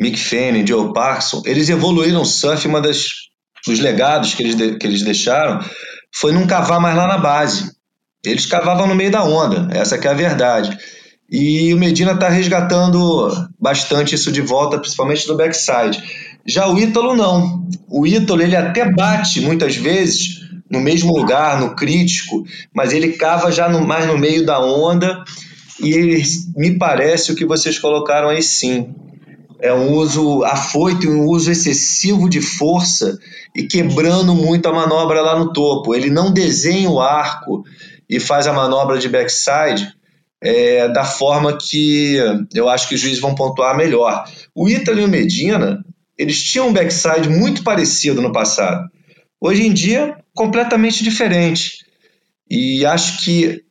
Mick 0.01 0.19
Fanning, 0.19 0.67
Joe 0.67 0.93
Parkinson, 0.95 1.43
eles 1.45 1.69
evoluíram 1.69 2.23
o 2.23 2.25
surf. 2.27 2.67
Uma 2.67 2.81
das 2.81 3.31
dos 3.67 3.79
legados 3.79 4.35
que 4.35 4.43
eles, 4.43 4.55
de, 4.55 4.77
que 4.77 4.87
eles 4.87 5.03
deixaram 5.03 5.61
foi 6.15 6.33
não 6.33 6.47
cavar 6.47 6.81
mais 6.81 6.97
lá 6.97 7.07
na 7.07 7.19
base. 7.19 7.71
Eles 8.25 8.47
cavavam 8.47 8.87
no 8.87 8.95
meio 8.95 9.11
da 9.11 9.25
onda, 9.25 9.69
essa 9.73 9.99
que 9.99 10.07
é 10.07 10.11
a 10.11 10.15
verdade. 10.15 10.77
E 11.31 11.73
o 11.73 11.79
Medina 11.79 12.13
está 12.13 12.29
resgatando 12.29 13.31
bastante 13.59 14.15
isso 14.15 14.33
de 14.33 14.41
volta, 14.41 14.79
principalmente 14.79 15.29
no 15.29 15.37
backside. 15.37 16.03
Já 16.45 16.67
o 16.67 16.79
Ítalo 16.79 17.15
não. 17.15 17.67
O 17.89 18.07
Ítalo 18.07 18.43
ele 18.43 18.57
até 18.57 18.91
bate 18.91 19.41
muitas 19.41 19.77
vezes 19.77 20.41
no 20.69 20.81
mesmo 20.81 21.17
lugar, 21.17 21.61
no 21.61 21.75
crítico, 21.75 22.45
mas 22.75 22.93
ele 22.93 23.13
cava 23.13 23.51
já 23.51 23.69
no, 23.69 23.87
mais 23.87 24.07
no 24.07 24.19
meio 24.19 24.45
da 24.45 24.61
onda 24.61 25.25
e 25.81 26.23
me 26.57 26.79
parece 26.79 27.33
o 27.33 27.35
que 27.35 27.47
vocês 27.47 27.79
colocaram 27.79 28.29
aí 28.29 28.43
sim 28.43 28.95
é 29.61 29.73
um 29.73 29.93
uso 29.93 30.43
afoito 30.45 31.07
e 31.07 31.09
um 31.09 31.27
uso 31.27 31.51
excessivo 31.51 32.29
de 32.29 32.41
força 32.41 33.19
e 33.55 33.65
quebrando 33.65 34.35
muito 34.35 34.67
a 34.69 34.73
manobra 34.73 35.21
lá 35.21 35.39
no 35.39 35.53
topo. 35.53 35.95
Ele 35.95 36.11
não 36.11 36.33
desenha 36.33 36.89
o 36.89 37.01
arco 37.01 37.65
e 38.09 38.19
faz 38.19 38.47
a 38.47 38.53
manobra 38.53 38.99
de 38.99 39.09
backside 39.09 39.93
é, 40.41 40.89
da 40.89 41.05
forma 41.05 41.57
que 41.59 42.17
eu 42.55 42.69
acho 42.69 42.89
que 42.89 42.95
os 42.95 43.01
juízes 43.01 43.21
vão 43.21 43.35
pontuar 43.35 43.77
melhor. 43.77 44.25
O 44.55 44.69
Ítalo 44.69 45.01
e 45.01 45.05
o 45.05 45.09
Medina, 45.09 45.85
eles 46.17 46.43
tinham 46.43 46.69
um 46.69 46.73
backside 46.73 47.29
muito 47.29 47.63
parecido 47.63 48.23
no 48.23 48.33
passado. 48.33 48.89
Hoje 49.41 49.67
em 49.67 49.73
dia, 49.73 50.17
completamente 50.35 51.05
diferente. 51.05 51.85
E 52.51 52.85
acho 52.87 53.25
que 53.25 53.63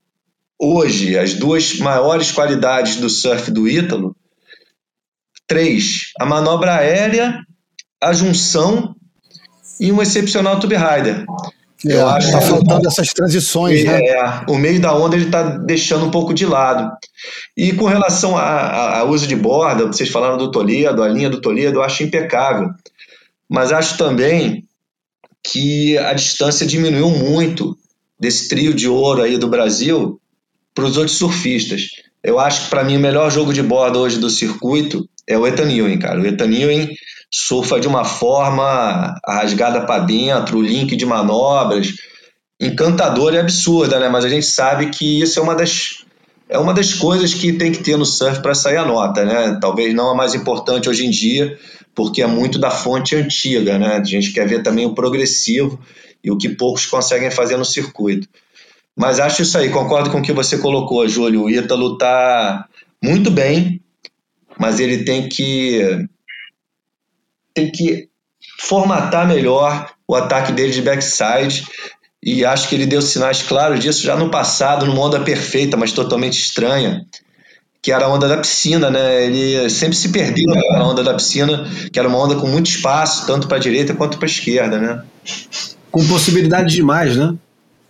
hoje 0.57 1.18
as 1.18 1.34
duas 1.34 1.78
maiores 1.80 2.32
qualidades 2.32 2.98
do 2.98 3.10
surf 3.10 3.49
do 3.52 3.68
Ítalo 3.68 4.16
Três, 5.49 6.11
a 6.19 6.26
manobra 6.26 6.76
aérea, 6.76 7.39
a 8.01 8.13
junção 8.13 8.95
e 9.80 9.91
um 9.91 10.01
excepcional 10.01 10.59
tube 10.59 10.76
rider. 10.76 11.26
É, 11.85 11.93
Eu 11.93 12.07
acho 12.07 12.31
tá 12.31 12.41
faltando 12.41 12.88
essas 12.88 13.13
transições, 13.13 13.84
né? 13.84 13.99
é? 14.05 14.45
O 14.47 14.57
meio 14.57 14.80
da 14.81 14.93
onda 14.95 15.15
ele 15.15 15.26
está 15.26 15.43
deixando 15.43 16.05
um 16.05 16.11
pouco 16.11 16.34
de 16.34 16.45
lado. 16.45 16.91
E 17.57 17.73
com 17.73 17.85
relação 17.85 18.38
ao 18.38 19.09
uso 19.09 19.26
de 19.26 19.35
borda, 19.35 19.88
vocês 19.88 20.09
falaram 20.09 20.38
do 20.38 20.51
Toledo, 20.51 21.01
a 21.01 21.07
linha 21.07 21.30
do 21.30 21.41
Toledo, 21.41 21.80
eu 21.80 21.84
acho 21.84 22.03
impecável. 22.03 22.69
Mas 23.49 23.71
acho 23.71 23.97
também 23.97 24.65
que 25.43 25.97
a 25.97 26.13
distância 26.13 26.67
diminuiu 26.67 27.09
muito 27.09 27.77
desse 28.19 28.49
trio 28.49 28.73
de 28.73 28.88
ouro 28.88 29.23
aí 29.23 29.38
do 29.38 29.47
Brasil 29.47 30.19
para 30.76 30.85
os 30.85 30.97
outros 30.97 31.17
surfistas. 31.17 31.89
Eu 32.21 32.38
acho 32.38 32.65
que 32.65 32.69
para 32.69 32.84
mim 32.84 32.97
o 32.97 32.99
melhor 32.99 33.31
jogo 33.31 33.53
de 33.53 33.63
borda 33.63 33.97
hoje 33.97 34.19
do 34.19 34.30
circuito 34.30 35.09
é 35.30 35.38
o 35.38 35.45
Ethan 35.45 35.72
Ewing, 35.72 35.99
cara. 35.99 36.19
O 36.19 36.26
Ethan 36.26 36.51
Ewing 36.51 36.95
surfa 37.31 37.80
de 37.80 37.88
uma 37.88 38.03
forma 38.03 39.15
rasgada 39.26 39.85
para 39.85 40.03
dentro, 40.03 40.60
link 40.60 40.95
de 40.95 41.06
manobras, 41.06 41.93
encantadora 42.60 43.35
e 43.35 43.39
absurda, 43.39 43.99
né? 43.99 44.10
Mas 44.10 44.26
a 44.26 44.30
gente 44.30 44.47
sabe 44.47 44.88
que 44.88 45.22
isso 45.22 45.39
é 45.39 45.43
uma 45.43 45.56
das 45.56 46.03
é 46.51 46.57
uma 46.57 46.73
das 46.73 46.95
coisas 46.95 47.31
que 47.31 47.53
tem 47.53 47.72
que 47.72 47.84
ter 47.84 47.95
no 47.95 48.07
surf 48.07 48.41
para 48.41 48.56
sair 48.56 48.77
a 48.77 48.85
nota, 48.85 49.23
né? 49.23 49.60
Talvez 49.61 49.93
não 49.93 50.10
a 50.10 50.15
mais 50.15 50.34
importante 50.34 50.89
hoje 50.89 51.06
em 51.06 51.11
dia, 51.11 51.56
porque 51.93 52.23
é 52.23 52.27
muito 52.27 52.57
da 52.57 52.72
fonte 52.72 53.15
antiga, 53.15 53.77
né? 53.77 53.97
A 53.97 54.03
gente 54.03 54.34
quer 54.34 54.47
ver 54.47 54.64
também 54.64 54.88
o 54.88 54.95
progressivo 54.95 55.80
e 56.23 56.31
o 56.31 56.38
que 56.38 56.49
poucos 56.49 56.88
conseguem 56.88 57.30
fazer 57.30 57.56
no 57.56 57.64
circuito. 57.64 58.27
Mas 58.97 59.19
acho 59.19 59.43
isso 59.43 59.60
aí, 59.60 59.69
concordo 59.69 60.10
com 60.10 60.18
o 60.18 60.22
que 60.23 60.34
você 60.34 60.57
colocou, 60.57 61.07
Júlio. 61.07 61.43
O 61.43 61.49
Ítalo 61.51 61.99
tá 61.99 62.65
muito 63.01 63.30
bem, 63.30 63.80
mas 64.60 64.80
ele 64.80 65.03
tem 65.03 65.30
que 65.30 66.07
tem 67.53 67.72
que 67.72 68.10
formatar 68.60 69.27
melhor 69.27 69.90
o 70.07 70.15
ataque 70.15 70.52
dele 70.52 70.72
de 70.72 70.81
backside 70.81 71.65
e 72.22 72.44
acho 72.44 72.68
que 72.68 72.76
ele 72.76 72.86
deu 72.86 73.02
sinais 73.02 73.41
claros 73.41 73.80
disso 73.80 74.03
já 74.03 74.15
no 74.15 74.30
passado, 74.30 74.86
numa 74.86 75.02
onda 75.02 75.22
perfeita, 75.22 75.77
mas 75.77 75.94
totalmente 75.94 76.38
estranha, 76.38 77.06
que 77.81 77.91
era 77.91 78.06
a 78.06 78.10
onda 78.10 78.27
da 78.27 78.38
piscina, 78.38 78.90
né? 78.90 79.26
Ele 79.26 79.69
sempre 79.69 79.95
se 79.95 80.10
perdeu 80.10 80.45
na 80.73 80.86
onda 80.86 81.02
da 81.02 81.14
piscina, 81.14 81.65
que 81.91 81.98
era 81.98 82.10
uma 82.10 82.18
onda 82.18 82.36
com 82.36 82.48
muito 82.48 82.69
espaço, 82.69 83.26
tanto 83.26 83.48
para 83.48 83.57
a 83.57 83.61
direita 83.61 83.94
quanto 83.94 84.18
para 84.18 84.27
a 84.27 84.31
esquerda, 84.31 84.77
né? 84.77 85.03
Com 85.90 86.06
possibilidades 86.06 86.73
demais, 86.73 87.15
né? 87.15 87.34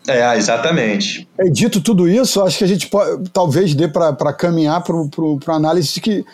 É, 0.08 0.36
exatamente. 0.36 1.28
É, 1.38 1.50
dito 1.50 1.82
tudo 1.82 2.08
isso, 2.08 2.42
acho 2.42 2.58
que 2.58 2.64
a 2.64 2.68
gente 2.68 2.88
pode, 2.88 3.30
talvez 3.32 3.76
dê 3.76 3.88
para 3.88 4.34
caminhar 4.34 4.84
para 4.84 5.54
a 5.54 5.56
análise 5.56 5.94
de 5.94 6.02
que 6.02 6.26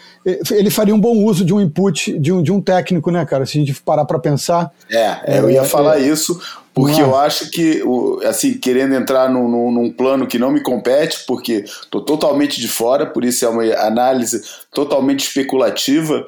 ele 0.52 0.70
faria 0.70 0.96
um 0.96 1.00
bom 1.00 1.24
uso 1.24 1.44
de 1.44 1.54
um 1.54 1.60
input 1.60 2.18
de 2.18 2.32
um, 2.32 2.42
de 2.42 2.52
um 2.52 2.62
técnico, 2.62 3.12
né, 3.12 3.26
cara? 3.26 3.46
Se 3.46 3.58
a 3.58 3.62
gente 3.62 3.82
parar 3.82 4.06
para 4.06 4.20
pensar. 4.20 4.72
É, 4.90 5.40
eu 5.40 5.50
ia 5.50 5.62
é, 5.62 5.66
falar 5.66 6.00
é, 6.00 6.04
isso, 6.04 6.40
porque 6.74 7.02
eu 7.02 7.18
acho 7.18 7.50
que, 7.52 7.82
assim, 8.28 8.54
querendo 8.54 8.94
entrar 8.96 9.30
num, 9.30 9.48
num, 9.48 9.72
num, 9.72 9.92
plano 9.92 10.28
que 10.28 10.38
não 10.38 10.52
me 10.52 10.62
compete, 10.62 11.24
porque 11.26 11.64
estou 11.66 12.02
totalmente 12.02 12.60
de 12.62 12.68
fora, 12.68 13.06
por 13.06 13.26
isso 13.26 13.46
é 13.46 13.50
uma 13.50 13.64
análise 13.86 14.42
totalmente 14.74 15.22
especulativa 15.22 16.26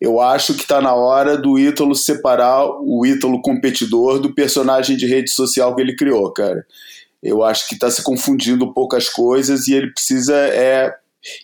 eu 0.00 0.20
acho 0.20 0.54
que 0.54 0.62
está 0.62 0.80
na 0.80 0.94
hora 0.94 1.36
do 1.38 1.58
Ítalo 1.58 1.94
separar 1.94 2.66
o 2.66 3.06
Ítalo 3.06 3.40
competidor 3.40 4.18
do 4.18 4.34
personagem 4.34 4.96
de 4.96 5.06
rede 5.06 5.30
social 5.30 5.74
que 5.74 5.80
ele 5.80 5.96
criou, 5.96 6.30
cara. 6.32 6.66
Eu 7.22 7.42
acho 7.42 7.66
que 7.66 7.74
está 7.74 7.90
se 7.90 8.02
confundindo 8.02 8.72
poucas 8.72 9.08
coisas 9.08 9.66
e 9.68 9.74
ele 9.74 9.90
precisa 9.90 10.36
é, 10.36 10.94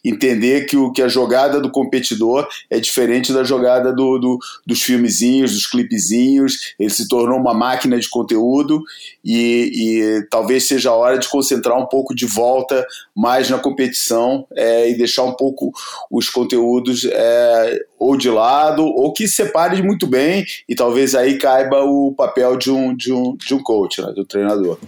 entender 0.04 0.66
que, 0.66 0.76
o, 0.76 0.92
que 0.92 1.02
a 1.02 1.08
jogada 1.08 1.60
do 1.60 1.70
competidor 1.70 2.46
é 2.70 2.80
diferente 2.80 3.32
da 3.32 3.44
jogada 3.44 3.92
do, 3.92 4.18
do, 4.18 4.38
dos 4.66 4.82
filmezinhos, 4.82 5.52
dos 5.52 5.66
clipezinhos. 5.66 6.74
Ele 6.78 6.90
se 6.90 7.08
tornou 7.08 7.38
uma 7.38 7.54
máquina 7.54 7.98
de 7.98 8.08
conteúdo 8.08 8.82
e, 9.24 9.70
e 9.74 10.26
talvez 10.30 10.66
seja 10.66 10.90
a 10.90 10.94
hora 10.94 11.18
de 11.18 11.28
concentrar 11.28 11.78
um 11.78 11.86
pouco 11.86 12.14
de 12.14 12.26
volta 12.26 12.86
mais 13.14 13.50
na 13.50 13.58
competição 13.58 14.46
é, 14.54 14.90
e 14.90 14.96
deixar 14.96 15.24
um 15.24 15.32
pouco 15.32 15.72
os 16.10 16.28
conteúdos 16.28 17.04
é, 17.04 17.78
ou 17.98 18.16
de 18.16 18.30
lado 18.30 18.84
ou 18.84 19.12
que 19.12 19.28
separe 19.28 19.82
muito 19.82 20.06
bem 20.06 20.44
e 20.68 20.74
talvez 20.74 21.14
aí 21.14 21.38
caiba 21.38 21.82
o 21.84 22.12
papel 22.12 22.56
de 22.56 22.70
um, 22.70 22.94
de 22.94 23.12
um, 23.12 23.36
de 23.36 23.54
um 23.54 23.62
coach, 23.62 24.00
né, 24.00 24.12
do 24.12 24.24
treinador. 24.24 24.78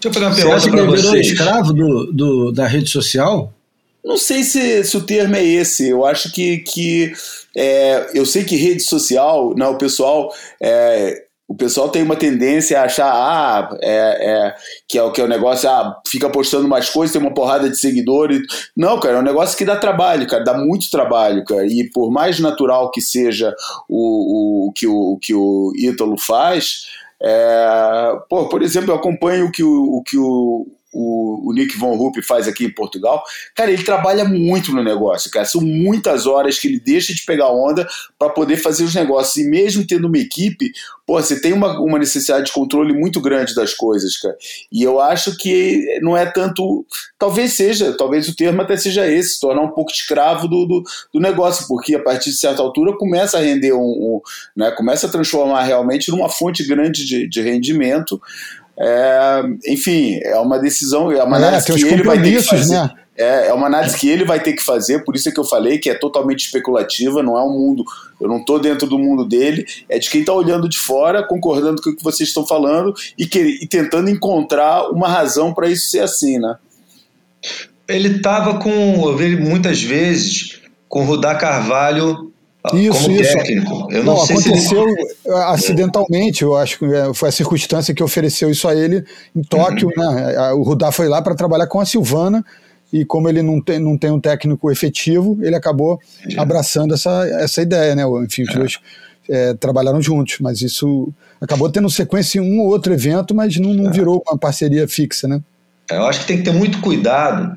Deixa 0.00 0.08
eu 0.08 0.12
fazer 0.12 0.44
uma 0.44 0.60
pergunta 0.60 0.70
para 0.70 0.84
vocês. 0.86 1.26
Você 1.26 1.32
escravo 1.32 1.72
do, 1.72 2.12
do, 2.12 2.52
da 2.52 2.66
rede 2.66 2.88
social? 2.88 3.52
Não 4.04 4.16
sei 4.16 4.42
se, 4.42 4.84
se 4.84 4.96
o 4.96 5.04
termo 5.04 5.36
é 5.36 5.44
esse. 5.44 5.88
Eu 5.88 6.04
acho 6.04 6.32
que, 6.32 6.58
que 6.58 7.12
é, 7.56 8.10
eu 8.14 8.24
sei 8.24 8.44
que 8.44 8.56
rede 8.56 8.82
social, 8.82 9.54
não, 9.56 9.72
o 9.72 9.78
pessoal 9.78 10.32
é, 10.60 11.28
o 11.48 11.54
pessoal 11.54 11.88
tem 11.88 12.02
uma 12.02 12.14
tendência 12.14 12.78
a 12.78 12.84
achar 12.84 13.10
ah, 13.10 13.74
é, 13.80 14.30
é, 14.30 14.54
que, 14.86 14.98
é, 14.98 15.02
o 15.02 15.10
que 15.10 15.18
é 15.18 15.24
o 15.24 15.28
negócio, 15.28 15.66
ah, 15.66 15.98
fica 16.06 16.28
postando 16.28 16.68
mais 16.68 16.90
coisas, 16.90 17.10
tem 17.10 17.22
uma 17.22 17.32
porrada 17.32 17.70
de 17.70 17.80
seguidores. 17.80 18.42
Não, 18.76 19.00
cara, 19.00 19.16
é 19.16 19.18
um 19.18 19.24
negócio 19.24 19.56
que 19.56 19.64
dá 19.64 19.74
trabalho, 19.74 20.26
cara, 20.26 20.44
dá 20.44 20.52
muito 20.52 20.90
trabalho, 20.90 21.42
cara. 21.44 21.66
E 21.66 21.88
por 21.90 22.10
mais 22.10 22.38
natural 22.38 22.90
que 22.90 23.00
seja 23.00 23.54
o, 23.88 24.68
o, 24.68 24.72
que, 24.72 24.86
o, 24.86 25.14
o 25.14 25.18
que 25.18 25.34
o 25.34 25.72
Ítalo 25.74 26.18
faz, 26.18 26.86
é, 27.20 28.12
pô, 28.28 28.46
por 28.50 28.62
exemplo, 28.62 28.90
eu 28.90 28.96
acompanho 28.96 29.46
o 29.46 29.50
que 29.50 29.64
o, 29.64 29.96
o, 29.96 30.02
que 30.02 30.18
o, 30.18 30.66
o, 30.92 31.50
o 31.50 31.52
Nick 31.52 31.76
Von 31.76 31.96
Rupp 31.96 32.22
faz 32.22 32.48
aqui 32.48 32.64
em 32.64 32.70
Portugal, 32.70 33.22
cara, 33.54 33.70
ele 33.70 33.82
trabalha 33.82 34.24
muito 34.24 34.72
no 34.72 34.82
negócio, 34.82 35.30
cara. 35.30 35.44
São 35.44 35.60
muitas 35.60 36.26
horas 36.26 36.58
que 36.58 36.68
ele 36.68 36.80
deixa 36.80 37.14
de 37.14 37.24
pegar 37.24 37.50
onda 37.50 37.86
para 38.18 38.30
poder 38.30 38.56
fazer 38.56 38.84
os 38.84 38.94
negócios. 38.94 39.36
E 39.36 39.48
mesmo 39.48 39.86
tendo 39.86 40.08
uma 40.08 40.18
equipe, 40.18 40.72
pô, 41.06 41.20
você 41.20 41.40
tem 41.40 41.52
uma, 41.52 41.78
uma 41.80 41.98
necessidade 41.98 42.46
de 42.46 42.52
controle 42.52 42.92
muito 42.92 43.20
grande 43.20 43.54
das 43.54 43.74
coisas, 43.74 44.16
cara. 44.16 44.36
E 44.70 44.82
eu 44.82 45.00
acho 45.00 45.36
que 45.36 45.98
não 46.02 46.16
é 46.16 46.26
tanto. 46.26 46.86
Talvez 47.18 47.52
seja, 47.52 47.92
talvez 47.92 48.28
o 48.28 48.36
termo 48.36 48.62
até 48.62 48.76
seja 48.76 49.06
esse, 49.06 49.34
se 49.34 49.40
tornar 49.40 49.62
um 49.62 49.70
pouco 49.70 49.90
escravo 49.90 50.48
do, 50.48 50.66
do, 50.66 50.82
do, 51.12 51.20
negócio, 51.20 51.66
porque 51.66 51.94
a 51.94 52.02
partir 52.02 52.30
de 52.30 52.36
certa 52.36 52.62
altura 52.62 52.96
começa 52.96 53.38
a 53.38 53.40
render 53.40 53.72
um. 53.72 53.80
um 53.80 54.20
né, 54.56 54.70
começa 54.70 55.06
a 55.06 55.10
transformar 55.10 55.62
realmente 55.64 56.10
numa 56.10 56.28
fonte 56.28 56.64
grande 56.64 57.04
de, 57.06 57.28
de 57.28 57.42
rendimento. 57.42 58.20
É, 58.80 59.42
enfim, 59.66 60.20
é 60.22 60.38
uma 60.38 60.58
decisão, 60.58 61.10
é 61.10 61.22
uma 61.22 61.36
é, 61.36 61.40
análise 61.40 61.66
que 61.66 61.84
ele 61.84 62.02
vai 62.04 62.22
ter 62.22 62.36
que 62.36 62.42
fazer. 62.42 62.74
Né? 62.74 62.90
É, 63.16 63.48
é 63.48 63.52
uma 63.52 63.66
análise 63.66 63.98
que 63.98 64.08
ele 64.08 64.24
vai 64.24 64.38
ter 64.40 64.52
que 64.52 64.62
fazer, 64.62 65.04
por 65.04 65.16
isso 65.16 65.28
é 65.28 65.32
que 65.32 65.40
eu 65.40 65.44
falei 65.44 65.78
que 65.78 65.90
é 65.90 65.94
totalmente 65.94 66.44
especulativa, 66.44 67.20
não 67.20 67.36
é 67.36 67.42
um 67.42 67.50
mundo, 67.50 67.84
eu 68.20 68.28
não 68.28 68.38
estou 68.38 68.60
dentro 68.60 68.86
do 68.86 68.96
mundo 68.96 69.24
dele, 69.24 69.66
é 69.88 69.98
de 69.98 70.08
quem 70.08 70.20
está 70.20 70.32
olhando 70.32 70.68
de 70.68 70.78
fora, 70.78 71.26
concordando 71.26 71.82
com 71.82 71.90
o 71.90 71.96
que 71.96 72.04
vocês 72.04 72.28
estão 72.28 72.46
falando 72.46 72.94
e, 73.18 73.26
que, 73.26 73.40
e 73.40 73.66
tentando 73.66 74.08
encontrar 74.08 74.88
uma 74.90 75.08
razão 75.08 75.52
para 75.52 75.68
isso 75.68 75.90
ser 75.90 76.00
assim, 76.00 76.38
né? 76.38 76.54
Ele 77.88 78.18
estava 78.18 78.60
com, 78.60 78.70
eu 78.70 79.16
vi 79.16 79.36
muitas 79.36 79.82
vezes, 79.82 80.60
com 80.88 81.02
o 81.02 81.04
Rudá 81.04 81.34
Carvalho 81.34 82.27
isso, 82.74 83.02
como 83.02 83.20
isso. 83.20 83.32
técnico. 83.32 83.88
Eu 83.90 84.04
não, 84.04 84.14
não 84.16 84.22
aconteceu 84.22 84.88
ele... 84.88 85.14
acidentalmente, 85.46 86.42
eu 86.42 86.56
acho 86.56 86.78
que 86.78 86.84
é, 86.86 87.12
foi 87.14 87.28
a 87.28 87.32
circunstância 87.32 87.94
que 87.94 88.02
ofereceu 88.02 88.50
isso 88.50 88.68
a 88.68 88.74
ele 88.74 89.04
em 89.34 89.42
Tóquio. 89.42 89.88
Uhum. 89.96 90.14
Né? 90.14 90.52
O 90.52 90.62
Rudá 90.62 90.90
foi 90.92 91.08
lá 91.08 91.22
para 91.22 91.34
trabalhar 91.34 91.66
com 91.66 91.80
a 91.80 91.86
Silvana 91.86 92.44
e 92.92 93.04
como 93.04 93.28
ele 93.28 93.42
não 93.42 93.60
tem, 93.60 93.78
não 93.78 93.96
tem 93.96 94.10
um 94.10 94.20
técnico 94.20 94.70
efetivo, 94.70 95.38
ele 95.42 95.54
acabou 95.54 96.00
Entendi. 96.20 96.38
abraçando 96.38 96.94
essa, 96.94 97.26
essa 97.40 97.62
ideia, 97.62 97.94
né? 97.94 98.02
Enfim, 98.24 98.42
os 98.42 98.50
é. 98.50 98.54
dois 98.54 98.78
é, 99.28 99.54
trabalharam 99.54 100.00
juntos, 100.00 100.38
mas 100.40 100.62
isso 100.62 101.12
acabou 101.40 101.70
tendo 101.70 101.88
sequência 101.90 102.38
em 102.38 102.42
um 102.42 102.60
ou 102.60 102.68
outro 102.68 102.92
evento, 102.92 103.34
mas 103.34 103.56
não, 103.56 103.74
não 103.74 103.90
é. 103.90 103.92
virou 103.92 104.22
uma 104.26 104.38
parceria 104.38 104.88
fixa, 104.88 105.28
né? 105.28 105.40
Eu 105.90 106.06
acho 106.06 106.20
que 106.20 106.26
tem 106.26 106.38
que 106.38 106.44
ter 106.44 106.52
muito 106.52 106.80
cuidado. 106.80 107.54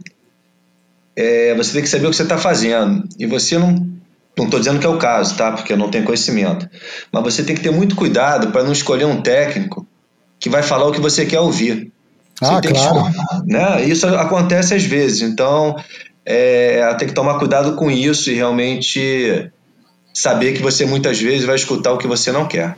É, 1.16 1.54
você 1.56 1.74
tem 1.74 1.82
que 1.82 1.90
saber 1.90 2.08
o 2.08 2.10
que 2.10 2.16
você 2.16 2.24
está 2.24 2.38
fazendo. 2.38 3.08
E 3.20 3.26
você 3.26 3.58
não 3.58 3.90
não 4.42 4.46
estou 4.46 4.60
dizendo 4.60 4.80
que 4.80 4.86
é 4.86 4.90
o 4.90 4.98
caso, 4.98 5.36
tá? 5.36 5.52
Porque 5.52 5.72
eu 5.72 5.78
não 5.78 5.90
tenho 5.90 6.04
conhecimento. 6.04 6.68
Mas 7.12 7.24
você 7.24 7.44
tem 7.44 7.56
que 7.56 7.62
ter 7.62 7.72
muito 7.72 7.96
cuidado 7.96 8.52
para 8.52 8.64
não 8.64 8.72
escolher 8.72 9.06
um 9.06 9.22
técnico 9.22 9.86
que 10.40 10.50
vai 10.50 10.64
falar 10.64 10.88
o 10.88 10.92
que 10.92 11.00
você 11.00 11.26
quer 11.26 11.40
ouvir. 11.40 11.92
Você 12.40 12.52
ah, 12.52 12.62
claro. 12.62 13.12
Que, 13.12 13.52
né? 13.52 13.86
Isso 13.86 14.08
acontece 14.08 14.74
às 14.74 14.84
vezes. 14.84 15.22
Então, 15.22 15.76
é, 16.26 16.92
tem 16.96 17.08
que 17.08 17.14
tomar 17.14 17.38
cuidado 17.38 17.76
com 17.76 17.92
isso 17.92 18.32
e 18.32 18.34
realmente 18.34 19.52
saber 20.12 20.54
que 20.54 20.62
você 20.62 20.86
muitas 20.86 21.20
vezes 21.22 21.46
vai 21.46 21.56
escutar 21.56 21.94
o 21.94 21.98
que 22.00 22.08
você 22.08 22.32
não 22.32 22.48
quer. 22.48 22.76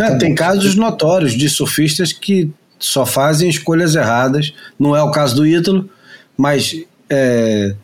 É, 0.00 0.16
tem 0.18 0.34
casos 0.34 0.76
notórios 0.76 1.32
de 1.32 1.48
surfistas 1.48 2.12
que 2.12 2.48
só 2.78 3.04
fazem 3.04 3.48
escolhas 3.48 3.96
erradas. 3.96 4.52
Não 4.78 4.94
é 4.94 5.02
o 5.02 5.10
caso 5.10 5.34
do 5.34 5.46
Ítalo, 5.46 5.90
mas 6.36 6.76
é, 7.08 7.74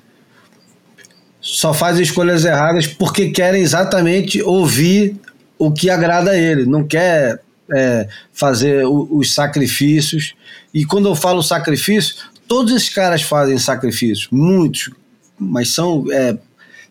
só 1.46 1.72
fazem 1.72 2.02
escolhas 2.02 2.44
erradas 2.44 2.88
porque 2.88 3.30
querem 3.30 3.62
exatamente 3.62 4.42
ouvir 4.42 5.14
o 5.56 5.70
que 5.70 5.88
agrada 5.88 6.32
a 6.32 6.36
ele, 6.36 6.66
não 6.66 6.84
quer 6.84 7.40
é, 7.72 8.08
fazer 8.32 8.84
o, 8.84 9.08
os 9.16 9.32
sacrifícios. 9.32 10.34
E 10.74 10.84
quando 10.84 11.08
eu 11.08 11.14
falo 11.14 11.42
sacrifício, 11.44 12.16
todos 12.48 12.74
esses 12.74 12.88
caras 12.88 13.22
fazem 13.22 13.56
sacrifícios, 13.58 14.26
muitos, 14.28 14.90
mas 15.38 15.72
são, 15.72 16.04
é, 16.10 16.36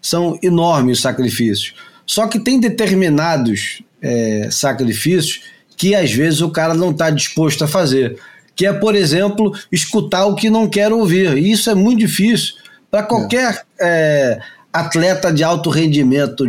são 0.02 0.40
enormes 0.42 1.00
os 1.00 1.04
sacrifícios. 1.04 1.74
Só 2.06 2.26
que 2.26 2.40
tem 2.40 2.58
determinados 2.58 3.84
é, 4.02 4.48
sacrifícios 4.50 5.42
que 5.76 5.94
às 5.94 6.14
vezes 6.14 6.40
o 6.40 6.50
cara 6.50 6.74
não 6.74 6.92
está 6.92 7.10
disposto 7.10 7.66
a 7.66 7.68
fazer. 7.68 8.18
Que 8.56 8.66
é, 8.66 8.72
por 8.72 8.96
exemplo, 8.96 9.54
escutar 9.70 10.26
o 10.28 10.36
que 10.36 10.50
não 10.50 10.70
quer 10.70 10.94
ouvir. 10.94 11.38
E 11.38 11.52
isso 11.52 11.70
é 11.70 11.76
muito 11.76 12.00
difícil 12.00 12.56
para 12.90 13.04
qualquer 13.04 13.65
é, 13.80 14.40
atleta 14.72 15.32
de 15.32 15.44
alto 15.44 15.70
rendimento, 15.70 16.46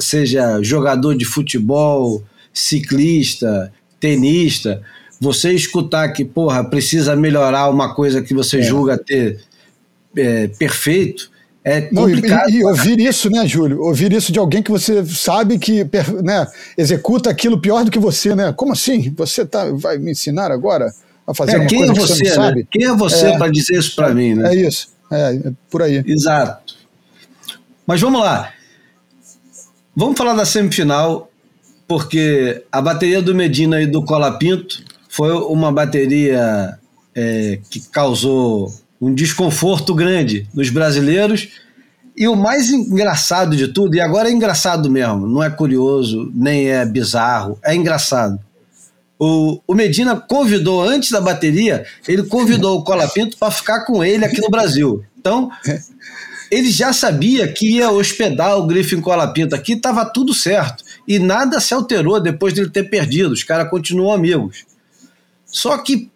seja 0.00 0.62
jogador 0.62 1.16
de 1.16 1.24
futebol, 1.24 2.22
ciclista, 2.52 3.72
tenista, 4.00 4.82
você 5.20 5.52
escutar 5.52 6.08
que, 6.12 6.24
porra, 6.24 6.64
precisa 6.64 7.16
melhorar 7.16 7.68
uma 7.68 7.94
coisa 7.94 8.22
que 8.22 8.32
você 8.32 8.58
é. 8.58 8.62
julga 8.62 8.96
ter 8.96 9.40
é, 10.16 10.48
perfeito, 10.48 11.30
é 11.64 11.82
complicado. 11.82 12.48
Não, 12.48 12.56
e, 12.56 12.60
e, 12.60 12.64
ouvir 12.64 13.00
isso, 13.00 13.28
né, 13.28 13.46
Júlio? 13.46 13.82
Ouvir 13.82 14.12
isso 14.12 14.32
de 14.32 14.38
alguém 14.38 14.62
que 14.62 14.70
você 14.70 15.04
sabe 15.04 15.58
que 15.58 15.84
né, 16.22 16.46
executa 16.76 17.28
aquilo 17.28 17.60
pior 17.60 17.84
do 17.84 17.90
que 17.90 17.98
você, 17.98 18.34
né? 18.34 18.52
Como 18.56 18.72
assim? 18.72 19.12
Você 19.16 19.44
tá, 19.44 19.70
vai 19.72 19.98
me 19.98 20.12
ensinar 20.12 20.50
agora 20.50 20.90
a 21.26 21.34
fazer 21.34 21.56
é, 21.56 21.58
uma 21.58 21.66
quem 21.66 21.78
coisa 21.78 21.92
é 21.92 21.94
você, 21.94 22.12
que 22.12 22.18
você 22.18 22.36
não 22.36 22.42
né? 22.42 22.48
sabe? 22.48 22.68
Quem 22.70 22.86
é 22.86 22.96
você 22.96 23.26
é, 23.26 23.38
para 23.38 23.52
dizer 23.52 23.78
isso 23.78 23.94
para 23.94 24.14
mim, 24.14 24.34
né? 24.34 24.54
É 24.54 24.56
isso. 24.56 24.88
É, 25.10 25.34
é 25.34 25.52
por 25.70 25.82
aí. 25.82 26.02
Exato. 26.06 26.76
Mas 27.86 28.00
vamos 28.00 28.20
lá. 28.20 28.52
Vamos 29.96 30.16
falar 30.16 30.34
da 30.34 30.44
semifinal, 30.44 31.30
porque 31.86 32.64
a 32.70 32.80
bateria 32.80 33.20
do 33.20 33.34
Medina 33.34 33.80
e 33.80 33.86
do 33.86 34.04
Colapinto 34.04 34.84
foi 35.08 35.32
uma 35.32 35.72
bateria 35.72 36.78
é, 37.14 37.58
que 37.70 37.80
causou 37.88 38.72
um 39.00 39.12
desconforto 39.12 39.94
grande 39.94 40.46
nos 40.54 40.70
brasileiros. 40.70 41.48
E 42.16 42.28
o 42.28 42.36
mais 42.36 42.70
engraçado 42.70 43.56
de 43.56 43.68
tudo, 43.68 43.94
e 43.94 44.00
agora 44.00 44.28
é 44.28 44.32
engraçado 44.32 44.90
mesmo, 44.90 45.26
não 45.26 45.42
é 45.42 45.48
curioso, 45.48 46.30
nem 46.34 46.68
é 46.68 46.84
bizarro, 46.84 47.58
é 47.64 47.74
engraçado. 47.74 48.38
O, 49.18 49.60
o 49.66 49.74
Medina 49.74 50.14
convidou, 50.16 50.82
antes 50.82 51.10
da 51.10 51.20
bateria, 51.20 51.84
ele 52.06 52.22
convidou 52.22 52.78
o 52.78 52.84
Colapinto 52.84 53.36
para 53.36 53.50
ficar 53.50 53.84
com 53.84 54.04
ele 54.04 54.24
aqui 54.24 54.40
no 54.40 54.48
Brasil. 54.48 55.04
Então, 55.18 55.50
ele 56.50 56.70
já 56.70 56.92
sabia 56.92 57.48
que 57.48 57.76
ia 57.76 57.90
hospedar 57.90 58.56
o 58.56 58.66
Griffin 58.66 59.00
Colapinto 59.00 59.54
aqui, 59.54 59.72
estava 59.72 60.04
tudo 60.04 60.32
certo. 60.32 60.84
E 61.06 61.18
nada 61.18 61.60
se 61.60 61.74
alterou 61.74 62.20
depois 62.20 62.54
dele 62.54 62.70
ter 62.70 62.84
perdido, 62.84 63.32
os 63.32 63.42
caras 63.42 63.68
continuam 63.68 64.12
amigos. 64.12 64.64
Só 65.46 65.78
que 65.78 66.10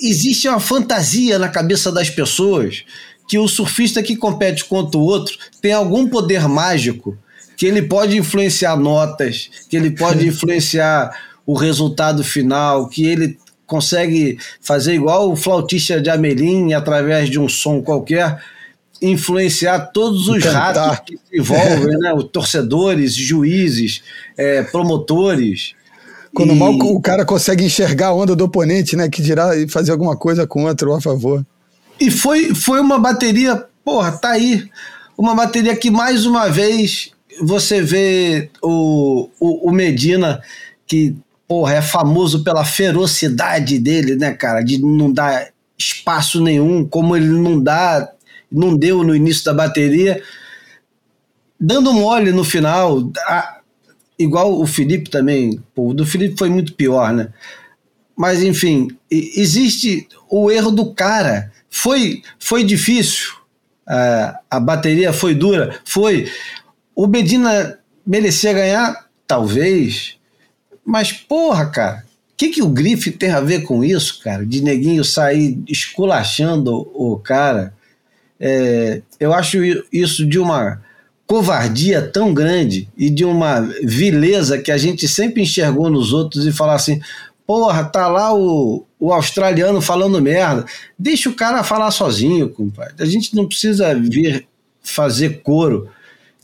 existe 0.00 0.48
uma 0.48 0.60
fantasia 0.60 1.38
na 1.38 1.48
cabeça 1.48 1.92
das 1.92 2.10
pessoas 2.10 2.84
que 3.28 3.38
o 3.38 3.46
surfista 3.46 4.02
que 4.02 4.16
compete 4.16 4.64
contra 4.64 4.98
o 4.98 5.04
outro 5.04 5.38
tem 5.62 5.72
algum 5.72 6.08
poder 6.08 6.48
mágico, 6.48 7.16
que 7.56 7.66
ele 7.66 7.82
pode 7.82 8.16
influenciar 8.16 8.76
notas, 8.76 9.50
que 9.68 9.76
ele 9.76 9.90
pode 9.90 10.26
influenciar 10.28 11.14
o 11.50 11.54
resultado 11.54 12.22
final, 12.22 12.88
que 12.88 13.04
ele 13.04 13.36
consegue 13.66 14.38
fazer 14.60 14.94
igual 14.94 15.32
o 15.32 15.36
flautista 15.36 16.00
de 16.00 16.08
Amelim 16.08 16.74
através 16.74 17.28
de 17.28 17.40
um 17.40 17.48
som 17.48 17.82
qualquer, 17.82 18.40
influenciar 19.02 19.90
todos 19.92 20.28
os 20.28 20.44
ratos 20.44 21.00
que 21.04 21.16
se 21.16 21.40
envolvem, 21.40 21.98
né? 21.98 22.14
Os 22.14 22.24
torcedores, 22.30 23.16
juízes, 23.16 24.00
é, 24.38 24.62
promotores. 24.62 25.74
Quando 26.32 26.52
e... 26.52 26.56
mal 26.56 26.72
o 26.72 27.00
cara 27.00 27.24
consegue 27.24 27.64
enxergar 27.64 28.08
a 28.08 28.14
onda 28.14 28.36
do 28.36 28.44
oponente, 28.44 28.94
né? 28.94 29.08
Que 29.08 29.20
dirá 29.20 29.50
fazer 29.68 29.90
alguma 29.90 30.16
coisa 30.16 30.46
contra 30.46 30.88
ou 30.88 30.94
a 30.94 31.00
favor. 31.00 31.44
E 31.98 32.12
foi, 32.12 32.54
foi 32.54 32.80
uma 32.80 32.98
bateria, 32.98 33.64
porra, 33.84 34.12
tá 34.12 34.30
aí. 34.30 34.68
Uma 35.18 35.34
bateria 35.34 35.74
que 35.74 35.90
mais 35.90 36.24
uma 36.26 36.48
vez 36.48 37.10
você 37.42 37.82
vê 37.82 38.50
o, 38.62 39.28
o, 39.40 39.68
o 39.68 39.72
Medina, 39.72 40.40
que 40.86 41.16
porra, 41.50 41.74
é 41.74 41.82
famoso 41.82 42.44
pela 42.44 42.64
ferocidade 42.64 43.76
dele, 43.80 44.14
né, 44.14 44.32
cara? 44.32 44.62
De 44.62 44.78
não 44.78 45.12
dar 45.12 45.48
espaço 45.76 46.40
nenhum, 46.40 46.86
como 46.86 47.16
ele 47.16 47.26
não 47.26 47.60
dá, 47.60 48.08
não 48.52 48.76
deu 48.76 49.02
no 49.02 49.16
início 49.16 49.46
da 49.46 49.52
bateria, 49.52 50.22
dando 51.58 51.92
mole 51.92 52.30
no 52.30 52.44
final, 52.44 53.10
a, 53.26 53.58
igual 54.16 54.60
o 54.60 54.64
Felipe 54.64 55.10
também, 55.10 55.60
pô, 55.74 55.88
o 55.88 55.94
do 55.94 56.06
Felipe 56.06 56.38
foi 56.38 56.48
muito 56.48 56.72
pior, 56.74 57.12
né? 57.12 57.32
Mas 58.16 58.44
enfim, 58.44 58.86
existe 59.10 60.06
o 60.28 60.52
erro 60.52 60.70
do 60.70 60.94
cara. 60.94 61.50
Foi, 61.68 62.22
foi 62.38 62.62
difícil, 62.62 63.32
a, 63.84 64.38
a 64.48 64.60
bateria 64.60 65.12
foi 65.12 65.34
dura? 65.34 65.80
Foi. 65.84 66.30
O 66.94 67.08
Medina 67.08 67.76
merecia 68.06 68.52
ganhar? 68.52 69.08
Talvez. 69.26 70.19
Mas, 70.90 71.12
porra, 71.12 71.66
cara, 71.66 72.04
o 72.32 72.36
que, 72.36 72.48
que 72.48 72.62
o 72.62 72.68
Grife 72.68 73.12
tem 73.12 73.30
a 73.30 73.40
ver 73.40 73.62
com 73.62 73.84
isso, 73.84 74.20
cara? 74.24 74.44
De 74.44 74.60
neguinho 74.60 75.04
sair 75.04 75.62
esculachando 75.68 76.90
o 76.92 77.16
cara. 77.16 77.72
É, 78.40 79.00
eu 79.20 79.32
acho 79.32 79.58
isso 79.92 80.26
de 80.26 80.36
uma 80.36 80.82
covardia 81.28 82.02
tão 82.02 82.34
grande 82.34 82.88
e 82.98 83.08
de 83.08 83.24
uma 83.24 83.60
vileza 83.84 84.58
que 84.58 84.72
a 84.72 84.76
gente 84.76 85.06
sempre 85.06 85.42
enxergou 85.42 85.88
nos 85.88 86.12
outros 86.12 86.44
e 86.44 86.50
falar 86.50 86.74
assim: 86.74 87.00
porra, 87.46 87.84
tá 87.84 88.08
lá 88.08 88.34
o, 88.34 88.84
o 88.98 89.12
australiano 89.12 89.80
falando 89.80 90.20
merda. 90.20 90.64
Deixa 90.98 91.28
o 91.28 91.36
cara 91.36 91.62
falar 91.62 91.92
sozinho, 91.92 92.48
compadre. 92.48 92.94
A 92.98 93.04
gente 93.04 93.36
não 93.36 93.46
precisa 93.46 93.94
vir 93.94 94.48
fazer 94.82 95.40
coro. 95.44 95.88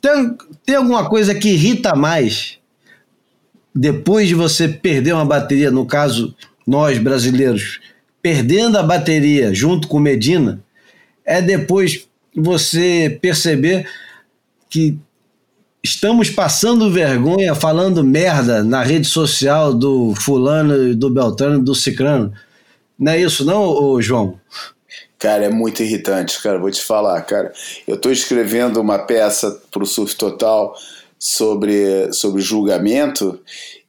Tem, 0.01 0.36
tem 0.64 0.77
alguma 0.77 1.09
coisa 1.09 1.35
que 1.35 1.48
irrita 1.48 1.97
mais 1.97 2.56
depois 3.77 4.27
de 4.27 4.35
você 4.35 4.66
perder 4.66 5.12
uma 5.12 5.24
bateria, 5.27 5.70
no 5.70 5.85
caso, 5.85 6.35
nós 6.66 6.97
brasileiros, 6.97 7.78
perdendo 8.23 8.78
a 8.78 8.82
bateria 8.82 9.53
junto 9.53 9.86
com 9.86 10.01
Medina, 10.01 10.65
é 11.23 11.43
depois 11.43 12.09
você 12.35 13.19
perceber 13.20 13.86
que 14.70 14.98
estamos 15.85 16.31
passando 16.31 16.90
vergonha 16.90 17.55
falando 17.55 18.03
merda 18.03 18.65
na 18.65 18.82
rede 18.82 19.07
social 19.07 19.74
do 19.74 20.15
fulano, 20.15 20.94
do 20.97 21.11
Beltrano, 21.11 21.62
do 21.62 21.74
Cicrano. 21.74 22.32
Não 22.98 23.12
é 23.12 23.20
isso 23.20 23.44
não, 23.44 24.01
João? 24.01 24.40
Cara, 25.19 25.44
é 25.44 25.51
muito 25.51 25.82
irritante, 25.82 26.40
cara, 26.43 26.59
vou 26.59 26.70
te 26.70 26.82
falar, 26.82 27.20
cara. 27.23 27.53
Eu 27.86 27.97
estou 27.97 28.11
escrevendo 28.11 28.81
uma 28.81 28.98
peça 28.98 29.61
para 29.70 29.82
o 29.82 29.86
Surf 29.86 30.16
Total 30.16 30.74
sobre, 31.28 32.12
sobre 32.12 32.40
julgamento 32.40 33.40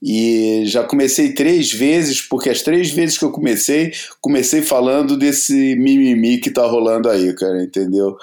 e 0.02 0.64
já 0.66 0.84
comecei 0.84 1.34
três 1.34 1.72
vezes, 1.72 2.22
porque 2.22 2.50
as 2.50 2.62
três 2.62 2.92
vezes 2.92 3.18
que 3.18 3.26
eu 3.26 3.32
comecei, 3.32 3.92
comecei 4.22 4.62
falando 4.62 5.18
desse 5.18 5.76
mimimi 5.76 6.40
que 6.40 6.52
tá 6.52 6.66
rolando 6.66 7.10
aí, 7.10 7.34
cara, 7.36 7.64
entendeu? 7.64 8.18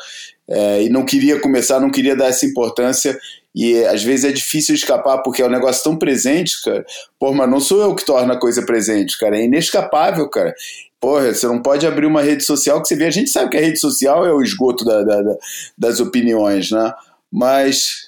é, 0.49 0.83
e 0.83 0.89
não 0.89 1.05
queria 1.05 1.41
começar, 1.41 1.81
não 1.81 1.91
queria 1.91 2.17
dar 2.17 2.27
essa 2.27 2.47
importância. 2.47 3.19
E 3.55 3.85
às 3.85 4.03
vezes 4.03 4.25
é 4.25 4.33
difícil 4.33 4.75
escapar 4.75 5.19
porque 5.19 5.41
é 5.41 5.47
um 5.47 5.51
negócio 5.51 5.83
tão 5.85 5.97
presente, 5.97 6.61
cara. 6.63 6.85
Pô, 7.19 7.33
mas 7.33 7.49
não 7.49 7.61
sou 7.61 7.81
eu 7.81 7.95
que 7.95 8.05
torna 8.05 8.35
a 8.35 8.41
coisa 8.41 8.65
presente, 8.65 9.19
cara. 9.19 9.39
É 9.39 9.45
inescapável, 9.45 10.29
cara. 10.29 10.53
Porra, 11.01 11.33
você 11.33 11.47
não 11.47 11.63
pode 11.63 11.87
abrir 11.87 12.07
uma 12.07 12.23
rede 12.23 12.45
social 12.45 12.83
que 12.83 12.89
você 12.89 12.97
vê. 12.97 13.07
A 13.07 13.11
gente 13.11 13.31
sabe 13.31 13.51
que 13.51 13.57
a 13.57 13.61
rede 13.61 13.79
social 13.79 14.27
é 14.27 14.33
o 14.33 14.43
esgoto 14.43 14.85
da, 14.85 15.03
da, 15.03 15.23
da, 15.23 15.37
das 15.79 16.01
opiniões, 16.01 16.71
né? 16.71 16.93
Mas, 17.31 18.04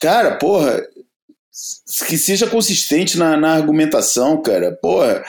cara, 0.00 0.36
porra, 0.36 0.82
que 2.08 2.16
seja 2.16 2.46
consistente 2.46 3.18
na, 3.18 3.36
na 3.36 3.52
argumentação, 3.52 4.40
cara. 4.40 4.72
Porra, 4.80 5.22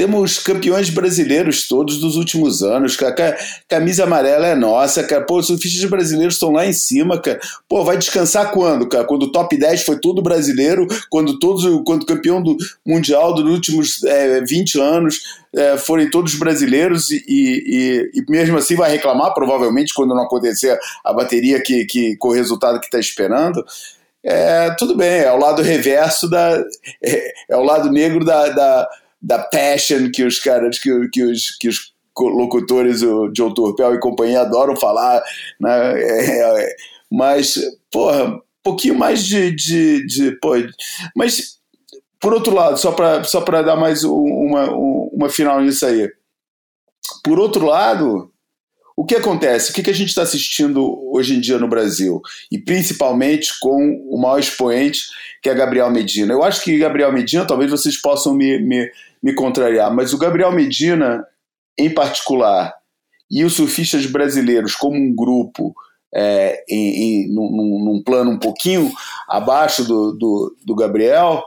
temos 0.00 0.38
campeões 0.38 0.88
brasileiros 0.88 1.68
todos 1.68 1.98
dos 1.98 2.16
últimos 2.16 2.62
anos, 2.62 2.96
cara. 2.96 3.36
Camisa 3.68 4.04
amarela 4.04 4.46
é 4.46 4.54
nossa, 4.54 5.02
cara. 5.04 5.24
Pô, 5.26 5.38
os 5.38 5.46
surfistas 5.46 5.84
brasileiros 5.90 6.36
estão 6.36 6.50
lá 6.50 6.64
em 6.64 6.72
cima, 6.72 7.20
cara. 7.20 7.38
Pô, 7.68 7.84
vai 7.84 7.98
descansar 7.98 8.50
quando, 8.50 8.88
cara? 8.88 9.04
Quando 9.04 9.24
o 9.24 9.30
top 9.32 9.58
10 9.58 9.82
foi 9.82 9.98
tudo 9.98 10.22
brasileiro, 10.22 10.86
quando 11.10 11.38
todos, 11.38 11.64
quando 11.84 12.06
campeão 12.06 12.42
do 12.42 12.56
mundial 12.86 13.34
dos 13.34 13.44
últimos 13.44 14.02
é, 14.04 14.40
20 14.40 14.80
anos 14.80 15.20
é, 15.54 15.76
forem 15.76 16.08
todos 16.08 16.34
brasileiros 16.34 17.10
e, 17.10 17.22
e, 17.28 18.10
e, 18.14 18.24
mesmo 18.30 18.56
assim 18.56 18.76
vai 18.76 18.90
reclamar, 18.90 19.34
provavelmente, 19.34 19.92
quando 19.92 20.14
não 20.14 20.22
acontecer 20.22 20.78
a 21.04 21.12
bateria 21.12 21.60
que, 21.62 21.84
que 21.84 22.16
com 22.16 22.28
o 22.28 22.32
resultado 22.32 22.80
que 22.80 22.86
está 22.86 22.98
esperando. 22.98 23.62
É, 24.22 24.70
tudo 24.78 24.96
bem, 24.96 25.20
é 25.20 25.32
o 25.32 25.38
lado 25.38 25.62
reverso 25.62 26.28
da. 26.28 26.62
É, 27.02 27.32
é 27.50 27.56
o 27.56 27.62
lado 27.62 27.90
negro 27.90 28.24
da, 28.24 28.48
da 28.48 28.88
da 29.20 29.38
passion 29.38 30.10
que 30.10 30.24
os 30.24 30.38
caras, 30.38 30.78
que, 30.78 31.08
que, 31.08 31.22
os, 31.22 31.56
que 31.58 31.68
os 31.68 31.92
locutores, 32.18 33.02
o 33.02 33.30
Turpel 33.52 33.94
e 33.94 34.00
companhia 34.00 34.40
adoram 34.40 34.74
falar, 34.76 35.22
né? 35.60 36.00
É, 36.00 36.64
é, 36.64 36.76
mas, 37.10 37.54
porra, 37.90 38.36
um 38.36 38.40
pouquinho 38.62 38.94
mais 38.94 39.24
de, 39.24 39.54
de, 39.54 40.06
de 40.06 40.38
mas 41.14 41.58
por 42.20 42.32
outro 42.34 42.54
lado, 42.54 42.76
só 42.76 42.92
para 42.92 43.24
só 43.24 43.40
dar 43.40 43.76
mais 43.76 44.04
uma, 44.04 44.70
uma 44.70 45.28
final 45.28 45.60
nisso 45.60 45.86
aí. 45.86 46.10
Por 47.24 47.38
outro 47.38 47.64
lado, 47.64 48.30
o 49.00 49.04
que 49.06 49.16
acontece? 49.16 49.70
O 49.70 49.74
que, 49.74 49.88
a 49.88 49.94
gente 49.94 50.10
está 50.10 50.20
assistindo 50.20 50.94
hoje 51.10 51.34
em 51.34 51.40
dia 51.40 51.58
no 51.58 51.66
Brasil? 51.66 52.20
E 52.52 52.58
principalmente 52.58 53.58
com 53.58 53.98
o 54.10 54.20
maior 54.20 54.38
expoente, 54.38 55.04
que 55.42 55.48
é 55.48 55.54
Gabriel 55.54 55.90
Medina. 55.90 56.34
Eu 56.34 56.44
acho 56.44 56.62
que 56.62 56.76
Gabriel 56.76 57.10
Medina, 57.10 57.46
talvez 57.46 57.70
vocês 57.70 57.98
possam 57.98 58.34
me, 58.34 58.58
me, 58.58 58.90
me 59.22 59.34
contrariar, 59.34 59.90
mas 59.90 60.12
o 60.12 60.18
Gabriel 60.18 60.52
Medina, 60.52 61.24
em 61.78 61.88
particular, 61.88 62.74
e 63.30 63.42
os 63.42 63.54
surfistas 63.54 64.04
brasileiros 64.04 64.74
como 64.74 64.96
um 64.96 65.16
grupo, 65.16 65.74
é, 66.14 66.62
em, 66.68 67.24
em, 67.24 67.34
num, 67.34 67.82
num, 67.82 68.02
plano 68.04 68.32
um 68.32 68.38
pouquinho 68.38 68.92
abaixo 69.26 69.82
do, 69.82 70.12
do, 70.12 70.56
do 70.62 70.74
Gabriel, 70.74 71.42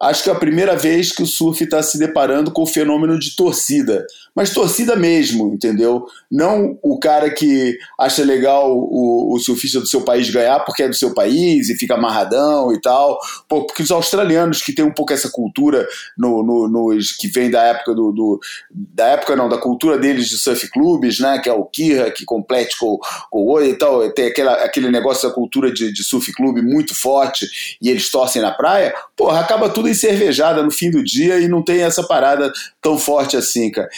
acho 0.00 0.22
que 0.22 0.30
é 0.30 0.32
a 0.32 0.38
primeira 0.38 0.76
vez 0.76 1.10
que 1.10 1.24
o 1.24 1.26
surf 1.26 1.64
está 1.64 1.82
se 1.82 1.98
deparando 1.98 2.52
com 2.52 2.62
o 2.62 2.66
fenômeno 2.66 3.18
de 3.18 3.34
torcida. 3.34 4.06
Mas 4.36 4.52
torcida 4.52 4.94
mesmo, 4.94 5.54
entendeu? 5.54 6.04
Não 6.30 6.78
o 6.82 7.00
cara 7.00 7.30
que 7.30 7.78
acha 7.98 8.22
legal 8.22 8.70
o, 8.70 9.34
o 9.34 9.38
surfista 9.38 9.80
do 9.80 9.86
seu 9.86 10.02
país 10.02 10.28
ganhar 10.28 10.60
porque 10.60 10.82
é 10.82 10.88
do 10.88 10.94
seu 10.94 11.14
país 11.14 11.70
e 11.70 11.74
fica 11.74 11.94
amarradão 11.94 12.70
e 12.70 12.78
tal. 12.78 13.18
Pô, 13.48 13.64
porque 13.64 13.82
os 13.82 13.90
australianos 13.90 14.60
que 14.60 14.74
têm 14.74 14.84
um 14.84 14.92
pouco 14.92 15.14
essa 15.14 15.30
cultura 15.30 15.88
no, 16.18 16.42
no, 16.42 16.68
nos, 16.68 17.12
que 17.12 17.28
vem 17.28 17.50
da 17.50 17.62
época 17.62 17.94
do, 17.94 18.12
do, 18.12 18.38
Da 18.70 19.06
época 19.06 19.34
não, 19.34 19.48
da 19.48 19.56
cultura 19.56 19.96
deles 19.96 20.28
de 20.28 20.36
surf 20.36 20.70
clubes, 20.70 21.18
né? 21.18 21.38
Que 21.38 21.48
é 21.48 21.52
o 21.54 21.64
Kira, 21.64 22.10
que 22.10 22.26
complete 22.26 22.78
com, 22.78 22.98
com 23.30 23.38
o 23.38 23.52
Oi 23.52 23.70
e 23.70 23.74
tal. 23.74 24.10
Tem 24.12 24.26
aquela, 24.26 24.52
aquele 24.64 24.90
negócio 24.90 25.26
da 25.26 25.34
cultura 25.34 25.72
de, 25.72 25.90
de 25.90 26.04
surf 26.04 26.30
clube 26.34 26.60
muito 26.60 26.94
forte 26.94 27.46
e 27.80 27.88
eles 27.88 28.10
torcem 28.10 28.42
na 28.42 28.50
praia. 28.50 28.94
Porra, 29.16 29.40
acaba 29.40 29.70
tudo 29.70 29.88
encervejada 29.88 30.62
no 30.62 30.70
fim 30.70 30.90
do 30.90 31.02
dia 31.02 31.38
e 31.38 31.48
não 31.48 31.62
tem 31.62 31.80
essa 31.80 32.02
parada 32.02 32.52
tão 32.82 32.98
forte 32.98 33.34
assim, 33.34 33.70
cara. 33.70 33.88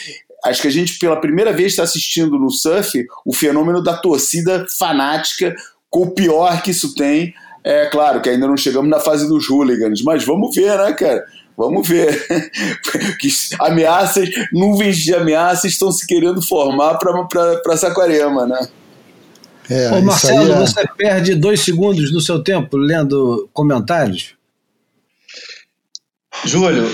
Acho 0.45 0.61
que 0.61 0.67
a 0.67 0.71
gente, 0.71 0.97
pela 0.99 1.19
primeira 1.19 1.51
vez, 1.51 1.71
está 1.71 1.83
assistindo 1.83 2.39
no 2.39 2.49
surf 2.49 3.05
o 3.25 3.33
fenômeno 3.33 3.83
da 3.83 3.97
torcida 3.97 4.65
fanática, 4.77 5.55
com 5.89 6.03
o 6.03 6.11
pior 6.11 6.61
que 6.61 6.71
isso 6.71 6.95
tem. 6.95 7.33
É 7.63 7.87
claro 7.87 8.21
que 8.21 8.29
ainda 8.29 8.47
não 8.47 8.55
chegamos 8.55 8.89
na 8.89 8.99
fase 8.99 9.27
dos 9.27 9.49
hooligans, 9.49 10.01
mas 10.03 10.23
vamos 10.23 10.55
ver, 10.55 10.77
né, 10.77 10.93
cara? 10.93 11.25
Vamos 11.57 11.85
ver. 11.85 12.25
que 13.19 13.27
ameaças, 13.59 14.29
nuvens 14.53 14.97
de 14.97 15.13
ameaças 15.13 15.73
estão 15.73 15.91
se 15.91 16.07
querendo 16.07 16.41
formar 16.41 16.97
para 16.97 17.77
Saquarema, 17.77 18.47
né? 18.47 18.67
É, 19.69 19.91
Ô, 19.91 20.01
Marcelo, 20.01 20.53
é... 20.53 20.59
você 20.59 20.87
perde 20.97 21.35
dois 21.35 21.59
segundos 21.59 22.11
do 22.11 22.21
seu 22.21 22.41
tempo 22.41 22.77
lendo 22.77 23.47
comentários? 23.53 24.33
Júlio, 26.45 26.89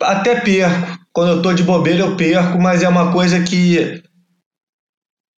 até 0.00 0.40
perco. 0.40 0.98
Quando 1.12 1.32
eu 1.32 1.42
tô 1.42 1.52
de 1.52 1.62
bobeira, 1.62 2.00
eu 2.00 2.16
perco, 2.16 2.58
mas 2.60 2.82
é 2.82 2.88
uma 2.88 3.12
coisa 3.12 3.42
que 3.42 4.02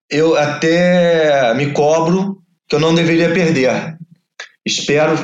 eu 0.09 0.35
até 0.35 1.53
me 1.55 1.71
cobro 1.71 2.37
que 2.67 2.75
eu 2.75 2.79
não 2.79 2.93
deveria 2.93 3.33
perder. 3.33 3.97
Espero 4.65 5.15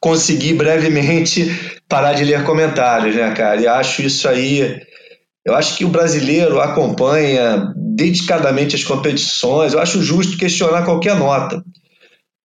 conseguir 0.00 0.54
brevemente 0.54 1.50
parar 1.88 2.12
de 2.12 2.24
ler 2.24 2.44
comentários, 2.44 3.14
né, 3.14 3.34
cara? 3.34 3.60
E 3.60 3.66
acho 3.66 4.02
isso 4.02 4.28
aí. 4.28 4.80
Eu 5.44 5.54
acho 5.54 5.76
que 5.76 5.84
o 5.84 5.88
brasileiro 5.88 6.60
acompanha 6.60 7.72
dedicadamente 7.76 8.76
as 8.76 8.84
competições. 8.84 9.72
Eu 9.72 9.80
acho 9.80 10.02
justo 10.02 10.38
questionar 10.38 10.84
qualquer 10.84 11.16
nota. 11.16 11.62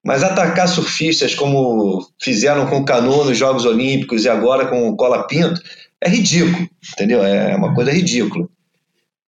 Mas 0.04 0.22
atacar 0.22 0.68
surfistas 0.68 1.34
como 1.34 2.04
fizeram 2.20 2.66
com 2.66 2.78
o 2.78 2.84
Cano 2.84 3.24
nos 3.24 3.38
Jogos 3.38 3.64
Olímpicos 3.64 4.24
e 4.24 4.28
agora 4.28 4.66
com 4.66 4.88
o 4.88 4.96
Cola 4.96 5.26
Pinto 5.26 5.60
é 6.02 6.08
ridículo, 6.08 6.68
entendeu? 6.92 7.24
É 7.24 7.54
uma 7.56 7.74
coisa 7.74 7.92
ridícula. 7.92 8.48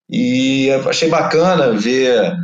E 0.08 0.70
achei 0.88 1.08
bacana 1.08 1.72
ver 1.72 2.36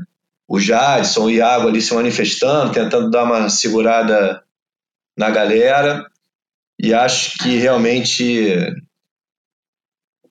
o 0.48 0.58
Jadson 0.58 1.24
o 1.24 1.30
Iago 1.30 1.68
ali 1.68 1.80
se 1.80 1.94
manifestando, 1.94 2.72
tentando 2.72 3.10
dar 3.10 3.24
uma 3.24 3.48
segurada 3.48 4.42
na 5.16 5.30
galera. 5.30 6.04
E 6.82 6.94
acho 6.94 7.38
que 7.38 7.56
realmente 7.56 8.48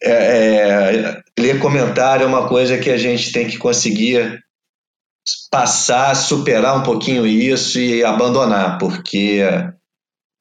é, 0.01 0.11
é, 0.11 1.23
ler 1.37 1.59
comentário 1.59 2.23
é 2.23 2.27
uma 2.27 2.47
coisa 2.47 2.77
que 2.77 2.89
a 2.89 2.97
gente 2.97 3.31
tem 3.31 3.47
que 3.47 3.57
conseguir 3.57 4.43
passar, 5.51 6.15
superar 6.15 6.77
um 6.77 6.83
pouquinho 6.83 7.27
isso 7.27 7.79
e 7.79 8.03
abandonar, 8.03 8.77
porque 8.77 9.41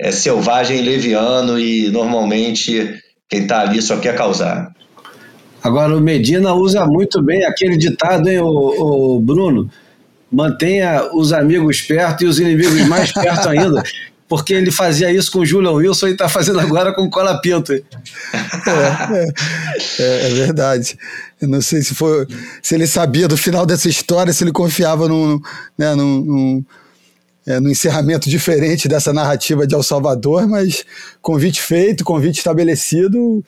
é 0.01 0.13
selvagem, 0.13 0.81
leviano 0.81 1.59
e 1.59 1.91
normalmente 1.91 2.99
quem 3.29 3.43
está 3.43 3.61
ali 3.61 3.81
só 3.83 3.99
quer 3.99 4.17
causar. 4.17 4.73
Agora 5.63 5.97
o 5.97 6.01
Medina 6.01 6.55
usa 6.55 6.87
muito 6.87 7.23
bem 7.23 7.45
aquele 7.45 7.77
ditado, 7.77 8.29
hein, 8.29 8.39
o, 8.41 9.17
o 9.17 9.21
Bruno? 9.21 9.69
mantenha 10.31 11.11
os 11.15 11.33
amigos 11.33 11.81
perto 11.83 12.25
e 12.25 12.27
os 12.27 12.39
inimigos 12.39 12.87
mais 12.87 13.13
perto 13.13 13.49
ainda. 13.49 13.83
Porque 14.29 14.53
ele 14.53 14.71
fazia 14.71 15.11
isso 15.11 15.33
com 15.33 15.39
o 15.39 15.47
Julian 15.47 15.73
Wilson 15.73 16.09
e 16.09 16.13
está 16.13 16.29
fazendo 16.29 16.61
agora 16.61 16.93
com 16.93 17.03
o 17.03 17.11
Cola 17.11 17.41
Pinto. 17.41 17.73
É, 17.73 17.83
é, 19.99 20.27
é, 20.27 20.35
verdade. 20.35 20.99
Eu 21.41 21.49
não 21.49 21.63
sei 21.63 21.81
se 21.81 21.95
foi, 21.95 22.27
se 22.63 22.75
ele 22.75 22.87
sabia 22.87 23.27
do 23.27 23.39
final 23.39 23.65
dessa 23.65 23.89
história, 23.89 24.33
se 24.33 24.45
ele 24.45 24.53
confiava 24.53 25.09
num, 25.09 25.41
né, 25.79 25.95
num, 25.95 26.21
num, 26.21 26.65
é, 27.49 27.59
num 27.59 27.71
encerramento 27.71 28.29
diferente 28.31 28.87
dessa 28.87 29.13
narrativa 29.13 29.67
de 29.67 29.75
El 29.75 29.83
Salvador, 29.83 30.47
mas 30.47 30.85
convite 31.23 31.63
feito, 31.63 32.05
convite 32.05 32.37
estabelecido, 32.37 33.43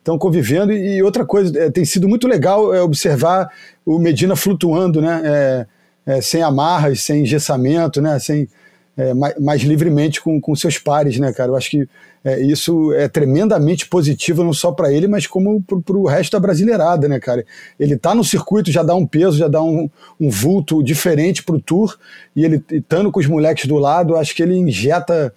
estão 0.00 0.18
convivendo. 0.18 0.72
E 0.72 1.00
outra 1.02 1.24
coisa, 1.24 1.56
é, 1.58 1.70
tem 1.70 1.84
sido 1.84 2.08
muito 2.08 2.26
legal 2.26 2.74
é, 2.74 2.82
observar 2.82 3.48
o 3.86 3.98
Medina 3.98 4.34
flutuando, 4.34 5.00
né? 5.00 5.22
É, 5.24 5.66
é, 6.06 6.20
sem 6.20 6.42
amarras, 6.42 7.02
sem 7.02 7.22
engessamento, 7.22 8.02
né? 8.02 8.18
Sem, 8.18 8.48
é, 8.96 9.14
mais, 9.14 9.38
mais, 9.38 9.62
livremente 9.62 10.20
com, 10.20 10.40
com 10.40 10.54
seus 10.54 10.76
pares, 10.76 11.18
né, 11.18 11.32
cara? 11.32 11.50
Eu 11.50 11.56
acho 11.56 11.70
que 11.70 11.88
é, 12.24 12.40
isso 12.40 12.90
é 12.94 13.06
tremendamente 13.06 13.86
positivo, 13.86 14.42
não 14.42 14.54
só 14.54 14.72
para 14.72 14.90
ele, 14.90 15.06
mas 15.06 15.26
como 15.26 15.62
para 15.62 15.96
o 15.96 16.06
resto 16.06 16.32
da 16.32 16.40
brasileirada, 16.40 17.06
né, 17.06 17.20
cara? 17.20 17.44
Ele 17.78 17.98
tá 17.98 18.14
no 18.14 18.24
circuito, 18.24 18.72
já 18.72 18.82
dá 18.82 18.94
um 18.94 19.06
peso, 19.06 19.36
já 19.36 19.46
dá 19.46 19.62
um, 19.62 19.90
um 20.18 20.30
vulto 20.30 20.82
diferente 20.82 21.42
para 21.42 21.54
o 21.54 21.60
Tour, 21.60 21.94
e 22.34 22.42
ele 22.42 22.64
estando 22.70 23.12
com 23.12 23.20
os 23.20 23.26
moleques 23.26 23.66
do 23.66 23.76
lado, 23.76 24.16
acho 24.16 24.34
que 24.34 24.42
ele 24.42 24.56
injeta 24.56 25.34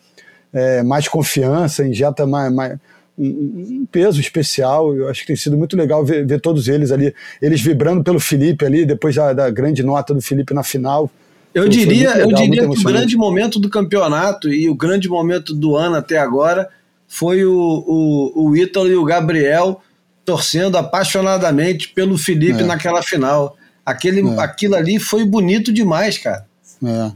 é, 0.54 0.82
mais 0.82 1.10
confiança, 1.10 1.86
injeta 1.86 2.26
mais, 2.26 2.54
mais 2.54 2.80
um, 3.18 3.86
peso 3.92 4.22
especial. 4.22 4.96
Eu 4.96 5.10
acho 5.10 5.22
que 5.22 5.28
tem 5.28 5.36
sido 5.36 5.58
muito 5.58 5.76
legal 5.76 6.06
ver, 6.06 6.26
ver, 6.26 6.40
todos 6.40 6.70
eles 6.70 6.90
ali, 6.92 7.14
eles 7.42 7.60
vibrando 7.60 8.02
pelo 8.02 8.20
Felipe 8.20 8.66
ali, 8.66 8.86
depois 8.86 9.14
da, 9.14 9.34
da 9.34 9.50
grande 9.50 9.84
nota 9.84 10.14
do 10.14 10.22
Felipe 10.22 10.54
na 10.54 10.64
final. 10.64 11.12
Eu 11.54 11.68
diria, 11.68 12.14
legal, 12.14 12.30
eu 12.30 12.36
diria 12.36 12.70
que 12.70 12.80
o 12.80 12.84
grande 12.84 13.18
momento 13.18 13.60
do 13.60 13.70
campeonato 13.70 14.48
e 14.48 14.70
o 14.70 14.76
grande 14.76 15.10
momento 15.10 15.54
do 15.54 15.76
ano 15.76 15.96
até 15.96 16.18
agora 16.18 16.70
foi 17.08 17.46
o, 17.46 17.54
o, 17.56 18.50
o 18.50 18.58
Ítalo 18.58 18.88
e 18.88 18.96
o 18.96 19.06
Gabriel 19.06 19.82
torcendo 20.26 20.78
apaixonadamente 20.78 21.88
pelo 21.90 22.18
Felipe 22.18 22.62
é. 22.62 22.66
naquela 22.66 23.02
final. 23.02 23.56
Aquele, 23.86 24.28
é. 24.28 24.40
Aquilo 24.42 24.76
ali 24.76 25.00
foi 25.00 25.24
bonito 25.24 25.72
demais, 25.72 26.18
cara. 26.18 26.46
É. 26.84 27.12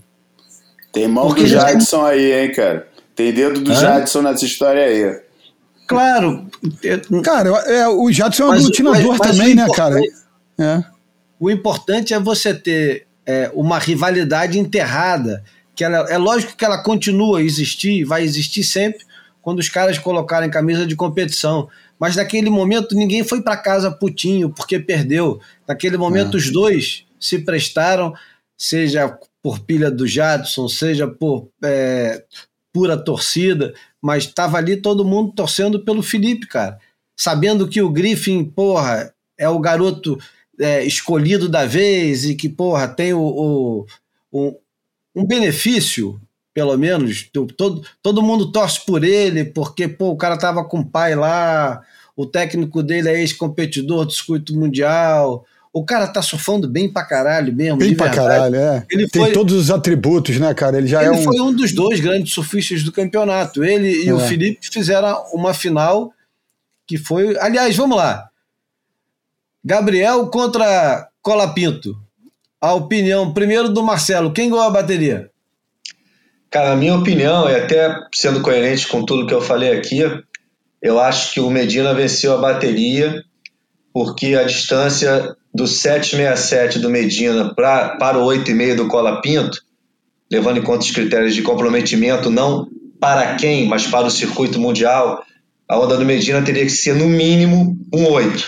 Tem 0.93 1.07
mão 1.07 1.27
Porque 1.27 1.43
do 1.43 1.47
Jadson 1.47 2.05
aí, 2.05 2.31
hein, 2.31 2.51
cara? 2.51 2.87
Tem 3.15 3.33
dedo 3.33 3.59
do 3.59 3.71
Hã? 3.71 3.75
Jadson 3.75 4.21
nessa 4.21 4.45
história 4.45 4.83
aí. 4.83 5.19
Claro. 5.87 6.47
Cara, 7.23 7.49
é, 7.65 7.87
o 7.89 8.09
Jadson 8.11 8.43
é 8.43 8.45
um 8.47 8.51
aglutinador 8.51 9.19
também, 9.19 9.55
né, 9.55 9.67
cara? 9.75 9.99
É. 10.57 10.83
O 11.37 11.51
importante 11.51 12.13
é 12.13 12.19
você 12.19 12.53
ter 12.53 13.07
é, 13.25 13.51
uma 13.53 13.77
rivalidade 13.77 14.57
enterrada, 14.57 15.43
que 15.75 15.83
ela, 15.83 16.09
é 16.09 16.17
lógico 16.17 16.55
que 16.55 16.63
ela 16.63 16.81
continua 16.81 17.39
a 17.39 17.41
existir, 17.41 18.05
vai 18.05 18.23
existir 18.23 18.63
sempre, 18.63 19.03
quando 19.41 19.59
os 19.59 19.69
caras 19.69 19.97
colocarem 19.97 20.49
camisa 20.49 20.85
de 20.85 20.95
competição. 20.95 21.67
Mas 21.99 22.15
naquele 22.15 22.49
momento 22.49 22.95
ninguém 22.95 23.23
foi 23.23 23.41
para 23.41 23.57
casa 23.57 23.91
putinho 23.91 24.49
porque 24.49 24.79
perdeu. 24.79 25.39
Naquele 25.67 25.97
momento 25.97 26.35
é. 26.35 26.39
os 26.39 26.51
dois 26.51 27.05
se 27.19 27.39
prestaram, 27.39 28.13
seja 28.57 29.17
por 29.41 29.59
pilha 29.59 29.89
do 29.89 30.07
Jadson, 30.07 30.67
seja 30.67 31.07
por 31.07 31.49
é, 31.63 32.23
pura 32.71 32.97
torcida, 32.97 33.73
mas 34.01 34.25
estava 34.25 34.57
ali 34.57 34.77
todo 34.77 35.05
mundo 35.05 35.33
torcendo 35.33 35.83
pelo 35.83 36.03
Felipe, 36.03 36.47
cara. 36.47 36.79
Sabendo 37.15 37.67
que 37.67 37.81
o 37.81 37.89
Griffin, 37.89 38.43
porra, 38.43 39.13
é 39.37 39.49
o 39.49 39.59
garoto 39.59 40.19
é, 40.59 40.83
escolhido 40.83 41.49
da 41.49 41.65
vez 41.65 42.25
e 42.25 42.35
que, 42.35 42.47
porra, 42.47 42.87
tem 42.87 43.13
o, 43.13 43.21
o, 43.21 43.85
o 44.31 44.55
um 45.15 45.25
benefício, 45.25 46.19
pelo 46.61 46.77
menos. 46.77 47.27
Todo, 47.57 47.81
todo 48.03 48.21
mundo 48.21 48.51
torce 48.51 48.85
por 48.85 49.03
ele, 49.03 49.43
porque, 49.43 49.87
pô, 49.87 50.11
o 50.11 50.15
cara 50.15 50.37
tava 50.37 50.63
com 50.63 50.81
o 50.81 50.85
pai 50.85 51.15
lá, 51.15 51.81
o 52.15 52.23
técnico 52.23 52.83
dele 52.83 53.09
é 53.09 53.19
ex-competidor 53.19 54.05
do 54.05 54.11
circuito 54.11 54.53
mundial, 54.53 55.43
o 55.73 55.83
cara 55.83 56.05
tá 56.05 56.21
surfando 56.21 56.69
bem 56.69 56.87
pra 56.87 57.03
caralho 57.03 57.51
mesmo. 57.51 57.79
Bem 57.79 57.95
pra 57.95 58.11
caralho, 58.11 58.55
é. 58.55 58.85
Ele 58.91 59.09
Tem 59.09 59.23
foi, 59.23 59.31
todos 59.31 59.55
os 59.55 59.71
atributos, 59.71 60.37
né, 60.37 60.53
cara? 60.53 60.77
Ele 60.77 60.85
já 60.85 61.03
ele 61.03 61.15
é 61.15 61.19
um. 61.19 61.23
foi 61.23 61.39
um 61.39 61.51
dos 61.51 61.73
dois 61.73 61.99
grandes 61.99 62.31
surfistas 62.31 62.83
do 62.83 62.91
campeonato. 62.91 63.63
Ele 63.63 64.03
e 64.03 64.09
é. 64.09 64.13
o 64.13 64.19
Felipe 64.19 64.59
fizeram 64.71 65.23
uma 65.33 65.55
final 65.55 66.13
que 66.85 66.95
foi. 66.95 67.35
Aliás, 67.39 67.75
vamos 67.75 67.97
lá. 67.97 68.29
Gabriel 69.65 70.27
contra 70.27 71.09
Colapinto. 71.23 71.97
A 72.59 72.73
opinião 72.75 73.33
primeiro 73.33 73.69
do 73.69 73.81
Marcelo. 73.81 74.31
Quem 74.31 74.47
ganhou 74.47 74.63
a 74.63 74.69
bateria? 74.69 75.30
Cara, 76.51 76.73
a 76.73 76.75
minha 76.75 76.95
opinião, 76.95 77.49
e 77.49 77.55
até 77.55 77.95
sendo 78.13 78.41
coerente 78.41 78.85
com 78.85 79.05
tudo 79.05 79.25
que 79.25 79.33
eu 79.33 79.41
falei 79.41 79.71
aqui, 79.71 80.01
eu 80.81 80.99
acho 80.99 81.33
que 81.33 81.39
o 81.39 81.49
Medina 81.49 81.93
venceu 81.93 82.33
a 82.33 82.41
bateria 82.41 83.23
porque 83.93 84.35
a 84.35 84.43
distância 84.43 85.35
do 85.53 85.65
767 85.65 86.79
do 86.79 86.89
Medina 86.89 87.55
pra, 87.55 87.95
para 87.97 88.19
o 88.19 88.25
8,5 88.25 88.75
do 88.75 88.87
Cola 88.89 89.21
Pinto, 89.21 89.61
levando 90.29 90.57
em 90.57 90.61
conta 90.61 90.83
os 90.83 90.91
critérios 90.91 91.33
de 91.33 91.41
comprometimento, 91.41 92.29
não 92.29 92.67
para 92.99 93.35
quem, 93.35 93.67
mas 93.67 93.87
para 93.87 94.07
o 94.07 94.11
circuito 94.11 94.59
mundial, 94.59 95.23
a 95.69 95.79
onda 95.79 95.95
do 95.95 96.05
Medina 96.05 96.41
teria 96.41 96.63
que 96.63 96.69
ser 96.69 96.95
no 96.95 97.07
mínimo 97.07 97.77
um 97.93 98.09
8. 98.09 98.45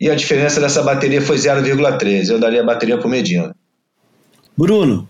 E 0.00 0.10
a 0.10 0.16
diferença 0.16 0.60
dessa 0.60 0.82
bateria 0.82 1.22
foi 1.22 1.36
0,3. 1.36 2.28
Eu 2.28 2.40
daria 2.40 2.62
a 2.62 2.66
bateria 2.66 2.98
para 2.98 3.06
o 3.06 3.10
Medina. 3.10 3.54
Bruno. 4.56 5.08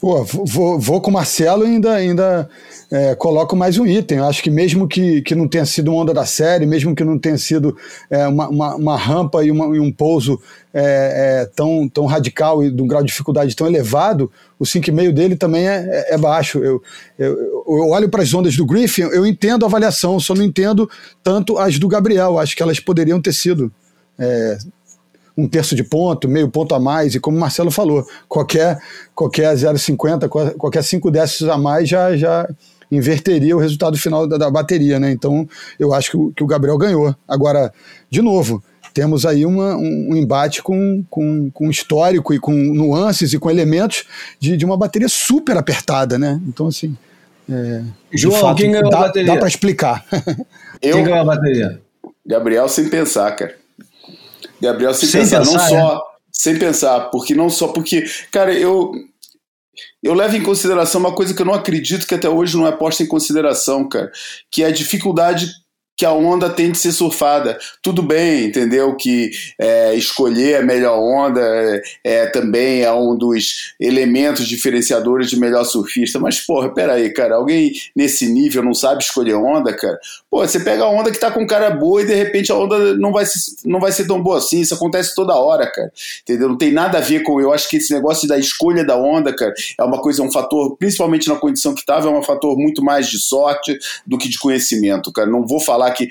Pô, 0.00 0.22
vou, 0.22 0.78
vou 0.78 1.00
com 1.00 1.10
o 1.10 1.12
Marcelo 1.12 1.66
e 1.66 1.70
ainda, 1.70 1.92
ainda 1.92 2.48
é, 2.88 3.16
coloco 3.16 3.56
mais 3.56 3.78
um 3.78 3.86
item. 3.86 4.18
Eu 4.18 4.26
acho 4.26 4.40
que 4.40 4.48
mesmo 4.50 4.86
que, 4.86 5.22
que 5.22 5.34
não 5.34 5.48
tenha 5.48 5.66
sido 5.66 5.90
uma 5.90 6.02
onda 6.02 6.14
da 6.14 6.24
série, 6.24 6.64
mesmo 6.66 6.94
que 6.94 7.02
não 7.02 7.18
tenha 7.18 7.36
sido 7.36 7.76
é, 8.08 8.24
uma, 8.28 8.48
uma, 8.48 8.76
uma, 8.76 8.96
rampa 8.96 9.44
e, 9.44 9.50
uma, 9.50 9.76
e 9.76 9.80
um 9.80 9.90
pouso 9.90 10.40
é, 10.72 11.42
é 11.42 11.46
tão, 11.46 11.88
tão 11.88 12.06
radical 12.06 12.62
e 12.62 12.70
de 12.70 12.80
um 12.80 12.86
grau 12.86 13.02
de 13.02 13.08
dificuldade 13.08 13.56
tão 13.56 13.66
elevado, 13.66 14.30
o 14.56 14.64
5,5 14.64 15.10
dele 15.10 15.34
também 15.34 15.66
é, 15.66 15.84
é, 15.88 16.14
é 16.14 16.18
baixo. 16.18 16.58
Eu, 16.58 16.80
eu, 17.18 17.36
eu 17.66 17.88
olho 17.88 18.08
para 18.08 18.22
as 18.22 18.32
ondas 18.32 18.56
do 18.56 18.64
Griffin, 18.64 19.02
eu 19.02 19.26
entendo 19.26 19.64
a 19.64 19.68
avaliação, 19.68 20.20
só 20.20 20.32
não 20.32 20.44
entendo 20.44 20.88
tanto 21.24 21.58
as 21.58 21.76
do 21.76 21.88
Gabriel. 21.88 22.38
Acho 22.38 22.54
que 22.54 22.62
elas 22.62 22.78
poderiam 22.78 23.20
ter 23.20 23.32
sido 23.32 23.72
um 25.38 25.46
terço 25.46 25.76
de 25.76 25.84
ponto, 25.84 26.28
meio 26.28 26.48
ponto 26.48 26.74
a 26.74 26.80
mais, 26.80 27.14
e 27.14 27.20
como 27.20 27.36
o 27.36 27.40
Marcelo 27.40 27.70
falou, 27.70 28.04
qualquer, 28.28 28.76
qualquer 29.14 29.54
0,50, 29.54 30.56
qualquer 30.56 30.82
5 30.82 31.08
décimos 31.12 31.52
a 31.52 31.56
mais 31.56 31.88
já, 31.88 32.16
já 32.16 32.48
inverteria 32.90 33.56
o 33.56 33.60
resultado 33.60 33.96
final 33.96 34.26
da, 34.26 34.36
da 34.36 34.50
bateria, 34.50 34.98
né? 34.98 35.12
Então 35.12 35.48
eu 35.78 35.94
acho 35.94 36.10
que 36.10 36.16
o, 36.16 36.32
que 36.32 36.42
o 36.42 36.46
Gabriel 36.46 36.76
ganhou. 36.76 37.14
Agora, 37.28 37.72
de 38.10 38.20
novo, 38.20 38.60
temos 38.92 39.24
aí 39.24 39.46
uma, 39.46 39.76
um, 39.76 40.08
um, 40.10 40.16
embate 40.16 40.60
com, 40.60 41.04
com, 41.08 41.48
com 41.52 41.70
histórico 41.70 42.34
e 42.34 42.40
com 42.40 42.52
nuances 42.52 43.32
e 43.32 43.38
com 43.38 43.48
elementos 43.48 44.06
de, 44.40 44.56
de 44.56 44.64
uma 44.64 44.76
bateria 44.76 45.08
super 45.08 45.56
apertada, 45.56 46.18
né? 46.18 46.40
Então, 46.48 46.66
assim. 46.66 46.96
É, 47.48 47.82
João, 48.12 48.40
fato, 48.40 48.56
quem 48.58 48.72
ganhou 48.72 48.90
dá, 48.90 48.98
a 48.98 49.00
bateria? 49.02 49.32
Dá 49.32 49.38
para 49.38 49.48
explicar. 49.48 50.04
Eu, 50.82 50.96
quem 50.96 51.04
ganhou 51.04 51.20
a 51.20 51.24
bateria? 51.24 51.80
Gabriel, 52.26 52.68
sem 52.68 52.88
pensar, 52.88 53.30
cara. 53.36 53.54
Gabriel, 54.60 54.94
sem, 54.94 55.08
sem 55.08 55.20
pensar, 55.22 55.38
pensar, 55.38 55.52
não 55.52 55.64
é? 55.64 55.68
só. 55.68 56.04
Sem 56.32 56.58
pensar, 56.58 57.00
porque 57.10 57.34
não 57.34 57.50
só. 57.50 57.68
Porque, 57.68 58.04
cara, 58.30 58.52
eu. 58.52 58.92
Eu 60.02 60.12
levo 60.12 60.36
em 60.36 60.42
consideração 60.42 61.00
uma 61.00 61.14
coisa 61.14 61.32
que 61.32 61.40
eu 61.40 61.46
não 61.46 61.54
acredito 61.54 62.06
que 62.06 62.14
até 62.14 62.28
hoje 62.28 62.56
não 62.56 62.66
é 62.66 62.72
posta 62.72 63.02
em 63.02 63.06
consideração, 63.06 63.88
cara, 63.88 64.10
que 64.50 64.62
é 64.62 64.66
a 64.66 64.72
dificuldade 64.72 65.52
que 65.98 66.06
a 66.06 66.12
onda 66.12 66.48
tem 66.48 66.70
de 66.70 66.78
ser 66.78 66.92
surfada. 66.92 67.58
Tudo 67.82 68.02
bem, 68.04 68.46
entendeu? 68.46 68.94
Que 68.94 69.30
é, 69.60 69.96
escolher 69.96 70.60
a 70.60 70.62
melhor 70.62 70.96
onda 70.96 71.40
é, 71.42 71.82
é, 72.04 72.26
também 72.26 72.82
é 72.82 72.92
um 72.92 73.16
dos 73.16 73.74
elementos 73.80 74.46
diferenciadores 74.46 75.28
de 75.28 75.36
melhor 75.36 75.64
surfista. 75.64 76.20
Mas, 76.20 76.38
porra, 76.38 76.72
peraí, 76.72 77.12
cara, 77.12 77.34
alguém 77.34 77.72
nesse 77.96 78.32
nível 78.32 78.62
não 78.62 78.72
sabe 78.72 79.02
escolher 79.02 79.34
onda, 79.34 79.76
cara? 79.76 79.98
Pô, 80.30 80.46
você 80.46 80.60
pega 80.60 80.84
a 80.84 80.88
onda 80.88 81.10
que 81.10 81.18
tá 81.18 81.32
com 81.32 81.44
cara 81.44 81.68
boa 81.70 82.00
e 82.00 82.06
de 82.06 82.14
repente 82.14 82.52
a 82.52 82.54
onda 82.54 82.94
não 82.94 83.10
vai, 83.10 83.26
ser, 83.26 83.40
não 83.64 83.80
vai 83.80 83.90
ser 83.90 84.06
tão 84.06 84.22
boa 84.22 84.38
assim. 84.38 84.60
Isso 84.60 84.74
acontece 84.74 85.16
toda 85.16 85.34
hora, 85.34 85.66
cara. 85.66 85.92
Entendeu? 86.22 86.48
Não 86.48 86.56
tem 86.56 86.70
nada 86.70 86.98
a 86.98 87.00
ver 87.00 87.24
com. 87.24 87.40
Eu 87.40 87.52
acho 87.52 87.68
que 87.68 87.78
esse 87.78 87.92
negócio 87.92 88.28
da 88.28 88.38
escolha 88.38 88.84
da 88.84 88.96
onda, 88.96 89.34
cara, 89.34 89.52
é 89.76 89.82
uma 89.82 90.00
coisa, 90.00 90.22
é 90.22 90.24
um 90.24 90.30
fator, 90.30 90.76
principalmente 90.76 91.28
na 91.28 91.34
condição 91.34 91.74
que 91.74 91.84
tava, 91.84 92.06
é 92.06 92.10
um 92.12 92.22
fator 92.22 92.56
muito 92.56 92.84
mais 92.84 93.08
de 93.08 93.18
sorte 93.18 93.76
do 94.06 94.16
que 94.16 94.28
de 94.28 94.38
conhecimento, 94.38 95.10
cara. 95.10 95.28
Não 95.28 95.44
vou 95.44 95.58
falar 95.58 95.87
falar 95.88 95.92
que 95.92 96.08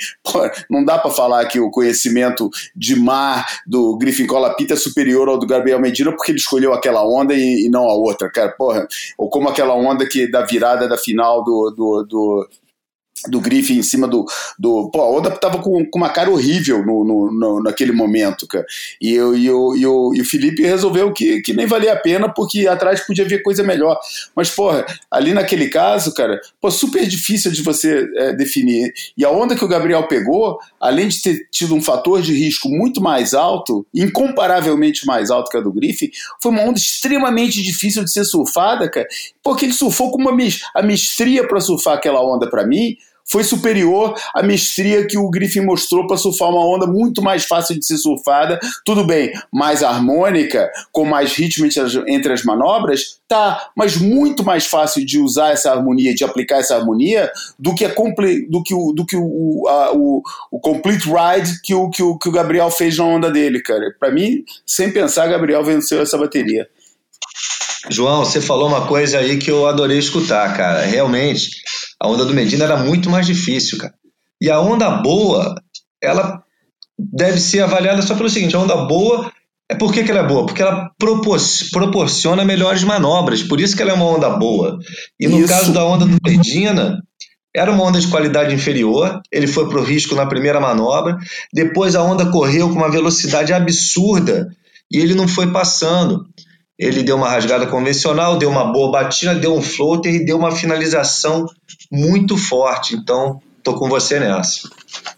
não 0.70 0.84
dá 0.84 0.98
para 0.98 1.12
falar 1.12 1.45
que 1.45 1.60
o 1.60 1.70
conhecimento 1.70 2.49
de 2.76 2.95
mar 2.95 3.45
do 3.66 3.98
Griffin 3.98 4.28
Colapita 4.28 4.74
é 4.74 4.78
superior 4.78 5.28
ao 5.28 5.38
do 5.38 5.48
Gabriel 5.48 5.80
Medina 5.80 6.12
porque 6.12 6.32
ele 6.32 6.40
escolheu 6.40 6.74
aquela 6.74 7.08
onda 7.08 7.34
e, 7.34 7.66
e, 7.66 7.70
não 7.70 7.84
a 7.84 7.94
outra, 7.94 8.30
cara, 8.30 8.52
porra. 8.52 8.88
Ou 9.18 9.30
como 9.30 9.49
aquela 9.49 9.74
onda 9.74 10.08
que 10.08 10.30
da 10.30 10.45
virada 10.45 10.88
da 10.88 10.98
final 10.98 11.44
do, 11.44 11.72
do, 11.76 12.04
do 12.04 12.49
do 13.30 13.40
Griffin 13.40 13.78
em 13.78 13.84
cima 13.84 14.08
do. 14.08 14.26
do 14.58 14.90
pô, 14.91 15.02
a 15.02 15.18
Onda 15.18 15.32
tava 15.32 15.60
com, 15.60 15.86
com 15.86 15.99
uma 15.99 16.10
cara 16.10 16.30
horrível 16.30 16.86
no, 16.86 17.04
no, 17.04 17.32
no, 17.32 17.64
naquele 17.64 17.91
momento, 17.91 18.48
cara. 18.48 18.66
E, 19.02 19.14
eu, 19.14 19.36
e, 19.36 19.45
eu, 19.45 19.76
e, 19.76 19.84
eu, 19.84 20.12
e 20.16 20.22
o 20.22 20.26
Felipe 20.26 20.64
resolveu 20.64 21.12
que, 21.12 21.41
que 21.41 21.54
nem 21.54 21.66
valia 21.66 21.94
a 21.94 21.99
pena, 21.99 22.30
porque 22.30 22.68
atrás 22.68 23.02
podia 23.06 23.26
ver 23.26 23.44
coisa 23.44 23.64
melhor. 23.64 23.99
Mas, 24.36 24.49
porra, 24.49 24.86
ali 25.12 25.34
naquele 25.34 25.68
caso, 25.70 26.14
cara, 26.14 26.40
pô, 26.62 26.72
super 26.72 27.06
difícil 27.06 27.52
de 27.52 27.62
você 27.62 28.08
é, 28.16 28.34
definir. 28.34 28.91
E 29.18 29.26
a 29.26 29.30
onda 29.30 29.56
que 29.56 29.66
o 29.66 29.68
Gabriel 29.68 30.08
pegou, 30.08 30.58
além 30.80 31.08
de 31.08 31.22
ter 31.22 31.48
tido 31.52 31.76
um 31.76 31.82
fator 31.82 32.22
de 32.22 32.34
risco 32.34 32.70
muito 32.70 33.02
mais 33.02 33.34
alto, 33.34 33.86
incomparavelmente 33.94 35.06
mais 35.06 35.30
alto 35.30 35.49
que 35.49 35.58
a 35.58 35.62
do 35.62 35.74
Griffin, 35.74 36.10
foi 36.41 36.52
uma 36.52 36.62
onda 36.62 36.78
extremamente 36.78 37.62
difícil 37.62 38.04
de 38.04 38.12
ser 38.12 38.24
surfada, 38.24 38.90
cara, 38.90 39.08
porque 39.44 39.66
ele 39.66 39.74
surfou 39.74 40.12
com 40.12 40.18
uma 40.18 40.38
a 40.76 41.48
para 41.48 41.60
surfar 41.60 41.95
aquela 41.95 42.22
onda 42.22 42.49
para 42.49 42.66
mim 42.66 42.95
foi 43.30 43.44
superior 43.44 44.14
à 44.34 44.41
mestria 44.41 45.06
que 45.06 45.18
o 45.18 45.30
Griffin 45.30 45.62
mostrou 45.62 46.08
para 46.08 46.18
surfar 46.18 46.49
uma 46.49 46.66
onda 46.66 46.88
muito 46.88 47.22
mais 47.22 47.45
fácil 47.45 47.78
de 47.78 47.86
ser 47.86 47.98
surfada. 47.98 48.60
Tudo 48.86 49.04
bem, 49.04 49.32
mais 49.52 49.84
harmônica, 49.84 50.70
com 50.91 51.06
mais 51.06 51.34
ritmo 51.34 51.68
entre 52.08 52.34
as 52.34 52.44
manobras, 52.44 53.20
tá, 53.28 53.70
mas 53.76 53.98
muito 53.98 54.44
mais 54.44 54.66
fácil 54.66 55.06
de 55.06 55.20
usar 55.20 55.52
essa 55.52 55.72
harmonia, 55.72 56.16
de 56.16 56.24
aplicar 56.24 56.60
essa 56.60 56.76
harmonia, 56.76 57.30
do 57.60 57.76
que, 57.76 57.86
a 57.86 57.90
do 58.49 58.64
que, 58.64 58.74
o, 58.74 58.94
do 58.94 59.06
que 59.06 59.18
o, 59.18 59.68
a, 59.68 59.91
o, 59.94 60.24
o 60.52 60.60
complete 60.60 61.06
ride 61.08 61.62
que 61.62 61.74
o, 61.74 61.90
que, 61.90 62.02
o, 62.02 62.18
que 62.18 62.30
o 62.30 62.32
Gabriel 62.32 62.72
fez 62.72 62.98
na 62.98 63.04
onda 63.04 63.30
dele, 63.30 63.62
cara. 63.62 63.94
Para 63.99 64.12
mim, 64.12 64.44
sem 64.66 64.91
pensar, 64.91 65.28
Gabriel 65.28 65.64
venceu 65.64 66.02
essa 66.02 66.18
bateria. 66.18 66.68
João, 67.90 68.26
você 68.26 68.41
falou 68.41 68.68
uma 68.68 68.88
coisa 68.88 69.20
aí 69.20 69.38
que 69.38 69.49
eu 69.49 69.66
adorei 69.66 69.98
escutar, 69.98 70.56
cara. 70.56 70.82
Realmente, 70.82 71.52
a 71.99 72.07
onda 72.07 72.26
do 72.26 72.34
Medina 72.34 72.65
era 72.65 72.78
muito 72.78 73.10
mais 73.10 73.26
difícil, 73.26 73.78
cara. 73.78 73.94
E 74.41 74.49
a 74.49 74.60
onda 74.60 74.90
boa, 74.90 75.56
ela 76.02 76.44
deve 76.98 77.40
ser 77.40 77.61
avaliada 77.61 78.02
só 78.02 78.15
pelo 78.15 78.30
seguinte: 78.30 78.56
a 78.56 78.60
onda 78.60 78.76
boa 78.76 79.32
é 79.69 79.76
por 79.76 79.91
que, 79.91 80.03
que 80.03 80.11
ela 80.11 80.22
é 80.22 80.28
boa? 80.28 80.45
Porque 80.45 80.61
ela 80.61 80.91
propor 80.98 81.40
proporciona 81.72 82.45
melhores 82.45 82.84
manobras, 82.84 83.44
por 83.44 83.60
isso 83.60 83.76
que 83.76 83.82
ela 83.82 83.91
é 83.91 83.95
uma 83.95 84.06
onda 84.06 84.30
boa. 84.30 84.80
E 85.19 85.28
no 85.28 85.40
isso. 85.40 85.48
caso 85.48 85.74
da 85.74 85.84
onda 85.84 86.06
do 86.06 86.18
Medina, 86.26 87.03
era 87.53 87.72
uma 87.72 87.84
onda 87.84 87.99
de 87.99 88.07
qualidade 88.07 88.53
inferior, 88.53 89.19
ele 89.32 89.48
foi 89.48 89.68
para 89.68 89.80
o 89.80 89.84
risco 89.84 90.15
na 90.15 90.26
primeira 90.26 90.60
manobra, 90.60 91.18
depois 91.52 91.95
a 91.95 92.03
onda 92.03 92.32
correu 92.32 92.69
com 92.69 92.76
uma 92.76 92.91
velocidade 92.91 93.52
absurda 93.52 94.48
e 94.91 94.99
ele 94.99 95.15
não 95.15 95.28
foi 95.28 95.52
passando. 95.52 96.26
Ele 96.78 97.04
deu 97.04 97.16
uma 97.16 97.30
rasgada 97.30 97.66
convencional, 97.66 98.38
deu 98.38 98.49
uma 98.49 98.72
boa 98.72 98.91
batida, 98.91 99.34
deu 99.34 99.56
um 99.56 99.62
floater 99.62 100.14
e 100.14 100.26
deu 100.26 100.38
uma 100.38 100.52
finalização 100.52 101.45
muito 101.91 102.38
forte. 102.38 102.95
Então, 102.95 103.41
tô 103.64 103.74
com 103.76 103.90
você 103.90 104.20
nessa. 104.20 104.70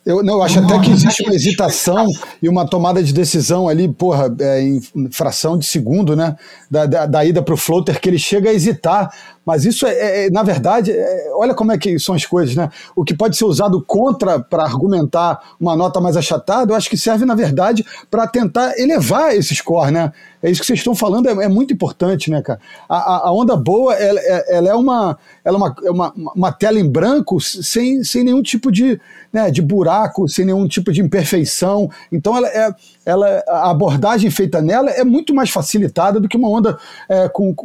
Eu, 0.06 0.24
não, 0.24 0.36
eu 0.36 0.44
acho 0.44 0.60
até 0.60 0.80
que 0.80 0.90
existe 0.92 1.24
uma 1.24 1.36
hesitação 1.36 2.08
e 2.42 2.50
uma 2.50 2.68
tomada 2.68 3.04
de 3.04 3.14
decisão 3.14 3.68
ali, 3.68 3.88
porra, 3.88 4.34
é, 4.40 4.62
em 4.62 4.82
fração 5.12 5.58
de 5.58 5.66
segundo, 5.66 6.16
né? 6.16 6.36
Da, 6.70 6.86
da, 6.86 7.06
da 7.06 7.26
ida 7.26 7.42
para 7.42 7.54
o 7.54 7.58
floater, 7.58 8.00
que 8.00 8.10
ele 8.10 8.18
chega 8.18 8.50
a 8.50 8.54
hesitar 8.54 9.12
mas 9.50 9.66
isso 9.66 9.88
é, 9.88 10.28
é 10.28 10.30
na 10.30 10.44
verdade, 10.44 10.92
é, 10.92 11.32
olha 11.34 11.56
como 11.56 11.72
é 11.72 11.78
que 11.80 11.98
são 11.98 12.14
as 12.14 12.24
coisas, 12.24 12.56
né? 12.56 12.70
O 12.96 13.04
que 13.04 13.16
pode 13.16 13.36
ser 13.36 13.46
usado 13.46 13.84
contra 13.84 14.40
para 14.40 14.62
argumentar 14.62 15.40
uma 15.60 15.76
nota 15.76 16.00
mais 16.00 16.16
achatada, 16.16 16.72
eu 16.72 16.76
acho 16.76 16.88
que 16.88 16.96
serve, 16.96 17.26
na 17.26 17.34
verdade, 17.34 17.84
para 18.12 18.28
tentar 18.28 18.78
elevar 18.78 19.36
esse 19.36 19.56
score, 19.56 19.90
né? 19.90 20.14
É 20.44 20.52
isso 20.52 20.62
que 20.62 20.68
vocês 20.68 20.78
estão 20.78 20.94
falando, 20.94 21.28
é, 21.28 21.46
é 21.46 21.48
muito 21.48 21.74
importante, 21.74 22.30
né, 22.30 22.44
cara? 22.44 22.60
A, 22.88 23.28
a 23.28 23.34
onda 23.34 23.56
boa, 23.58 23.96
ela, 23.96 24.20
é, 24.20 24.58
ela, 24.58 24.70
é, 24.70 24.76
uma, 24.76 25.18
ela 25.44 25.56
é 25.56 25.58
uma, 25.58 25.76
é 25.84 25.92
uma, 25.92 26.14
uma 26.36 26.52
tela 26.52 26.80
em 26.80 26.88
branco 26.88 27.42
sem, 27.42 28.04
sem 28.04 28.24
nenhum 28.24 28.44
tipo 28.44 28.72
de, 28.72 29.02
né, 29.34 29.50
de 29.50 29.59
buraco, 29.62 30.28
sem 30.28 30.46
nenhum 30.46 30.68
tipo 30.68 30.92
de 30.92 31.02
imperfeição. 31.02 31.90
Então, 32.12 32.36
ela 32.36 32.48
é, 32.48 32.74
ela, 33.06 33.44
a 33.48 33.70
abordagem 33.70 34.30
feita 34.30 34.62
nela 34.62 34.90
é 34.92 35.04
muito 35.04 35.34
mais 35.34 35.50
facilitada 35.50 36.20
do 36.20 36.28
que 36.28 36.38
uma 36.38 36.50
onda 36.50 36.78
é, 37.08 37.28
com 37.30 37.56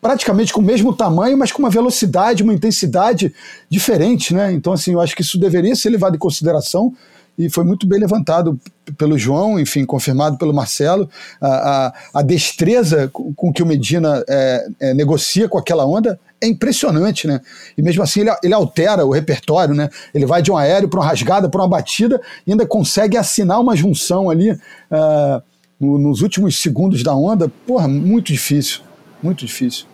praticamente 0.00 0.52
com 0.52 0.60
o 0.60 0.64
mesmo 0.64 0.94
tamanho, 0.94 1.36
mas 1.36 1.50
com 1.50 1.58
uma 1.58 1.70
velocidade, 1.70 2.42
uma 2.42 2.54
intensidade 2.54 3.34
diferente, 3.68 4.32
né? 4.32 4.52
Então, 4.52 4.72
assim, 4.72 4.92
eu 4.92 5.00
acho 5.00 5.16
que 5.16 5.22
isso 5.22 5.38
deveria 5.38 5.74
ser 5.74 5.90
levado 5.90 6.14
em 6.14 6.18
consideração 6.18 6.94
e 7.38 7.50
foi 7.50 7.64
muito 7.64 7.86
bem 7.86 8.00
levantado 8.00 8.58
pelo 8.96 9.18
João, 9.18 9.58
enfim, 9.60 9.84
confirmado 9.84 10.38
pelo 10.38 10.54
Marcelo. 10.54 11.08
A, 11.40 11.48
a, 11.86 11.94
a 12.14 12.22
destreza 12.22 13.10
com 13.12 13.52
que 13.52 13.62
o 13.62 13.66
Medina 13.66 14.24
é, 14.28 14.68
é, 14.80 14.94
negocia 14.94 15.48
com 15.48 15.58
aquela 15.58 15.84
onda 15.84 16.18
é 16.40 16.46
impressionante, 16.46 17.26
né? 17.26 17.40
E 17.76 17.82
mesmo 17.82 18.02
assim 18.02 18.20
ele, 18.20 18.30
ele 18.42 18.54
altera 18.54 19.04
o 19.04 19.10
repertório, 19.10 19.74
né? 19.74 19.88
Ele 20.14 20.26
vai 20.26 20.42
de 20.42 20.50
um 20.50 20.56
aéreo 20.56 20.88
para 20.88 21.00
uma 21.00 21.06
rasgada, 21.06 21.48
para 21.48 21.60
uma 21.60 21.68
batida 21.68 22.20
e 22.46 22.52
ainda 22.52 22.66
consegue 22.66 23.16
assinar 23.16 23.60
uma 23.60 23.74
junção 23.74 24.28
ali 24.28 24.50
uh, 24.50 25.42
nos 25.80 26.22
últimos 26.22 26.60
segundos 26.60 27.02
da 27.02 27.14
onda. 27.14 27.50
Porra, 27.66 27.88
muito 27.88 28.32
difícil, 28.32 28.80
muito 29.22 29.46
difícil. 29.46 29.86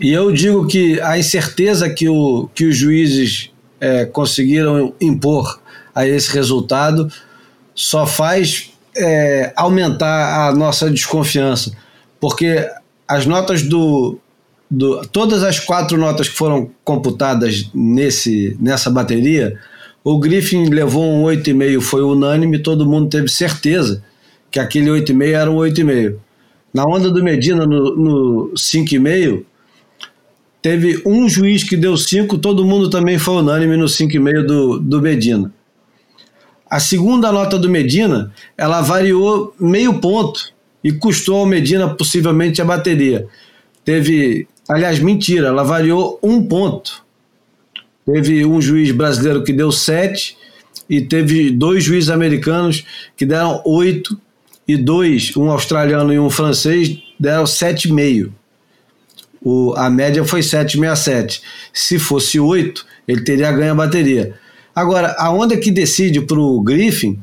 E 0.00 0.12
eu 0.12 0.32
digo 0.32 0.66
que 0.66 1.00
a 1.00 1.18
incerteza 1.18 1.88
que, 1.88 2.08
o, 2.08 2.48
que 2.54 2.64
os 2.64 2.76
juízes 2.76 3.50
é, 3.80 4.04
conseguiram 4.04 4.94
impor 5.00 5.60
a 5.94 6.06
esse 6.06 6.32
resultado 6.32 7.12
só 7.74 8.06
faz 8.06 8.72
é, 8.96 9.52
aumentar 9.56 10.48
a 10.48 10.54
nossa 10.54 10.90
desconfiança, 10.90 11.72
porque 12.20 12.68
as 13.06 13.26
notas 13.26 13.62
do, 13.62 14.18
do, 14.72 15.02
todas 15.08 15.42
as 15.42 15.60
quatro 15.60 15.98
notas 15.98 16.28
que 16.28 16.34
foram 16.34 16.70
computadas 16.82 17.70
nesse, 17.74 18.56
nessa 18.60 18.90
bateria, 18.90 19.58
o 20.02 20.18
Griffin 20.18 20.68
levou 20.68 21.04
um 21.04 21.24
8,5, 21.24 21.80
foi 21.80 22.02
unânime, 22.02 22.58
todo 22.58 22.88
mundo 22.88 23.08
teve 23.08 23.28
certeza 23.28 24.02
que 24.50 24.58
aquele 24.58 24.90
8,5 24.90 25.32
era 25.32 25.50
um 25.50 25.56
8,5. 25.56 26.16
Na 26.72 26.84
onda 26.84 27.10
do 27.10 27.22
Medina, 27.22 27.66
no, 27.66 27.96
no 27.96 28.52
5,5, 28.54 29.44
Teve 30.62 31.02
um 31.04 31.28
juiz 31.28 31.64
que 31.64 31.76
deu 31.76 31.96
5, 31.96 32.38
todo 32.38 32.64
mundo 32.64 32.88
também 32.88 33.18
foi 33.18 33.34
unânime 33.34 33.76
no 33.76 33.86
5,5 33.86 34.46
do, 34.46 34.78
do 34.78 35.02
Medina. 35.02 35.52
A 36.70 36.78
segunda 36.78 37.32
nota 37.32 37.58
do 37.58 37.68
Medina, 37.68 38.32
ela 38.56 38.80
variou 38.80 39.52
meio 39.58 39.98
ponto 39.98 40.52
e 40.82 40.92
custou 40.92 41.38
ao 41.38 41.46
Medina 41.46 41.92
possivelmente 41.92 42.62
a 42.62 42.64
bateria. 42.64 43.26
Teve, 43.84 44.46
aliás, 44.68 44.98
mentira, 44.98 45.48
ela 45.48 45.62
variou 45.62 46.18
um 46.22 46.42
ponto. 46.42 47.04
Teve 48.04 48.44
um 48.44 48.60
juiz 48.60 48.90
brasileiro 48.90 49.44
que 49.44 49.52
deu 49.52 49.70
7 49.70 50.36
e 50.88 51.00
teve 51.00 51.50
dois 51.50 51.84
juízes 51.84 52.10
americanos 52.10 52.84
que 53.16 53.24
deram 53.24 53.62
8 53.64 54.18
e 54.66 54.76
dois, 54.76 55.36
um 55.36 55.50
australiano 55.50 56.12
e 56.12 56.18
um 56.18 56.30
francês, 56.30 56.98
deram 57.18 57.44
7,5 57.44 58.32
o, 59.44 59.74
a 59.76 59.90
média 59.90 60.24
foi 60.24 60.42
767. 60.42 61.42
Se 61.72 61.98
fosse 61.98 62.38
8, 62.38 62.86
ele 63.06 63.22
teria 63.22 63.50
ganho 63.50 63.72
a 63.72 63.76
bateria. 63.76 64.34
Agora, 64.74 65.14
a 65.18 65.30
onda 65.30 65.56
que 65.56 65.70
decide 65.70 66.20
para 66.20 66.38
o 66.38 66.60
Griffin 66.60 67.18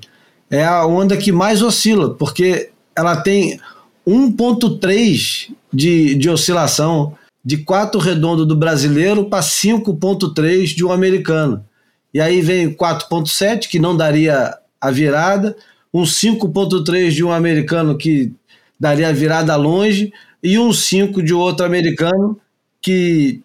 é 0.52 0.64
a 0.64 0.86
onda 0.86 1.16
que 1.16 1.32
mais 1.32 1.62
oscila, 1.62 2.14
porque 2.14 2.70
ela 2.96 3.16
tem 3.16 3.60
1,3 4.08 5.52
de, 5.74 6.16
de 6.16 6.30
oscilação 6.30 7.16
de 7.44 7.58
4 7.58 8.00
redondo 8.00 8.46
do 8.46 8.56
brasileiro 8.56 9.26
para 9.26 9.44
5,3 9.44 10.76
de 10.76 10.86
um 10.86 10.92
americano. 10.92 11.66
E 12.14 12.20
aí 12.20 12.42
vem 12.42 12.74
4,7, 12.74 13.68
que 13.68 13.80
não 13.80 13.96
daria 13.96 14.58
a 14.82 14.92
virada, 14.92 15.56
um 15.94 16.04
5,3 16.04 17.12
de 17.12 17.24
um 17.24 17.32
americano 17.32 17.98
que 17.98 18.34
daria 18.80 19.10
a 19.10 19.14
virada 19.14 19.56
longe, 19.56 20.12
e 20.42 20.58
um 20.58 20.72
5 20.72 21.22
de 21.22 21.34
outro 21.34 21.66
americano 21.66 22.40
que, 22.82 23.42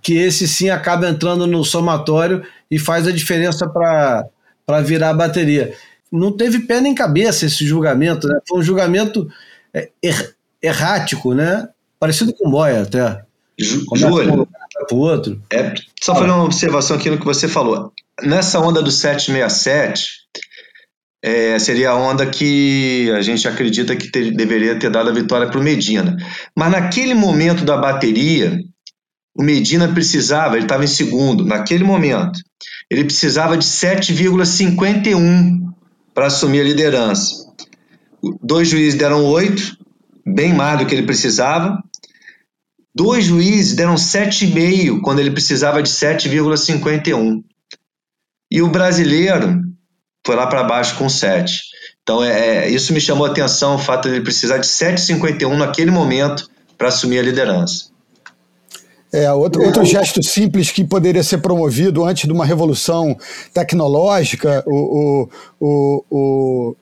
que 0.00 0.14
esse 0.14 0.46
sim 0.46 0.70
acaba 0.70 1.08
entrando 1.08 1.46
no 1.46 1.64
somatório 1.64 2.44
e 2.70 2.78
faz 2.78 3.06
a 3.06 3.12
diferença 3.12 3.68
para 3.68 4.80
virar 4.84 5.10
a 5.10 5.14
bateria. 5.14 5.74
Não 6.10 6.32
teve 6.32 6.60
pé 6.60 6.80
nem 6.80 6.94
cabeça 6.94 7.44
esse 7.44 7.66
julgamento, 7.66 8.28
né? 8.28 8.38
Foi 8.48 8.60
um 8.60 8.62
julgamento 8.62 9.28
é, 9.74 9.90
er, 10.02 10.34
errático, 10.62 11.34
né? 11.34 11.68
Parecido 11.98 12.32
com 12.32 12.50
Boia 12.50 12.82
até. 12.82 13.27
Júlio, 13.58 14.48
o 14.90 14.96
outro. 14.96 15.42
É, 15.52 15.74
só 16.00 16.14
fazer 16.14 16.30
uma 16.30 16.44
observação 16.44 16.96
aqui 16.96 17.10
no 17.10 17.18
que 17.18 17.24
você 17.24 17.48
falou. 17.48 17.92
Nessa 18.22 18.60
onda 18.60 18.80
do 18.82 18.90
767, 18.90 20.18
é, 21.22 21.58
seria 21.58 21.90
a 21.90 21.96
onda 21.96 22.24
que 22.26 23.10
a 23.16 23.22
gente 23.22 23.48
acredita 23.48 23.96
que 23.96 24.10
ter, 24.10 24.30
deveria 24.30 24.78
ter 24.78 24.90
dado 24.90 25.10
a 25.10 25.12
vitória 25.12 25.48
para 25.48 25.58
o 25.58 25.62
Medina. 25.62 26.16
Mas 26.56 26.70
naquele 26.70 27.14
momento 27.14 27.64
da 27.64 27.76
bateria, 27.76 28.60
o 29.36 29.42
Medina 29.42 29.88
precisava, 29.88 30.56
ele 30.56 30.64
estava 30.64 30.84
em 30.84 30.88
segundo, 30.88 31.44
naquele 31.44 31.84
momento, 31.84 32.38
ele 32.90 33.04
precisava 33.04 33.56
de 33.56 33.64
7,51 33.64 35.60
para 36.14 36.26
assumir 36.26 36.60
a 36.60 36.64
liderança. 36.64 37.46
Dois 38.42 38.68
juízes 38.68 38.98
deram 38.98 39.24
8, 39.24 39.76
bem 40.26 40.52
mais 40.52 40.78
do 40.80 40.86
que 40.86 40.94
ele 40.94 41.06
precisava. 41.06 41.82
Dois 42.98 43.26
juízes 43.26 43.76
deram 43.76 43.94
7,5 43.94 45.00
quando 45.00 45.20
ele 45.20 45.30
precisava 45.30 45.80
de 45.80 45.88
7,51. 45.88 47.44
E 48.50 48.60
o 48.60 48.68
brasileiro 48.68 49.62
foi 50.26 50.34
lá 50.34 50.48
para 50.48 50.64
baixo 50.64 50.98
com 50.98 51.08
7. 51.08 51.60
Então, 52.02 52.24
é, 52.24 52.64
é, 52.66 52.68
isso 52.68 52.92
me 52.92 53.00
chamou 53.00 53.24
a 53.24 53.30
atenção, 53.30 53.76
o 53.76 53.78
fato 53.78 54.08
de 54.08 54.16
ele 54.16 54.24
precisar 54.24 54.58
de 54.58 54.66
7,51 54.66 55.56
naquele 55.56 55.92
momento 55.92 56.50
para 56.76 56.88
assumir 56.88 57.20
a 57.20 57.22
liderança. 57.22 57.84
É, 59.12 59.32
outro, 59.32 59.62
outro 59.62 59.84
gesto 59.84 60.20
simples 60.20 60.72
que 60.72 60.82
poderia 60.82 61.22
ser 61.22 61.38
promovido 61.38 62.04
antes 62.04 62.26
de 62.26 62.32
uma 62.32 62.44
revolução 62.44 63.16
tecnológica, 63.54 64.64
o, 64.66 65.28
o, 65.60 65.60
o, 65.60 66.04
o 66.10 66.76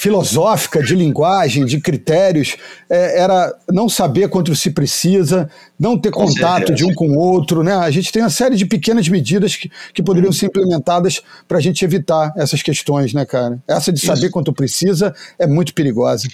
filosófica, 0.00 0.82
de 0.82 0.94
linguagem, 0.94 1.66
de 1.66 1.78
critérios, 1.78 2.56
é, 2.88 3.20
era 3.20 3.54
não 3.70 3.86
saber 3.86 4.30
quanto 4.30 4.56
se 4.56 4.70
precisa, 4.70 5.50
não 5.78 5.98
ter 5.98 6.10
com 6.10 6.24
contato 6.24 6.68
certeza. 6.68 6.74
de 6.74 6.84
um 6.86 6.94
com 6.94 7.08
o 7.10 7.18
outro. 7.18 7.62
Né? 7.62 7.74
A 7.74 7.90
gente 7.90 8.10
tem 8.10 8.22
uma 8.22 8.30
série 8.30 8.56
de 8.56 8.64
pequenas 8.64 9.06
medidas 9.10 9.56
que, 9.56 9.70
que 9.92 10.02
poderiam 10.02 10.32
ser 10.32 10.46
implementadas 10.46 11.20
para 11.46 11.58
a 11.58 11.60
gente 11.60 11.84
evitar 11.84 12.32
essas 12.34 12.62
questões, 12.62 13.12
né, 13.12 13.26
cara? 13.26 13.62
Essa 13.68 13.92
de 13.92 14.00
saber 14.00 14.22
Isso. 14.22 14.30
quanto 14.30 14.54
precisa 14.54 15.14
é 15.38 15.46
muito 15.46 15.74
perigosa. 15.74 16.28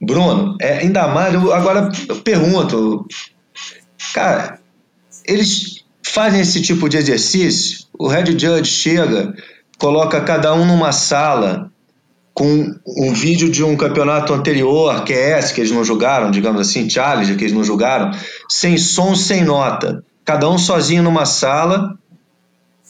Bruno, 0.00 0.56
é, 0.60 0.78
ainda 0.78 1.08
mais, 1.08 1.34
eu, 1.34 1.52
agora 1.52 1.90
eu 2.08 2.16
pergunto, 2.22 3.08
cara, 4.14 4.60
eles 5.24 5.84
fazem 6.00 6.40
esse 6.40 6.62
tipo 6.62 6.88
de 6.88 6.96
exercício, 6.96 7.86
o 7.98 8.06
Red 8.06 8.38
Judge 8.38 8.66
chega, 8.66 9.34
coloca 9.78 10.20
cada 10.20 10.54
um 10.54 10.64
numa 10.64 10.92
sala, 10.92 11.69
com 12.32 12.74
um 12.86 13.12
vídeo 13.12 13.50
de 13.50 13.62
um 13.62 13.76
campeonato 13.76 14.32
anterior, 14.32 15.04
que 15.04 15.12
é 15.12 15.38
esse, 15.38 15.52
que 15.52 15.60
eles 15.60 15.72
não 15.72 15.84
jogaram, 15.84 16.30
digamos 16.30 16.60
assim, 16.60 16.88
Challenge, 16.88 17.34
que 17.34 17.44
eles 17.44 17.54
não 17.54 17.64
jogaram, 17.64 18.10
sem 18.48 18.78
som, 18.78 19.14
sem 19.14 19.44
nota. 19.44 20.02
Cada 20.24 20.48
um 20.48 20.56
sozinho 20.56 21.02
numa 21.02 21.26
sala 21.26 21.98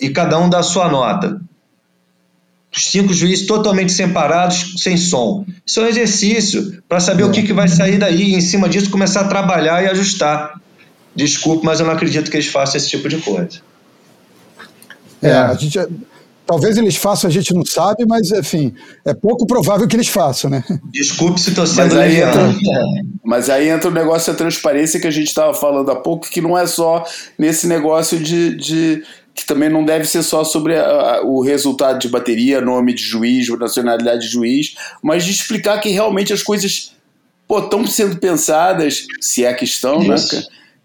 e 0.00 0.10
cada 0.10 0.38
um 0.38 0.48
dá 0.48 0.58
a 0.58 0.62
sua 0.62 0.88
nota. 0.88 1.40
Cinco 2.72 3.12
juízes 3.12 3.46
totalmente 3.46 3.90
separados, 3.92 4.74
sem 4.78 4.96
som. 4.96 5.44
Isso 5.66 5.80
é 5.80 5.84
um 5.84 5.88
exercício 5.88 6.82
para 6.88 7.00
saber 7.00 7.24
é. 7.24 7.26
o 7.26 7.32
que, 7.32 7.42
que 7.42 7.52
vai 7.52 7.66
sair 7.66 7.98
daí 7.98 8.30
e, 8.30 8.34
em 8.34 8.40
cima 8.40 8.68
disso, 8.68 8.90
começar 8.90 9.22
a 9.22 9.28
trabalhar 9.28 9.82
e 9.82 9.88
ajustar. 9.88 10.60
Desculpe, 11.14 11.64
mas 11.66 11.80
eu 11.80 11.86
não 11.86 11.94
acredito 11.94 12.30
que 12.30 12.36
eles 12.36 12.46
façam 12.46 12.76
esse 12.76 12.88
tipo 12.88 13.08
de 13.08 13.16
coisa. 13.16 13.60
É, 15.20 15.32
a 15.32 15.54
gente, 15.54 15.78
Talvez 16.50 16.76
eles 16.76 16.96
façam, 16.96 17.30
a 17.30 17.32
gente 17.32 17.54
não 17.54 17.64
sabe, 17.64 18.04
mas 18.04 18.32
enfim, 18.32 18.74
é 19.06 19.14
pouco 19.14 19.46
provável 19.46 19.86
que 19.86 19.94
eles 19.94 20.08
façam, 20.08 20.50
né? 20.50 20.64
Desculpe 20.90 21.38
se 21.40 21.50
estou 21.50 21.64
sendo 21.64 21.94
mas 21.94 21.96
aí, 21.96 22.20
entra, 22.20 22.54
mas 23.24 23.48
aí 23.48 23.68
entra 23.68 23.88
o 23.88 23.94
negócio 23.94 24.32
da 24.32 24.36
transparência 24.36 24.98
que 24.98 25.06
a 25.06 25.12
gente 25.12 25.28
estava 25.28 25.54
falando 25.54 25.88
há 25.92 25.94
pouco, 25.94 26.28
que 26.28 26.40
não 26.40 26.58
é 26.58 26.66
só 26.66 27.04
nesse 27.38 27.68
negócio 27.68 28.18
de, 28.18 28.56
de 28.56 29.04
que 29.32 29.46
também 29.46 29.68
não 29.68 29.84
deve 29.84 30.06
ser 30.06 30.24
só 30.24 30.42
sobre 30.42 30.76
a, 30.76 30.82
a, 30.82 31.22
o 31.22 31.40
resultado 31.40 32.00
de 32.00 32.08
bateria, 32.08 32.60
nome 32.60 32.94
de 32.94 33.04
juiz, 33.04 33.48
nacionalidade 33.50 34.22
de 34.22 34.32
juiz, 34.32 34.74
mas 35.00 35.24
de 35.24 35.30
explicar 35.30 35.80
que 35.80 35.90
realmente 35.90 36.32
as 36.32 36.42
coisas 36.42 36.96
estão 37.48 37.86
sendo 37.86 38.16
pensadas, 38.16 39.06
se 39.20 39.44
é 39.44 39.54
que 39.54 39.64
estão, 39.64 40.02
né? 40.02 40.16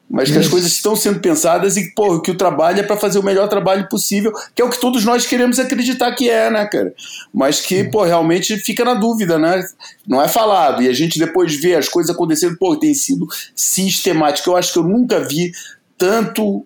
Mas 0.09 0.29
que 0.29 0.37
as 0.37 0.47
coisas 0.47 0.71
estão 0.71 0.95
sendo 0.95 1.19
pensadas 1.19 1.77
e 1.77 1.91
pô, 1.93 2.21
que 2.21 2.29
o 2.29 2.37
trabalho 2.37 2.79
é 2.79 2.83
para 2.83 2.95
fazer 2.95 3.17
o 3.17 3.23
melhor 3.23 3.47
trabalho 3.49 3.89
possível, 3.89 4.31
que 4.53 4.61
é 4.61 4.65
o 4.65 4.69
que 4.69 4.79
todos 4.79 5.03
nós 5.03 5.25
queremos 5.25 5.59
acreditar 5.59 6.11
que 6.13 6.29
é, 6.29 6.49
né, 6.49 6.65
cara? 6.65 6.93
Mas 7.33 7.59
que, 7.59 7.83
pô, 7.85 8.03
realmente 8.03 8.55
fica 8.57 8.85
na 8.85 8.93
dúvida, 8.93 9.39
né? 9.39 9.63
Não 10.07 10.21
é 10.21 10.27
falado. 10.27 10.83
E 10.83 10.87
a 10.87 10.93
gente 10.93 11.17
depois 11.17 11.59
vê 11.59 11.75
as 11.75 11.89
coisas 11.89 12.13
acontecendo, 12.13 12.55
pô, 12.57 12.77
tem 12.77 12.93
sido 12.93 13.27
sistemático. 13.55 14.49
Eu 14.49 14.55
acho 14.55 14.73
que 14.73 14.79
eu 14.79 14.83
nunca 14.83 15.19
vi 15.19 15.51
tanto 15.97 16.65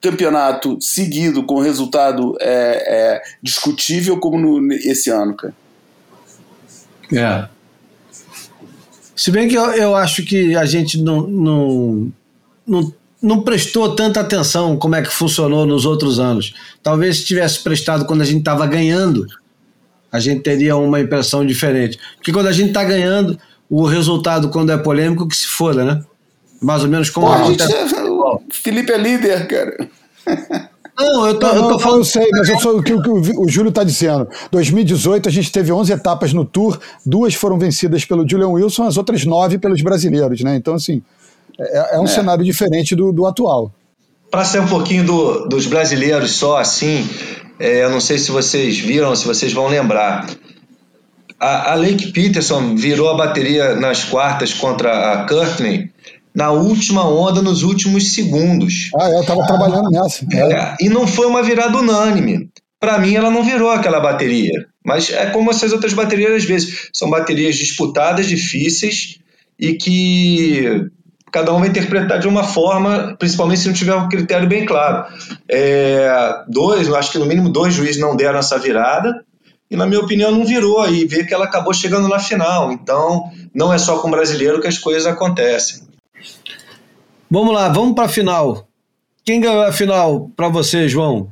campeonato 0.00 0.78
seguido 0.80 1.44
com 1.44 1.60
resultado 1.60 2.36
é, 2.40 3.16
é, 3.16 3.22
discutível 3.42 4.18
como 4.18 4.38
no, 4.38 4.72
esse 4.72 5.10
ano, 5.10 5.34
cara. 5.34 5.54
É. 7.12 7.48
Se 9.14 9.30
bem 9.30 9.48
que 9.48 9.56
eu, 9.56 9.64
eu 9.72 9.94
acho 9.96 10.24
que 10.24 10.54
a 10.54 10.64
gente 10.64 11.02
não, 11.02 11.22
não 11.26 12.12
não, 12.68 12.92
não 13.22 13.40
prestou 13.40 13.94
tanta 13.94 14.20
atenção 14.20 14.76
como 14.76 14.94
é 14.94 15.02
que 15.02 15.08
funcionou 15.08 15.66
nos 15.66 15.84
outros 15.84 16.20
anos. 16.20 16.54
Talvez 16.82 17.18
se 17.18 17.24
tivesse 17.24 17.60
prestado 17.60 18.04
quando 18.04 18.22
a 18.22 18.24
gente 18.24 18.40
estava 18.40 18.66
ganhando, 18.66 19.26
a 20.12 20.20
gente 20.20 20.42
teria 20.42 20.76
uma 20.76 21.00
impressão 21.00 21.44
diferente. 21.44 21.98
Porque 22.16 22.32
quando 22.32 22.46
a 22.46 22.52
gente 22.52 22.68
está 22.68 22.84
ganhando, 22.84 23.38
o 23.68 23.84
resultado, 23.84 24.48
quando 24.50 24.70
é 24.70 24.78
polêmico, 24.78 25.26
que 25.26 25.36
se 25.36 25.46
foda, 25.46 25.84
né? 25.84 26.04
Mais 26.60 26.82
ou 26.82 26.88
menos 26.88 27.10
como 27.10 27.26
Pô, 27.26 27.32
a 27.32 27.44
gente. 27.44 27.62
É... 27.62 28.08
O 28.08 28.40
Felipe 28.50 28.92
é 28.92 28.98
líder, 28.98 29.46
cara. 29.46 29.88
Não, 30.98 31.28
eu 31.28 31.38
tô, 31.38 31.46
não, 31.46 31.54
eu 31.54 31.68
tô 31.68 31.78
falando. 31.78 32.00
Eu 32.00 32.04
sei, 32.04 32.28
mas 32.32 32.48
eu 32.48 32.58
sou 32.58 32.78
o 32.78 32.82
que, 32.82 32.92
o, 32.92 33.00
que 33.00 33.10
o 33.10 33.48
Júlio 33.48 33.68
está 33.68 33.84
dizendo. 33.84 34.28
2018 34.50 35.28
a 35.28 35.32
gente 35.32 35.52
teve 35.52 35.70
11 35.70 35.92
etapas 35.92 36.32
no 36.32 36.44
Tour, 36.44 36.78
duas 37.06 37.34
foram 37.34 37.56
vencidas 37.56 38.04
pelo 38.04 38.28
Julian 38.28 38.48
Wilson, 38.48 38.82
as 38.84 38.96
outras 38.96 39.24
nove 39.24 39.58
pelos 39.58 39.80
brasileiros, 39.80 40.40
né? 40.40 40.56
Então, 40.56 40.74
assim, 40.74 41.00
é, 41.60 41.96
é 41.96 42.00
um 42.00 42.04
é. 42.04 42.08
cenário 42.08 42.44
diferente 42.44 42.94
do, 42.94 43.12
do 43.12 43.26
atual. 43.26 43.72
Para 44.30 44.44
ser 44.44 44.60
um 44.60 44.68
pouquinho 44.68 45.04
do, 45.04 45.48
dos 45.48 45.66
brasileiros 45.66 46.32
só 46.32 46.58
assim, 46.58 47.08
é, 47.58 47.84
eu 47.84 47.90
não 47.90 48.00
sei 48.00 48.18
se 48.18 48.30
vocês 48.30 48.78
viram, 48.78 49.14
se 49.16 49.26
vocês 49.26 49.52
vão 49.52 49.68
lembrar. 49.68 50.26
A, 51.40 51.72
a 51.72 51.74
Lake 51.74 52.12
Peterson 52.12 52.74
virou 52.74 53.08
a 53.08 53.16
bateria 53.16 53.74
nas 53.76 54.04
quartas 54.04 54.52
contra 54.52 55.12
a 55.12 55.26
Courtney 55.26 55.90
na 56.34 56.52
última 56.52 57.08
onda, 57.08 57.42
nos 57.42 57.64
últimos 57.64 58.12
segundos. 58.12 58.90
Ah, 58.96 59.10
eu 59.10 59.22
estava 59.22 59.44
trabalhando 59.44 59.90
nessa. 59.90 60.24
É, 60.32 60.76
e 60.80 60.88
não 60.88 61.04
foi 61.04 61.26
uma 61.26 61.42
virada 61.42 61.76
unânime. 61.76 62.48
Para 62.78 62.98
mim, 62.98 63.14
ela 63.14 63.28
não 63.28 63.42
virou 63.42 63.70
aquela 63.70 63.98
bateria. 63.98 64.52
Mas 64.84 65.10
é 65.10 65.26
como 65.26 65.50
essas 65.50 65.72
outras 65.72 65.92
baterias, 65.92 66.32
às 66.32 66.44
vezes. 66.44 66.90
São 66.92 67.10
baterias 67.10 67.56
disputadas, 67.56 68.28
difíceis, 68.28 69.18
e 69.58 69.72
que 69.72 70.88
cada 71.30 71.52
um 71.52 71.60
vai 71.60 71.68
interpretar 71.68 72.18
de 72.18 72.28
uma 72.28 72.44
forma, 72.44 73.16
principalmente 73.18 73.60
se 73.60 73.68
não 73.68 73.74
tiver 73.74 73.94
um 73.94 74.08
critério 74.08 74.48
bem 74.48 74.64
claro. 74.64 75.06
É, 75.48 76.42
dois, 76.48 76.92
acho 76.92 77.12
que 77.12 77.18
no 77.18 77.26
mínimo 77.26 77.50
dois 77.50 77.74
juízes 77.74 78.00
não 78.00 78.16
deram 78.16 78.38
essa 78.38 78.58
virada, 78.58 79.24
e 79.70 79.76
na 79.76 79.86
minha 79.86 80.00
opinião 80.00 80.30
não 80.30 80.44
virou, 80.44 80.88
e 80.88 81.04
vê 81.04 81.24
que 81.24 81.34
ela 81.34 81.44
acabou 81.44 81.74
chegando 81.74 82.08
na 82.08 82.18
final. 82.18 82.72
Então, 82.72 83.30
não 83.54 83.72
é 83.72 83.78
só 83.78 83.98
com 83.98 84.08
o 84.08 84.10
brasileiro 84.10 84.60
que 84.60 84.68
as 84.68 84.78
coisas 84.78 85.06
acontecem. 85.06 85.82
Vamos 87.30 87.54
lá, 87.54 87.68
vamos 87.68 87.94
para 87.94 88.04
a 88.04 88.08
final. 88.08 88.66
Quem 89.24 89.40
ganhou 89.40 89.62
a 89.62 89.72
final 89.72 90.30
para 90.34 90.48
você, 90.48 90.88
João? 90.88 91.30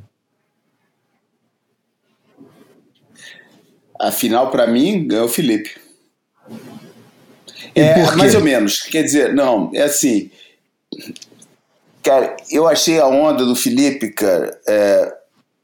A 3.99 4.11
final 4.11 4.51
para 4.51 4.67
mim 4.67 5.07
ganhou 5.07 5.25
o 5.25 5.29
Felipe. 5.29 5.86
É, 7.79 8.15
mais 8.15 8.35
ou 8.35 8.41
menos. 8.41 8.79
Quer 8.81 9.03
dizer, 9.03 9.33
não, 9.33 9.71
é 9.73 9.83
assim. 9.83 10.31
Cara, 12.03 12.35
eu 12.49 12.67
achei 12.67 12.99
a 12.99 13.07
onda 13.07 13.45
do 13.45 13.55
Felipe, 13.55 14.11
cara. 14.11 14.57
É, 14.67 15.13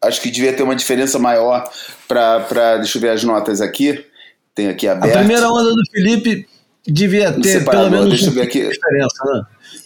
acho 0.02 0.22
que 0.22 0.30
devia 0.30 0.54
ter 0.54 0.64
uma 0.64 0.76
diferença 0.76 1.18
maior 1.18 1.70
para. 2.08 2.78
Deixa 2.78 2.98
eu 2.98 3.02
ver 3.02 3.10
as 3.10 3.24
notas 3.24 3.62
aqui. 3.62 4.06
Tem 4.54 4.68
aqui 4.70 4.88
aberto. 4.88 5.16
A 5.16 5.20
primeira 5.20 5.50
onda 5.50 5.72
do 5.72 5.82
Felipe 5.92 6.48
devia 6.86 7.32
ter 7.32 7.66
pelo 7.66 7.90
menos 7.90 8.10
deixa 8.10 8.28
eu 8.28 8.32
ver 8.32 8.42
aqui. 8.44 8.70
diferença, 8.70 9.24
né? 9.26 9.44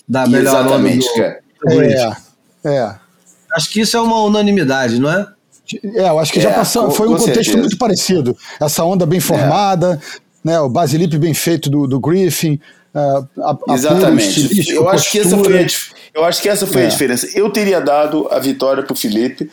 Da 0.08 0.28
melhor 0.28 0.66
Exatamente, 0.66 1.08
onda 1.08 1.14
do, 1.14 1.22
cara. 1.22 1.44
É, 2.66 2.70
é. 2.70 2.96
Acho 3.54 3.70
que 3.70 3.82
isso 3.82 3.96
é 3.96 4.02
uma 4.02 4.22
unanimidade, 4.24 5.00
não 5.00 5.12
é? 5.12 5.28
É, 5.96 6.10
eu 6.10 6.20
acho 6.20 6.32
que 6.32 6.40
é, 6.40 6.44
já 6.44 6.54
passou, 6.54 6.90
foi 6.92 7.08
um 7.08 7.12
contexto 7.12 7.34
certeza. 7.34 7.58
muito 7.58 7.78
parecido. 7.78 8.38
Essa 8.60 8.84
onda 8.84 9.06
bem 9.06 9.20
formada, 9.20 10.00
né, 10.48 10.62
o 10.62 10.70
Basilipe 10.70 11.18
bem 11.18 11.34
feito 11.34 11.70
do, 11.70 11.86
do 11.86 12.00
Griffin. 12.00 12.58
Uh, 12.96 13.44
a, 13.44 13.74
Exatamente. 13.74 14.72
eu, 14.72 14.88
acho 14.88 15.12
que 15.12 15.20
essa 15.20 15.38
foi 15.38 15.60
a, 15.62 15.68
eu 16.14 16.24
acho 16.24 16.42
que 16.42 16.48
essa 16.48 16.66
foi 16.66 16.84
é. 16.84 16.86
a 16.86 16.88
diferença. 16.88 17.28
Eu 17.36 17.50
teria 17.52 17.82
dado 17.82 18.30
a 18.32 18.40
vitória 18.40 18.82
para 18.82 18.94
o 18.94 18.96
Felipe, 18.96 19.52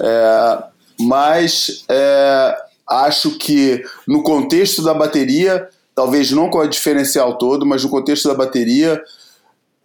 é, 0.00 0.58
mas 1.00 1.84
é, 1.88 2.56
acho 2.88 3.36
que 3.36 3.82
no 4.06 4.22
contexto 4.22 4.80
da 4.80 4.94
bateria, 4.94 5.68
talvez 5.92 6.30
não 6.30 6.48
com 6.48 6.58
o 6.58 6.66
diferencial 6.68 7.36
todo, 7.36 7.66
mas 7.66 7.82
no 7.82 7.90
contexto 7.90 8.28
da 8.28 8.34
bateria, 8.34 9.02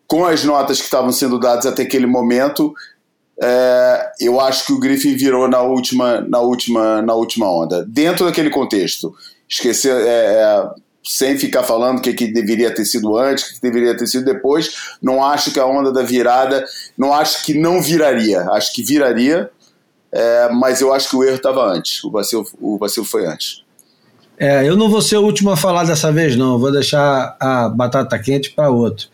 com 0.05 0.23
as 0.23 0.43
notas 0.43 0.77
que 0.77 0.85
estavam 0.85 1.11
sendo 1.11 1.39
dadas 1.39 1.65
até 1.65 1.81
aquele 1.81 2.05
momento, 2.05 2.75
é, 3.41 4.11
eu 4.21 4.39
acho 4.39 4.67
que 4.67 4.73
o 4.73 4.79
Griffin 4.79 5.15
virou 5.15 5.47
na 5.47 5.61
última, 5.61 6.21
na 6.21 6.39
última, 6.39 7.01
na 7.01 7.15
última 7.15 7.51
onda. 7.51 7.83
Dentro 7.85 8.25
daquele 8.25 8.51
contexto 8.51 9.13
esquecer, 9.49 9.95
é, 9.95 10.07
é, 10.07 10.69
sem 11.03 11.37
ficar 11.37 11.63
falando 11.63 11.99
o 11.99 12.01
que, 12.01 12.13
que 12.13 12.31
deveria 12.31 12.73
ter 12.73 12.85
sido 12.85 13.17
antes, 13.17 13.45
o 13.45 13.53
que 13.55 13.61
deveria 13.61 13.95
ter 13.95 14.07
sido 14.07 14.25
depois. 14.25 14.95
Não 15.01 15.23
acho 15.23 15.51
que 15.51 15.59
a 15.59 15.65
onda 15.65 15.91
da 15.91 16.01
virada, 16.01 16.65
não 16.97 17.13
acho 17.13 17.43
que 17.45 17.53
não 17.53 17.81
viraria, 17.81 18.41
acho 18.51 18.73
que 18.73 18.83
viraria, 18.83 19.49
é, 20.11 20.49
mas 20.49 20.79
eu 20.79 20.93
acho 20.93 21.09
que 21.09 21.15
o 21.15 21.23
erro 21.23 21.35
estava 21.35 21.65
antes, 21.65 22.03
o 22.03 22.11
vacilo, 22.11 22.45
o 22.59 22.77
vacilo 22.77 23.05
foi 23.05 23.25
antes. 23.25 23.63
É, 24.37 24.67
eu 24.67 24.75
não 24.75 24.89
vou 24.89 25.01
ser 25.01 25.17
o 25.17 25.23
último 25.23 25.51
a 25.51 25.57
falar 25.57 25.83
dessa 25.83 26.11
vez, 26.11 26.35
não, 26.35 26.57
vou 26.57 26.71
deixar 26.71 27.35
a 27.39 27.69
batata 27.69 28.17
quente 28.17 28.51
para 28.51 28.69
outro. 28.69 29.07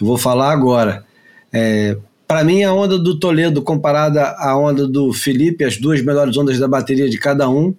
Eu 0.00 0.06
vou 0.06 0.16
falar 0.16 0.52
agora. 0.52 1.04
É, 1.52 1.96
para 2.26 2.42
mim, 2.44 2.62
a 2.62 2.72
onda 2.72 2.98
do 2.98 3.18
Toledo 3.18 3.62
comparada 3.62 4.34
à 4.38 4.56
onda 4.56 4.86
do 4.86 5.12
Felipe, 5.12 5.64
as 5.64 5.76
duas 5.76 6.02
melhores 6.02 6.36
ondas 6.36 6.58
da 6.58 6.66
bateria 6.66 7.08
de 7.08 7.18
cada 7.18 7.48
um, 7.48 7.74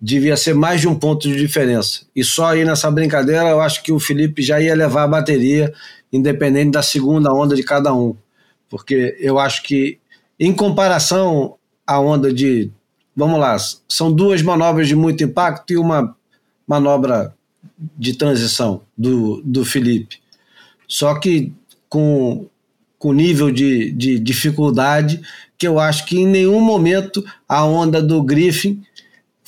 devia 0.00 0.36
ser 0.36 0.54
mais 0.54 0.80
de 0.80 0.88
um 0.88 0.94
ponto 0.94 1.28
de 1.28 1.36
diferença. 1.36 2.02
E 2.14 2.22
só 2.22 2.46
aí 2.46 2.64
nessa 2.64 2.90
brincadeira 2.90 3.48
eu 3.48 3.60
acho 3.60 3.82
que 3.82 3.92
o 3.92 3.98
Felipe 3.98 4.42
já 4.42 4.60
ia 4.60 4.74
levar 4.74 5.04
a 5.04 5.08
bateria, 5.08 5.72
independente 6.12 6.72
da 6.72 6.82
segunda 6.82 7.32
onda 7.32 7.56
de 7.56 7.62
cada 7.62 7.92
um. 7.92 8.14
Porque 8.70 9.16
eu 9.18 9.38
acho 9.38 9.62
que, 9.62 9.98
em 10.38 10.52
comparação 10.52 11.56
à 11.86 11.98
onda 11.98 12.32
de. 12.32 12.70
Vamos 13.16 13.40
lá, 13.40 13.56
são 13.88 14.12
duas 14.12 14.40
manobras 14.42 14.86
de 14.86 14.94
muito 14.94 15.24
impacto 15.24 15.72
e 15.72 15.76
uma 15.76 16.14
manobra 16.64 17.34
de 17.98 18.16
transição 18.16 18.82
do, 18.96 19.42
do 19.44 19.64
Felipe. 19.64 20.20
Só 20.86 21.18
que 21.18 21.52
com, 21.88 22.46
com 22.96 23.12
nível 23.12 23.50
de, 23.50 23.90
de 23.90 24.20
dificuldade 24.20 25.20
que 25.56 25.66
eu 25.66 25.80
acho 25.80 26.06
que 26.06 26.20
em 26.20 26.26
nenhum 26.26 26.60
momento 26.60 27.24
a 27.48 27.64
onda 27.64 28.00
do 28.00 28.22
Griffin 28.22 28.80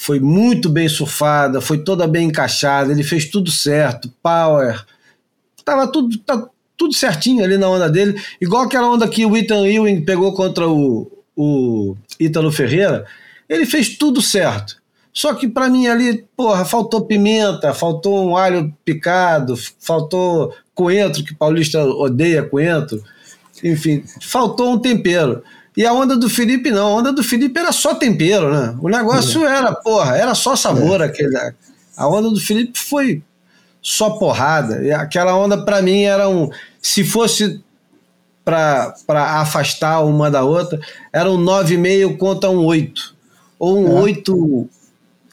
foi 0.00 0.18
muito 0.18 0.70
bem 0.70 0.88
surfada, 0.88 1.60
foi 1.60 1.76
toda 1.84 2.08
bem 2.08 2.28
encaixada, 2.28 2.90
ele 2.90 3.02
fez 3.02 3.26
tudo 3.26 3.50
certo, 3.50 4.10
power, 4.22 4.82
tava 5.62 5.86
tudo, 5.86 6.16
tá, 6.16 6.48
tudo 6.74 6.94
certinho 6.94 7.44
ali 7.44 7.58
na 7.58 7.68
onda 7.68 7.86
dele, 7.86 8.18
igual 8.40 8.62
aquela 8.62 8.90
onda 8.90 9.06
que 9.06 9.26
o 9.26 9.36
Ethan 9.36 9.66
Ewing 9.66 10.00
pegou 10.00 10.32
contra 10.32 10.66
o, 10.66 11.06
o 11.36 11.94
Ítalo 12.18 12.50
Ferreira, 12.50 13.04
ele 13.46 13.66
fez 13.66 13.98
tudo 13.98 14.22
certo. 14.22 14.80
Só 15.12 15.34
que 15.34 15.46
para 15.46 15.68
mim 15.68 15.86
ali, 15.86 16.24
porra, 16.34 16.64
faltou 16.64 17.04
pimenta, 17.04 17.74
faltou 17.74 18.26
um 18.26 18.38
alho 18.38 18.74
picado, 18.82 19.54
faltou 19.78 20.54
coentro, 20.74 21.22
que 21.22 21.34
paulista 21.34 21.84
odeia 21.84 22.42
coentro, 22.42 23.04
enfim, 23.62 24.02
faltou 24.22 24.72
um 24.72 24.78
tempero. 24.78 25.42
E 25.80 25.86
a 25.86 25.94
onda 25.94 26.14
do 26.14 26.28
Felipe 26.28 26.70
não, 26.70 26.88
a 26.88 26.94
onda 26.96 27.10
do 27.10 27.24
Felipe 27.24 27.58
era 27.58 27.72
só 27.72 27.94
tempero, 27.94 28.52
né? 28.52 28.76
O 28.82 28.88
negócio 28.90 29.46
é. 29.46 29.56
era, 29.56 29.72
porra, 29.72 30.14
era 30.14 30.34
só 30.34 30.54
sabor 30.54 31.00
é. 31.00 31.04
aquele. 31.06 31.34
A 31.96 32.06
onda 32.06 32.28
do 32.28 32.38
Felipe 32.38 32.78
foi 32.78 33.22
só 33.80 34.10
porrada. 34.10 34.84
E 34.84 34.92
aquela 34.92 35.34
onda 35.34 35.64
para 35.64 35.80
mim 35.80 36.02
era 36.02 36.28
um, 36.28 36.50
se 36.82 37.02
fosse 37.02 37.62
para 38.44 38.92
afastar 39.40 40.04
uma 40.04 40.30
da 40.30 40.44
outra, 40.44 40.78
era 41.10 41.30
um 41.30 41.42
9,5 41.42 42.18
contra 42.18 42.50
um 42.50 42.62
8. 42.62 43.16
Ou 43.58 43.78
um 43.78 43.96
é. 43.96 44.02
8 44.02 44.68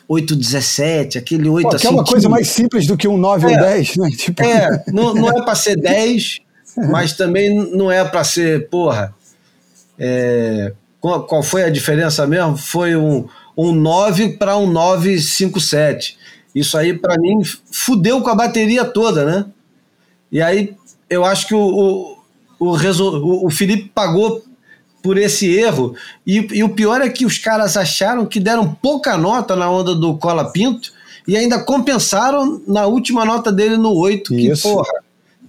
8,17, 0.09 1.17
aquele 1.17 1.49
8 1.49 1.67
Pô, 1.67 1.75
assim. 1.75 1.81
Que 1.81 1.87
é 1.87 1.89
uma 1.89 2.05
coisa 2.05 2.29
mais 2.29 2.47
simples 2.47 2.87
do 2.87 2.95
que 2.95 3.05
um 3.05 3.17
9 3.17 3.47
é, 3.47 3.49
ou 3.49 3.57
10, 3.65 3.97
né? 3.97 4.09
Tipo... 4.11 4.41
É, 4.41 4.85
não, 4.93 5.13
não 5.13 5.29
é 5.29 5.43
para 5.43 5.55
ser 5.55 5.75
10, 5.75 6.39
mas 6.89 7.11
também 7.11 7.53
não 7.75 7.91
é 7.91 8.05
para 8.05 8.23
ser, 8.23 8.69
porra, 8.69 9.13
é, 9.97 10.73
qual, 10.99 11.23
qual, 11.25 11.43
foi 11.43 11.63
a 11.63 11.69
diferença 11.69 12.25
mesmo? 12.27 12.57
Foi 12.57 12.95
um, 12.95 13.27
um 13.55 13.71
9 13.71 14.37
para 14.37 14.57
um 14.57 14.69
957. 14.69 16.17
Isso 16.53 16.77
aí, 16.77 16.93
para 16.93 17.17
mim, 17.17 17.41
fudeu 17.71 18.21
com 18.21 18.29
a 18.29 18.35
bateria 18.35 18.85
toda, 18.85 19.25
né? 19.25 19.45
E 20.31 20.41
aí, 20.41 20.75
eu 21.09 21.23
acho 21.23 21.47
que 21.47 21.55
o, 21.55 21.59
o, 21.59 22.17
o, 22.59 23.45
o 23.45 23.49
Felipe 23.49 23.91
pagou 23.93 24.43
por 25.01 25.17
esse 25.17 25.55
erro. 25.55 25.95
E, 26.25 26.47
e, 26.51 26.63
o 26.63 26.69
pior 26.69 27.01
é 27.01 27.09
que 27.09 27.25
os 27.25 27.37
caras 27.37 27.77
acharam 27.77 28.25
que 28.25 28.39
deram 28.39 28.73
pouca 28.73 29.17
nota 29.17 29.55
na 29.55 29.69
onda 29.69 29.95
do 29.95 30.17
Cola 30.17 30.51
Pinto 30.51 30.91
e 31.27 31.37
ainda 31.37 31.59
compensaram 31.59 32.61
na 32.67 32.85
última 32.85 33.23
nota 33.23 33.51
dele 33.51 33.77
no 33.77 33.93
8, 33.93 34.33
que, 34.33 34.49
Isso. 34.49 34.63
porra, 34.63 34.91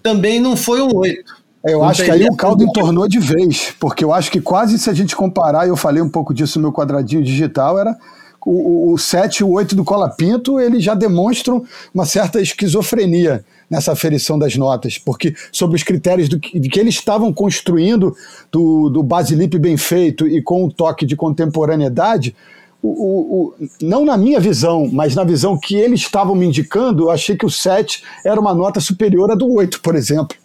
também 0.02 0.40
não 0.40 0.56
foi 0.56 0.80
um 0.82 0.94
8. 0.94 1.37
É, 1.64 1.74
eu 1.74 1.82
acho 1.82 2.04
que 2.04 2.10
aí 2.10 2.24
o 2.24 2.36
caldo 2.36 2.62
entornou 2.62 3.08
de 3.08 3.18
vez, 3.18 3.74
porque 3.80 4.04
eu 4.04 4.12
acho 4.12 4.30
que 4.30 4.40
quase 4.40 4.78
se 4.78 4.88
a 4.88 4.94
gente 4.94 5.16
comparar, 5.16 5.66
e 5.66 5.70
eu 5.70 5.76
falei 5.76 6.02
um 6.02 6.08
pouco 6.08 6.32
disso 6.32 6.58
no 6.58 6.64
meu 6.64 6.72
quadradinho 6.72 7.22
digital, 7.22 7.78
era 7.78 7.96
o, 8.44 8.92
o 8.92 8.98
7 8.98 9.38
e 9.38 9.44
o 9.44 9.50
8 9.50 9.74
do 9.74 9.84
Cola 9.84 10.08
Pinto, 10.08 10.58
eles 10.60 10.82
já 10.82 10.94
demonstram 10.94 11.64
uma 11.92 12.06
certa 12.06 12.40
esquizofrenia 12.40 13.44
nessa 13.68 13.92
aferição 13.92 14.38
das 14.38 14.56
notas, 14.56 14.96
porque 14.96 15.34
sobre 15.52 15.76
os 15.76 15.82
critérios 15.82 16.28
do 16.28 16.40
que, 16.40 16.58
de 16.58 16.68
que 16.68 16.80
eles 16.80 16.94
estavam 16.94 17.32
construindo 17.32 18.16
do, 18.50 18.88
do 18.88 19.02
Basilip 19.02 19.58
bem 19.58 19.76
feito 19.76 20.26
e 20.26 20.40
com 20.40 20.64
o 20.64 20.72
toque 20.72 21.04
de 21.04 21.16
contemporaneidade, 21.16 22.34
o, 22.80 22.88
o, 22.88 23.44
o, 23.48 23.54
não 23.82 24.04
na 24.04 24.16
minha 24.16 24.38
visão, 24.38 24.88
mas 24.90 25.14
na 25.14 25.24
visão 25.24 25.58
que 25.58 25.74
eles 25.76 26.00
estavam 26.00 26.34
me 26.34 26.46
indicando, 26.46 27.04
eu 27.04 27.10
achei 27.10 27.36
que 27.36 27.44
o 27.44 27.50
7 27.50 28.02
era 28.24 28.40
uma 28.40 28.54
nota 28.54 28.80
superior 28.80 29.30
à 29.30 29.34
do 29.34 29.52
8, 29.52 29.80
por 29.82 29.96
exemplo. 29.96 30.36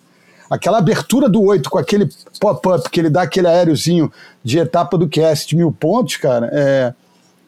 Aquela 0.49 0.77
abertura 0.77 1.29
do 1.29 1.41
8 1.41 1.69
com 1.69 1.77
aquele 1.77 2.09
pop-up 2.39 2.89
que 2.89 2.99
ele 2.99 3.09
dá 3.09 3.23
aquele 3.23 3.47
aériozinho 3.47 4.11
de 4.43 4.59
etapa 4.59 4.97
do 4.97 5.07
cast 5.07 5.47
de 5.47 5.55
mil 5.55 5.71
pontos, 5.71 6.17
cara, 6.17 6.49
é, 6.51 6.93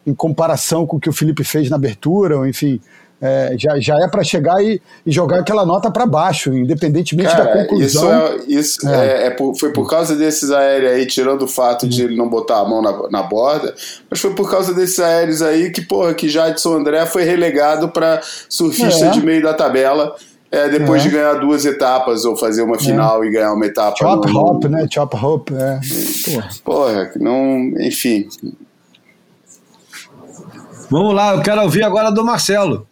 em 0.06 0.14
comparação 0.14 0.86
com 0.86 0.98
o 0.98 1.00
que 1.00 1.10
o 1.10 1.14
Felipe 1.14 1.44
fez 1.44 1.70
na 1.70 1.76
abertura, 1.76 2.38
ou 2.38 2.48
enfim, 2.48 2.80
é, 3.22 3.56
já, 3.58 3.80
já 3.80 3.96
é 4.04 4.08
para 4.08 4.24
chegar 4.24 4.62
e, 4.64 4.82
e, 5.06 5.12
jogar 5.12 5.40
aquela 5.40 5.66
nota 5.66 5.90
para 5.90 6.06
baixo, 6.06 6.54
independentemente 6.54 7.30
Cara, 7.30 7.46
da 7.46 7.52
conclusão. 7.54 8.36
Isso, 8.46 8.80
é, 8.84 8.86
isso 8.86 8.90
é. 8.90 9.08
é. 9.08 9.28
é 9.28 9.30
por, 9.32 9.56
foi 9.56 9.72
por 9.72 9.90
causa 9.90 10.16
desses 10.16 10.52
aéreos 10.52 10.92
aí, 10.92 11.06
tirando 11.06 11.44
o 11.44 11.48
fato 11.48 11.88
de 11.88 12.04
ele 12.04 12.16
não 12.16 12.30
botar 12.30 12.60
a 12.60 12.66
mão 12.68 12.82
na, 12.82 13.10
na 13.10 13.24
borda, 13.24 13.74
mas 14.10 14.20
foi 14.20 14.34
por 14.36 14.50
causa 14.50 14.74
desses 14.74 15.00
aéreos 15.00 15.42
aí 15.42 15.72
que, 15.72 15.82
porra, 15.82 16.14
que 16.14 16.28
Jadson 16.28 16.76
André 16.76 17.06
foi 17.06 17.24
relegado 17.24 17.90
para 17.90 18.22
surfista 18.50 19.06
é. 19.06 19.10
de 19.12 19.22
meio 19.22 19.42
da 19.42 19.54
tabela. 19.54 20.16
É, 20.56 20.70
depois 20.70 21.04
de 21.04 21.10
ganhar 21.10 21.34
duas 21.34 21.66
etapas 21.66 22.24
ou 22.24 22.38
fazer 22.38 22.62
uma 22.62 22.80
final 22.80 23.26
e 23.26 23.30
ganhar 23.30 23.52
uma 23.52 23.66
etapa. 23.66 23.98
Chop 23.98 24.32
no, 24.32 24.40
hop, 24.40 24.64
né? 24.64 24.88
Chop 24.90 25.14
hop, 25.18 25.50
é. 25.52 25.82
Porra. 26.24 26.50
porra, 26.64 27.12
não. 27.18 27.74
Enfim. 27.78 28.26
Vamos 30.90 31.14
lá, 31.14 31.34
eu 31.34 31.42
quero 31.42 31.62
ouvir 31.62 31.84
agora 31.84 32.10
do 32.10 32.24
Marcelo. 32.24 32.88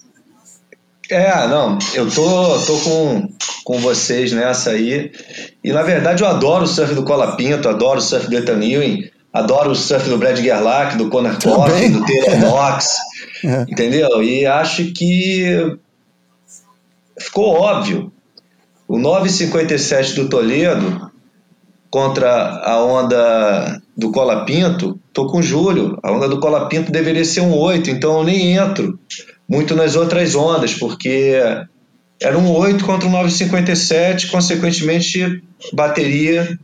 É, 1.09 1.47
não, 1.47 1.79
eu 1.93 2.09
tô, 2.11 2.59
tô 2.65 2.77
com, 2.79 3.29
com 3.63 3.79
vocês 3.79 4.33
nessa 4.33 4.71
aí. 4.71 5.13
E 5.63 5.71
na 5.71 5.83
verdade 5.83 6.21
eu 6.21 6.27
adoro 6.27 6.65
o 6.65 6.67
surf 6.67 6.93
do 6.93 7.03
Cola 7.03 7.37
Pinto, 7.37 7.69
adoro 7.69 7.99
o 7.99 8.01
surf 8.01 8.29
do 8.29 8.35
Ethan 8.35 8.61
Ewing, 8.61 9.09
adoro 9.31 9.71
o 9.71 9.75
surf 9.75 10.09
do 10.09 10.17
Brad 10.17 10.37
Gerlach, 10.37 10.97
do 10.97 11.09
Conor 11.09 11.37
Coffey, 11.41 11.89
do 11.89 12.05
Taylor 12.05 12.39
Knox, 12.43 12.97
é. 13.45 13.65
entendeu? 13.69 14.21
E 14.21 14.45
acho 14.45 14.91
que 14.91 15.77
ficou 17.19 17.55
óbvio. 17.55 18.11
O 18.87 18.97
9,57 18.97 20.15
do 20.15 20.29
Toledo 20.29 21.11
contra 21.89 22.61
a 22.63 22.83
onda 22.83 23.81
do 23.95 24.11
Cola 24.11 24.45
Pinto, 24.45 24.99
tô 25.13 25.27
com 25.27 25.41
Júlio. 25.41 25.97
A 26.03 26.11
onda 26.11 26.27
do 26.27 26.39
Cola 26.39 26.67
Pinto 26.67 26.91
deveria 26.91 27.23
ser 27.23 27.41
um 27.41 27.55
8, 27.55 27.89
então 27.89 28.19
eu 28.19 28.23
nem 28.23 28.57
entro 28.57 28.99
muito 29.47 29.75
nas 29.75 29.95
outras 29.95 30.35
ondas, 30.35 30.73
porque 30.73 31.35
era 32.21 32.37
um 32.37 32.51
8 32.51 32.83
contra 32.85 33.07
um 33.07 33.11
9,57, 33.11 34.29
consequentemente 34.29 35.43
bateria 35.73 36.57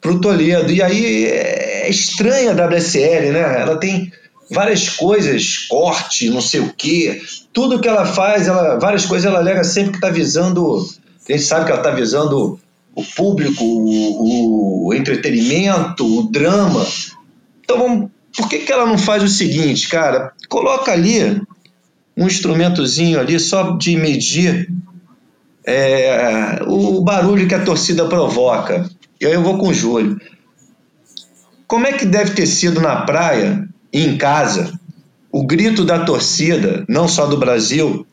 para 0.00 0.12
o 0.12 0.20
Toledo. 0.20 0.72
E 0.72 0.82
aí 0.82 1.26
é 1.26 1.88
estranha 1.88 2.52
a 2.52 2.66
WSL, 2.66 3.32
né? 3.32 3.60
Ela 3.62 3.76
tem 3.76 4.12
várias 4.52 4.88
coisas, 4.88 5.58
corte, 5.68 6.30
não 6.30 6.40
sei 6.40 6.60
o 6.60 6.72
quê. 6.72 7.22
Tudo 7.52 7.80
que 7.80 7.88
ela 7.88 8.04
faz, 8.04 8.46
ela, 8.46 8.78
várias 8.78 9.06
coisas 9.06 9.26
ela 9.26 9.38
alega 9.38 9.64
sempre 9.64 9.92
que 9.92 9.96
está 9.98 10.10
visando. 10.10 10.86
A 11.28 11.32
gente 11.32 11.44
sabe 11.44 11.64
que 11.64 11.72
ela 11.72 11.80
está 11.80 11.90
visando 11.90 12.60
o 12.94 13.02
público, 13.02 13.64
o, 13.64 14.86
o, 14.86 14.94
entretenimento, 14.94 16.04
o 16.04 16.30
drama. 16.30 16.86
Então, 17.64 17.78
vamos, 17.78 18.10
por 18.36 18.48
que, 18.48 18.58
que 18.58 18.72
ela 18.72 18.86
não 18.86 18.98
faz 18.98 19.22
o 19.22 19.28
seguinte, 19.28 19.88
cara? 19.88 20.32
Coloca 20.48 20.92
ali 20.92 21.40
um 22.16 22.26
instrumentozinho 22.26 23.18
ali 23.18 23.40
só 23.40 23.70
de 23.76 23.96
medir 23.96 24.70
é, 25.64 26.60
o 26.66 27.00
barulho 27.02 27.48
que 27.48 27.54
a 27.54 27.64
torcida 27.64 28.06
provoca. 28.06 28.88
E 29.20 29.26
aí 29.26 29.32
eu 29.32 29.42
vou 29.42 29.56
com 29.56 29.68
o 29.68 29.74
Júlio. 29.74 30.20
Como 31.66 31.86
é 31.86 31.92
que 31.92 32.04
deve 32.04 32.32
ter 32.32 32.46
sido 32.46 32.80
na 32.80 32.96
praia 33.02 33.66
e 33.92 34.04
em 34.04 34.16
casa 34.16 34.78
o 35.32 35.46
grito 35.46 35.84
da 35.84 36.04
torcida, 36.04 36.84
não 36.86 37.08
só 37.08 37.26
do 37.26 37.38
Brasil, 37.38 38.06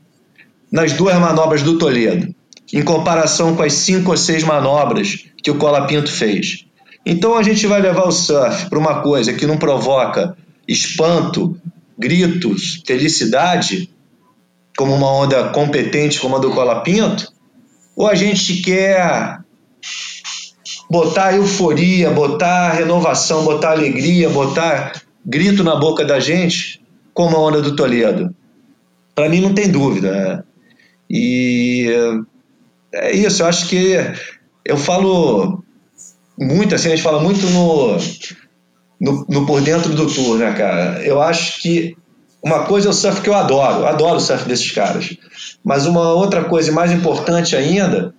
nas 0.72 0.94
duas 0.94 1.20
manobras 1.20 1.62
do 1.62 1.78
Toledo, 1.78 2.34
em 2.72 2.82
comparação 2.82 3.56
com 3.56 3.64
as 3.64 3.74
cinco 3.74 4.12
ou 4.12 4.18
seis 4.18 4.42
manobras 4.42 5.26
que 5.44 5.52
o 5.52 5.58
Cola 5.58 5.86
Pinto 5.86 6.10
fez? 6.10 6.66
Então 7.06 7.36
a 7.36 7.44
gente 7.44 7.68
vai 7.68 7.82
levar 7.82 8.08
o 8.08 8.12
surf 8.12 8.70
para 8.70 8.80
uma 8.80 9.02
coisa 9.02 9.34
que 9.34 9.46
não 9.46 9.58
provoca 9.58 10.38
espanto, 10.66 11.60
gritos, 11.98 12.82
felicidade, 12.86 13.90
como 14.78 14.96
uma 14.96 15.12
onda 15.12 15.50
competente 15.50 16.20
como 16.22 16.38
a 16.38 16.40
do 16.40 16.52
Cola 16.52 16.82
Pinto, 16.82 17.34
ou 17.98 18.08
a 18.08 18.16
gente 18.16 18.62
quer 18.62 19.40
botar 20.90 21.36
euforia, 21.36 22.10
botar 22.12 22.72
renovação, 22.72 23.44
botar 23.44 23.72
alegria, 23.72 24.30
botar 24.30 24.94
grito 25.30 25.64
na 25.64 25.76
boca 25.76 26.04
da 26.04 26.20
gente, 26.20 26.82
como 27.14 27.38
a 27.38 27.40
onda 27.40 27.62
do 27.62 27.76
Toledo? 27.76 28.34
Para 29.14 29.30
mim 29.30 29.42
não 29.42 29.54
tem 29.54 29.70
dúvida. 29.70 30.12
Né? 30.12 30.44
E 31.10 31.88
é 32.92 33.16
isso, 33.16 33.44
eu 33.44 33.48
acho 33.48 33.68
que 33.68 33.96
eu 34.66 34.78
falo 34.78 35.64
muito, 36.38 36.74
assim, 36.74 36.88
a 36.88 36.92
gente 36.92 37.04
fala 37.04 37.22
muito 37.22 37.46
no, 37.48 37.98
no, 39.00 39.26
no 39.30 39.46
por 39.46 39.62
dentro 39.62 39.94
do 39.94 40.12
tour, 40.12 40.38
né, 40.38 40.54
cara? 40.54 41.04
Eu 41.04 41.22
acho 41.22 41.62
que 41.62 41.96
uma 42.42 42.66
coisa 42.66 42.88
é 42.88 42.90
o 42.92 42.94
surf 42.94 43.22
que 43.22 43.30
eu 43.30 43.36
adoro, 43.36 43.86
adoro 43.86 44.18
o 44.18 44.22
surf 44.22 44.48
desses 44.48 44.72
caras. 44.72 45.16
Mas 45.64 45.86
uma 45.86 46.14
outra 46.14 46.46
coisa 46.46 46.72
mais 46.72 46.92
importante 46.92 47.56
ainda 47.56 48.16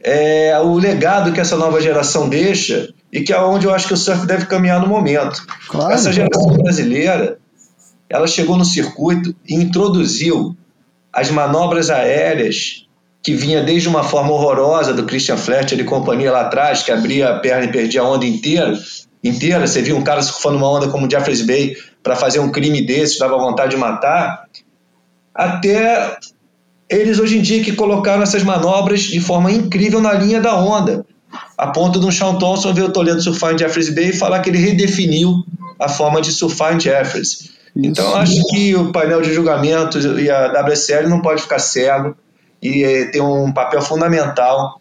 é 0.00 0.58
o 0.60 0.74
legado 0.74 1.32
que 1.32 1.40
essa 1.40 1.56
nova 1.56 1.80
geração 1.80 2.28
deixa 2.28 2.92
e 3.12 3.22
que 3.22 3.32
é 3.32 3.40
onde 3.40 3.66
eu 3.66 3.74
acho 3.74 3.88
que 3.88 3.94
o 3.94 3.96
surf 3.96 4.26
deve 4.26 4.46
caminhar 4.46 4.80
no 4.80 4.86
momento. 4.86 5.46
Claro, 5.68 5.92
essa 5.92 6.12
geração 6.12 6.52
brasileira, 6.56 7.38
ela 8.08 8.26
chegou 8.26 8.56
no 8.56 8.64
circuito 8.64 9.34
e 9.46 9.54
introduziu 9.54 10.56
as 11.12 11.30
manobras 11.30 11.90
aéreas 11.90 12.86
que 13.22 13.34
vinha 13.34 13.62
desde 13.62 13.88
uma 13.88 14.04
forma 14.04 14.32
horrorosa 14.32 14.94
do 14.94 15.04
Christian 15.04 15.36
Fletcher 15.36 15.78
e 15.80 15.84
companhia 15.84 16.30
lá 16.30 16.42
atrás, 16.42 16.82
que 16.82 16.92
abria 16.92 17.30
a 17.30 17.38
perna 17.40 17.64
e 17.64 17.72
perdia 17.72 18.02
a 18.02 18.08
onda 18.08 18.24
inteira, 18.24 18.78
inteira. 19.22 19.66
Você 19.66 19.82
via 19.82 19.96
um 19.96 20.02
cara 20.02 20.22
surfando 20.22 20.56
uma 20.56 20.70
onda 20.70 20.88
como 20.88 21.06
o 21.06 21.10
Jeffreys 21.10 21.42
Bay 21.42 21.76
para 22.02 22.14
fazer 22.14 22.38
um 22.38 22.50
crime 22.50 22.80
desse, 22.80 23.18
dava 23.18 23.36
vontade 23.36 23.72
de 23.72 23.76
matar. 23.76 24.44
Até 25.34 26.16
eles 26.88 27.18
hoje 27.18 27.38
em 27.38 27.42
dia 27.42 27.62
que 27.62 27.72
colocaram 27.72 28.22
essas 28.22 28.42
manobras 28.42 29.02
de 29.02 29.20
forma 29.20 29.50
incrível 29.50 30.00
na 30.00 30.12
linha 30.14 30.40
da 30.40 30.56
onda, 30.56 31.04
a 31.58 31.66
ponto 31.66 31.98
de 31.98 32.06
um 32.06 32.12
Sean 32.12 32.36
Thompson 32.36 32.72
ver 32.72 32.84
o 32.84 32.92
Toledo 32.92 33.20
surfar 33.20 33.52
em 33.52 33.58
Jeffreys 33.58 33.92
Bay 33.92 34.10
e 34.10 34.16
falar 34.16 34.38
que 34.38 34.48
ele 34.48 34.58
redefiniu 34.58 35.44
a 35.78 35.88
forma 35.88 36.20
de 36.20 36.30
surfar 36.30 36.76
em 36.76 36.80
Jeffreys. 36.80 37.50
Então 37.74 38.14
acho 38.14 38.40
que 38.50 38.74
o 38.76 38.92
painel 38.92 39.20
de 39.20 39.34
julgamento 39.34 39.98
e 40.18 40.30
a 40.30 40.62
WSL 40.62 41.08
não 41.08 41.20
pode 41.20 41.42
ficar 41.42 41.58
cego 41.58 42.16
e 42.62 42.82
eh, 42.82 43.04
tem 43.06 43.20
um 43.20 43.52
papel 43.52 43.82
fundamental 43.82 44.80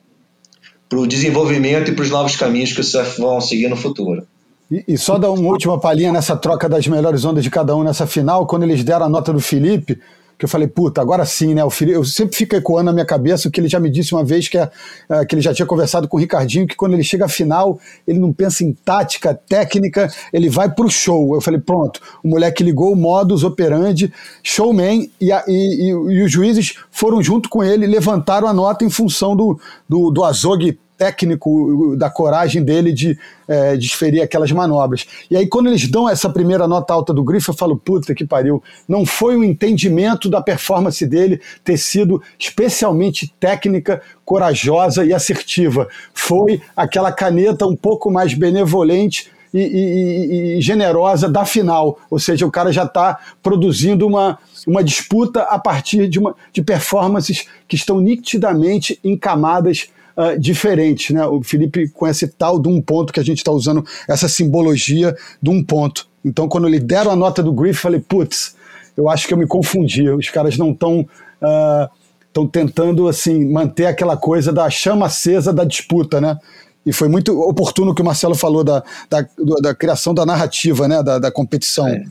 para 0.87 0.99
o 0.99 1.07
desenvolvimento 1.07 1.91
e 1.91 1.95
para 1.95 2.03
os 2.03 2.09
novos 2.09 2.35
caminhos 2.35 2.71
que 2.71 2.81
o 2.81 2.83
surf 2.83 3.19
vão 3.19 3.41
seguir 3.41 3.69
no 3.69 3.75
futuro. 3.75 4.25
E, 4.71 4.83
e, 4.87 4.97
só 4.97 5.17
dar 5.17 5.31
uma 5.31 5.49
última 5.49 5.79
palhinha 5.79 6.11
nessa 6.11 6.35
troca 6.35 6.67
das 6.67 6.87
melhores 6.87 7.23
ondas 7.23 7.43
de 7.43 7.49
cada 7.49 7.75
um 7.75 7.83
nessa 7.83 8.05
final, 8.05 8.45
quando 8.45 8.63
eles 8.63 8.83
deram 8.83 9.05
a 9.05 9.09
nota 9.09 9.31
do 9.31 9.39
Felipe, 9.39 9.99
que 10.37 10.45
eu 10.45 10.49
falei, 10.49 10.67
puta, 10.67 11.01
agora 11.01 11.25
sim, 11.25 11.55
né? 11.55 11.61
eu 11.61 12.05
sempre 12.05 12.35
fico 12.35 12.55
ecoando 12.55 12.85
na 12.85 12.93
minha 12.93 13.05
cabeça 13.05 13.47
o 13.47 13.51
que 13.51 13.59
ele 13.59 13.67
já 13.67 13.79
me 13.79 13.89
disse 13.89 14.13
uma 14.13 14.23
vez, 14.23 14.47
que, 14.47 14.57
é, 14.57 14.69
é, 15.09 15.25
que 15.25 15.33
ele 15.33 15.41
já 15.41 15.51
tinha 15.53 15.65
conversado 15.65 16.07
com 16.07 16.15
o 16.15 16.19
Ricardinho, 16.19 16.67
que 16.67 16.75
quando 16.75 16.93
ele 16.93 17.03
chega 17.03 17.25
à 17.25 17.27
final, 17.27 17.79
ele 18.07 18.19
não 18.19 18.31
pensa 18.31 18.63
em 18.63 18.71
tática, 18.71 19.33
técnica, 19.33 20.11
ele 20.31 20.47
vai 20.47 20.69
pro 20.69 20.89
show. 20.89 21.33
Eu 21.33 21.41
falei, 21.41 21.59
pronto, 21.59 21.99
o 22.23 22.27
moleque 22.27 22.63
ligou 22.63 22.93
o 22.93 22.95
modus 22.95 23.43
operandi, 23.43 24.13
showman, 24.43 25.09
e, 25.19 25.31
a, 25.31 25.43
e, 25.47 25.53
e, 25.53 25.89
e 25.89 26.23
os 26.23 26.31
juízes 26.31 26.75
foram 26.91 27.21
junto 27.23 27.49
com 27.49 27.63
ele, 27.63 27.87
levantaram 27.87 28.47
a 28.47 28.53
nota 28.53 28.85
em 28.85 28.89
função 28.91 29.35
do, 29.35 29.59
do, 29.89 30.11
do 30.11 30.23
azog 30.23 30.77
técnico, 30.97 31.95
da 31.95 32.09
coragem 32.09 32.63
dele 32.63 32.91
de 32.91 33.17
é, 33.47 33.77
desferir 33.77 34.21
aquelas 34.21 34.51
manobras. 34.51 35.05
E 35.29 35.37
aí, 35.37 35.47
quando 35.47 35.67
eles 35.67 35.87
dão 35.87 36.09
essa 36.09 36.29
primeira 36.29 36.67
nota 36.67 36.93
alta 36.93 37.13
do 37.13 37.23
Griffith, 37.23 37.49
eu 37.49 37.53
falo, 37.53 37.77
puta 37.77 38.15
que 38.15 38.25
pariu, 38.25 38.61
não 38.87 39.05
foi 39.05 39.37
o 39.37 39.43
entendimento 39.43 40.29
da 40.29 40.41
performance 40.41 41.05
dele 41.05 41.39
ter 41.63 41.77
sido 41.77 42.21
especialmente 42.37 43.33
técnica, 43.39 44.01
corajosa 44.25 45.05
e 45.05 45.13
assertiva. 45.13 45.87
Foi 46.13 46.61
aquela 46.75 47.11
caneta 47.11 47.65
um 47.65 47.75
pouco 47.75 48.11
mais 48.11 48.33
benevolente 48.33 49.29
e, 49.53 49.59
e, 49.59 50.57
e, 50.57 50.61
generosa 50.61 51.29
da 51.29 51.45
final. 51.45 51.99
Ou 52.09 52.19
seja, 52.19 52.45
o 52.45 52.51
cara 52.51 52.71
já 52.71 52.83
está 52.83 53.17
produzindo 53.41 54.05
uma, 54.05 54.37
uma 54.65 54.83
disputa 54.83 55.43
a 55.43 55.59
partir 55.59 56.07
de, 56.07 56.19
uma, 56.19 56.35
de 56.51 56.61
performances 56.61 57.47
que 57.67 57.75
estão 57.75 57.99
nitidamente 57.99 58.99
encamadas 59.03 59.89
uh, 60.17 60.39
diferentes. 60.39 61.13
Né? 61.13 61.25
O 61.25 61.41
Felipe 61.43 61.87
com 61.89 62.07
esse 62.07 62.27
tal 62.27 62.59
de 62.59 62.67
um 62.67 62.81
ponto 62.81 63.13
que 63.13 63.19
a 63.19 63.23
gente 63.23 63.37
está 63.37 63.51
usando, 63.51 63.85
essa 64.07 64.27
simbologia 64.27 65.15
de 65.41 65.49
um 65.49 65.63
ponto. 65.63 66.07
Então, 66.25 66.49
quando 66.49 66.67
ele 66.67 66.79
deram 66.79 67.11
a 67.11 67.15
nota 67.15 67.41
do 67.41 67.53
Griff, 67.53 67.77
eu 67.77 67.81
falei, 67.81 67.99
putz, 67.99 68.55
eu 68.97 69.09
acho 69.09 69.27
que 69.27 69.33
eu 69.33 69.37
me 69.37 69.47
confundi. 69.47 70.09
Os 70.09 70.29
caras 70.29 70.57
não 70.57 70.71
estão. 70.71 71.07
Uh, 71.41 71.97
estão 72.37 72.45
tentando 72.45 73.07
assim 73.07 73.45
manter 73.49 73.87
aquela 73.87 74.15
coisa 74.15 74.53
da 74.53 74.69
chama 74.69 75.07
acesa 75.07 75.51
da 75.51 75.63
disputa, 75.63 76.21
né? 76.21 76.37
E 76.85 76.93
foi 76.93 77.07
muito 77.07 77.37
oportuno 77.41 77.91
o 77.91 77.95
que 77.95 78.01
o 78.01 78.05
Marcelo 78.05 78.35
falou 78.35 78.63
da, 78.63 78.83
da, 79.09 79.25
da 79.61 79.73
criação 79.73 80.13
da 80.13 80.25
narrativa, 80.25 80.87
né? 80.87 81.01
Da, 81.01 81.17
da 81.17 81.31
competição. 81.31 81.87
É. 81.87 82.03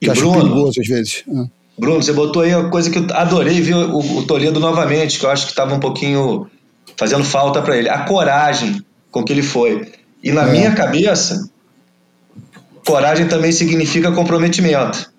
Que 0.00 0.10
acho 0.10 0.32
perigoso 0.32 0.80
às 0.80 0.86
vezes. 0.86 1.24
É. 1.28 1.46
Bruno, 1.78 2.02
você 2.02 2.12
botou 2.12 2.42
aí 2.42 2.52
a 2.52 2.68
coisa 2.68 2.90
que 2.90 2.98
eu 2.98 3.06
adorei 3.10 3.60
ver 3.60 3.74
o, 3.74 4.18
o 4.18 4.26
Toledo 4.26 4.58
novamente, 4.58 5.18
que 5.18 5.26
eu 5.26 5.30
acho 5.30 5.44
que 5.44 5.52
estava 5.52 5.74
um 5.74 5.80
pouquinho 5.80 6.46
fazendo 6.96 7.24
falta 7.24 7.62
para 7.62 7.76
ele. 7.76 7.88
A 7.88 8.04
coragem 8.04 8.84
com 9.10 9.22
que 9.22 9.32
ele 9.32 9.42
foi. 9.42 9.92
E 10.22 10.32
na 10.32 10.42
é. 10.42 10.50
minha 10.50 10.72
cabeça, 10.72 11.48
coragem 12.86 13.28
também 13.28 13.52
significa 13.52 14.12
comprometimento, 14.12 15.10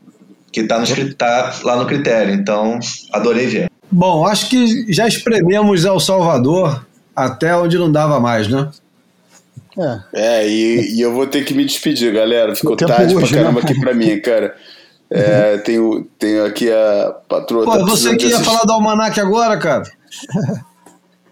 que 0.51 0.61
está 0.61 0.81
tá 1.17 1.55
lá 1.63 1.75
no 1.75 1.85
critério. 1.85 2.33
Então, 2.33 2.79
adorei 3.11 3.47
ver. 3.47 3.71
Bom, 3.91 4.25
acho 4.25 4.49
que 4.49 4.91
já 4.91 5.07
esprememos 5.07 5.85
El 5.85 5.99
Salvador 5.99 6.85
até 7.15 7.55
onde 7.55 7.77
não 7.77 7.91
dava 7.91 8.19
mais, 8.19 8.47
né? 8.47 8.69
É, 9.77 10.01
é 10.13 10.47
e, 10.49 10.95
e 10.95 11.01
eu 11.01 11.13
vou 11.13 11.27
ter 11.27 11.45
que 11.45 11.53
me 11.53 11.65
despedir, 11.65 12.13
galera. 12.13 12.55
Ficou 12.55 12.75
tarde 12.75 13.15
hoje, 13.15 13.27
pra 13.27 13.37
caramba 13.37 13.61
né? 13.61 13.65
aqui 13.65 13.79
pra 13.79 13.93
mim, 13.93 14.19
cara. 14.19 14.55
É, 15.09 15.53
uhum. 15.53 15.63
tenho, 15.63 16.07
tenho 16.17 16.45
aqui 16.45 16.71
a 16.71 17.15
patroa. 17.29 17.65
Pô, 17.65 17.71
tá 17.71 17.85
você 17.85 18.15
que 18.15 18.25
ia 18.25 18.39
falar 18.39 18.63
do 18.63 18.73
Almanac 18.73 19.19
agora, 19.19 19.57
cara? 19.57 19.83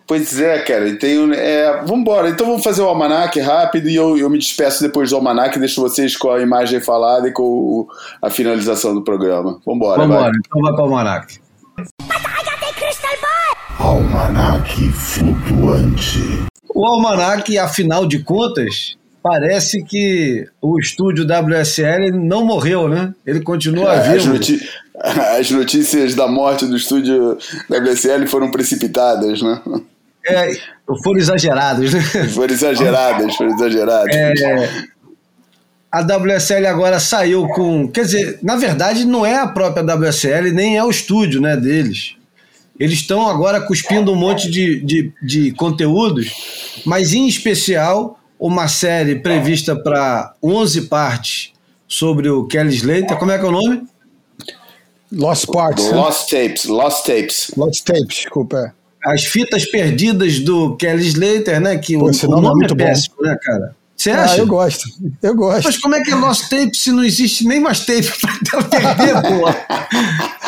Pois 0.05 0.39
é, 0.39 0.59
cara, 0.59 0.87
e 0.87 0.97
tem. 0.97 1.31
É, 1.33 1.81
vambora, 1.85 2.29
então 2.29 2.45
vamos 2.45 2.63
fazer 2.63 2.81
o 2.81 2.87
almanac 2.87 3.39
rápido 3.39 3.89
e 3.89 3.95
eu, 3.95 4.17
eu 4.17 4.29
me 4.29 4.37
despeço 4.37 4.81
depois 4.81 5.09
do 5.09 5.15
almanac, 5.15 5.57
deixo 5.57 5.81
vocês 5.81 6.17
com 6.17 6.29
a 6.29 6.41
imagem 6.41 6.81
falada 6.81 7.27
e 7.27 7.31
com 7.31 7.43
o, 7.43 7.87
a 8.21 8.29
finalização 8.29 8.93
do 8.93 9.01
programa. 9.01 9.59
Vambora, 9.65 10.01
Vambora, 10.01 10.23
vai. 10.23 10.31
então 10.45 10.61
vai 10.61 10.73
para 10.73 10.81
o 10.81 10.85
almanac. 10.85 11.39
Almanac 13.79 14.91
flutuante. 14.91 16.43
O 16.75 16.85
almanac, 16.85 17.57
afinal 17.57 18.05
de 18.05 18.19
contas, 18.23 18.97
parece 19.21 19.83
que 19.83 20.45
o 20.61 20.77
estúdio 20.77 21.25
WSL 21.25 22.11
não 22.11 22.45
morreu, 22.45 22.89
né? 22.89 23.13
Ele 23.25 23.41
continua 23.41 23.93
é, 23.93 24.17
vivo. 24.17 24.33
As 25.39 25.49
notícias 25.49 26.13
da 26.13 26.27
morte 26.27 26.65
do 26.65 26.75
estúdio 26.75 27.37
WSL 27.69 28.27
foram 28.27 28.51
precipitadas, 28.51 29.41
né? 29.41 29.61
É, 30.25 30.53
foram 31.03 31.19
exagerados, 31.19 31.93
né? 31.93 32.01
Foram 32.29 32.53
exageradas, 32.53 33.35
foram 33.35 33.55
exageradas. 33.55 34.15
É, 34.15 34.85
a 35.91 36.01
WSL 36.01 36.65
agora 36.65 36.99
saiu 36.99 37.47
com. 37.49 37.87
Quer 37.87 38.05
dizer, 38.05 38.39
na 38.41 38.55
verdade, 38.55 39.05
não 39.05 39.25
é 39.25 39.35
a 39.35 39.47
própria 39.47 39.83
WSL, 39.83 40.51
nem 40.51 40.77
é 40.77 40.83
o 40.83 40.89
estúdio 40.89 41.39
né, 41.39 41.55
deles. 41.55 42.15
Eles 42.79 42.99
estão 42.99 43.27
agora 43.27 43.61
cuspindo 43.61 44.11
um 44.11 44.15
monte 44.15 44.49
de, 44.49 44.79
de, 44.79 45.13
de 45.21 45.51
conteúdos, 45.51 46.81
mas 46.85 47.13
em 47.13 47.27
especial 47.27 48.19
uma 48.39 48.67
série 48.67 49.19
prevista 49.19 49.75
para 49.75 50.33
11 50.41 50.81
partes 50.87 51.53
sobre 51.87 52.27
o 52.27 52.45
Kelly 52.45 52.73
Slater. 52.73 53.17
Como 53.17 53.31
é 53.31 53.37
que 53.37 53.45
é 53.45 53.47
o 53.47 53.51
nome? 53.51 53.83
Lost 55.11 55.45
Parts. 55.45 55.91
Lost 55.91 56.29
Tapes. 56.31 56.65
Lost 56.65 57.05
Tapes. 57.05 57.51
Lost 57.55 57.85
Tapes, 57.85 58.17
desculpa. 58.17 58.73
É 59.05 59.13
as 59.13 59.25
fitas 59.25 59.65
perdidas 59.65 60.39
do 60.39 60.75
Kelly 60.75 61.07
Slater, 61.07 61.59
né? 61.59 61.77
Que 61.77 61.97
Pô, 61.97 62.05
o, 62.05 62.09
o 62.09 62.29
nome, 62.29 62.47
é 62.47 62.51
muito 62.51 62.73
é 62.73 62.77
péssimo, 62.77 63.15
bom. 63.19 63.27
né, 63.27 63.37
cara? 63.41 63.75
Você 63.95 64.11
ah, 64.11 64.23
acha? 64.23 64.35
Ah, 64.35 64.37
eu 64.39 64.47
gosto. 64.47 64.89
Eu 65.21 65.35
gosto. 65.35 65.63
Mas 65.63 65.77
como 65.77 65.95
é 65.95 66.01
que 66.01 66.11
é 66.11 66.15
Lost 66.15 66.49
Tape 66.49 66.75
se 66.75 66.91
não 66.91 67.03
existe 67.03 67.45
nem 67.47 67.59
mais 67.59 67.85
tape 67.85 68.11
pra 68.49 68.63
perder, 68.63 69.13
pô? 69.21 69.45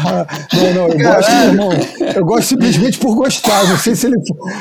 Não, 0.00 0.74
não, 0.74 0.88
eu 0.88 0.98
gosto, 0.98 2.06
eu 2.16 2.24
gosto 2.24 2.48
simplesmente 2.48 2.98
por 2.98 3.14
gostar. 3.14 3.66
Não 3.68 3.76
sei 3.76 3.94
se 3.94 4.06
ele 4.06 4.16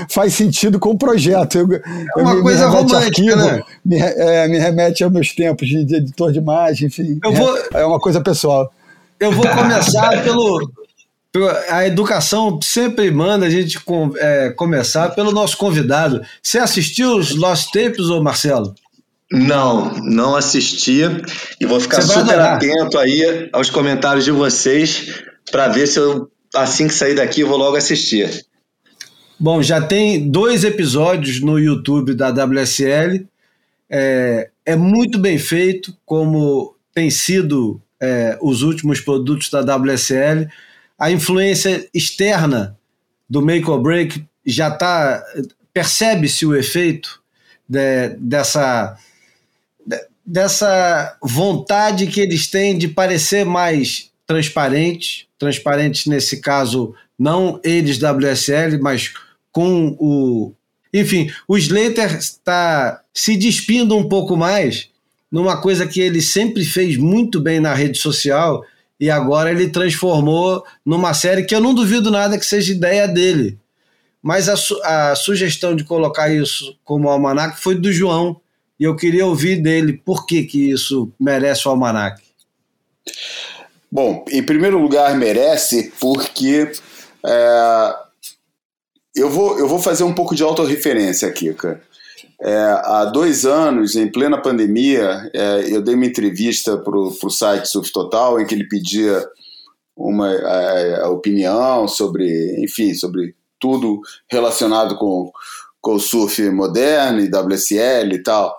faz 0.09 0.33
sentido 0.33 0.79
com 0.79 0.89
o 0.89 0.97
projeto. 0.97 1.57
Eu, 1.57 1.67
é 1.73 2.21
uma 2.21 2.41
coisa 2.41 2.67
romântica, 2.67 3.35
né? 3.35 3.61
Me, 3.85 3.97
é, 3.99 4.47
me 4.47 4.57
remete 4.57 5.03
aos 5.03 5.11
meus 5.13 5.33
tempos 5.33 5.67
de, 5.67 5.83
de 5.85 5.95
editor 5.95 6.31
de 6.31 6.39
imagem, 6.39 6.87
enfim. 6.87 7.19
Eu 7.23 7.31
vou, 7.31 7.57
é 7.73 7.85
uma 7.85 7.99
coisa 7.99 8.21
pessoal. 8.21 8.71
Eu 9.19 9.31
vou 9.31 9.47
começar 9.47 10.23
pelo, 10.23 10.71
a 11.69 11.85
educação 11.85 12.59
sempre 12.61 13.11
manda 13.11 13.45
a 13.45 13.49
gente 13.49 13.79
com, 13.81 14.11
é, 14.17 14.49
começar 14.51 15.09
pelo 15.09 15.31
nosso 15.31 15.57
convidado. 15.57 16.21
Você 16.41 16.57
assistiu 16.57 17.17
os 17.17 17.35
Lost 17.35 17.71
Tapes, 17.71 18.07
ou 18.07 18.23
Marcelo? 18.23 18.73
Não, 19.31 19.93
não 19.97 20.35
assisti 20.35 21.01
e 21.61 21.65
vou 21.67 21.79
ficar 21.79 22.01
super 22.01 22.39
atento 22.39 22.97
aí 22.97 23.47
aos 23.53 23.69
comentários 23.69 24.25
de 24.25 24.31
vocês 24.31 25.21
para 25.51 25.67
ver 25.67 25.85
se 25.85 25.99
eu, 25.99 26.31
assim 26.55 26.87
que 26.87 26.93
sair 26.95 27.13
daqui, 27.13 27.43
vou 27.43 27.57
logo 27.57 27.75
assistir. 27.77 28.43
Bom, 29.39 29.61
já 29.61 29.79
tem 29.79 30.29
dois 30.31 30.63
episódios 30.63 31.41
no 31.41 31.59
YouTube 31.59 32.15
da 32.15 32.29
WSL. 32.29 33.27
É, 33.87 34.49
é 34.65 34.75
muito 34.75 35.19
bem 35.19 35.37
feito, 35.37 35.95
como 36.05 36.75
tem 36.93 37.11
sido 37.11 37.79
é, 38.01 38.35
os 38.41 38.63
últimos 38.63 38.99
produtos 38.99 39.49
da 39.51 39.61
WSL 39.61 40.47
a 40.99 41.09
influência 41.09 41.87
externa 41.93 42.77
do 43.29 43.41
make 43.41 43.69
or 43.69 43.81
break 43.81 44.25
já 44.45 44.67
está 44.67 45.23
percebe-se 45.73 46.45
o 46.45 46.55
efeito 46.55 47.21
de, 47.67 48.09
dessa, 48.17 48.97
de, 49.85 49.97
dessa 50.25 51.17
vontade 51.21 52.07
que 52.07 52.19
eles 52.19 52.47
têm 52.47 52.77
de 52.77 52.87
parecer 52.87 53.45
mais 53.45 54.11
transparentes, 54.25 55.25
transparentes 55.37 56.05
nesse 56.05 56.41
caso, 56.41 56.93
não 57.17 57.59
eles 57.63 57.97
WSL, 57.97 58.79
mas 58.81 59.13
com 59.51 59.95
o. 59.99 60.53
Enfim, 60.93 61.31
o 61.47 61.57
Slater 61.57 62.15
está 62.17 63.01
se 63.13 63.37
despindo 63.37 63.95
um 63.95 64.09
pouco 64.09 64.35
mais 64.35 64.89
numa 65.31 65.61
coisa 65.61 65.85
que 65.85 66.01
ele 66.01 66.21
sempre 66.21 66.65
fez 66.65 66.97
muito 66.97 67.39
bem 67.39 67.59
na 67.59 67.73
rede 67.73 67.99
social 67.99 68.65
e 68.99 69.09
agora 69.09 69.51
ele 69.51 69.69
transformou 69.69 70.63
numa 70.85 71.13
série 71.13 71.45
que 71.45 71.55
eu 71.55 71.61
não 71.61 71.73
duvido 71.73 72.11
nada 72.11 72.37
que 72.37 72.45
seja 72.45 72.73
ideia 72.73 73.07
dele. 73.07 73.57
Mas 74.21 74.49
a, 74.49 74.57
su 74.57 74.77
a 74.83 75.15
sugestão 75.15 75.75
de 75.75 75.85
colocar 75.85 76.29
isso 76.29 76.77
como 76.83 77.09
almanac 77.09 77.61
foi 77.61 77.75
do 77.75 77.91
João 77.91 78.41
e 78.77 78.83
eu 78.83 78.95
queria 78.95 79.25
ouvir 79.25 79.61
dele 79.61 79.93
por 79.93 80.25
que, 80.25 80.43
que 80.43 80.71
isso 80.71 81.11
merece 81.17 81.67
o 81.67 81.71
almanac. 81.71 82.21
Bom, 83.91 84.25
em 84.29 84.43
primeiro 84.43 84.77
lugar 84.77 85.15
merece 85.15 85.93
porque 85.99 86.71
é, 87.25 87.95
eu, 89.15 89.29
vou, 89.29 89.57
eu 89.57 89.67
vou 89.67 89.79
fazer 89.79 90.03
um 90.03 90.13
pouco 90.13 90.35
de 90.35 90.43
autorreferência 90.43 91.27
aqui, 91.27 91.53
cara. 91.53 91.81
É, 92.41 92.55
há 92.83 93.05
dois 93.05 93.45
anos, 93.45 93.95
em 93.95 94.09
plena 94.09 94.41
pandemia, 94.41 95.29
é, 95.33 95.73
eu 95.73 95.81
dei 95.81 95.95
uma 95.95 96.05
entrevista 96.05 96.77
para 96.77 96.97
o 96.97 97.29
site 97.29 97.67
Surf 97.67 97.91
Total, 97.91 98.39
em 98.39 98.45
que 98.45 98.55
ele 98.55 98.67
pedia 98.67 99.25
uma 99.95 100.29
a, 100.29 101.05
a 101.05 101.09
opinião 101.09 101.87
sobre, 101.87 102.63
enfim, 102.63 102.93
sobre 102.93 103.35
tudo 103.59 103.99
relacionado 104.31 104.97
com, 104.97 105.29
com 105.81 105.95
o 105.95 105.99
surf 105.99 106.49
moderno 106.49 107.19
e 107.19 107.29
WSL 107.29 108.13
e 108.13 108.23
tal. 108.23 108.57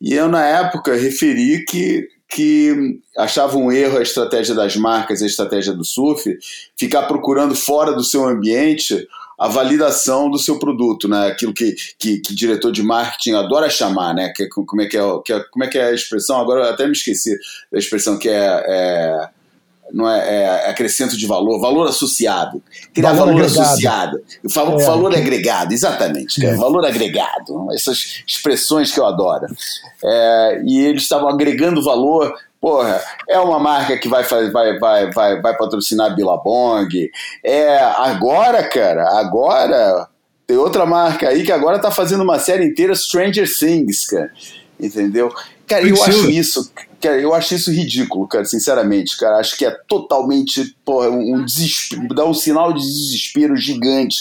E 0.00 0.14
eu, 0.14 0.26
na 0.28 0.44
época, 0.44 0.96
referi 0.96 1.64
que, 1.66 2.08
que 2.28 2.98
achava 3.16 3.58
um 3.58 3.70
erro 3.70 3.98
a 3.98 4.02
estratégia 4.02 4.54
das 4.54 4.74
marcas 4.74 5.22
a 5.22 5.26
estratégia 5.26 5.74
do 5.74 5.84
surf 5.84 6.34
ficar 6.78 7.02
procurando 7.02 7.54
fora 7.54 7.92
do 7.92 8.02
seu 8.02 8.26
ambiente 8.26 9.06
a 9.38 9.48
validação 9.48 10.30
do 10.30 10.38
seu 10.38 10.58
produto, 10.58 11.08
né? 11.08 11.28
Aquilo 11.28 11.52
que, 11.52 11.74
que, 11.98 12.18
que 12.18 12.34
diretor 12.34 12.72
de 12.72 12.82
marketing 12.82 13.32
adora 13.32 13.68
chamar, 13.68 14.14
né? 14.14 14.32
Que, 14.34 14.48
como, 14.48 14.82
é 14.82 14.86
que 14.86 14.96
é, 14.96 15.02
que 15.24 15.32
é, 15.32 15.40
como 15.50 15.64
é 15.64 15.68
que 15.68 15.78
é 15.78 15.86
a 15.86 15.94
expressão? 15.94 16.40
Agora 16.40 16.66
eu 16.66 16.70
até 16.70 16.86
me 16.86 16.92
esqueci 16.92 17.36
da 17.70 17.78
expressão 17.78 18.18
que 18.18 18.28
é, 18.28 18.64
é 18.66 19.28
não 19.92 20.08
é, 20.08 20.42
é, 20.42 20.70
acrescento 20.70 21.16
de 21.16 21.26
valor, 21.26 21.60
valor 21.60 21.88
associado. 21.88 22.62
Criar 22.94 23.12
valor, 23.12 23.34
valor 23.34 23.44
associado. 23.44 24.22
Valor, 24.44 24.80
é. 24.80 24.84
valor 24.84 25.14
agregado, 25.14 25.72
exatamente. 25.72 26.44
É. 26.44 26.54
Valor 26.54 26.84
agregado. 26.84 27.68
Essas 27.72 28.22
expressões 28.26 28.92
que 28.92 28.98
eu 28.98 29.06
adoro. 29.06 29.46
É, 30.02 30.62
e 30.64 30.80
eles 30.80 31.02
estavam 31.02 31.28
agregando 31.28 31.82
valor 31.82 32.34
Porra, 32.62 33.02
é 33.28 33.40
uma 33.40 33.58
marca 33.58 33.98
que 33.98 34.08
vai, 34.08 34.22
vai, 34.22 34.78
vai, 34.78 35.10
vai, 35.10 35.40
vai 35.40 35.56
patrocinar 35.56 36.14
Billabong. 36.14 37.10
É, 37.42 37.76
agora, 37.78 38.62
cara, 38.62 39.18
agora 39.18 40.08
tem 40.46 40.56
outra 40.56 40.86
marca 40.86 41.28
aí 41.28 41.42
que 41.42 41.50
agora 41.50 41.80
tá 41.80 41.90
fazendo 41.90 42.22
uma 42.22 42.38
série 42.38 42.64
inteira 42.64 42.94
Stranger 42.94 43.48
Things, 43.52 44.06
cara. 44.06 44.30
Entendeu? 44.78 45.34
Cara, 45.66 45.84
eu 45.84 46.00
acho 46.04 46.30
isso. 46.30 46.72
Cara, 47.02 47.20
eu 47.20 47.34
acho 47.34 47.56
isso 47.56 47.72
ridículo, 47.72 48.28
cara, 48.28 48.44
sinceramente, 48.44 49.18
cara. 49.18 49.38
Acho 49.38 49.56
que 49.58 49.64
é 49.66 49.72
totalmente, 49.88 50.76
porra, 50.84 51.10
um 51.10 51.44
desespero, 51.44 52.06
dá 52.14 52.24
um 52.24 52.32
sinal 52.32 52.72
de 52.72 52.78
desespero 52.78 53.56
gigante 53.56 54.18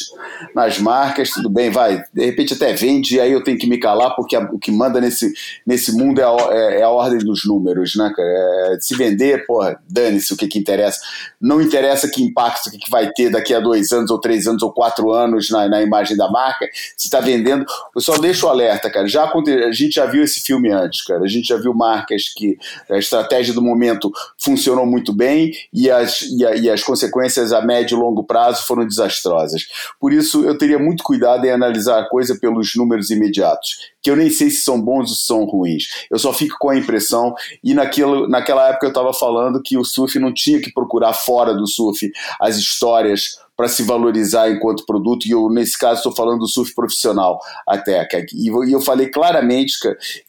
nas 0.55 0.79
marcas. 0.79 1.29
Tudo 1.29 1.47
bem, 1.47 1.69
vai, 1.69 2.03
de 2.11 2.25
repente 2.25 2.55
até 2.55 2.73
vende, 2.73 3.17
e 3.17 3.19
aí 3.19 3.31
eu 3.31 3.43
tenho 3.43 3.59
que 3.59 3.67
me 3.67 3.77
calar, 3.77 4.15
porque 4.15 4.35
a, 4.35 4.39
o 4.51 4.57
que 4.57 4.71
manda 4.71 4.99
nesse, 4.99 5.31
nesse 5.63 5.91
mundo 5.91 6.19
é 6.19 6.23
a, 6.23 6.53
é, 6.53 6.79
é 6.79 6.83
a 6.83 6.89
ordem 6.89 7.19
dos 7.19 7.45
números, 7.45 7.95
né, 7.95 8.11
cara? 8.15 8.73
É, 8.73 8.77
se 8.79 8.95
vender, 8.95 9.45
porra, 9.45 9.79
dane-se 9.87 10.33
o 10.33 10.37
que 10.37 10.47
que 10.47 10.57
interessa. 10.57 10.99
Não 11.41 11.61
interessa 11.61 12.09
que 12.09 12.21
impacto 12.21 12.69
que, 12.69 12.89
vai 12.89 13.09
ter 13.11 13.29
daqui 13.29 13.53
a 13.53 13.59
dois 13.59 13.91
anos, 13.91 14.11
ou 14.11 14.19
três 14.19 14.47
anos, 14.47 14.61
ou 14.61 14.71
quatro 14.71 15.11
anos 15.11 15.49
na, 15.49 15.67
na 15.67 15.81
imagem 15.81 16.15
da 16.15 16.29
marca. 16.29 16.67
Se 16.97 17.07
está 17.07 17.19
vendendo, 17.19 17.65
eu 17.95 18.01
só 18.01 18.17
deixo 18.17 18.45
o 18.45 18.49
alerta, 18.49 18.89
cara. 18.89 19.07
Já, 19.07 19.23
a 19.23 19.71
gente 19.71 19.95
já 19.95 20.05
viu 20.05 20.23
esse 20.23 20.41
filme 20.41 20.71
antes, 20.71 21.03
cara. 21.03 21.23
A 21.23 21.27
gente 21.27 21.47
já 21.47 21.57
viu 21.57 21.73
marcas 21.73 22.29
que 22.35 22.57
a 22.89 22.97
estratégia 22.97 23.53
do 23.53 23.61
momento 23.61 24.11
funcionou 24.37 24.85
muito 24.85 25.13
bem 25.13 25.51
e 25.73 25.89
as, 25.89 26.21
e, 26.21 26.45
a, 26.45 26.55
e 26.55 26.69
as 26.69 26.83
consequências 26.83 27.51
a 27.53 27.61
médio 27.61 27.97
e 27.97 27.99
longo 27.99 28.23
prazo 28.23 28.65
foram 28.65 28.85
desastrosas. 28.85 29.63
Por 29.99 30.13
isso, 30.13 30.43
eu 30.43 30.57
teria 30.57 30.77
muito 30.77 31.03
cuidado 31.03 31.45
em 31.45 31.51
analisar 31.51 31.99
a 31.99 32.09
coisa 32.09 32.37
pelos 32.39 32.75
números 32.75 33.09
imediatos, 33.09 33.77
que 34.01 34.09
eu 34.09 34.15
nem 34.15 34.29
sei 34.29 34.49
se 34.49 34.61
são 34.61 34.81
bons 34.81 35.09
ou 35.09 35.15
se 35.15 35.25
são 35.25 35.45
ruins. 35.45 35.85
Eu 36.09 36.19
só 36.19 36.33
fico 36.33 36.57
com 36.59 36.69
a 36.69 36.77
impressão, 36.77 37.33
e 37.63 37.73
naquilo, 37.73 38.27
naquela 38.27 38.69
época 38.69 38.85
eu 38.85 38.89
estava 38.89 39.13
falando 39.13 39.61
que 39.61 39.77
o 39.77 39.83
surf 39.83 40.17
não 40.19 40.33
tinha 40.33 40.61
que 40.61 40.71
procurar 40.71 41.13
fora 41.31 41.53
do 41.53 41.65
surf 41.65 42.11
as 42.41 42.57
histórias 42.57 43.37
para 43.55 43.69
se 43.69 43.83
valorizar 43.83 44.49
enquanto 44.49 44.85
produto, 44.85 45.25
e 45.25 45.31
eu, 45.31 45.47
nesse 45.49 45.77
caso, 45.77 45.97
estou 45.97 46.13
falando 46.13 46.39
do 46.39 46.47
surf 46.47 46.73
profissional 46.73 47.39
até. 47.65 48.05
E 48.33 48.73
eu 48.73 48.81
falei 48.81 49.07
claramente 49.07 49.73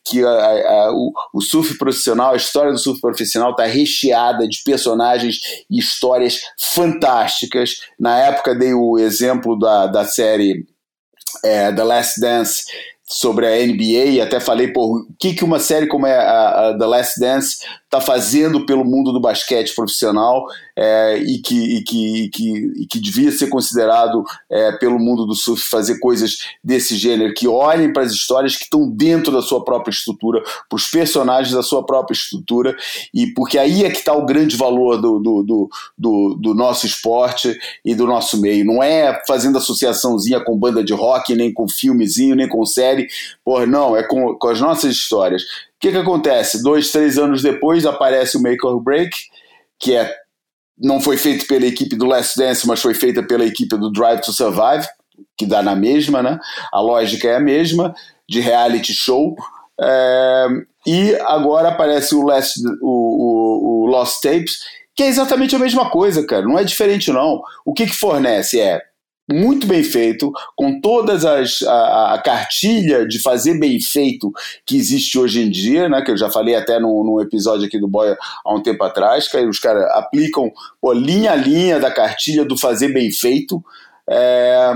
que 0.04 0.22
a, 0.22 0.28
a, 0.28 0.92
o, 0.92 1.12
o, 1.34 1.40
surf 1.40 1.76
profissional, 1.78 2.34
a 2.34 2.36
história 2.36 2.70
do 2.70 2.78
surf 2.78 3.00
profissional 3.00 3.50
está 3.50 3.64
recheada 3.64 4.46
de 4.46 4.62
personagens 4.62 5.38
e 5.68 5.78
histórias 5.78 6.40
fantásticas. 6.58 7.80
Na 7.98 8.18
época, 8.18 8.54
dei 8.54 8.74
o 8.74 8.98
exemplo 8.98 9.58
da, 9.58 9.86
da 9.86 10.04
série 10.04 10.66
é, 11.44 11.72
The 11.72 11.82
Last 11.82 12.20
Dance 12.20 12.64
sobre 13.12 13.46
a 13.46 13.66
NBA 13.66 14.04
e 14.12 14.20
até 14.20 14.40
falei, 14.40 14.68
por 14.68 15.00
o 15.00 15.06
que, 15.18 15.34
que 15.34 15.44
uma 15.44 15.58
série 15.58 15.86
como 15.86 16.06
é 16.06 16.16
a, 16.16 16.70
a 16.70 16.78
The 16.78 16.86
Last 16.86 17.20
Dance 17.20 17.58
está 17.84 18.00
fazendo 18.00 18.64
pelo 18.64 18.86
mundo 18.86 19.12
do 19.12 19.20
basquete 19.20 19.74
profissional 19.74 20.46
é, 20.74 21.18
e, 21.18 21.42
que, 21.42 21.76
e, 21.76 21.84
que, 21.84 22.24
e, 22.24 22.30
que, 22.30 22.72
e 22.82 22.86
que 22.86 22.98
devia 22.98 23.30
ser 23.30 23.48
considerado 23.48 24.24
é, 24.50 24.72
pelo 24.72 24.98
mundo 24.98 25.26
do 25.26 25.34
surf 25.34 25.62
fazer 25.68 25.98
coisas 25.98 26.38
desse 26.64 26.96
gênero, 26.96 27.34
que 27.34 27.46
olhem 27.46 27.92
para 27.92 28.02
as 28.02 28.12
histórias 28.12 28.56
que 28.56 28.64
estão 28.64 28.88
dentro 28.88 29.30
da 29.30 29.42
sua 29.42 29.62
própria 29.62 29.92
estrutura, 29.92 30.42
para 30.70 30.76
os 30.76 30.86
personagens 30.88 31.54
da 31.54 31.62
sua 31.62 31.84
própria 31.84 32.14
estrutura, 32.14 32.74
e 33.12 33.26
porque 33.34 33.58
aí 33.58 33.84
é 33.84 33.90
que 33.90 33.98
está 33.98 34.14
o 34.14 34.24
grande 34.24 34.56
valor 34.56 34.98
do, 34.98 35.18
do, 35.18 35.42
do, 35.42 35.70
do, 35.98 36.34
do 36.40 36.54
nosso 36.54 36.86
esporte 36.86 37.54
e 37.84 37.94
do 37.94 38.06
nosso 38.06 38.40
meio. 38.40 38.64
Não 38.64 38.82
é 38.82 39.20
fazendo 39.26 39.58
associaçãozinha 39.58 40.40
com 40.40 40.58
banda 40.58 40.82
de 40.82 40.94
rock, 40.94 41.34
nem 41.34 41.52
com 41.52 41.68
filmezinho, 41.68 42.34
nem 42.34 42.48
com 42.48 42.64
série, 42.64 43.01
porra, 43.44 43.66
não, 43.66 43.96
é 43.96 44.02
com, 44.02 44.34
com 44.34 44.48
as 44.48 44.60
nossas 44.60 44.92
histórias 44.92 45.42
que, 45.82 45.90
que 45.90 45.98
acontece? 45.98 46.62
Dois, 46.62 46.92
três 46.92 47.18
anos 47.18 47.42
depois 47.42 47.84
aparece 47.84 48.36
o 48.36 48.40
Make 48.40 48.64
or 48.64 48.80
Break, 48.80 49.10
que 49.80 49.96
é, 49.96 50.14
não 50.78 51.00
foi 51.00 51.16
feito 51.16 51.44
pela 51.48 51.66
equipe 51.66 51.96
do 51.96 52.06
Last 52.06 52.38
Dance, 52.38 52.64
mas 52.68 52.80
foi 52.80 52.94
feita 52.94 53.20
pela 53.20 53.44
equipe 53.44 53.76
do 53.76 53.90
Drive 53.90 54.20
to 54.20 54.32
Survive, 54.32 54.86
que 55.36 55.44
dá 55.44 55.60
na 55.60 55.74
mesma, 55.74 56.22
né? 56.22 56.38
A 56.72 56.80
lógica 56.80 57.26
é 57.26 57.34
a 57.34 57.40
mesma, 57.40 57.92
de 58.28 58.38
reality 58.38 58.94
show. 58.94 59.34
É, 59.80 60.46
e 60.86 61.16
agora 61.22 61.70
aparece 61.70 62.14
o, 62.14 62.22
Last, 62.22 62.60
o, 62.80 63.82
o, 63.82 63.82
o 63.82 63.86
Lost 63.86 64.22
Tapes, 64.22 64.60
que 64.94 65.02
é 65.02 65.08
exatamente 65.08 65.56
a 65.56 65.58
mesma 65.58 65.90
coisa, 65.90 66.24
cara. 66.24 66.42
Não 66.42 66.56
é 66.56 66.62
diferente, 66.62 67.10
não. 67.10 67.42
O 67.66 67.74
que, 67.74 67.86
que 67.86 67.96
fornece 67.96 68.60
é 68.60 68.80
muito 69.32 69.66
bem 69.66 69.82
feito, 69.82 70.32
com 70.56 70.80
todas 70.80 71.24
as 71.24 71.62
a, 71.62 72.14
a, 72.14 72.22
cartilha 72.22 73.06
de 73.06 73.20
fazer 73.20 73.58
bem 73.58 73.80
feito 73.80 74.30
que 74.66 74.76
existe 74.76 75.18
hoje 75.18 75.42
em 75.42 75.50
dia, 75.50 75.88
né? 75.88 76.02
Que 76.02 76.10
eu 76.10 76.16
já 76.16 76.30
falei 76.30 76.54
até 76.54 76.78
num, 76.78 77.02
num 77.02 77.20
episódio 77.20 77.66
aqui 77.66 77.78
do 77.78 77.88
Boia 77.88 78.16
há 78.44 78.54
um 78.54 78.62
tempo 78.62 78.82
atrás, 78.84 79.28
que 79.28 79.36
os 79.38 79.58
caras 79.58 79.84
aplicam 79.92 80.50
pô, 80.80 80.92
linha 80.92 81.32
a 81.32 81.36
linha 81.36 81.80
da 81.80 81.90
cartilha 81.90 82.44
do 82.44 82.58
fazer 82.58 82.92
bem 82.92 83.10
feito. 83.10 83.62
É, 84.08 84.72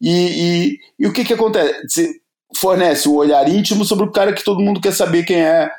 e, 0.00 0.10
e, 0.10 0.78
e, 0.98 1.06
o 1.06 1.12
que 1.12 1.24
que 1.24 1.34
acontece? 1.34 2.20
Fornece 2.56 3.08
um 3.08 3.14
olhar 3.14 3.48
íntimo 3.48 3.84
sobre 3.84 4.04
o 4.04 4.12
cara 4.12 4.32
que 4.32 4.44
todo 4.44 4.60
mundo 4.60 4.80
quer 4.80 4.92
saber 4.92 5.24
quem 5.24 5.40
é, 5.40 5.70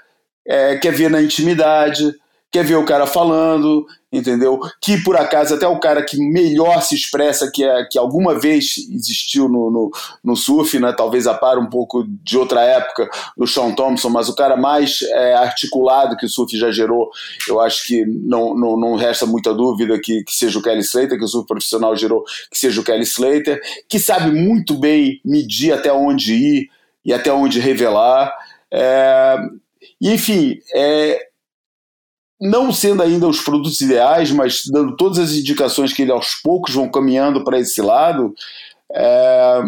é 0.48 0.78
quer 0.78 0.91
ver 0.91 1.10
na 1.10 1.22
intimidade, 1.22 2.14
quer 2.54 2.64
ver 2.64 2.76
o 2.76 2.86
cara 2.86 3.08
falando, 3.08 3.84
entendeu? 4.12 4.60
Que 4.80 5.04
por 5.04 5.18
acaso 5.18 5.56
até 5.56 5.68
o 5.68 5.80
cara 5.80 6.06
que 6.06 6.16
melhor 6.18 6.84
se 6.84 6.94
expressa 6.94 7.50
que, 7.52 7.64
é, 7.64 7.84
que 7.90 7.98
alguma 7.98 8.38
vez 8.38 8.76
existiu 8.92 9.50
no, 9.50 9.72
no, 9.72 9.92
no 10.24 10.36
surf, 10.36 10.78
né? 10.80 10.94
talvez 10.96 11.26
a 11.26 11.34
par 11.34 11.58
um 11.58 11.66
pouco 11.66 12.06
de 12.08 12.38
outra 12.38 12.62
época 12.62 13.10
do 13.36 13.48
Sean 13.48 13.72
Thompson, 13.72 14.10
mas 14.10 14.30
o 14.30 14.36
cara 14.36 14.56
mais 14.56 15.02
é, 15.02 15.34
articulado 15.34 16.16
que 16.16 16.28
o 16.28 16.30
surf 16.30 16.56
já 16.56 16.70
gerou, 16.70 17.10
eu 17.50 17.60
acho 17.60 17.88
que 17.88 18.06
não, 18.06 18.56
não, 18.56 18.80
não 18.80 18.96
resta 18.96 19.26
muita 19.26 19.52
dúvida 19.52 20.00
que, 20.00 20.24
que 20.24 20.36
seja 20.36 20.60
o 20.60 20.62
Kelly 20.62 20.82
Slater, 20.82 21.18
que 21.18 21.26
o 21.26 21.28
surf 21.28 21.48
profissional 21.48 21.96
gerou, 21.96 22.24
que 22.52 22.58
seja 22.60 22.80
o 22.80 22.84
Kelly 22.84 23.02
Slater, 23.02 23.60
que 23.90 23.98
sabe 23.98 24.30
muito 24.32 24.78
bem 24.78 25.20
medir 25.26 25.74
até 25.74 25.92
onde 25.92 26.36
ir 26.36 26.70
e 27.04 27.12
até 27.12 27.34
onde 27.34 27.60
revelar. 27.60 28.32
É, 28.72 29.38
enfim, 30.00 30.60
é, 30.76 31.33
não 32.44 32.74
sendo 32.74 33.02
ainda 33.02 33.26
os 33.26 33.40
produtos 33.40 33.80
ideais, 33.80 34.30
mas 34.30 34.64
dando 34.65 34.98
todas 34.98 35.18
as 35.18 35.32
indicações 35.32 35.94
que 35.94 36.02
ele 36.02 36.11
aos 36.11 36.36
poucos 36.44 36.76
vão 36.76 36.91
caminhando 36.91 37.41
para 37.41 37.57
esse 37.57 37.82
lado, 37.82 38.34
é, 38.94 39.61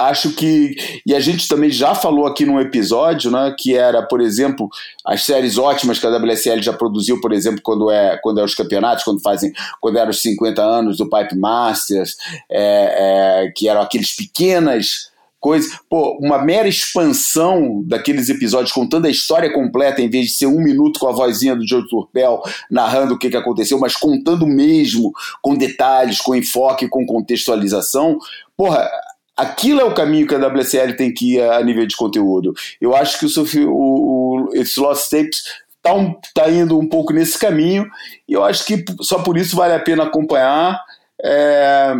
acho 0.00 0.32
que. 0.32 0.74
E 1.06 1.14
a 1.14 1.20
gente 1.20 1.46
também 1.46 1.70
já 1.70 1.94
falou 1.94 2.26
aqui 2.26 2.44
num 2.44 2.60
episódio, 2.60 3.30
né? 3.30 3.54
Que 3.56 3.76
era, 3.76 4.02
por 4.02 4.20
exemplo, 4.20 4.68
as 5.06 5.22
séries 5.22 5.56
ótimas 5.56 6.00
que 6.00 6.06
a 6.06 6.16
WSL 6.16 6.60
já 6.60 6.72
produziu, 6.72 7.20
por 7.20 7.32
exemplo, 7.32 7.60
quando 7.62 7.88
é, 7.92 8.18
quando 8.20 8.40
é 8.40 8.44
os 8.44 8.56
campeonatos, 8.56 9.04
quando 9.04 9.22
fazem. 9.22 9.52
Quando 9.80 9.96
eram 9.96 10.10
os 10.10 10.20
50 10.20 10.60
anos 10.60 10.96
do 10.96 11.08
Pipe 11.08 11.36
Masters, 11.36 12.16
é, 12.50 13.44
é, 13.44 13.52
que 13.54 13.68
eram 13.68 13.82
aqueles 13.82 14.16
pequenas 14.16 15.09
coisas. 15.40 15.72
Pô, 15.88 16.18
uma 16.20 16.38
mera 16.38 16.68
expansão 16.68 17.82
daqueles 17.86 18.28
episódios 18.28 18.72
contando 18.72 19.06
a 19.06 19.10
história 19.10 19.52
completa, 19.52 20.02
em 20.02 20.10
vez 20.10 20.26
de 20.26 20.32
ser 20.32 20.46
um 20.46 20.62
minuto 20.62 21.00
com 21.00 21.08
a 21.08 21.12
vozinha 21.12 21.56
do 21.56 21.66
Joe 21.66 21.88
Turpel 21.88 22.42
narrando 22.70 23.14
o 23.14 23.18
que, 23.18 23.30
que 23.30 23.36
aconteceu, 23.36 23.78
mas 23.78 23.96
contando 23.96 24.46
mesmo, 24.46 25.12
com 25.42 25.56
detalhes, 25.56 26.20
com 26.20 26.34
enfoque, 26.34 26.88
com 26.88 27.06
contextualização. 27.06 28.18
Porra, 28.56 28.88
aquilo 29.36 29.80
é 29.80 29.84
o 29.84 29.94
caminho 29.94 30.26
que 30.26 30.34
a 30.34 30.46
WSL 30.46 30.94
tem 30.96 31.12
que 31.12 31.36
ir 31.36 31.42
a 31.42 31.62
nível 31.64 31.86
de 31.86 31.96
conteúdo. 31.96 32.52
Eu 32.80 32.94
acho 32.94 33.18
que 33.18 33.26
o, 33.26 33.68
o, 33.68 34.48
o 34.48 34.54
esse 34.54 34.78
Lost 34.78 35.08
Tapes 35.10 35.42
está 35.76 35.94
um, 35.94 36.14
tá 36.34 36.50
indo 36.50 36.78
um 36.78 36.86
pouco 36.86 37.12
nesse 37.12 37.38
caminho 37.38 37.86
e 38.28 38.34
eu 38.34 38.44
acho 38.44 38.64
que 38.66 38.84
só 39.00 39.22
por 39.22 39.38
isso 39.38 39.56
vale 39.56 39.72
a 39.72 39.80
pena 39.80 40.04
acompanhar. 40.04 40.78
É, 41.22 41.94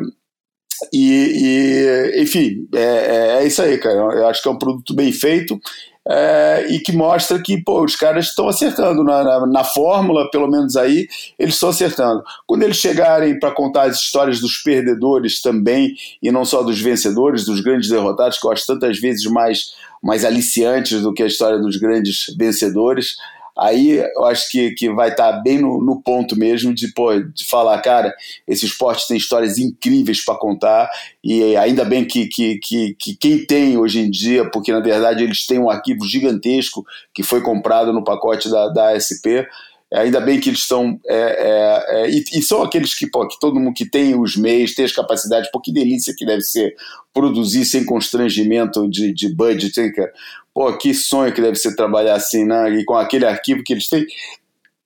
e, 0.92 2.14
e, 2.14 2.22
enfim, 2.22 2.68
é, 2.74 2.80
é, 2.80 3.42
é, 3.42 3.46
isso 3.46 3.62
aí, 3.62 3.78
cara. 3.78 3.96
Eu 3.96 4.26
acho 4.26 4.42
que 4.42 4.48
é 4.48 4.52
um 4.52 4.58
produto 4.58 4.94
bem 4.94 5.12
feito 5.12 5.60
é, 6.08 6.66
e 6.70 6.78
que 6.80 6.92
mostra 6.92 7.40
que 7.40 7.62
pô, 7.62 7.84
os 7.84 7.94
caras 7.94 8.26
estão 8.26 8.48
acertando 8.48 9.04
na, 9.04 9.22
na, 9.22 9.46
na, 9.46 9.64
fórmula, 9.64 10.30
pelo 10.30 10.48
menos 10.48 10.76
aí, 10.76 11.06
eles 11.38 11.54
estão 11.54 11.68
acertando. 11.68 12.22
Quando 12.46 12.62
eles 12.62 12.78
chegarem 12.78 13.38
para 13.38 13.50
contar 13.50 13.82
as 13.82 13.96
histórias 13.98 14.40
dos 14.40 14.58
perdedores 14.62 15.42
também, 15.42 15.94
e 16.22 16.32
não 16.32 16.44
só 16.44 16.62
dos 16.62 16.80
vencedores, 16.80 17.44
dos 17.44 17.60
grandes 17.60 17.90
derrotados, 17.90 18.38
que 18.38 18.46
eu 18.46 18.52
acho 18.52 18.66
tantas 18.66 18.98
vezes 18.98 19.24
mais, 19.26 19.72
mais 20.02 20.24
aliciantes 20.24 21.02
do 21.02 21.12
que 21.12 21.22
a 21.22 21.26
história 21.26 21.58
dos 21.58 21.76
grandes 21.76 22.24
vencedores, 22.38 23.16
aí 23.56 23.98
eu 23.98 24.24
acho 24.24 24.50
que, 24.50 24.70
que 24.72 24.90
vai 24.92 25.10
estar 25.10 25.32
tá 25.32 25.40
bem 25.40 25.58
no, 25.58 25.82
no, 25.82 26.00
ponto 26.02 26.36
mesmo 26.36 26.74
de, 26.74 26.92
pô, 26.92 27.18
de 27.18 27.44
falar, 27.44 27.80
cara, 27.82 28.14
esse 28.46 28.66
esporte 28.66 29.06
tem 29.06 29.16
histórias 29.16 29.58
incríveis 29.58 30.24
para 30.24 30.38
contar 30.38 30.90
e 31.22 31.56
ainda 31.56 31.84
bem 31.84 32.04
que, 32.04 32.26
que, 32.26 32.58
que, 32.58 32.96
que, 32.98 33.16
quem 33.16 33.44
tem 33.44 33.76
hoje 33.76 34.00
em 34.00 34.10
dia, 34.10 34.48
porque 34.50 34.72
na 34.72 34.80
verdade 34.80 35.24
eles 35.24 35.46
têm 35.46 35.58
um 35.58 35.70
arquivo 35.70 36.04
gigantesco 36.04 36.84
que 37.12 37.22
foi 37.22 37.42
comprado 37.42 37.92
no 37.92 38.04
pacote 38.04 38.50
da, 38.50 38.68
da 38.68 38.90
ASP, 38.90 39.46
ainda 39.92 40.20
bem 40.20 40.38
que 40.38 40.48
eles 40.48 40.60
estão. 40.60 40.98
É, 41.06 41.14
é, 41.14 42.02
é, 42.02 42.10
e, 42.10 42.24
e, 42.34 42.42
são 42.42 42.62
aqueles 42.62 42.94
que, 42.94 43.08
pô, 43.08 43.26
que 43.26 43.38
todo 43.40 43.58
mundo 43.58 43.74
que 43.74 43.88
tem 43.88 44.18
os 44.18 44.36
meios, 44.36 44.74
tem 44.74 44.84
as 44.84 44.92
capacidades, 44.92 45.50
pô, 45.50 45.60
que 45.60 45.72
delícia 45.72 46.14
que 46.16 46.24
deve 46.24 46.42
ser 46.42 46.74
produzir 47.12 47.64
sem 47.64 47.84
constrangimento 47.84 48.88
de, 48.88 49.12
de 49.12 49.34
budget, 49.34 49.78
hein, 49.80 49.92
cara? 49.92 50.12
Pô, 50.54 50.76
que 50.76 50.92
sonho 50.92 51.32
que 51.32 51.40
deve 51.40 51.56
ser 51.56 51.76
trabalhar 51.76 52.14
assim, 52.14 52.44
né? 52.44 52.70
E 52.70 52.84
com 52.84 52.94
aquele 52.94 53.24
arquivo 53.24 53.62
que 53.62 53.72
eles 53.72 53.88
têm 53.88 54.06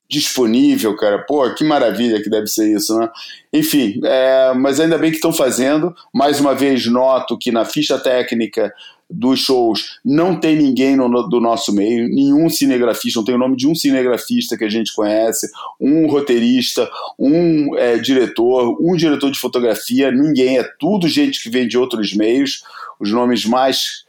disponível, 0.08 0.96
cara. 0.96 1.18
Pô, 1.18 1.48
que 1.54 1.64
maravilha 1.64 2.22
que 2.22 2.30
deve 2.30 2.46
ser 2.46 2.74
isso, 2.74 2.96
né? 2.98 3.08
Enfim, 3.52 4.00
é, 4.04 4.52
mas 4.54 4.78
ainda 4.78 4.98
bem 4.98 5.10
que 5.10 5.16
estão 5.16 5.32
fazendo. 5.32 5.94
Mais 6.12 6.40
uma 6.40 6.54
vez, 6.54 6.86
noto 6.86 7.38
que 7.38 7.50
na 7.50 7.64
ficha 7.64 7.98
técnica 7.98 8.72
dos 9.08 9.40
shows 9.40 9.98
não 10.04 10.38
tem 10.38 10.56
ninguém 10.56 10.96
no, 10.96 11.08
do 11.28 11.40
nosso 11.40 11.74
meio, 11.74 12.08
nenhum 12.08 12.48
cinegrafista, 12.48 13.20
não 13.20 13.24
tem 13.24 13.34
o 13.34 13.38
nome 13.38 13.56
de 13.56 13.68
um 13.68 13.74
cinegrafista 13.74 14.56
que 14.56 14.64
a 14.64 14.68
gente 14.68 14.94
conhece, 14.94 15.50
um 15.78 16.06
roteirista, 16.06 16.90
um 17.18 17.76
é, 17.76 17.98
diretor, 17.98 18.76
um 18.80 18.96
diretor 18.96 19.30
de 19.30 19.38
fotografia, 19.38 20.10
ninguém, 20.10 20.58
é 20.58 20.64
tudo 20.78 21.06
gente 21.06 21.42
que 21.42 21.50
vem 21.50 21.68
de 21.68 21.76
outros 21.76 22.14
meios. 22.14 22.62
Os 22.98 23.10
nomes 23.10 23.44
mais 23.44 24.03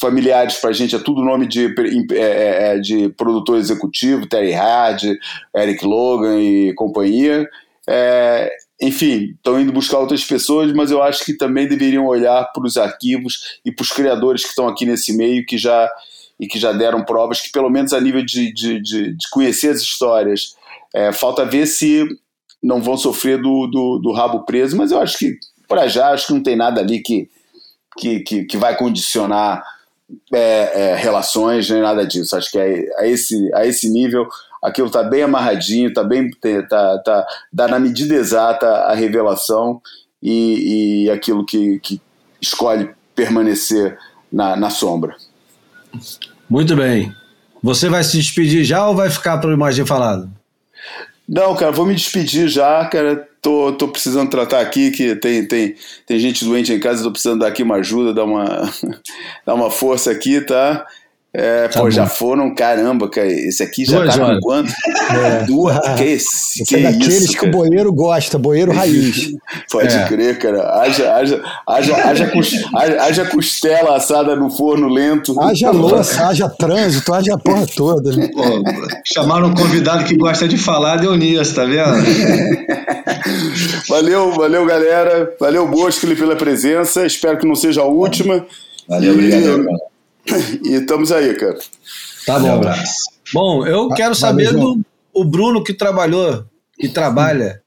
familiares 0.00 0.56
para 0.56 0.70
a 0.70 0.72
gente, 0.72 0.96
é 0.96 0.98
tudo 0.98 1.22
nome 1.22 1.46
de, 1.46 1.66
é, 2.12 2.22
é, 2.22 2.74
é, 2.74 2.78
de 2.78 3.10
produtor 3.10 3.58
executivo, 3.58 4.26
Terry 4.26 4.52
Hard, 4.52 5.02
Eric 5.54 5.84
Logan 5.84 6.40
e 6.40 6.72
companhia. 6.74 7.46
É, 7.86 8.50
enfim, 8.80 9.34
estão 9.36 9.60
indo 9.60 9.72
buscar 9.72 9.98
outras 9.98 10.24
pessoas, 10.24 10.72
mas 10.72 10.90
eu 10.90 11.02
acho 11.02 11.24
que 11.24 11.36
também 11.36 11.68
deveriam 11.68 12.06
olhar 12.06 12.44
para 12.46 12.64
os 12.64 12.78
arquivos 12.78 13.60
e 13.64 13.70
para 13.70 13.82
os 13.82 13.92
criadores 13.92 14.42
que 14.42 14.48
estão 14.48 14.66
aqui 14.66 14.86
nesse 14.86 15.14
meio 15.14 15.44
que 15.44 15.58
já 15.58 15.90
e 16.38 16.46
que 16.46 16.58
já 16.58 16.72
deram 16.72 17.04
provas 17.04 17.38
que 17.38 17.52
pelo 17.52 17.68
menos 17.68 17.92
a 17.92 18.00
nível 18.00 18.24
de, 18.24 18.50
de, 18.54 18.80
de, 18.80 19.14
de 19.14 19.30
conhecer 19.30 19.68
as 19.68 19.82
histórias, 19.82 20.56
é, 20.94 21.12
falta 21.12 21.44
ver 21.44 21.66
se 21.66 22.06
não 22.62 22.80
vão 22.80 22.96
sofrer 22.96 23.36
do, 23.36 23.66
do, 23.66 23.98
do 23.98 24.12
rabo 24.12 24.46
preso, 24.46 24.74
mas 24.74 24.90
eu 24.90 24.98
acho 24.98 25.18
que 25.18 25.38
para 25.68 25.86
já 25.86 26.12
acho 26.12 26.28
que 26.28 26.32
não 26.32 26.42
tem 26.42 26.56
nada 26.56 26.80
ali 26.80 27.00
que, 27.00 27.28
que, 27.98 28.20
que, 28.20 28.44
que 28.44 28.56
vai 28.56 28.74
condicionar 28.74 29.62
é, 30.32 30.90
é, 30.90 30.96
relações 30.96 31.68
nem 31.70 31.82
nada 31.82 32.06
disso. 32.06 32.36
Acho 32.36 32.50
que 32.50 32.58
é, 32.58 32.84
a, 32.98 33.06
esse, 33.06 33.52
a 33.54 33.66
esse 33.66 33.88
nível 33.90 34.26
aquilo 34.62 34.88
está 34.88 35.02
bem 35.02 35.22
amarradinho, 35.22 35.88
está 35.88 36.04
bem 36.04 36.30
tá, 36.68 36.98
tá, 36.98 37.26
dá 37.52 37.68
na 37.68 37.78
medida 37.78 38.14
exata 38.14 38.66
a 38.66 38.94
revelação 38.94 39.80
e, 40.22 41.04
e 41.04 41.10
aquilo 41.10 41.44
que, 41.44 41.78
que 41.80 42.00
escolhe 42.40 42.90
permanecer 43.14 43.98
na, 44.32 44.56
na 44.56 44.70
sombra. 44.70 45.16
Muito 46.48 46.76
bem. 46.76 47.12
Você 47.62 47.88
vai 47.88 48.02
se 48.04 48.16
despedir 48.16 48.64
já 48.64 48.86
ou 48.88 48.94
vai 48.94 49.10
ficar 49.10 49.38
para 49.38 49.50
o 49.50 49.52
Imagem 49.52 49.84
Falado? 49.84 50.30
Não, 51.30 51.54
cara, 51.54 51.70
vou 51.70 51.86
me 51.86 51.94
despedir 51.94 52.48
já, 52.48 52.84
cara. 52.86 53.28
Tô, 53.40 53.72
tô 53.72 53.86
precisando 53.86 54.28
tratar 54.28 54.60
aqui, 54.60 54.90
que 54.90 55.14
tem, 55.14 55.46
tem, 55.46 55.76
tem 56.04 56.18
gente 56.18 56.44
doente 56.44 56.72
em 56.72 56.80
casa, 56.80 57.04
tô 57.04 57.12
precisando 57.12 57.38
dar 57.38 57.46
aqui 57.46 57.62
uma 57.62 57.76
ajuda, 57.76 58.12
dar 58.12 58.24
uma, 58.24 58.44
dar 59.46 59.54
uma 59.54 59.70
força 59.70 60.10
aqui, 60.10 60.40
tá? 60.40 60.84
É, 61.32 61.68
tá 61.68 61.78
pô, 61.78 61.84
bom. 61.84 61.90
já 61.92 62.06
foram, 62.06 62.52
caramba, 62.52 63.08
cara. 63.08 63.28
Esse 63.28 63.62
aqui 63.62 63.84
já 63.84 64.00
Duas 64.00 64.16
tá 64.16 64.24
horas. 64.24 64.40
com 64.40 64.46
quanto? 64.46 64.72
É. 65.12 65.44
Duas, 65.46 65.78
que 65.96 66.02
esse, 66.02 66.64
que 66.64 66.76
é 66.76 66.82
daqueles 66.82 67.22
isso, 67.22 67.38
que 67.38 67.46
o 67.46 67.50
boeiro 67.52 67.92
gosta, 67.92 68.36
boeiro 68.36 68.72
raiz. 68.72 69.32
Pode 69.70 69.94
é. 69.94 70.04
crer, 70.08 70.38
cara. 70.38 70.80
Haja, 70.80 71.14
haja, 71.14 71.42
haja, 71.68 71.96
haja, 71.96 72.32
haja, 73.00 73.24
costela 73.26 73.96
assada 73.96 74.34
no 74.34 74.50
forno 74.50 74.88
lento. 74.88 75.40
Haja 75.40 75.70
louça, 75.70 76.26
haja 76.26 76.48
trânsito, 76.48 77.14
haja 77.14 77.34
a 77.34 77.38
porra 77.38 77.64
toda. 77.76 78.10
Né? 78.10 78.28
Pô, 78.34 78.42
chamaram 79.04 79.48
um 79.48 79.54
convidado 79.54 80.04
que 80.04 80.16
gosta 80.16 80.48
de 80.48 80.58
falar, 80.58 80.96
deu 80.96 81.16
nisso, 81.16 81.54
tá 81.54 81.64
vendo? 81.64 82.04
valeu, 83.88 84.32
valeu, 84.32 84.66
galera. 84.66 85.32
Valeu, 85.38 85.68
Bosco, 85.68 86.08
pela 86.08 86.34
presença. 86.34 87.06
Espero 87.06 87.38
que 87.38 87.46
não 87.46 87.54
seja 87.54 87.82
a 87.82 87.84
última. 87.84 88.44
Valeu, 88.88 89.12
obrigado. 89.12 89.89
E 90.64 90.74
estamos 90.74 91.10
aí, 91.12 91.34
cara. 91.34 91.58
Tá 92.26 92.38
bom. 92.38 92.48
Um 92.48 92.54
abraço. 92.54 93.10
Bom, 93.32 93.66
eu 93.66 93.88
quero 93.90 94.14
saber 94.14 94.52
do 94.52 94.80
o 95.12 95.24
Bruno 95.24 95.62
que 95.62 95.74
trabalhou 95.74 96.44
e 96.78 96.88
trabalha 96.88 97.60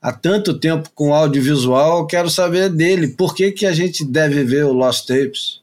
há 0.00 0.12
tanto 0.12 0.58
tempo 0.58 0.90
com 0.94 1.14
audiovisual, 1.14 2.06
quero 2.06 2.30
saber 2.30 2.68
dele. 2.68 3.08
Por 3.08 3.34
que, 3.34 3.50
que 3.50 3.66
a 3.66 3.72
gente 3.72 4.04
deve 4.04 4.44
ver 4.44 4.64
o 4.64 4.72
Lost 4.72 5.06
Tapes? 5.06 5.60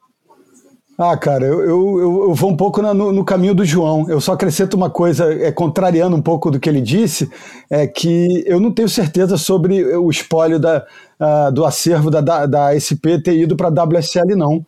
Ah, 0.97 1.17
cara, 1.17 1.45
eu, 1.45 1.61
eu, 1.61 1.99
eu 1.99 2.33
vou 2.33 2.51
um 2.51 2.57
pouco 2.57 2.81
no, 2.81 3.11
no, 3.11 3.25
caminho 3.25 3.55
do 3.55 3.65
João. 3.65 4.07
Eu 4.09 4.21
só 4.21 4.33
acrescento 4.33 4.75
uma 4.75 4.89
coisa, 4.89 5.33
é, 5.33 5.51
contrariando 5.51 6.15
um 6.15 6.21
pouco 6.21 6.51
do 6.51 6.59
que 6.59 6.69
ele 6.69 6.81
disse, 6.81 7.29
é 7.69 7.87
que 7.87 8.43
eu 8.45 8.59
não 8.59 8.71
tenho 8.71 8.87
certeza 8.87 9.35
sobre 9.37 9.83
o 9.95 10.09
espólio 10.11 10.59
da, 10.59 10.85
uh, 11.19 11.51
do 11.51 11.65
acervo 11.65 12.11
da, 12.11 12.21
da, 12.21 12.45
da 12.45 12.77
SP 12.77 13.17
ter 13.23 13.35
ido 13.35 13.55
para 13.55 13.69
a 13.69 13.83
WSL, 13.85 14.35
não 14.35 14.63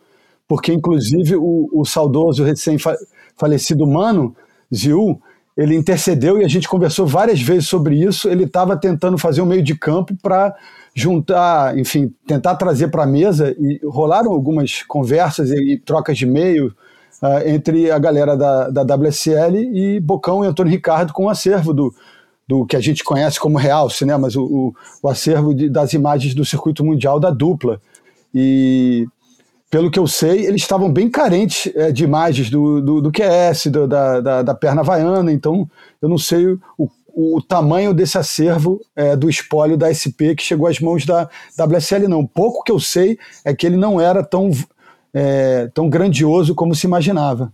porque 0.48 0.72
inclusive 0.72 1.36
o, 1.36 1.68
o 1.72 1.84
saudoso 1.84 2.44
recém-falecido 2.44 3.86
Mano, 3.86 4.34
Ziu, 4.74 5.20
ele 5.56 5.74
intercedeu 5.74 6.38
e 6.40 6.44
a 6.44 6.48
gente 6.48 6.68
conversou 6.68 7.06
várias 7.06 7.40
vezes 7.40 7.68
sobre 7.68 7.96
isso. 7.96 8.28
Ele 8.28 8.44
estava 8.44 8.76
tentando 8.76 9.16
fazer 9.16 9.40
um 9.40 9.46
meio 9.46 9.62
de 9.62 9.74
campo 9.74 10.14
para 10.22 10.54
juntar, 10.94 11.76
enfim, 11.78 12.12
tentar 12.26 12.56
trazer 12.56 12.88
para 12.88 13.04
a 13.04 13.06
mesa 13.06 13.54
e 13.58 13.80
rolaram 13.84 14.32
algumas 14.32 14.82
conversas 14.82 15.50
e, 15.50 15.72
e 15.72 15.78
trocas 15.78 16.18
de 16.18 16.24
e-mail 16.24 16.74
uh, 17.22 17.46
entre 17.48 17.90
a 17.90 17.98
galera 17.98 18.36
da, 18.36 18.68
da 18.68 18.94
WSL 18.94 19.56
e 19.56 20.00
Bocão 20.00 20.44
e 20.44 20.46
Antônio 20.46 20.70
Ricardo 20.70 21.12
com 21.12 21.24
o 21.24 21.28
acervo 21.30 21.72
do, 21.72 21.94
do 22.46 22.66
que 22.66 22.76
a 22.76 22.80
gente 22.80 23.02
conhece 23.02 23.40
como 23.40 23.58
Realce, 23.58 24.04
né? 24.04 24.16
mas 24.16 24.36
o, 24.36 24.44
o, 24.44 24.74
o 25.02 25.08
acervo 25.08 25.54
de, 25.54 25.68
das 25.68 25.92
imagens 25.94 26.34
do 26.34 26.44
circuito 26.44 26.84
mundial 26.84 27.18
da 27.18 27.30
dupla. 27.30 27.80
E 28.34 29.06
pelo 29.70 29.90
que 29.90 29.98
eu 29.98 30.06
sei, 30.06 30.46
eles 30.46 30.62
estavam 30.62 30.92
bem 30.92 31.10
carentes 31.10 31.72
é, 31.74 31.90
de 31.90 32.04
imagens 32.04 32.48
do, 32.50 32.80
do, 32.80 33.00
do 33.00 33.12
QS, 33.12 33.66
do, 33.66 33.86
da, 33.86 34.20
da, 34.20 34.42
da, 34.42 34.54
perna 34.54 34.80
havaiana, 34.80 35.32
então 35.32 35.68
eu 36.00 36.08
não 36.08 36.18
sei 36.18 36.56
o, 36.78 36.88
o 37.16 37.40
tamanho 37.40 37.94
desse 37.94 38.18
acervo 38.18 38.80
é, 38.94 39.16
do 39.16 39.28
espólio 39.30 39.76
da 39.76 39.92
SP 39.92 40.36
que 40.36 40.42
chegou 40.42 40.68
às 40.68 40.78
mãos 40.78 41.06
da 41.06 41.28
WSL, 41.58 42.06
não. 42.08 42.26
Pouco 42.26 42.62
que 42.62 42.70
eu 42.70 42.78
sei 42.78 43.18
é 43.42 43.54
que 43.54 43.66
ele 43.66 43.76
não 43.76 43.98
era 43.98 44.22
tão, 44.22 44.50
é, 45.14 45.68
tão 45.72 45.88
grandioso 45.88 46.54
como 46.54 46.74
se 46.74 46.86
imaginava. 46.86 47.50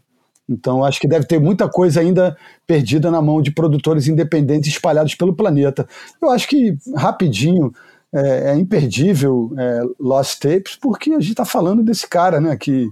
Então, 0.49 0.85
acho 0.85 1.01
que 1.01 1.07
deve 1.07 1.27
ter 1.27 1.41
muita 1.41 1.69
coisa 1.69 2.01
ainda 2.01 2.37
perdida 2.67 3.09
na 3.09 3.23
mão 3.23 3.41
de 3.41 3.53
produtores 3.53 4.09
independentes 4.09 4.71
espalhados 4.71 5.15
pelo 5.15 5.33
planeta. 5.33 5.89
Eu 6.21 6.31
acho 6.31 6.49
que, 6.49 6.77
rapidinho, 6.97 7.73
é, 8.13 8.53
é 8.53 8.57
imperdível 8.57 9.53
é, 9.57 9.83
Lost 9.99 10.39
Tapes, 10.41 10.77
porque 10.77 11.11
a 11.11 11.21
gente 11.21 11.31
está 11.31 11.45
falando 11.45 11.83
desse 11.83 12.07
cara, 12.07 12.41
né? 12.41 12.57
Que, 12.57 12.91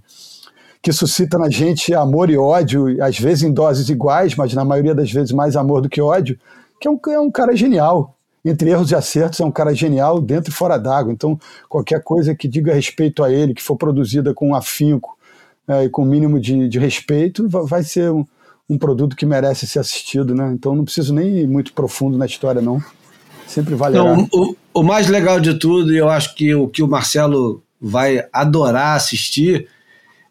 que 0.82 0.92
suscita 0.92 1.38
na 1.38 1.50
gente 1.50 1.92
amor 1.94 2.30
e 2.30 2.38
ódio, 2.38 3.02
às 3.04 3.18
vezes 3.18 3.44
em 3.44 3.52
doses 3.52 3.88
iguais, 3.90 4.34
mas 4.34 4.54
na 4.54 4.64
maioria 4.64 4.94
das 4.94 5.12
vezes 5.12 5.32
mais 5.32 5.56
amor 5.56 5.82
do 5.82 5.90
que 5.90 6.00
ódio, 6.00 6.38
que 6.80 6.88
é 6.88 6.90
um, 6.90 6.98
é 7.10 7.20
um 7.20 7.30
cara 7.30 7.54
genial. 7.54 8.16
Entre 8.42 8.70
erros 8.70 8.90
e 8.90 8.94
acertos, 8.94 9.38
é 9.40 9.44
um 9.44 9.50
cara 9.50 9.74
genial 9.74 10.18
dentro 10.18 10.50
e 10.50 10.54
fora 10.54 10.78
d'água. 10.78 11.12
Então, 11.12 11.38
qualquer 11.68 12.02
coisa 12.02 12.34
que 12.34 12.48
diga 12.48 12.72
respeito 12.72 13.22
a 13.22 13.30
ele, 13.30 13.52
que 13.52 13.62
for 13.62 13.76
produzida 13.76 14.32
com 14.32 14.54
afinco 14.54 15.18
é, 15.68 15.84
e 15.84 15.90
com 15.90 16.06
mínimo 16.06 16.40
de, 16.40 16.66
de 16.66 16.78
respeito, 16.78 17.46
vai 17.46 17.82
ser 17.82 18.10
um, 18.10 18.24
um 18.66 18.78
produto 18.78 19.14
que 19.14 19.26
merece 19.26 19.66
ser 19.66 19.80
assistido, 19.80 20.34
né? 20.34 20.50
Então, 20.54 20.74
não 20.74 20.84
preciso 20.84 21.12
nem 21.12 21.40
ir 21.40 21.46
muito 21.46 21.74
profundo 21.74 22.16
na 22.16 22.24
história, 22.24 22.62
não. 22.62 22.82
Sempre 23.50 23.74
vale 23.74 23.96
Não, 23.96 24.28
o, 24.32 24.56
o 24.72 24.82
mais 24.84 25.08
legal 25.08 25.40
de 25.40 25.54
tudo, 25.54 25.92
e 25.92 25.96
eu 25.96 26.08
acho 26.08 26.36
que 26.36 26.54
o 26.54 26.68
que 26.68 26.84
o 26.84 26.88
Marcelo 26.88 27.60
vai 27.80 28.24
adorar 28.32 28.96
assistir, 28.96 29.66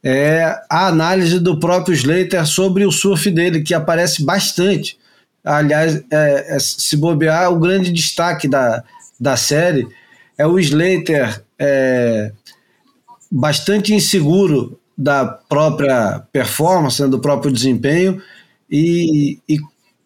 é 0.02 0.58
a 0.70 0.88
análise 0.88 1.38
do 1.38 1.60
próprio 1.60 1.94
Slater 1.94 2.46
sobre 2.46 2.86
o 2.86 2.92
surf 2.92 3.30
dele, 3.30 3.62
que 3.62 3.74
aparece 3.74 4.24
bastante. 4.24 4.98
Aliás, 5.44 6.02
é, 6.10 6.56
é, 6.56 6.60
se 6.60 6.96
bobear, 6.96 7.52
o 7.52 7.60
grande 7.60 7.92
destaque 7.92 8.48
da, 8.48 8.86
da 9.20 9.36
série 9.36 9.86
é 10.38 10.48
o 10.48 10.58
Slater 10.58 11.44
é, 11.60 12.32
bastante 13.30 13.94
inseguro 13.94 14.80
da 14.98 15.26
própria 15.26 16.24
performance, 16.32 17.02
né, 17.02 17.08
do 17.10 17.20
próprio 17.20 17.52
desempenho, 17.52 18.22
e, 18.72 19.40
e 19.50 19.60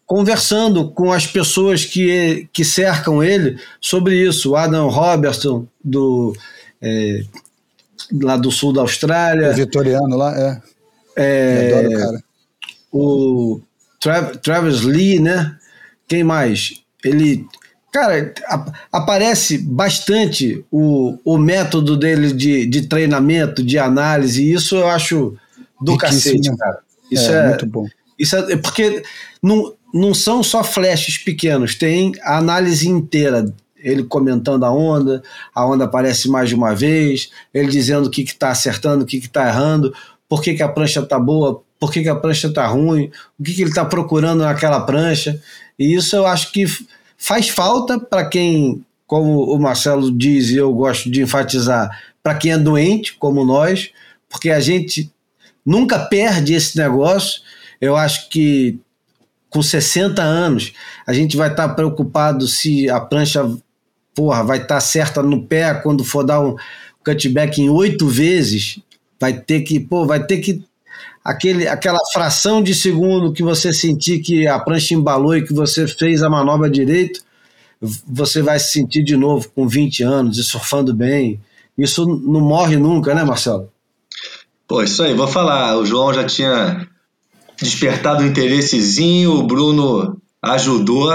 conversando 0.06 0.90
com 0.90 1.12
as 1.12 1.26
pessoas 1.26 1.84
que, 1.84 2.48
que 2.52 2.64
cercam 2.64 3.22
ele 3.22 3.58
sobre 3.80 4.16
isso. 4.16 4.50
O 4.50 4.56
Adam 4.56 4.88
Robertson, 4.88 5.66
do, 5.82 6.36
é, 6.80 7.24
lá 8.22 8.36
do 8.36 8.50
sul 8.50 8.72
da 8.72 8.82
Austrália. 8.82 9.50
O 9.50 9.54
vitoriano 9.54 10.16
lá, 10.16 10.36
é. 10.36 10.62
é 11.16 11.72
adoro 11.72 11.88
o 11.88 11.98
cara. 11.98 12.24
O 12.92 13.60
Tra 14.00 14.22
Travis 14.36 14.82
Lee, 14.82 15.18
né? 15.18 15.56
Quem 16.06 16.22
mais? 16.22 16.82
Ele. 17.04 17.46
Cara, 17.92 18.34
aparece 18.90 19.56
bastante 19.56 20.64
o, 20.70 21.16
o 21.24 21.38
método 21.38 21.96
dele 21.96 22.32
de, 22.32 22.66
de 22.66 22.88
treinamento, 22.88 23.62
de 23.62 23.78
análise, 23.78 24.42
e 24.42 24.52
isso 24.52 24.74
eu 24.74 24.88
acho 24.88 25.36
do 25.80 25.92
Riquíssimo. 25.92 26.40
cacete, 26.40 26.56
cara. 26.58 26.78
Isso 27.10 27.30
é, 27.30 27.36
é, 27.36 27.48
muito 27.48 27.66
bom. 27.66 27.86
Isso 28.18 28.36
é, 28.36 28.56
porque 28.56 29.02
não, 29.40 29.72
não 29.94 30.12
são 30.12 30.42
só 30.42 30.64
flashes 30.64 31.18
pequenos, 31.18 31.76
tem 31.76 32.12
a 32.22 32.38
análise 32.38 32.88
inteira. 32.88 33.54
Ele 33.78 34.02
comentando 34.02 34.64
a 34.64 34.72
onda, 34.72 35.22
a 35.54 35.64
onda 35.64 35.84
aparece 35.84 36.28
mais 36.28 36.48
de 36.48 36.54
uma 36.56 36.74
vez, 36.74 37.30
ele 37.52 37.68
dizendo 37.68 38.06
o 38.06 38.10
que 38.10 38.22
está 38.22 38.50
acertando, 38.50 39.04
o 39.04 39.06
que 39.06 39.18
está 39.18 39.46
errando, 39.46 39.94
por 40.28 40.42
que, 40.42 40.54
que 40.54 40.62
a 40.64 40.68
prancha 40.68 40.98
está 40.98 41.18
boa, 41.18 41.62
por 41.78 41.92
que, 41.92 42.02
que 42.02 42.08
a 42.08 42.16
prancha 42.16 42.48
está 42.48 42.66
ruim, 42.66 43.10
o 43.38 43.44
que, 43.44 43.54
que 43.54 43.62
ele 43.62 43.70
está 43.70 43.84
procurando 43.84 44.42
naquela 44.42 44.80
prancha. 44.80 45.40
E 45.78 45.94
isso 45.94 46.16
eu 46.16 46.26
acho 46.26 46.50
que 46.50 46.64
faz 47.16 47.48
falta 47.48 48.00
para 48.00 48.28
quem, 48.28 48.84
como 49.06 49.44
o 49.44 49.58
Marcelo 49.60 50.10
diz 50.10 50.50
e 50.50 50.56
eu 50.56 50.72
gosto 50.72 51.08
de 51.08 51.22
enfatizar, 51.22 51.88
para 52.20 52.34
quem 52.34 52.52
é 52.52 52.58
doente, 52.58 53.14
como 53.14 53.44
nós, 53.44 53.90
porque 54.28 54.50
a 54.50 54.58
gente 54.58 55.12
nunca 55.64 56.00
perde 56.00 56.54
esse 56.54 56.76
negócio. 56.76 57.42
Eu 57.80 57.96
acho 57.96 58.28
que 58.28 58.80
com 59.54 59.62
60 59.62 60.20
anos, 60.20 60.72
a 61.06 61.12
gente 61.12 61.36
vai 61.36 61.48
estar 61.48 61.68
tá 61.68 61.74
preocupado 61.74 62.48
se 62.48 62.90
a 62.90 62.98
prancha 62.98 63.48
porra, 64.12 64.42
vai 64.42 64.58
estar 64.58 64.74
tá 64.74 64.80
certa 64.80 65.22
no 65.22 65.46
pé 65.46 65.74
quando 65.74 66.02
for 66.02 66.24
dar 66.24 66.40
um 66.40 66.56
cutback 67.04 67.62
em 67.62 67.68
oito 67.68 68.08
vezes, 68.08 68.80
vai 69.20 69.32
ter 69.32 69.60
que, 69.60 69.78
pô, 69.78 70.04
vai 70.06 70.24
ter 70.24 70.38
que 70.38 70.64
aquele, 71.24 71.68
aquela 71.68 72.00
fração 72.12 72.60
de 72.60 72.74
segundo 72.74 73.32
que 73.32 73.44
você 73.44 73.72
sentir 73.72 74.18
que 74.18 74.44
a 74.44 74.58
prancha 74.58 74.92
embalou 74.92 75.36
e 75.36 75.46
que 75.46 75.54
você 75.54 75.86
fez 75.86 76.24
a 76.24 76.28
manobra 76.28 76.68
direito, 76.68 77.20
você 77.80 78.42
vai 78.42 78.58
se 78.58 78.72
sentir 78.72 79.04
de 79.04 79.16
novo 79.16 79.48
com 79.54 79.68
20 79.68 80.02
anos 80.02 80.36
e 80.36 80.42
surfando 80.42 80.92
bem. 80.92 81.40
Isso 81.78 82.04
não 82.04 82.40
morre 82.40 82.76
nunca, 82.76 83.14
né, 83.14 83.22
Marcelo? 83.22 83.70
Pô, 84.66 84.82
isso 84.82 85.00
aí, 85.02 85.14
vou 85.14 85.28
falar. 85.28 85.76
O 85.76 85.86
João 85.86 86.12
já 86.12 86.24
tinha 86.24 86.88
despertado 87.64 88.22
um 88.22 88.26
interessezinho, 88.26 89.32
o 89.32 89.42
Bruno 89.42 90.16
ajudou. 90.40 91.12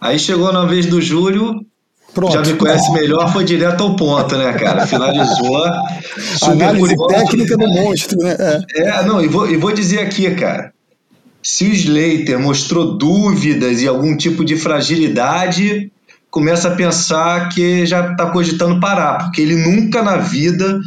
Aí 0.00 0.18
chegou 0.18 0.52
na 0.52 0.64
vez 0.64 0.86
do 0.86 1.00
Júlio, 1.00 1.64
Pronto. 2.12 2.32
já 2.32 2.42
me 2.42 2.54
conhece 2.54 2.92
melhor, 2.92 3.32
foi 3.32 3.44
direto 3.44 3.82
ao 3.82 3.96
ponto, 3.96 4.36
né, 4.36 4.52
cara? 4.52 4.86
Finalizou. 4.86 5.64
Análise 6.42 6.94
técnica 7.08 7.56
do 7.56 7.66
monstro, 7.66 8.18
né? 8.18 8.36
É, 8.74 8.82
é 8.82 9.02
não, 9.04 9.20
e 9.22 9.26
vou, 9.26 9.50
e 9.50 9.56
vou 9.56 9.72
dizer 9.72 10.00
aqui, 10.00 10.30
cara. 10.34 10.72
Se 11.42 11.64
o 11.64 11.72
Slater 11.72 12.38
mostrou 12.38 12.96
dúvidas 12.96 13.82
e 13.82 13.88
algum 13.88 14.16
tipo 14.16 14.44
de 14.44 14.56
fragilidade, 14.56 15.90
começa 16.30 16.68
a 16.68 16.74
pensar 16.74 17.48
que 17.48 17.84
já 17.84 18.12
está 18.12 18.30
cogitando 18.30 18.80
parar, 18.80 19.18
porque 19.18 19.42
ele 19.42 19.56
nunca 19.56 20.02
na 20.02 20.16
vida 20.16 20.80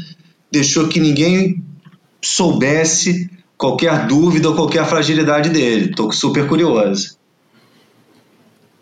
deixou 0.51 0.87
que 0.87 0.99
ninguém 0.99 1.63
soubesse 2.21 3.29
qualquer 3.57 4.05
dúvida 4.05 4.49
ou 4.49 4.55
qualquer 4.55 4.85
fragilidade 4.85 5.49
dele. 5.49 5.89
Estou 5.89 6.11
super 6.11 6.47
curioso. 6.47 7.17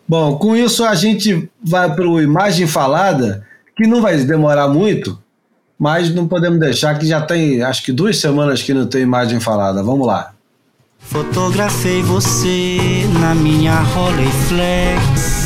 Bom, 0.06 0.36
com 0.36 0.54
isso 0.54 0.84
a 0.84 0.94
gente 0.94 1.48
vai 1.64 1.92
para 1.92 2.06
o 2.06 2.20
Imagem 2.20 2.66
Falada, 2.66 3.44
que 3.76 3.86
não 3.86 4.00
vai 4.00 4.16
demorar 4.18 4.68
muito, 4.68 5.18
mas 5.78 6.14
não 6.14 6.28
podemos 6.28 6.60
deixar 6.60 6.96
que 6.96 7.06
já 7.06 7.20
tem 7.20 7.62
acho 7.62 7.82
que 7.82 7.90
duas 7.90 8.18
semanas 8.18 8.62
que 8.62 8.72
não 8.72 8.86
tem 8.86 9.02
Imagem 9.02 9.40
Falada. 9.40 9.82
Vamos 9.82 10.06
lá. 10.06 10.32
Fotografei 10.98 12.02
você 12.02 12.78
na 13.20 13.34
minha 13.34 13.80
Rolleiflex. 13.80 15.36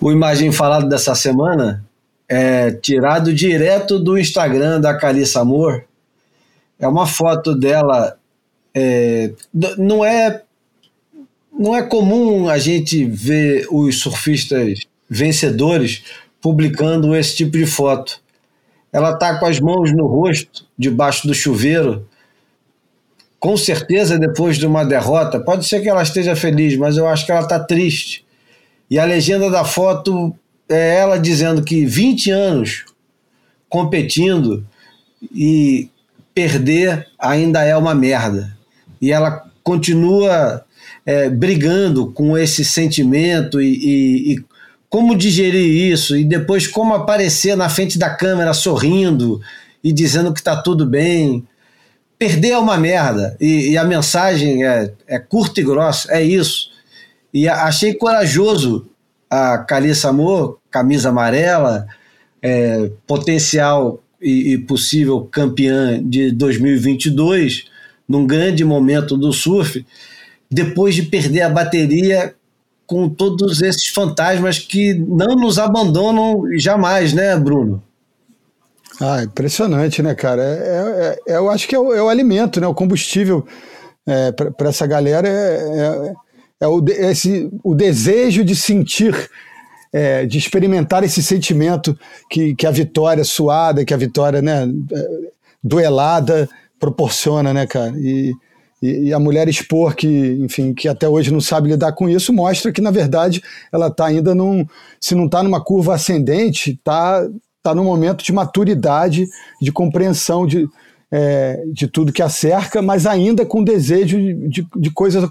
O 0.00 0.10
Imagem 0.10 0.50
Falada 0.50 0.86
dessa 0.86 1.14
semana 1.14 1.84
é 2.32 2.70
tirado 2.70 3.34
direto 3.34 3.98
do 3.98 4.16
Instagram 4.16 4.80
da 4.80 4.96
Carissa 4.96 5.40
Amor. 5.40 5.84
É 6.78 6.86
uma 6.86 7.04
foto 7.04 7.56
dela. 7.56 8.16
É, 8.72 9.32
não 9.76 10.04
é 10.04 10.42
não 11.52 11.74
é 11.76 11.82
comum 11.82 12.48
a 12.48 12.56
gente 12.56 13.04
ver 13.04 13.66
os 13.68 13.98
surfistas 13.98 14.86
vencedores 15.08 16.04
publicando 16.40 17.16
esse 17.16 17.36
tipo 17.36 17.58
de 17.58 17.66
foto. 17.66 18.20
Ela 18.92 19.10
está 19.10 19.38
com 19.40 19.46
as 19.46 19.58
mãos 19.58 19.92
no 19.92 20.06
rosto, 20.06 20.64
debaixo 20.78 21.26
do 21.26 21.34
chuveiro. 21.34 22.08
Com 23.40 23.56
certeza, 23.56 24.16
depois 24.16 24.56
de 24.56 24.66
uma 24.66 24.84
derrota, 24.84 25.40
pode 25.40 25.66
ser 25.66 25.80
que 25.80 25.88
ela 25.88 26.04
esteja 26.04 26.36
feliz, 26.36 26.76
mas 26.76 26.96
eu 26.96 27.08
acho 27.08 27.26
que 27.26 27.32
ela 27.32 27.42
está 27.42 27.58
triste. 27.58 28.24
E 28.88 29.00
a 29.00 29.04
legenda 29.04 29.50
da 29.50 29.64
foto 29.64 30.34
é 30.70 30.96
ela 30.96 31.18
dizendo 31.18 31.62
que 31.62 31.84
20 31.84 32.30
anos 32.30 32.84
competindo 33.68 34.64
e 35.34 35.88
perder 36.34 37.06
ainda 37.18 37.62
é 37.64 37.76
uma 37.76 37.94
merda. 37.94 38.56
E 39.00 39.12
ela 39.12 39.44
continua 39.62 40.64
é, 41.04 41.28
brigando 41.28 42.10
com 42.12 42.36
esse 42.38 42.64
sentimento 42.64 43.60
e, 43.60 43.66
e, 43.66 44.32
e, 44.32 44.44
como 44.88 45.16
digerir 45.16 45.92
isso 45.92 46.16
e 46.16 46.24
depois 46.24 46.66
como 46.66 46.94
aparecer 46.94 47.56
na 47.56 47.68
frente 47.68 47.98
da 47.98 48.10
câmera 48.10 48.54
sorrindo 48.54 49.40
e 49.82 49.92
dizendo 49.92 50.32
que 50.32 50.40
está 50.40 50.56
tudo 50.56 50.86
bem. 50.86 51.46
Perder 52.18 52.50
é 52.50 52.58
uma 52.58 52.76
merda 52.76 53.36
e, 53.40 53.70
e 53.70 53.78
a 53.78 53.84
mensagem 53.84 54.64
é, 54.64 54.92
é 55.06 55.18
curta 55.18 55.60
e 55.60 55.64
grossa, 55.64 56.12
é 56.12 56.22
isso. 56.22 56.70
E 57.32 57.48
achei 57.48 57.94
corajoso 57.94 58.86
a 59.30 59.58
Carissa 59.58 60.08
Amor, 60.08 60.59
camisa 60.70 61.08
amarela, 61.08 61.86
é, 62.42 62.90
potencial 63.06 64.02
e, 64.20 64.54
e, 64.54 64.58
possível 64.58 65.28
campeã 65.30 66.00
de 66.02 66.30
2022, 66.30 67.64
num 68.08 68.26
grande 68.26 68.64
momento 68.64 69.16
do 69.16 69.32
surf, 69.32 69.84
depois 70.50 70.94
de 70.94 71.02
perder 71.02 71.42
a 71.42 71.50
bateria 71.50 72.34
com 72.86 73.08
todos 73.08 73.62
esses 73.62 73.88
fantasmas 73.88 74.58
que 74.58 74.94
não 74.94 75.36
nos 75.36 75.58
abandonam 75.58 76.42
jamais, 76.58 77.12
né, 77.12 77.36
Bruno? 77.36 77.82
Ah, 79.00 79.22
impressionante, 79.22 80.02
né, 80.02 80.14
cara? 80.14 80.42
É, 80.42 81.18
é, 81.28 81.34
é 81.34 81.36
eu 81.38 81.48
acho 81.48 81.68
que 81.68 81.74
é 81.74 81.78
o, 81.78 81.94
é 81.94 82.02
o, 82.02 82.08
alimento, 82.08 82.60
né? 82.60 82.66
O 82.66 82.74
combustível 82.74 83.46
é, 84.06 84.32
para 84.32 84.68
essa 84.68 84.86
galera 84.86 85.28
é, 85.28 86.12
é 86.60 86.66
o, 86.66 86.84
esse, 86.88 87.48
o 87.62 87.74
desejo 87.74 88.44
de 88.44 88.54
sentir, 88.54 89.14
é, 89.92 90.24
de 90.24 90.38
experimentar 90.38 91.02
esse 91.02 91.22
sentimento 91.22 91.98
que, 92.30 92.54
que 92.54 92.66
a 92.66 92.70
vitória 92.70 93.24
suada, 93.24 93.84
que 93.84 93.94
a 93.94 93.96
vitória 93.96 94.40
né, 94.40 94.64
é, 94.64 95.08
duelada 95.62 96.48
proporciona, 96.78 97.52
né, 97.52 97.66
cara? 97.66 97.92
E, 97.98 98.32
e, 98.82 99.08
e, 99.08 99.12
a 99.12 99.18
mulher 99.18 99.48
expor 99.48 99.94
que, 99.94 100.06
enfim, 100.40 100.72
que 100.72 100.88
até 100.88 101.08
hoje 101.08 101.32
não 101.32 101.40
sabe 101.40 101.68
lidar 101.68 101.92
com 101.92 102.08
isso, 102.08 102.32
mostra 102.32 102.72
que, 102.72 102.80
na 102.80 102.90
verdade, 102.90 103.42
ela 103.70 103.88
está 103.88 104.06
ainda 104.06 104.34
num. 104.34 104.66
Se 104.98 105.14
não 105.14 105.26
está 105.26 105.42
numa 105.42 105.62
curva 105.62 105.94
ascendente, 105.94 106.70
está 106.70 107.28
tá 107.62 107.74
num 107.74 107.84
momento 107.84 108.24
de 108.24 108.32
maturidade, 108.32 109.26
de 109.60 109.70
compreensão 109.70 110.46
de, 110.46 110.66
é, 111.10 111.64
de 111.72 111.88
tudo 111.88 112.12
que 112.12 112.22
a 112.22 112.28
cerca, 112.28 112.80
mas 112.80 113.04
ainda 113.04 113.44
com 113.44 113.64
desejo 113.64 114.16
de, 114.48 114.66
de 114.76 114.90
coisas 114.90 115.28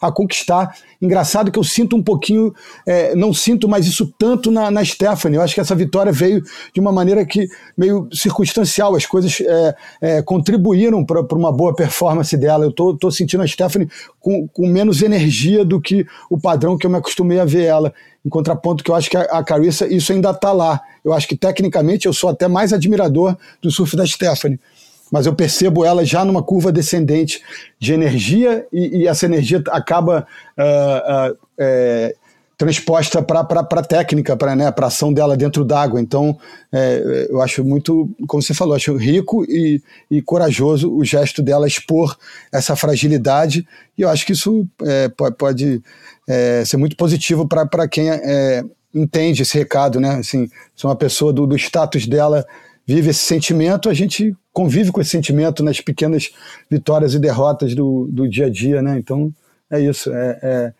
a, 0.00 0.12
conquistar. 0.12 0.76
Engraçado 1.02 1.50
que 1.50 1.58
eu 1.58 1.64
sinto 1.64 1.96
um 1.96 2.02
pouquinho, 2.02 2.54
é, 2.86 3.14
não 3.16 3.34
sinto 3.34 3.68
mais 3.68 3.86
isso 3.86 4.12
tanto 4.18 4.50
na, 4.50 4.70
na 4.70 4.84
Stephanie. 4.84 5.36
Eu 5.36 5.42
acho 5.42 5.54
que 5.54 5.60
essa 5.60 5.74
vitória 5.74 6.12
veio 6.12 6.42
de 6.72 6.80
uma 6.80 6.92
maneira 6.92 7.24
que 7.24 7.48
meio 7.76 8.08
circunstancial. 8.12 8.94
As 8.94 9.06
coisas 9.06 9.40
é, 9.40 9.76
é 10.00 10.22
contribuíram 10.22 11.04
para 11.04 11.36
uma 11.36 11.50
boa 11.50 11.74
performance 11.74 12.36
dela. 12.36 12.64
Eu 12.64 12.72
tô, 12.72 12.94
tô 12.94 13.10
sentindo 13.10 13.42
a 13.42 13.46
Stephanie 13.46 13.88
com, 14.20 14.46
com 14.48 14.68
menos 14.68 15.02
energia 15.02 15.64
do 15.64 15.80
que 15.80 16.06
o 16.30 16.38
padrão 16.38 16.78
que 16.78 16.86
eu 16.86 16.90
me 16.90 16.96
acostumei 16.96 17.40
a 17.40 17.44
ver 17.44 17.64
ela. 17.64 17.92
Em 18.24 18.28
contraponto, 18.28 18.84
que 18.84 18.90
eu 18.90 18.94
acho 18.94 19.08
que 19.08 19.16
a, 19.16 19.22
a 19.22 19.42
Carissa, 19.42 19.86
isso 19.86 20.12
ainda 20.12 20.30
está 20.30 20.52
lá. 20.52 20.80
Eu 21.04 21.12
acho 21.12 21.26
que 21.26 21.36
tecnicamente 21.36 22.06
eu 22.06 22.12
sou 22.12 22.30
até 22.30 22.46
mais 22.46 22.72
admirador 22.72 23.36
do 23.62 23.70
surf 23.70 23.96
da 23.96 24.06
Stephanie 24.06 24.60
mas 25.10 25.26
eu 25.26 25.34
percebo 25.34 25.84
ela 25.84 26.04
já 26.04 26.24
numa 26.24 26.42
curva 26.42 26.70
descendente 26.70 27.42
de 27.78 27.92
energia 27.92 28.66
e, 28.72 28.98
e 28.98 29.06
essa 29.06 29.26
energia 29.26 29.62
acaba 29.68 30.26
uh, 30.58 31.32
uh, 31.32 31.38
é, 31.58 32.14
transposta 32.58 33.22
para 33.22 33.40
a 33.40 33.82
técnica, 33.82 34.36
para 34.36 34.56
né, 34.56 34.66
a 34.66 34.86
ação 34.86 35.12
dela 35.12 35.36
dentro 35.36 35.64
d'água. 35.64 36.00
Então, 36.00 36.36
é, 36.72 37.28
eu 37.30 37.40
acho 37.40 37.64
muito, 37.64 38.10
como 38.26 38.42
você 38.42 38.52
falou, 38.52 38.74
acho 38.74 38.96
rico 38.96 39.44
e, 39.44 39.80
e 40.10 40.20
corajoso 40.20 40.92
o 40.92 41.04
gesto 41.04 41.40
dela 41.40 41.68
expor 41.68 42.16
essa 42.52 42.74
fragilidade 42.74 43.66
e 43.96 44.02
eu 44.02 44.08
acho 44.08 44.26
que 44.26 44.32
isso 44.32 44.66
é, 44.82 45.08
pode, 45.08 45.36
pode 45.36 45.82
é, 46.28 46.64
ser 46.64 46.76
muito 46.76 46.96
positivo 46.96 47.46
para 47.46 47.86
quem 47.86 48.10
é, 48.10 48.64
entende 48.92 49.42
esse 49.42 49.56
recado, 49.56 50.00
né? 50.00 50.16
Assim, 50.16 50.50
se 50.74 50.84
uma 50.84 50.96
pessoa 50.96 51.32
do, 51.32 51.46
do 51.46 51.56
status 51.56 52.06
dela 52.06 52.44
vive 52.84 53.10
esse 53.10 53.20
sentimento, 53.20 53.88
a 53.88 53.94
gente 53.94 54.34
convive 54.58 54.90
com 54.90 55.00
esse 55.00 55.10
sentimento 55.10 55.62
nas 55.62 55.80
pequenas 55.80 56.32
vitórias 56.68 57.14
e 57.14 57.18
derrotas 57.20 57.76
do, 57.76 58.08
do 58.10 58.28
dia 58.28 58.46
a 58.46 58.50
dia, 58.50 58.82
né? 58.82 58.98
Então 58.98 59.32
é 59.70 59.80
isso, 59.80 60.12
é, 60.12 60.38
é, 60.42 60.72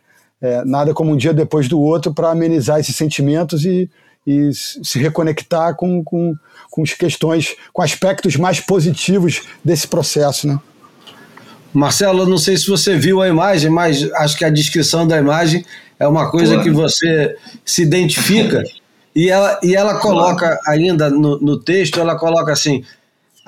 é 0.43 0.65
nada 0.65 0.93
como 0.93 1.13
um 1.13 1.17
dia 1.17 1.33
depois 1.33 1.69
do 1.69 1.81
outro 1.81 2.13
para 2.13 2.33
amenizar 2.33 2.81
esses 2.81 2.97
sentimentos 2.97 3.65
e, 3.65 3.89
e 4.27 4.51
se 4.53 4.99
reconectar 4.99 5.77
com, 5.77 6.03
com, 6.03 6.35
com 6.69 6.83
as 6.83 6.93
questões, 6.93 7.55
com 7.73 7.81
aspectos 7.81 8.35
mais 8.35 8.59
positivos 8.59 9.43
desse 9.65 9.87
processo, 9.87 10.49
né? 10.49 10.59
Marcelo, 11.73 12.27
não 12.27 12.39
sei 12.39 12.57
se 12.57 12.67
você 12.67 12.97
viu 12.97 13.23
a 13.23 13.29
imagem, 13.29 13.71
mas 13.71 14.11
acho 14.15 14.37
que 14.37 14.45
a 14.45 14.51
descrição 14.51 15.07
da 15.07 15.19
imagem 15.19 15.65
é 16.01 16.09
uma 16.09 16.29
coisa 16.33 16.57
Pô. 16.57 16.65
que 16.65 16.71
você 16.71 17.37
se 17.65 17.83
identifica. 17.83 18.65
E 19.15 19.31
ela, 19.31 19.61
e 19.63 19.77
ela 19.77 20.01
coloca 20.01 20.59
ainda 20.67 21.09
no, 21.11 21.39
no 21.39 21.61
texto, 21.61 22.01
ela 22.01 22.17
coloca 22.17 22.53
assim: 22.53 22.85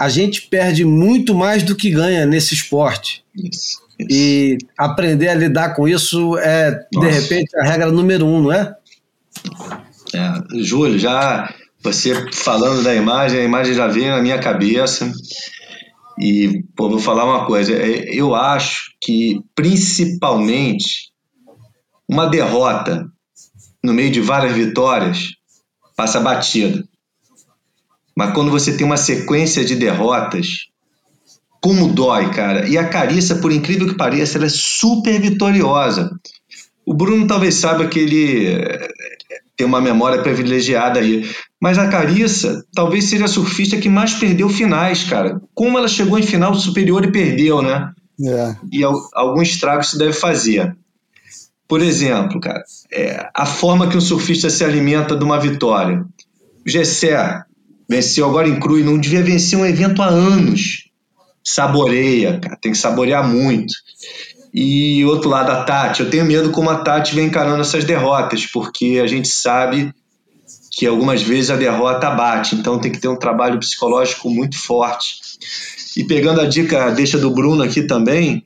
a 0.01 0.09
gente 0.09 0.48
perde 0.48 0.82
muito 0.82 1.35
mais 1.35 1.62
do 1.62 1.77
que 1.77 1.90
ganha 1.90 2.24
nesse 2.24 2.55
esporte. 2.55 3.22
Isso, 3.36 3.82
isso. 3.98 4.09
E 4.10 4.56
aprender 4.78 5.28
a 5.28 5.35
lidar 5.35 5.74
com 5.74 5.86
isso 5.86 6.39
é, 6.39 6.70
Nossa. 6.94 7.06
de 7.06 7.12
repente, 7.12 7.55
a 7.59 7.64
regra 7.64 7.93
número 7.93 8.24
um, 8.24 8.44
não 8.44 8.51
é? 8.51 8.74
é? 10.14 10.62
Júlio, 10.62 10.98
já 10.98 11.55
você 11.82 12.32
falando 12.32 12.82
da 12.82 12.94
imagem, 12.94 13.40
a 13.40 13.44
imagem 13.44 13.74
já 13.74 13.89
veio 13.89 14.09
na 14.12 14.22
minha 14.22 14.39
cabeça. 14.39 15.12
E 16.18 16.64
pô, 16.74 16.89
vou 16.89 16.98
falar 16.98 17.27
uma 17.27 17.44
coisa: 17.44 17.74
é, 17.74 18.09
eu 18.14 18.35
acho 18.35 18.93
que, 19.02 19.39
principalmente, 19.55 21.10
uma 22.09 22.27
derrota 22.27 23.06
no 23.85 23.93
meio 23.93 24.10
de 24.10 24.22
várias 24.22 24.55
vitórias 24.55 25.27
passa 25.94 26.18
batido. 26.20 26.89
Mas 28.21 28.35
quando 28.35 28.51
você 28.51 28.77
tem 28.77 28.87
uma 28.87 28.99
sequência 28.99 29.65
de 29.65 29.75
derrotas, 29.75 30.67
como 31.59 31.89
dói, 31.89 32.29
cara. 32.29 32.69
E 32.69 32.77
a 32.77 32.87
Carissa, 32.87 33.37
por 33.37 33.51
incrível 33.51 33.89
que 33.89 33.95
pareça, 33.95 34.37
ela 34.37 34.45
é 34.45 34.51
super 34.51 35.19
vitoriosa. 35.19 36.11
O 36.85 36.93
Bruno 36.93 37.27
talvez 37.27 37.55
saiba 37.55 37.89
que 37.89 37.99
ele 37.99 38.47
eh, 38.47 38.89
tem 39.57 39.67
uma 39.67 39.81
memória 39.81 40.23
privilegiada 40.23 41.01
aí. 41.01 41.31
Mas 41.59 41.79
a 41.79 41.89
Carissa 41.89 42.63
talvez 42.75 43.05
seja 43.05 43.25
a 43.25 43.29
surfista 43.29 43.79
que 43.79 43.89
mais 43.89 44.13
perdeu 44.13 44.51
finais, 44.51 45.03
cara. 45.05 45.41
Como 45.55 45.79
ela 45.79 45.89
chegou 45.89 46.19
em 46.19 46.23
final 46.23 46.55
superior 46.55 47.03
e 47.07 47.11
perdeu, 47.11 47.63
né? 47.63 47.91
É. 48.23 48.55
E 48.71 48.85
algum 49.15 49.41
estrago 49.41 49.83
se 49.83 49.97
deve 49.97 50.13
fazer. 50.13 50.77
Por 51.67 51.81
exemplo, 51.81 52.39
cara, 52.39 52.63
é, 52.93 53.31
a 53.35 53.47
forma 53.47 53.89
que 53.89 53.97
um 53.97 54.01
surfista 54.03 54.51
se 54.51 54.63
alimenta 54.63 55.17
de 55.17 55.25
uma 55.25 55.41
vitória. 55.41 56.05
O 56.67 56.69
Gessé, 56.69 57.45
Venceu 57.91 58.25
agora 58.25 58.49
em 58.49 58.61
cru 58.61 58.79
não 58.85 58.97
devia 58.97 59.21
vencer 59.21 59.59
um 59.59 59.67
evento 59.67 60.01
há 60.01 60.07
anos. 60.07 60.89
Saboreia, 61.43 62.39
cara, 62.39 62.57
tem 62.57 62.71
que 62.71 62.79
saborear 62.79 63.27
muito. 63.27 63.75
E 64.55 65.05
outro 65.07 65.29
lado, 65.29 65.51
a 65.51 65.65
Tati. 65.65 66.01
Eu 66.01 66.09
tenho 66.09 66.25
medo 66.25 66.51
como 66.51 66.71
a 66.71 66.77
Tati 66.77 67.17
vem 67.17 67.27
encarando 67.27 67.61
essas 67.61 67.83
derrotas, 67.83 68.47
porque 68.47 69.01
a 69.03 69.09
gente 69.09 69.27
sabe 69.27 69.93
que 70.71 70.87
algumas 70.87 71.21
vezes 71.21 71.51
a 71.51 71.57
derrota 71.57 72.12
bate, 72.12 72.55
então 72.55 72.79
tem 72.79 72.93
que 72.93 73.01
ter 73.01 73.09
um 73.09 73.19
trabalho 73.19 73.59
psicológico 73.59 74.31
muito 74.31 74.57
forte. 74.57 75.17
E 75.97 76.05
pegando 76.05 76.41
a 76.41 76.47
dica, 76.47 76.91
deixa 76.91 77.19
do 77.19 77.33
Bruno 77.33 77.65
aqui 77.65 77.83
também, 77.83 78.45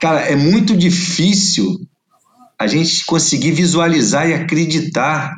cara, 0.00 0.20
é 0.20 0.34
muito 0.34 0.74
difícil 0.74 1.78
a 2.58 2.66
gente 2.66 3.04
conseguir 3.04 3.52
visualizar 3.52 4.30
e 4.30 4.32
acreditar 4.32 5.36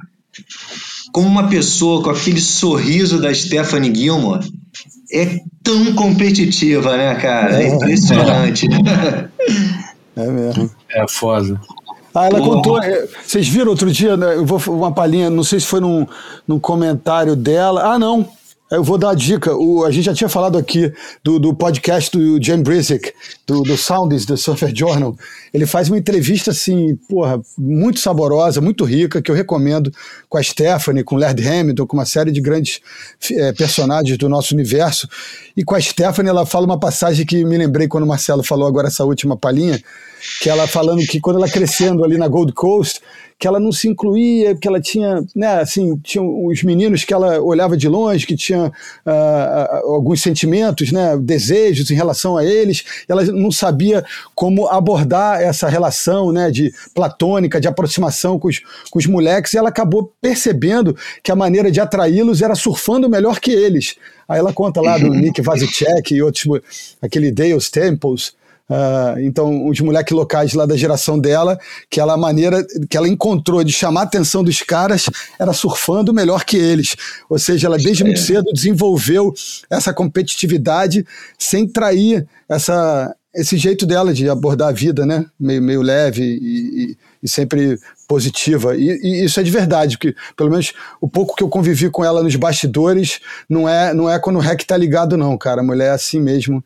como 1.15 1.29
uma 1.29 1.49
pessoa 1.49 2.03
com 2.03 2.11
aquele 2.11 2.41
sorriso 2.41 3.21
da 3.21 3.33
Stephanie 3.33 3.95
Gilmore 3.95 4.53
é 5.13 5.39
tão 5.63 5.95
competitiva, 5.95 6.97
né, 6.97 7.15
cara? 7.15 7.63
É 7.63 7.69
impressionante. 7.69 8.69
É 10.17 10.29
mesmo. 10.29 10.71
É 10.89 11.05
foda. 11.09 11.61
Ah, 12.15 12.27
ela 12.27 12.39
contou. 12.39 12.81
É, 12.81 13.09
vocês 13.27 13.49
viram 13.49 13.71
outro 13.71 13.91
dia, 13.91 14.17
né, 14.17 14.37
eu 14.37 14.47
vou 14.47 14.61
uma 14.73 14.93
palhinha, 14.93 15.29
não 15.29 15.43
sei 15.43 15.59
se 15.59 15.67
foi 15.67 15.81
num, 15.81 16.07
num 16.47 16.61
comentário 16.61 17.35
dela. 17.35 17.83
Ah, 17.83 17.99
não. 17.99 18.25
Eu 18.77 18.85
vou 18.85 18.99
dar 18.99 19.11
a 19.11 19.15
dica. 19.15 19.55
O, 19.55 19.85
a 19.85 19.91
gente 19.91 20.05
já 20.05 20.15
tinha 20.15 20.29
falado 20.29 20.59
aqui 20.59 20.93
do, 21.23 21.39
do 21.39 21.55
podcast 21.55 22.17
do 22.17 22.43
Jim 22.43 22.63
Brisick, 22.63 23.13
do, 23.47 23.63
do 23.63 23.75
do 23.75 24.37
Surfer 24.37 24.75
Journal. 24.75 25.17
Ele 25.53 25.67
faz 25.67 25.89
uma 25.89 25.99
entrevista, 25.99 26.51
assim, 26.51 26.97
porra, 27.09 27.41
muito 27.57 28.01
saborosa, 28.01 28.61
muito 28.61 28.85
rica, 28.85 29.23
que 29.23 29.31
eu 29.31 29.35
recomendo 29.35 29.93
com 30.29 30.39
a 30.39 30.43
Stephanie, 30.43 31.05
com 31.05 31.17
o 31.17 31.19
Laird 31.19 31.47
Hamilton, 31.47 31.87
com 31.87 31.97
uma 31.97 32.07
série 32.07 32.33
de 32.33 32.41
grandes 32.41 32.81
é, 33.33 33.53
personagens 33.53 34.19
do 34.19 34.29
nosso 34.29 34.55
universo. 34.55 35.09
E 35.57 35.65
com 35.65 35.75
a 35.75 35.81
Stephanie, 35.81 36.31
ela 36.31 36.45
fala 36.47 36.67
uma 36.67 36.79
passagem 36.79 37.25
que 37.25 37.45
me 37.45 37.57
lembrei 37.57 37.87
quando 37.87 38.05
o 38.05 38.09
Marcelo 38.09 38.43
falou 38.43 38.67
agora 38.67 38.89
essa 38.89 39.05
última 39.05 39.37
palhinha, 39.37 39.83
que 40.41 40.49
ela 40.49 40.67
falando 40.67 41.01
que 41.07 41.21
quando 41.21 41.37
ela 41.37 41.49
crescendo 41.49 42.05
ali 42.05 42.17
na 42.17 42.29
Gold 42.29 42.53
Coast, 42.53 43.01
que 43.39 43.47
ela 43.47 43.61
não 43.61 43.73
se 43.73 43.89
incluía, 43.89 44.55
que 44.55 44.67
ela 44.67 44.81
tinha, 44.81 45.25
né, 45.35 45.61
assim, 45.61 45.97
tinha 45.99 46.23
os 46.23 46.63
meninos 46.63 47.05
que 47.05 47.13
ela 47.13 47.41
olhava 47.41 47.77
de 47.77 47.89
longe, 47.89 48.27
que 48.27 48.37
tinha 48.37 48.67
uh, 48.69 49.93
alguns 49.93 50.23
sentimentos, 50.23 50.93
né, 50.93 51.17
desejos 51.17 51.91
em 51.91 51.95
relação 51.95 52.37
a 52.37 52.45
eles, 52.45 52.85
ela 53.09 53.25
não 53.25 53.51
sabia 53.51 54.05
como 54.35 54.69
abordar 54.69 55.41
essa 55.41 55.69
relação, 55.69 56.33
né, 56.33 56.51
de 56.51 56.73
platônica, 56.95 57.61
de 57.61 57.69
aproximação 57.69 58.39
com 58.39 58.49
os, 58.49 58.61
com 58.91 58.99
os 58.99 59.07
moleques, 59.07 59.53
e 59.53 59.59
ela 59.59 59.69
acabou 59.69 60.13
percebendo 60.21 60.97
que 61.23 61.33
a 61.33 61.37
maneira 61.37 61.71
de 61.71 61.81
atraí-los 61.81 62.41
era 62.41 62.55
surfando 62.55 63.09
melhor 63.09 63.41
que 63.41 63.51
eles. 63.51 63.97
Aí 64.29 64.39
ela 64.39 64.53
conta 64.53 64.81
lá 64.81 64.97
do 64.97 65.09
Nick 65.13 65.43
Vazicek 65.43 66.15
e 66.15 66.23
outros, 66.23 66.45
aquele 67.03 67.31
Dale 67.31 67.57
Staples, 67.57 68.33
Uh, 68.69 69.21
então, 69.21 69.69
os 69.69 69.79
moleques 69.81 70.17
locais 70.17 70.55
lá 70.55 70.65
da 70.65 70.77
geração 70.77 71.19
dela, 71.19 71.59
que 71.91 72.01
ela 72.01 72.15
a 72.15 72.17
maneira 72.17 72.65
que 72.89 72.97
ela 72.97 73.09
encontrou 73.09 73.63
de 73.63 73.73
chamar 73.73 74.01
a 74.01 74.05
atenção 74.05 74.43
dos 74.43 74.63
caras 74.63 75.07
era 75.39 75.53
surfando 75.53 76.15
melhor 76.15 76.45
que 76.45 76.57
eles. 76.57 76.97
Ou 77.29 77.39
seja, 77.39 77.67
ela 77.67 77.77
desde 77.77 78.05
muito 78.05 78.21
é. 78.21 78.23
cedo 78.23 78.53
desenvolveu 78.53 79.35
essa 79.69 79.93
competitividade 79.93 81.07
sem 81.39 81.69
trair 81.69 82.27
essa, 82.49 83.15
esse 83.35 83.59
jeito 83.59 83.85
dela 83.85 84.15
de 84.15 84.31
abordar 84.31 84.69
a 84.69 84.73
vida, 84.73 85.05
né? 85.05 85.27
Meio, 85.39 85.61
meio 85.61 85.83
leve 85.83 86.23
e, 86.23 86.85
e, 86.85 86.97
e 87.23 87.29
sempre 87.29 87.79
positiva. 88.09 88.75
E, 88.77 88.89
e, 89.03 89.25
isso 89.27 89.41
é 89.41 89.43
de 89.43 89.51
verdade, 89.51 89.99
porque 89.99 90.15
pelo 90.35 90.51
menos 90.51 90.73
o 91.03 91.09
pouco 91.09 91.37
que 91.37 91.43
eu 91.43 91.49
convivi 91.51 91.91
com 91.91 92.03
ela 92.03 92.23
nos 92.23 92.37
bastidores 92.37 93.21
não 93.47 93.69
é, 93.69 93.93
não 93.93 94.09
é 94.09 94.19
quando 94.19 94.37
o 94.37 94.41
rec 94.41 94.63
tá 94.63 94.77
ligado, 94.77 95.19
não, 95.19 95.37
cara. 95.37 95.61
A 95.61 95.65
mulher 95.65 95.89
é 95.89 95.91
assim 95.91 96.19
mesmo 96.19 96.65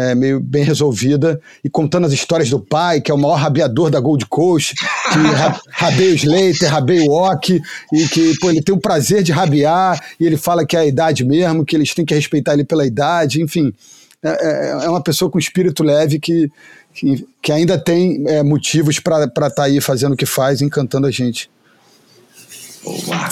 é, 0.00 0.14
meio 0.14 0.40
bem 0.40 0.64
resolvida, 0.64 1.38
e 1.62 1.68
contando 1.68 2.06
as 2.06 2.12
histórias 2.12 2.48
do 2.48 2.58
pai, 2.58 3.00
que 3.00 3.10
é 3.10 3.14
o 3.14 3.18
maior 3.18 3.36
rabiador 3.36 3.90
da 3.90 4.00
Gold 4.00 4.24
Coast, 4.26 4.74
que 4.74 5.18
rabeia 5.70 6.12
o 6.12 6.14
Slater, 6.14 6.70
rabeia 6.70 7.02
o 7.02 7.12
Ock, 7.12 7.60
e 7.92 8.08
que 8.08 8.38
pô, 8.38 8.50
ele 8.50 8.62
tem 8.62 8.74
o 8.74 8.80
prazer 8.80 9.22
de 9.22 9.30
rabiar, 9.30 10.00
e 10.18 10.26
ele 10.26 10.36
fala 10.36 10.64
que 10.64 10.76
é 10.76 10.80
a 10.80 10.86
idade 10.86 11.24
mesmo, 11.24 11.64
que 11.64 11.76
eles 11.76 11.92
têm 11.94 12.04
que 12.04 12.14
respeitar 12.14 12.54
ele 12.54 12.64
pela 12.64 12.86
idade, 12.86 13.42
enfim. 13.42 13.74
é, 14.22 14.84
é 14.84 14.88
uma 14.88 15.02
pessoa 15.02 15.30
com 15.30 15.38
espírito 15.38 15.82
leve 15.82 16.18
que, 16.18 16.50
que, 16.94 17.26
que 17.42 17.52
ainda 17.52 17.78
tem 17.78 18.24
é, 18.26 18.42
motivos 18.42 18.98
para 18.98 19.24
estar 19.24 19.50
tá 19.50 19.64
aí 19.64 19.80
fazendo 19.80 20.12
o 20.12 20.16
que 20.16 20.26
faz, 20.26 20.62
encantando 20.62 21.06
a 21.06 21.10
gente. 21.10 21.50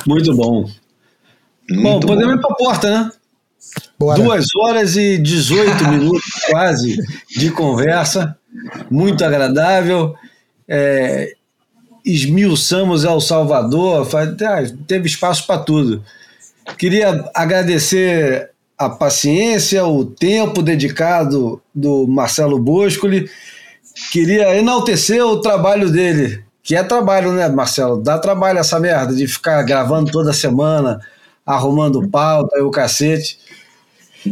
Muito 0.06 0.34
bom. 0.34 0.68
Muito 1.70 1.82
bom, 1.82 2.00
podemos 2.00 2.34
bom. 2.34 2.38
ir 2.38 2.40
para 2.40 2.50
a 2.50 2.56
porta, 2.56 2.90
né? 2.90 3.10
Bora. 3.98 4.22
Duas 4.22 4.46
horas 4.56 4.96
e 4.96 5.18
18 5.18 5.84
minutos 5.90 6.22
quase 6.50 6.96
de 7.36 7.50
conversa, 7.50 8.36
muito 8.90 9.24
agradável. 9.24 10.14
É, 10.68 11.32
esmiuçamos 12.04 13.04
El 13.04 13.20
Salvador, 13.20 14.06
teve 14.86 15.06
espaço 15.06 15.46
para 15.46 15.60
tudo. 15.60 16.02
Queria 16.76 17.28
agradecer 17.34 18.50
a 18.78 18.88
paciência, 18.88 19.84
o 19.84 20.04
tempo 20.04 20.62
dedicado 20.62 21.60
do 21.74 22.06
Marcelo 22.06 22.58
Boscoli. 22.58 23.28
Queria 24.12 24.56
enaltecer 24.56 25.24
o 25.24 25.40
trabalho 25.40 25.90
dele, 25.90 26.44
que 26.62 26.76
é 26.76 26.82
trabalho, 26.84 27.32
né, 27.32 27.48
Marcelo? 27.48 28.00
Dá 28.00 28.18
trabalho 28.18 28.58
essa 28.58 28.78
merda 28.78 29.14
de 29.14 29.26
ficar 29.26 29.62
gravando 29.64 30.12
toda 30.12 30.32
semana, 30.32 31.00
arrumando 31.44 32.08
pauta 32.08 32.58
e 32.58 32.62
o 32.62 32.70
cacete. 32.70 33.38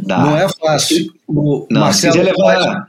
Dá. 0.04 0.18
Não 0.18 0.36
é 0.36 0.48
fácil. 0.48 1.12
O 1.26 1.66
não, 1.70 1.80
Marcelo 1.80 2.22
levar 2.22 2.34
faz... 2.34 2.82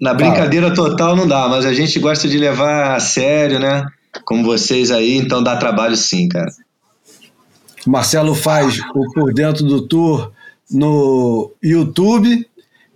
na 0.00 0.14
brincadeira 0.14 0.72
total 0.72 1.16
não 1.16 1.26
dá, 1.26 1.48
mas 1.48 1.64
a 1.64 1.72
gente 1.72 1.98
gosta 1.98 2.28
de 2.28 2.38
levar 2.38 2.96
a 2.96 3.00
sério, 3.00 3.58
né? 3.58 3.84
Como 4.24 4.44
vocês 4.44 4.90
aí, 4.90 5.16
então 5.16 5.42
dá 5.42 5.56
trabalho 5.56 5.96
sim, 5.96 6.28
cara. 6.28 6.50
O 7.86 7.90
Marcelo 7.90 8.34
faz 8.34 8.78
o 8.94 9.12
Por 9.12 9.32
Dentro 9.32 9.64
do 9.64 9.82
Tour 9.82 10.32
no 10.70 11.52
YouTube. 11.62 12.46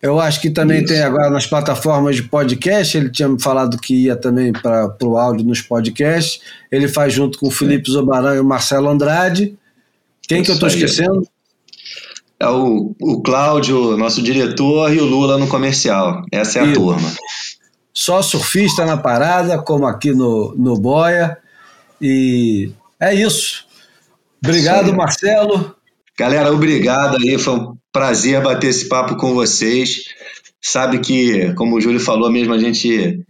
Eu 0.00 0.20
acho 0.20 0.40
que 0.40 0.50
também 0.50 0.78
Isso. 0.78 0.92
tem 0.92 1.02
agora 1.02 1.30
nas 1.30 1.46
plataformas 1.46 2.16
de 2.16 2.22
podcast. 2.22 2.96
Ele 2.96 3.10
tinha 3.10 3.28
me 3.28 3.40
falado 3.40 3.78
que 3.78 4.04
ia 4.04 4.14
também 4.14 4.52
para 4.52 4.94
o 5.02 5.16
áudio 5.16 5.44
nos 5.44 5.60
podcasts. 5.60 6.40
Ele 6.70 6.86
faz 6.86 7.12
junto 7.12 7.38
com 7.38 7.48
o 7.48 7.50
Felipe 7.50 7.90
Zobaran 7.90 8.36
e 8.36 8.40
o 8.40 8.44
Marcelo 8.44 8.88
Andrade. 8.88 9.56
Quem 10.28 10.42
Isso 10.42 10.44
que 10.44 10.50
eu 10.50 10.54
estou 10.54 10.68
esquecendo? 10.68 11.26
É 12.38 12.48
o, 12.48 12.94
o 13.00 13.22
Cláudio, 13.22 13.96
nosso 13.96 14.22
diretor, 14.22 14.92
e 14.94 15.00
o 15.00 15.04
Lula 15.04 15.38
no 15.38 15.46
comercial. 15.46 16.22
Essa 16.30 16.58
é 16.58 16.62
a 16.62 16.66
Isso. 16.66 16.74
turma. 16.74 17.12
Só 17.94 18.20
surfista 18.20 18.84
na 18.84 18.98
parada, 18.98 19.58
como 19.58 19.86
aqui 19.86 20.12
no, 20.12 20.54
no 20.54 20.78
Boia. 20.78 21.38
E 22.00 22.70
é 23.00 23.14
isso. 23.14 23.64
Obrigado, 24.44 24.90
Sim. 24.90 24.96
Marcelo. 24.96 25.74
Galera, 26.18 26.52
obrigado 26.52 27.16
aí. 27.16 27.38
Foi 27.38 27.54
um 27.54 27.76
prazer 27.90 28.42
bater 28.42 28.68
esse 28.68 28.86
papo 28.86 29.16
com 29.16 29.32
vocês. 29.32 30.04
Sabe 30.62 30.98
que, 30.98 31.54
como 31.54 31.76
o 31.76 31.80
Júlio 31.80 31.98
falou 31.98 32.30
mesmo, 32.30 32.52
a 32.52 32.58
gente 32.58 33.24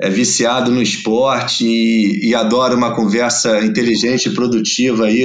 é 0.00 0.10
viciado 0.10 0.72
no 0.72 0.82
esporte 0.82 1.64
e, 1.64 2.30
e 2.30 2.34
adora 2.34 2.74
uma 2.74 2.94
conversa 2.96 3.60
inteligente 3.64 4.28
e 4.28 4.34
produtiva 4.34 5.06
aí, 5.06 5.24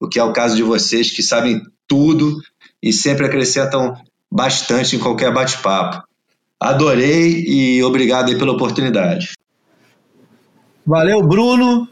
o 0.00 0.08
que 0.08 0.18
é 0.18 0.24
o 0.24 0.32
caso 0.32 0.56
de 0.56 0.62
vocês 0.62 1.10
que 1.10 1.22
sabem 1.22 1.60
tudo 1.88 2.40
e 2.82 2.92
sempre 2.92 3.26
acrescentam 3.26 3.96
bastante 4.30 4.94
em 4.94 4.98
qualquer 4.98 5.32
bate-papo. 5.32 6.06
Adorei 6.60 7.44
e 7.46 7.82
obrigado 7.82 8.28
aí 8.28 8.38
pela 8.38 8.52
oportunidade. 8.52 9.32
Valeu, 10.86 11.22
Bruno. 11.22 11.88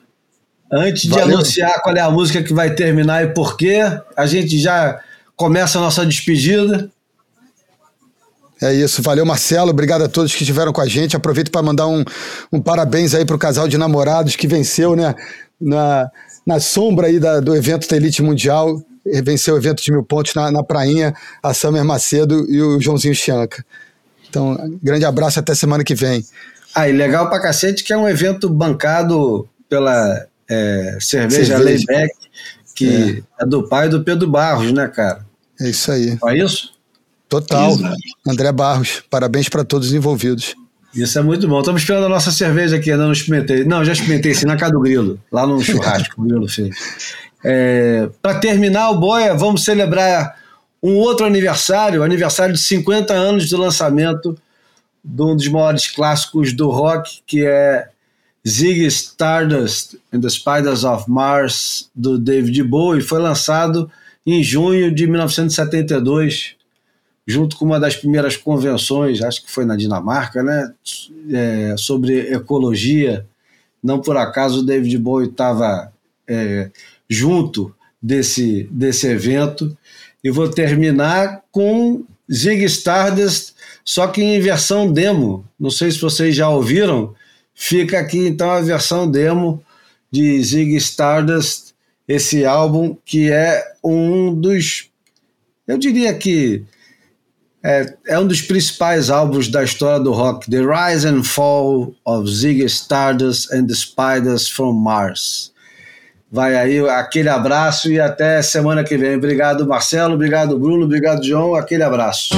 Antes 0.71 1.07
Valeu. 1.07 1.27
de 1.27 1.35
anunciar 1.35 1.81
qual 1.83 1.95
é 1.95 2.01
a 2.01 2.11
música 2.11 2.43
que 2.43 2.53
vai 2.53 2.75
terminar 2.75 3.25
e 3.25 3.29
por 3.29 3.57
quê, 3.57 3.81
a 4.17 4.27
gente 4.27 4.59
já 4.59 5.01
começa 5.37 5.79
a 5.79 5.81
nossa 5.81 6.05
despedida. 6.05 6.91
É 8.61 8.73
isso, 8.73 9.03
valeu 9.03 9.27
Marcelo, 9.27 9.71
obrigado 9.71 10.03
a 10.03 10.09
todos 10.09 10.35
que 10.35 10.43
estiveram 10.43 10.73
com 10.73 10.81
a 10.81 10.89
gente. 10.89 11.15
Aproveito 11.15 11.51
para 11.51 11.63
mandar 11.63 11.87
um, 11.87 12.03
um 12.51 12.61
parabéns 12.61 13.15
aí 13.15 13.25
para 13.25 13.37
o 13.37 13.39
casal 13.39 13.69
de 13.69 13.77
namorados 13.77 14.35
que 14.35 14.49
venceu, 14.49 14.97
né, 14.97 15.15
na, 15.61 16.11
na 16.45 16.59
sombra 16.59 17.07
aí 17.07 17.21
da, 17.21 17.39
do 17.39 17.55
evento 17.55 17.87
da 17.87 17.97
Elite 17.97 18.23
Mundial 18.23 18.83
venceu 19.23 19.55
o 19.55 19.59
evento 19.59 19.83
de 19.83 19.93
mil 19.93 20.03
pontos 20.03 20.35
na, 20.35 20.51
na 20.51 20.63
prainha, 20.63 21.15
a 21.43 21.55
Samer 21.55 21.85
Macedo 21.85 22.47
e 22.51 22.61
o 22.61 22.81
Joãozinho 22.81 23.15
Chianca. 23.15 23.65
Então, 24.29 24.79
grande 24.83 25.05
abraço 25.05 25.39
até 25.39 25.55
semana 25.55 25.85
que 25.85 25.95
vem. 25.95 26.25
Ah, 26.75 26.89
e 26.89 26.93
legal 26.93 27.29
pra 27.29 27.41
cacete 27.41 27.83
que 27.83 27.93
é 27.93 27.97
um 27.97 28.09
evento 28.09 28.51
bancado 28.51 29.49
pela 29.69 30.27
é, 30.49 30.99
cerveja, 31.01 31.57
cerveja. 31.57 31.87
Layback, 31.87 32.15
que 32.75 33.25
é. 33.39 33.43
é. 33.43 33.47
do 33.47 33.67
pai 33.67 33.89
do 33.89 34.05
Pedro 34.05 34.29
Barros, 34.29 34.73
né, 34.73 34.87
cara? 34.87 35.25
É 35.61 35.71
isso 35.71 35.91
aí. 35.91 36.19
É 36.27 36.37
isso? 36.37 36.75
Total. 37.29 37.73
Exato. 37.73 37.97
André 38.29 38.53
Barros, 38.53 39.03
parabéns 39.11 39.49
para 39.49 39.65
todos 39.65 39.89
os 39.89 39.95
envolvidos. 39.95 40.55
Isso 40.95 41.19
é 41.19 41.23
muito 41.23 41.47
bom. 41.47 41.61
Estamos 41.61 41.83
esperando 41.83 42.07
a 42.07 42.09
nossa 42.09 42.31
cerveja 42.31 42.77
aqui, 42.77 42.91
ainda 42.91 43.05
não 43.05 43.13
experimentei. 43.13 43.65
Não, 43.65 43.85
já 43.85 43.93
experimentei 43.93 44.35
sim 44.35 44.47
na 44.47 44.57
casa 44.57 44.73
do 44.73 44.81
Grilo, 44.81 45.21
lá 45.31 45.47
no 45.47 45.61
churrasco, 45.61 46.21
o 46.21 46.25
Grilo 46.25 46.49
fez. 46.49 46.75
É, 47.49 48.11
Para 48.21 48.41
terminar 48.41 48.91
o 48.91 48.99
Boia, 48.99 49.33
vamos 49.33 49.65
celebrar 49.65 50.37
um 50.83 50.97
outro 50.97 51.25
aniversário, 51.25 52.03
aniversário 52.03 52.53
de 52.53 52.61
50 52.61 53.15
anos 53.15 53.49
de 53.49 53.55
lançamento 53.55 54.37
de 55.05 55.23
um 55.23 55.37
dos 55.37 55.47
maiores 55.47 55.87
clássicos 55.87 56.53
do 56.53 56.69
rock, 56.69 57.21
que 57.25 57.47
é 57.47 57.89
Ziggy 58.47 58.87
Stardust 58.87 59.95
and 60.13 60.23
the 60.23 60.29
Spiders 60.29 60.83
of 60.83 61.09
Mars, 61.09 61.89
do 61.95 62.19
David 62.19 62.65
Bowie. 62.65 63.01
Foi 63.01 63.21
lançado 63.21 63.89
em 64.27 64.43
junho 64.43 64.93
de 64.93 65.07
1972, 65.07 66.57
junto 67.25 67.57
com 67.57 67.65
uma 67.65 67.79
das 67.79 67.95
primeiras 67.95 68.37
convenções, 68.37 69.23
acho 69.23 69.45
que 69.45 69.53
foi 69.53 69.65
na 69.65 69.77
Dinamarca, 69.77 70.43
né, 70.43 70.73
é, 71.33 71.77
sobre 71.79 72.35
ecologia. 72.35 73.25
Não 73.81 74.01
por 74.01 74.17
acaso 74.17 74.61
o 74.61 74.67
David 74.67 74.99
Bowie 74.99 75.29
estava 75.29 75.93
é, 76.27 76.71
junto 77.09 77.75
desse, 78.03 78.69
desse 78.71 79.07
evento. 79.07 79.77
E 80.23 80.31
vou 80.31 80.49
terminar 80.49 81.43
com 81.51 82.05
Zig 82.33 82.65
Stardust, 82.65 83.55
só 83.85 84.09
que 84.09 84.23
em 84.23 84.41
versão 84.41 84.93
demo. 84.93 85.45
Não 85.59 85.71
sei 85.71 85.91
se 85.91 86.01
vocês 86.01 86.35
já 86.35 86.49
ouviram. 86.49 87.15
Fica 87.55 87.99
aqui 87.99 88.27
então 88.27 88.51
a 88.51 88.61
versão 88.61 89.11
demo 89.11 89.63
de 90.11 90.43
Zig 90.43 90.75
Stardust, 90.77 91.75
esse 92.07 92.45
álbum 92.45 92.97
que 93.05 93.31
é 93.31 93.65
um 93.83 94.35
dos, 94.35 94.91
eu 95.67 95.79
diria 95.79 96.15
que 96.15 96.65
é, 97.65 97.95
é, 98.07 98.19
um 98.19 98.27
dos 98.27 98.41
principais 98.41 99.11
álbuns 99.11 99.49
da 99.49 99.65
história 99.65 99.99
do 99.99 100.13
rock, 100.13 100.49
The 100.49 100.59
Rise 100.59 101.07
and 101.07 101.25
Fall 101.25 101.95
of 102.05 102.31
Zig 102.31 102.65
Stardust 102.67 103.53
and 103.53 103.67
the 103.67 103.75
Spiders 103.75 104.49
from 104.49 104.75
Mars. 104.75 105.53
Vai 106.31 106.57
aí 106.57 106.79
aquele 106.89 107.29
abraço 107.29 107.91
e 107.91 108.01
até 108.01 108.43
semana 108.43 108.83
que 108.83 108.97
vem. 108.97 109.17
Obrigado, 109.17 109.67
Marcelo. 109.67 110.15
Obrigado, 110.15 110.59
Bruno. 110.59 110.85
Obrigado, 110.85 111.25
João. 111.25 111.55
Aquele 111.55 111.83
abraço. 111.83 112.35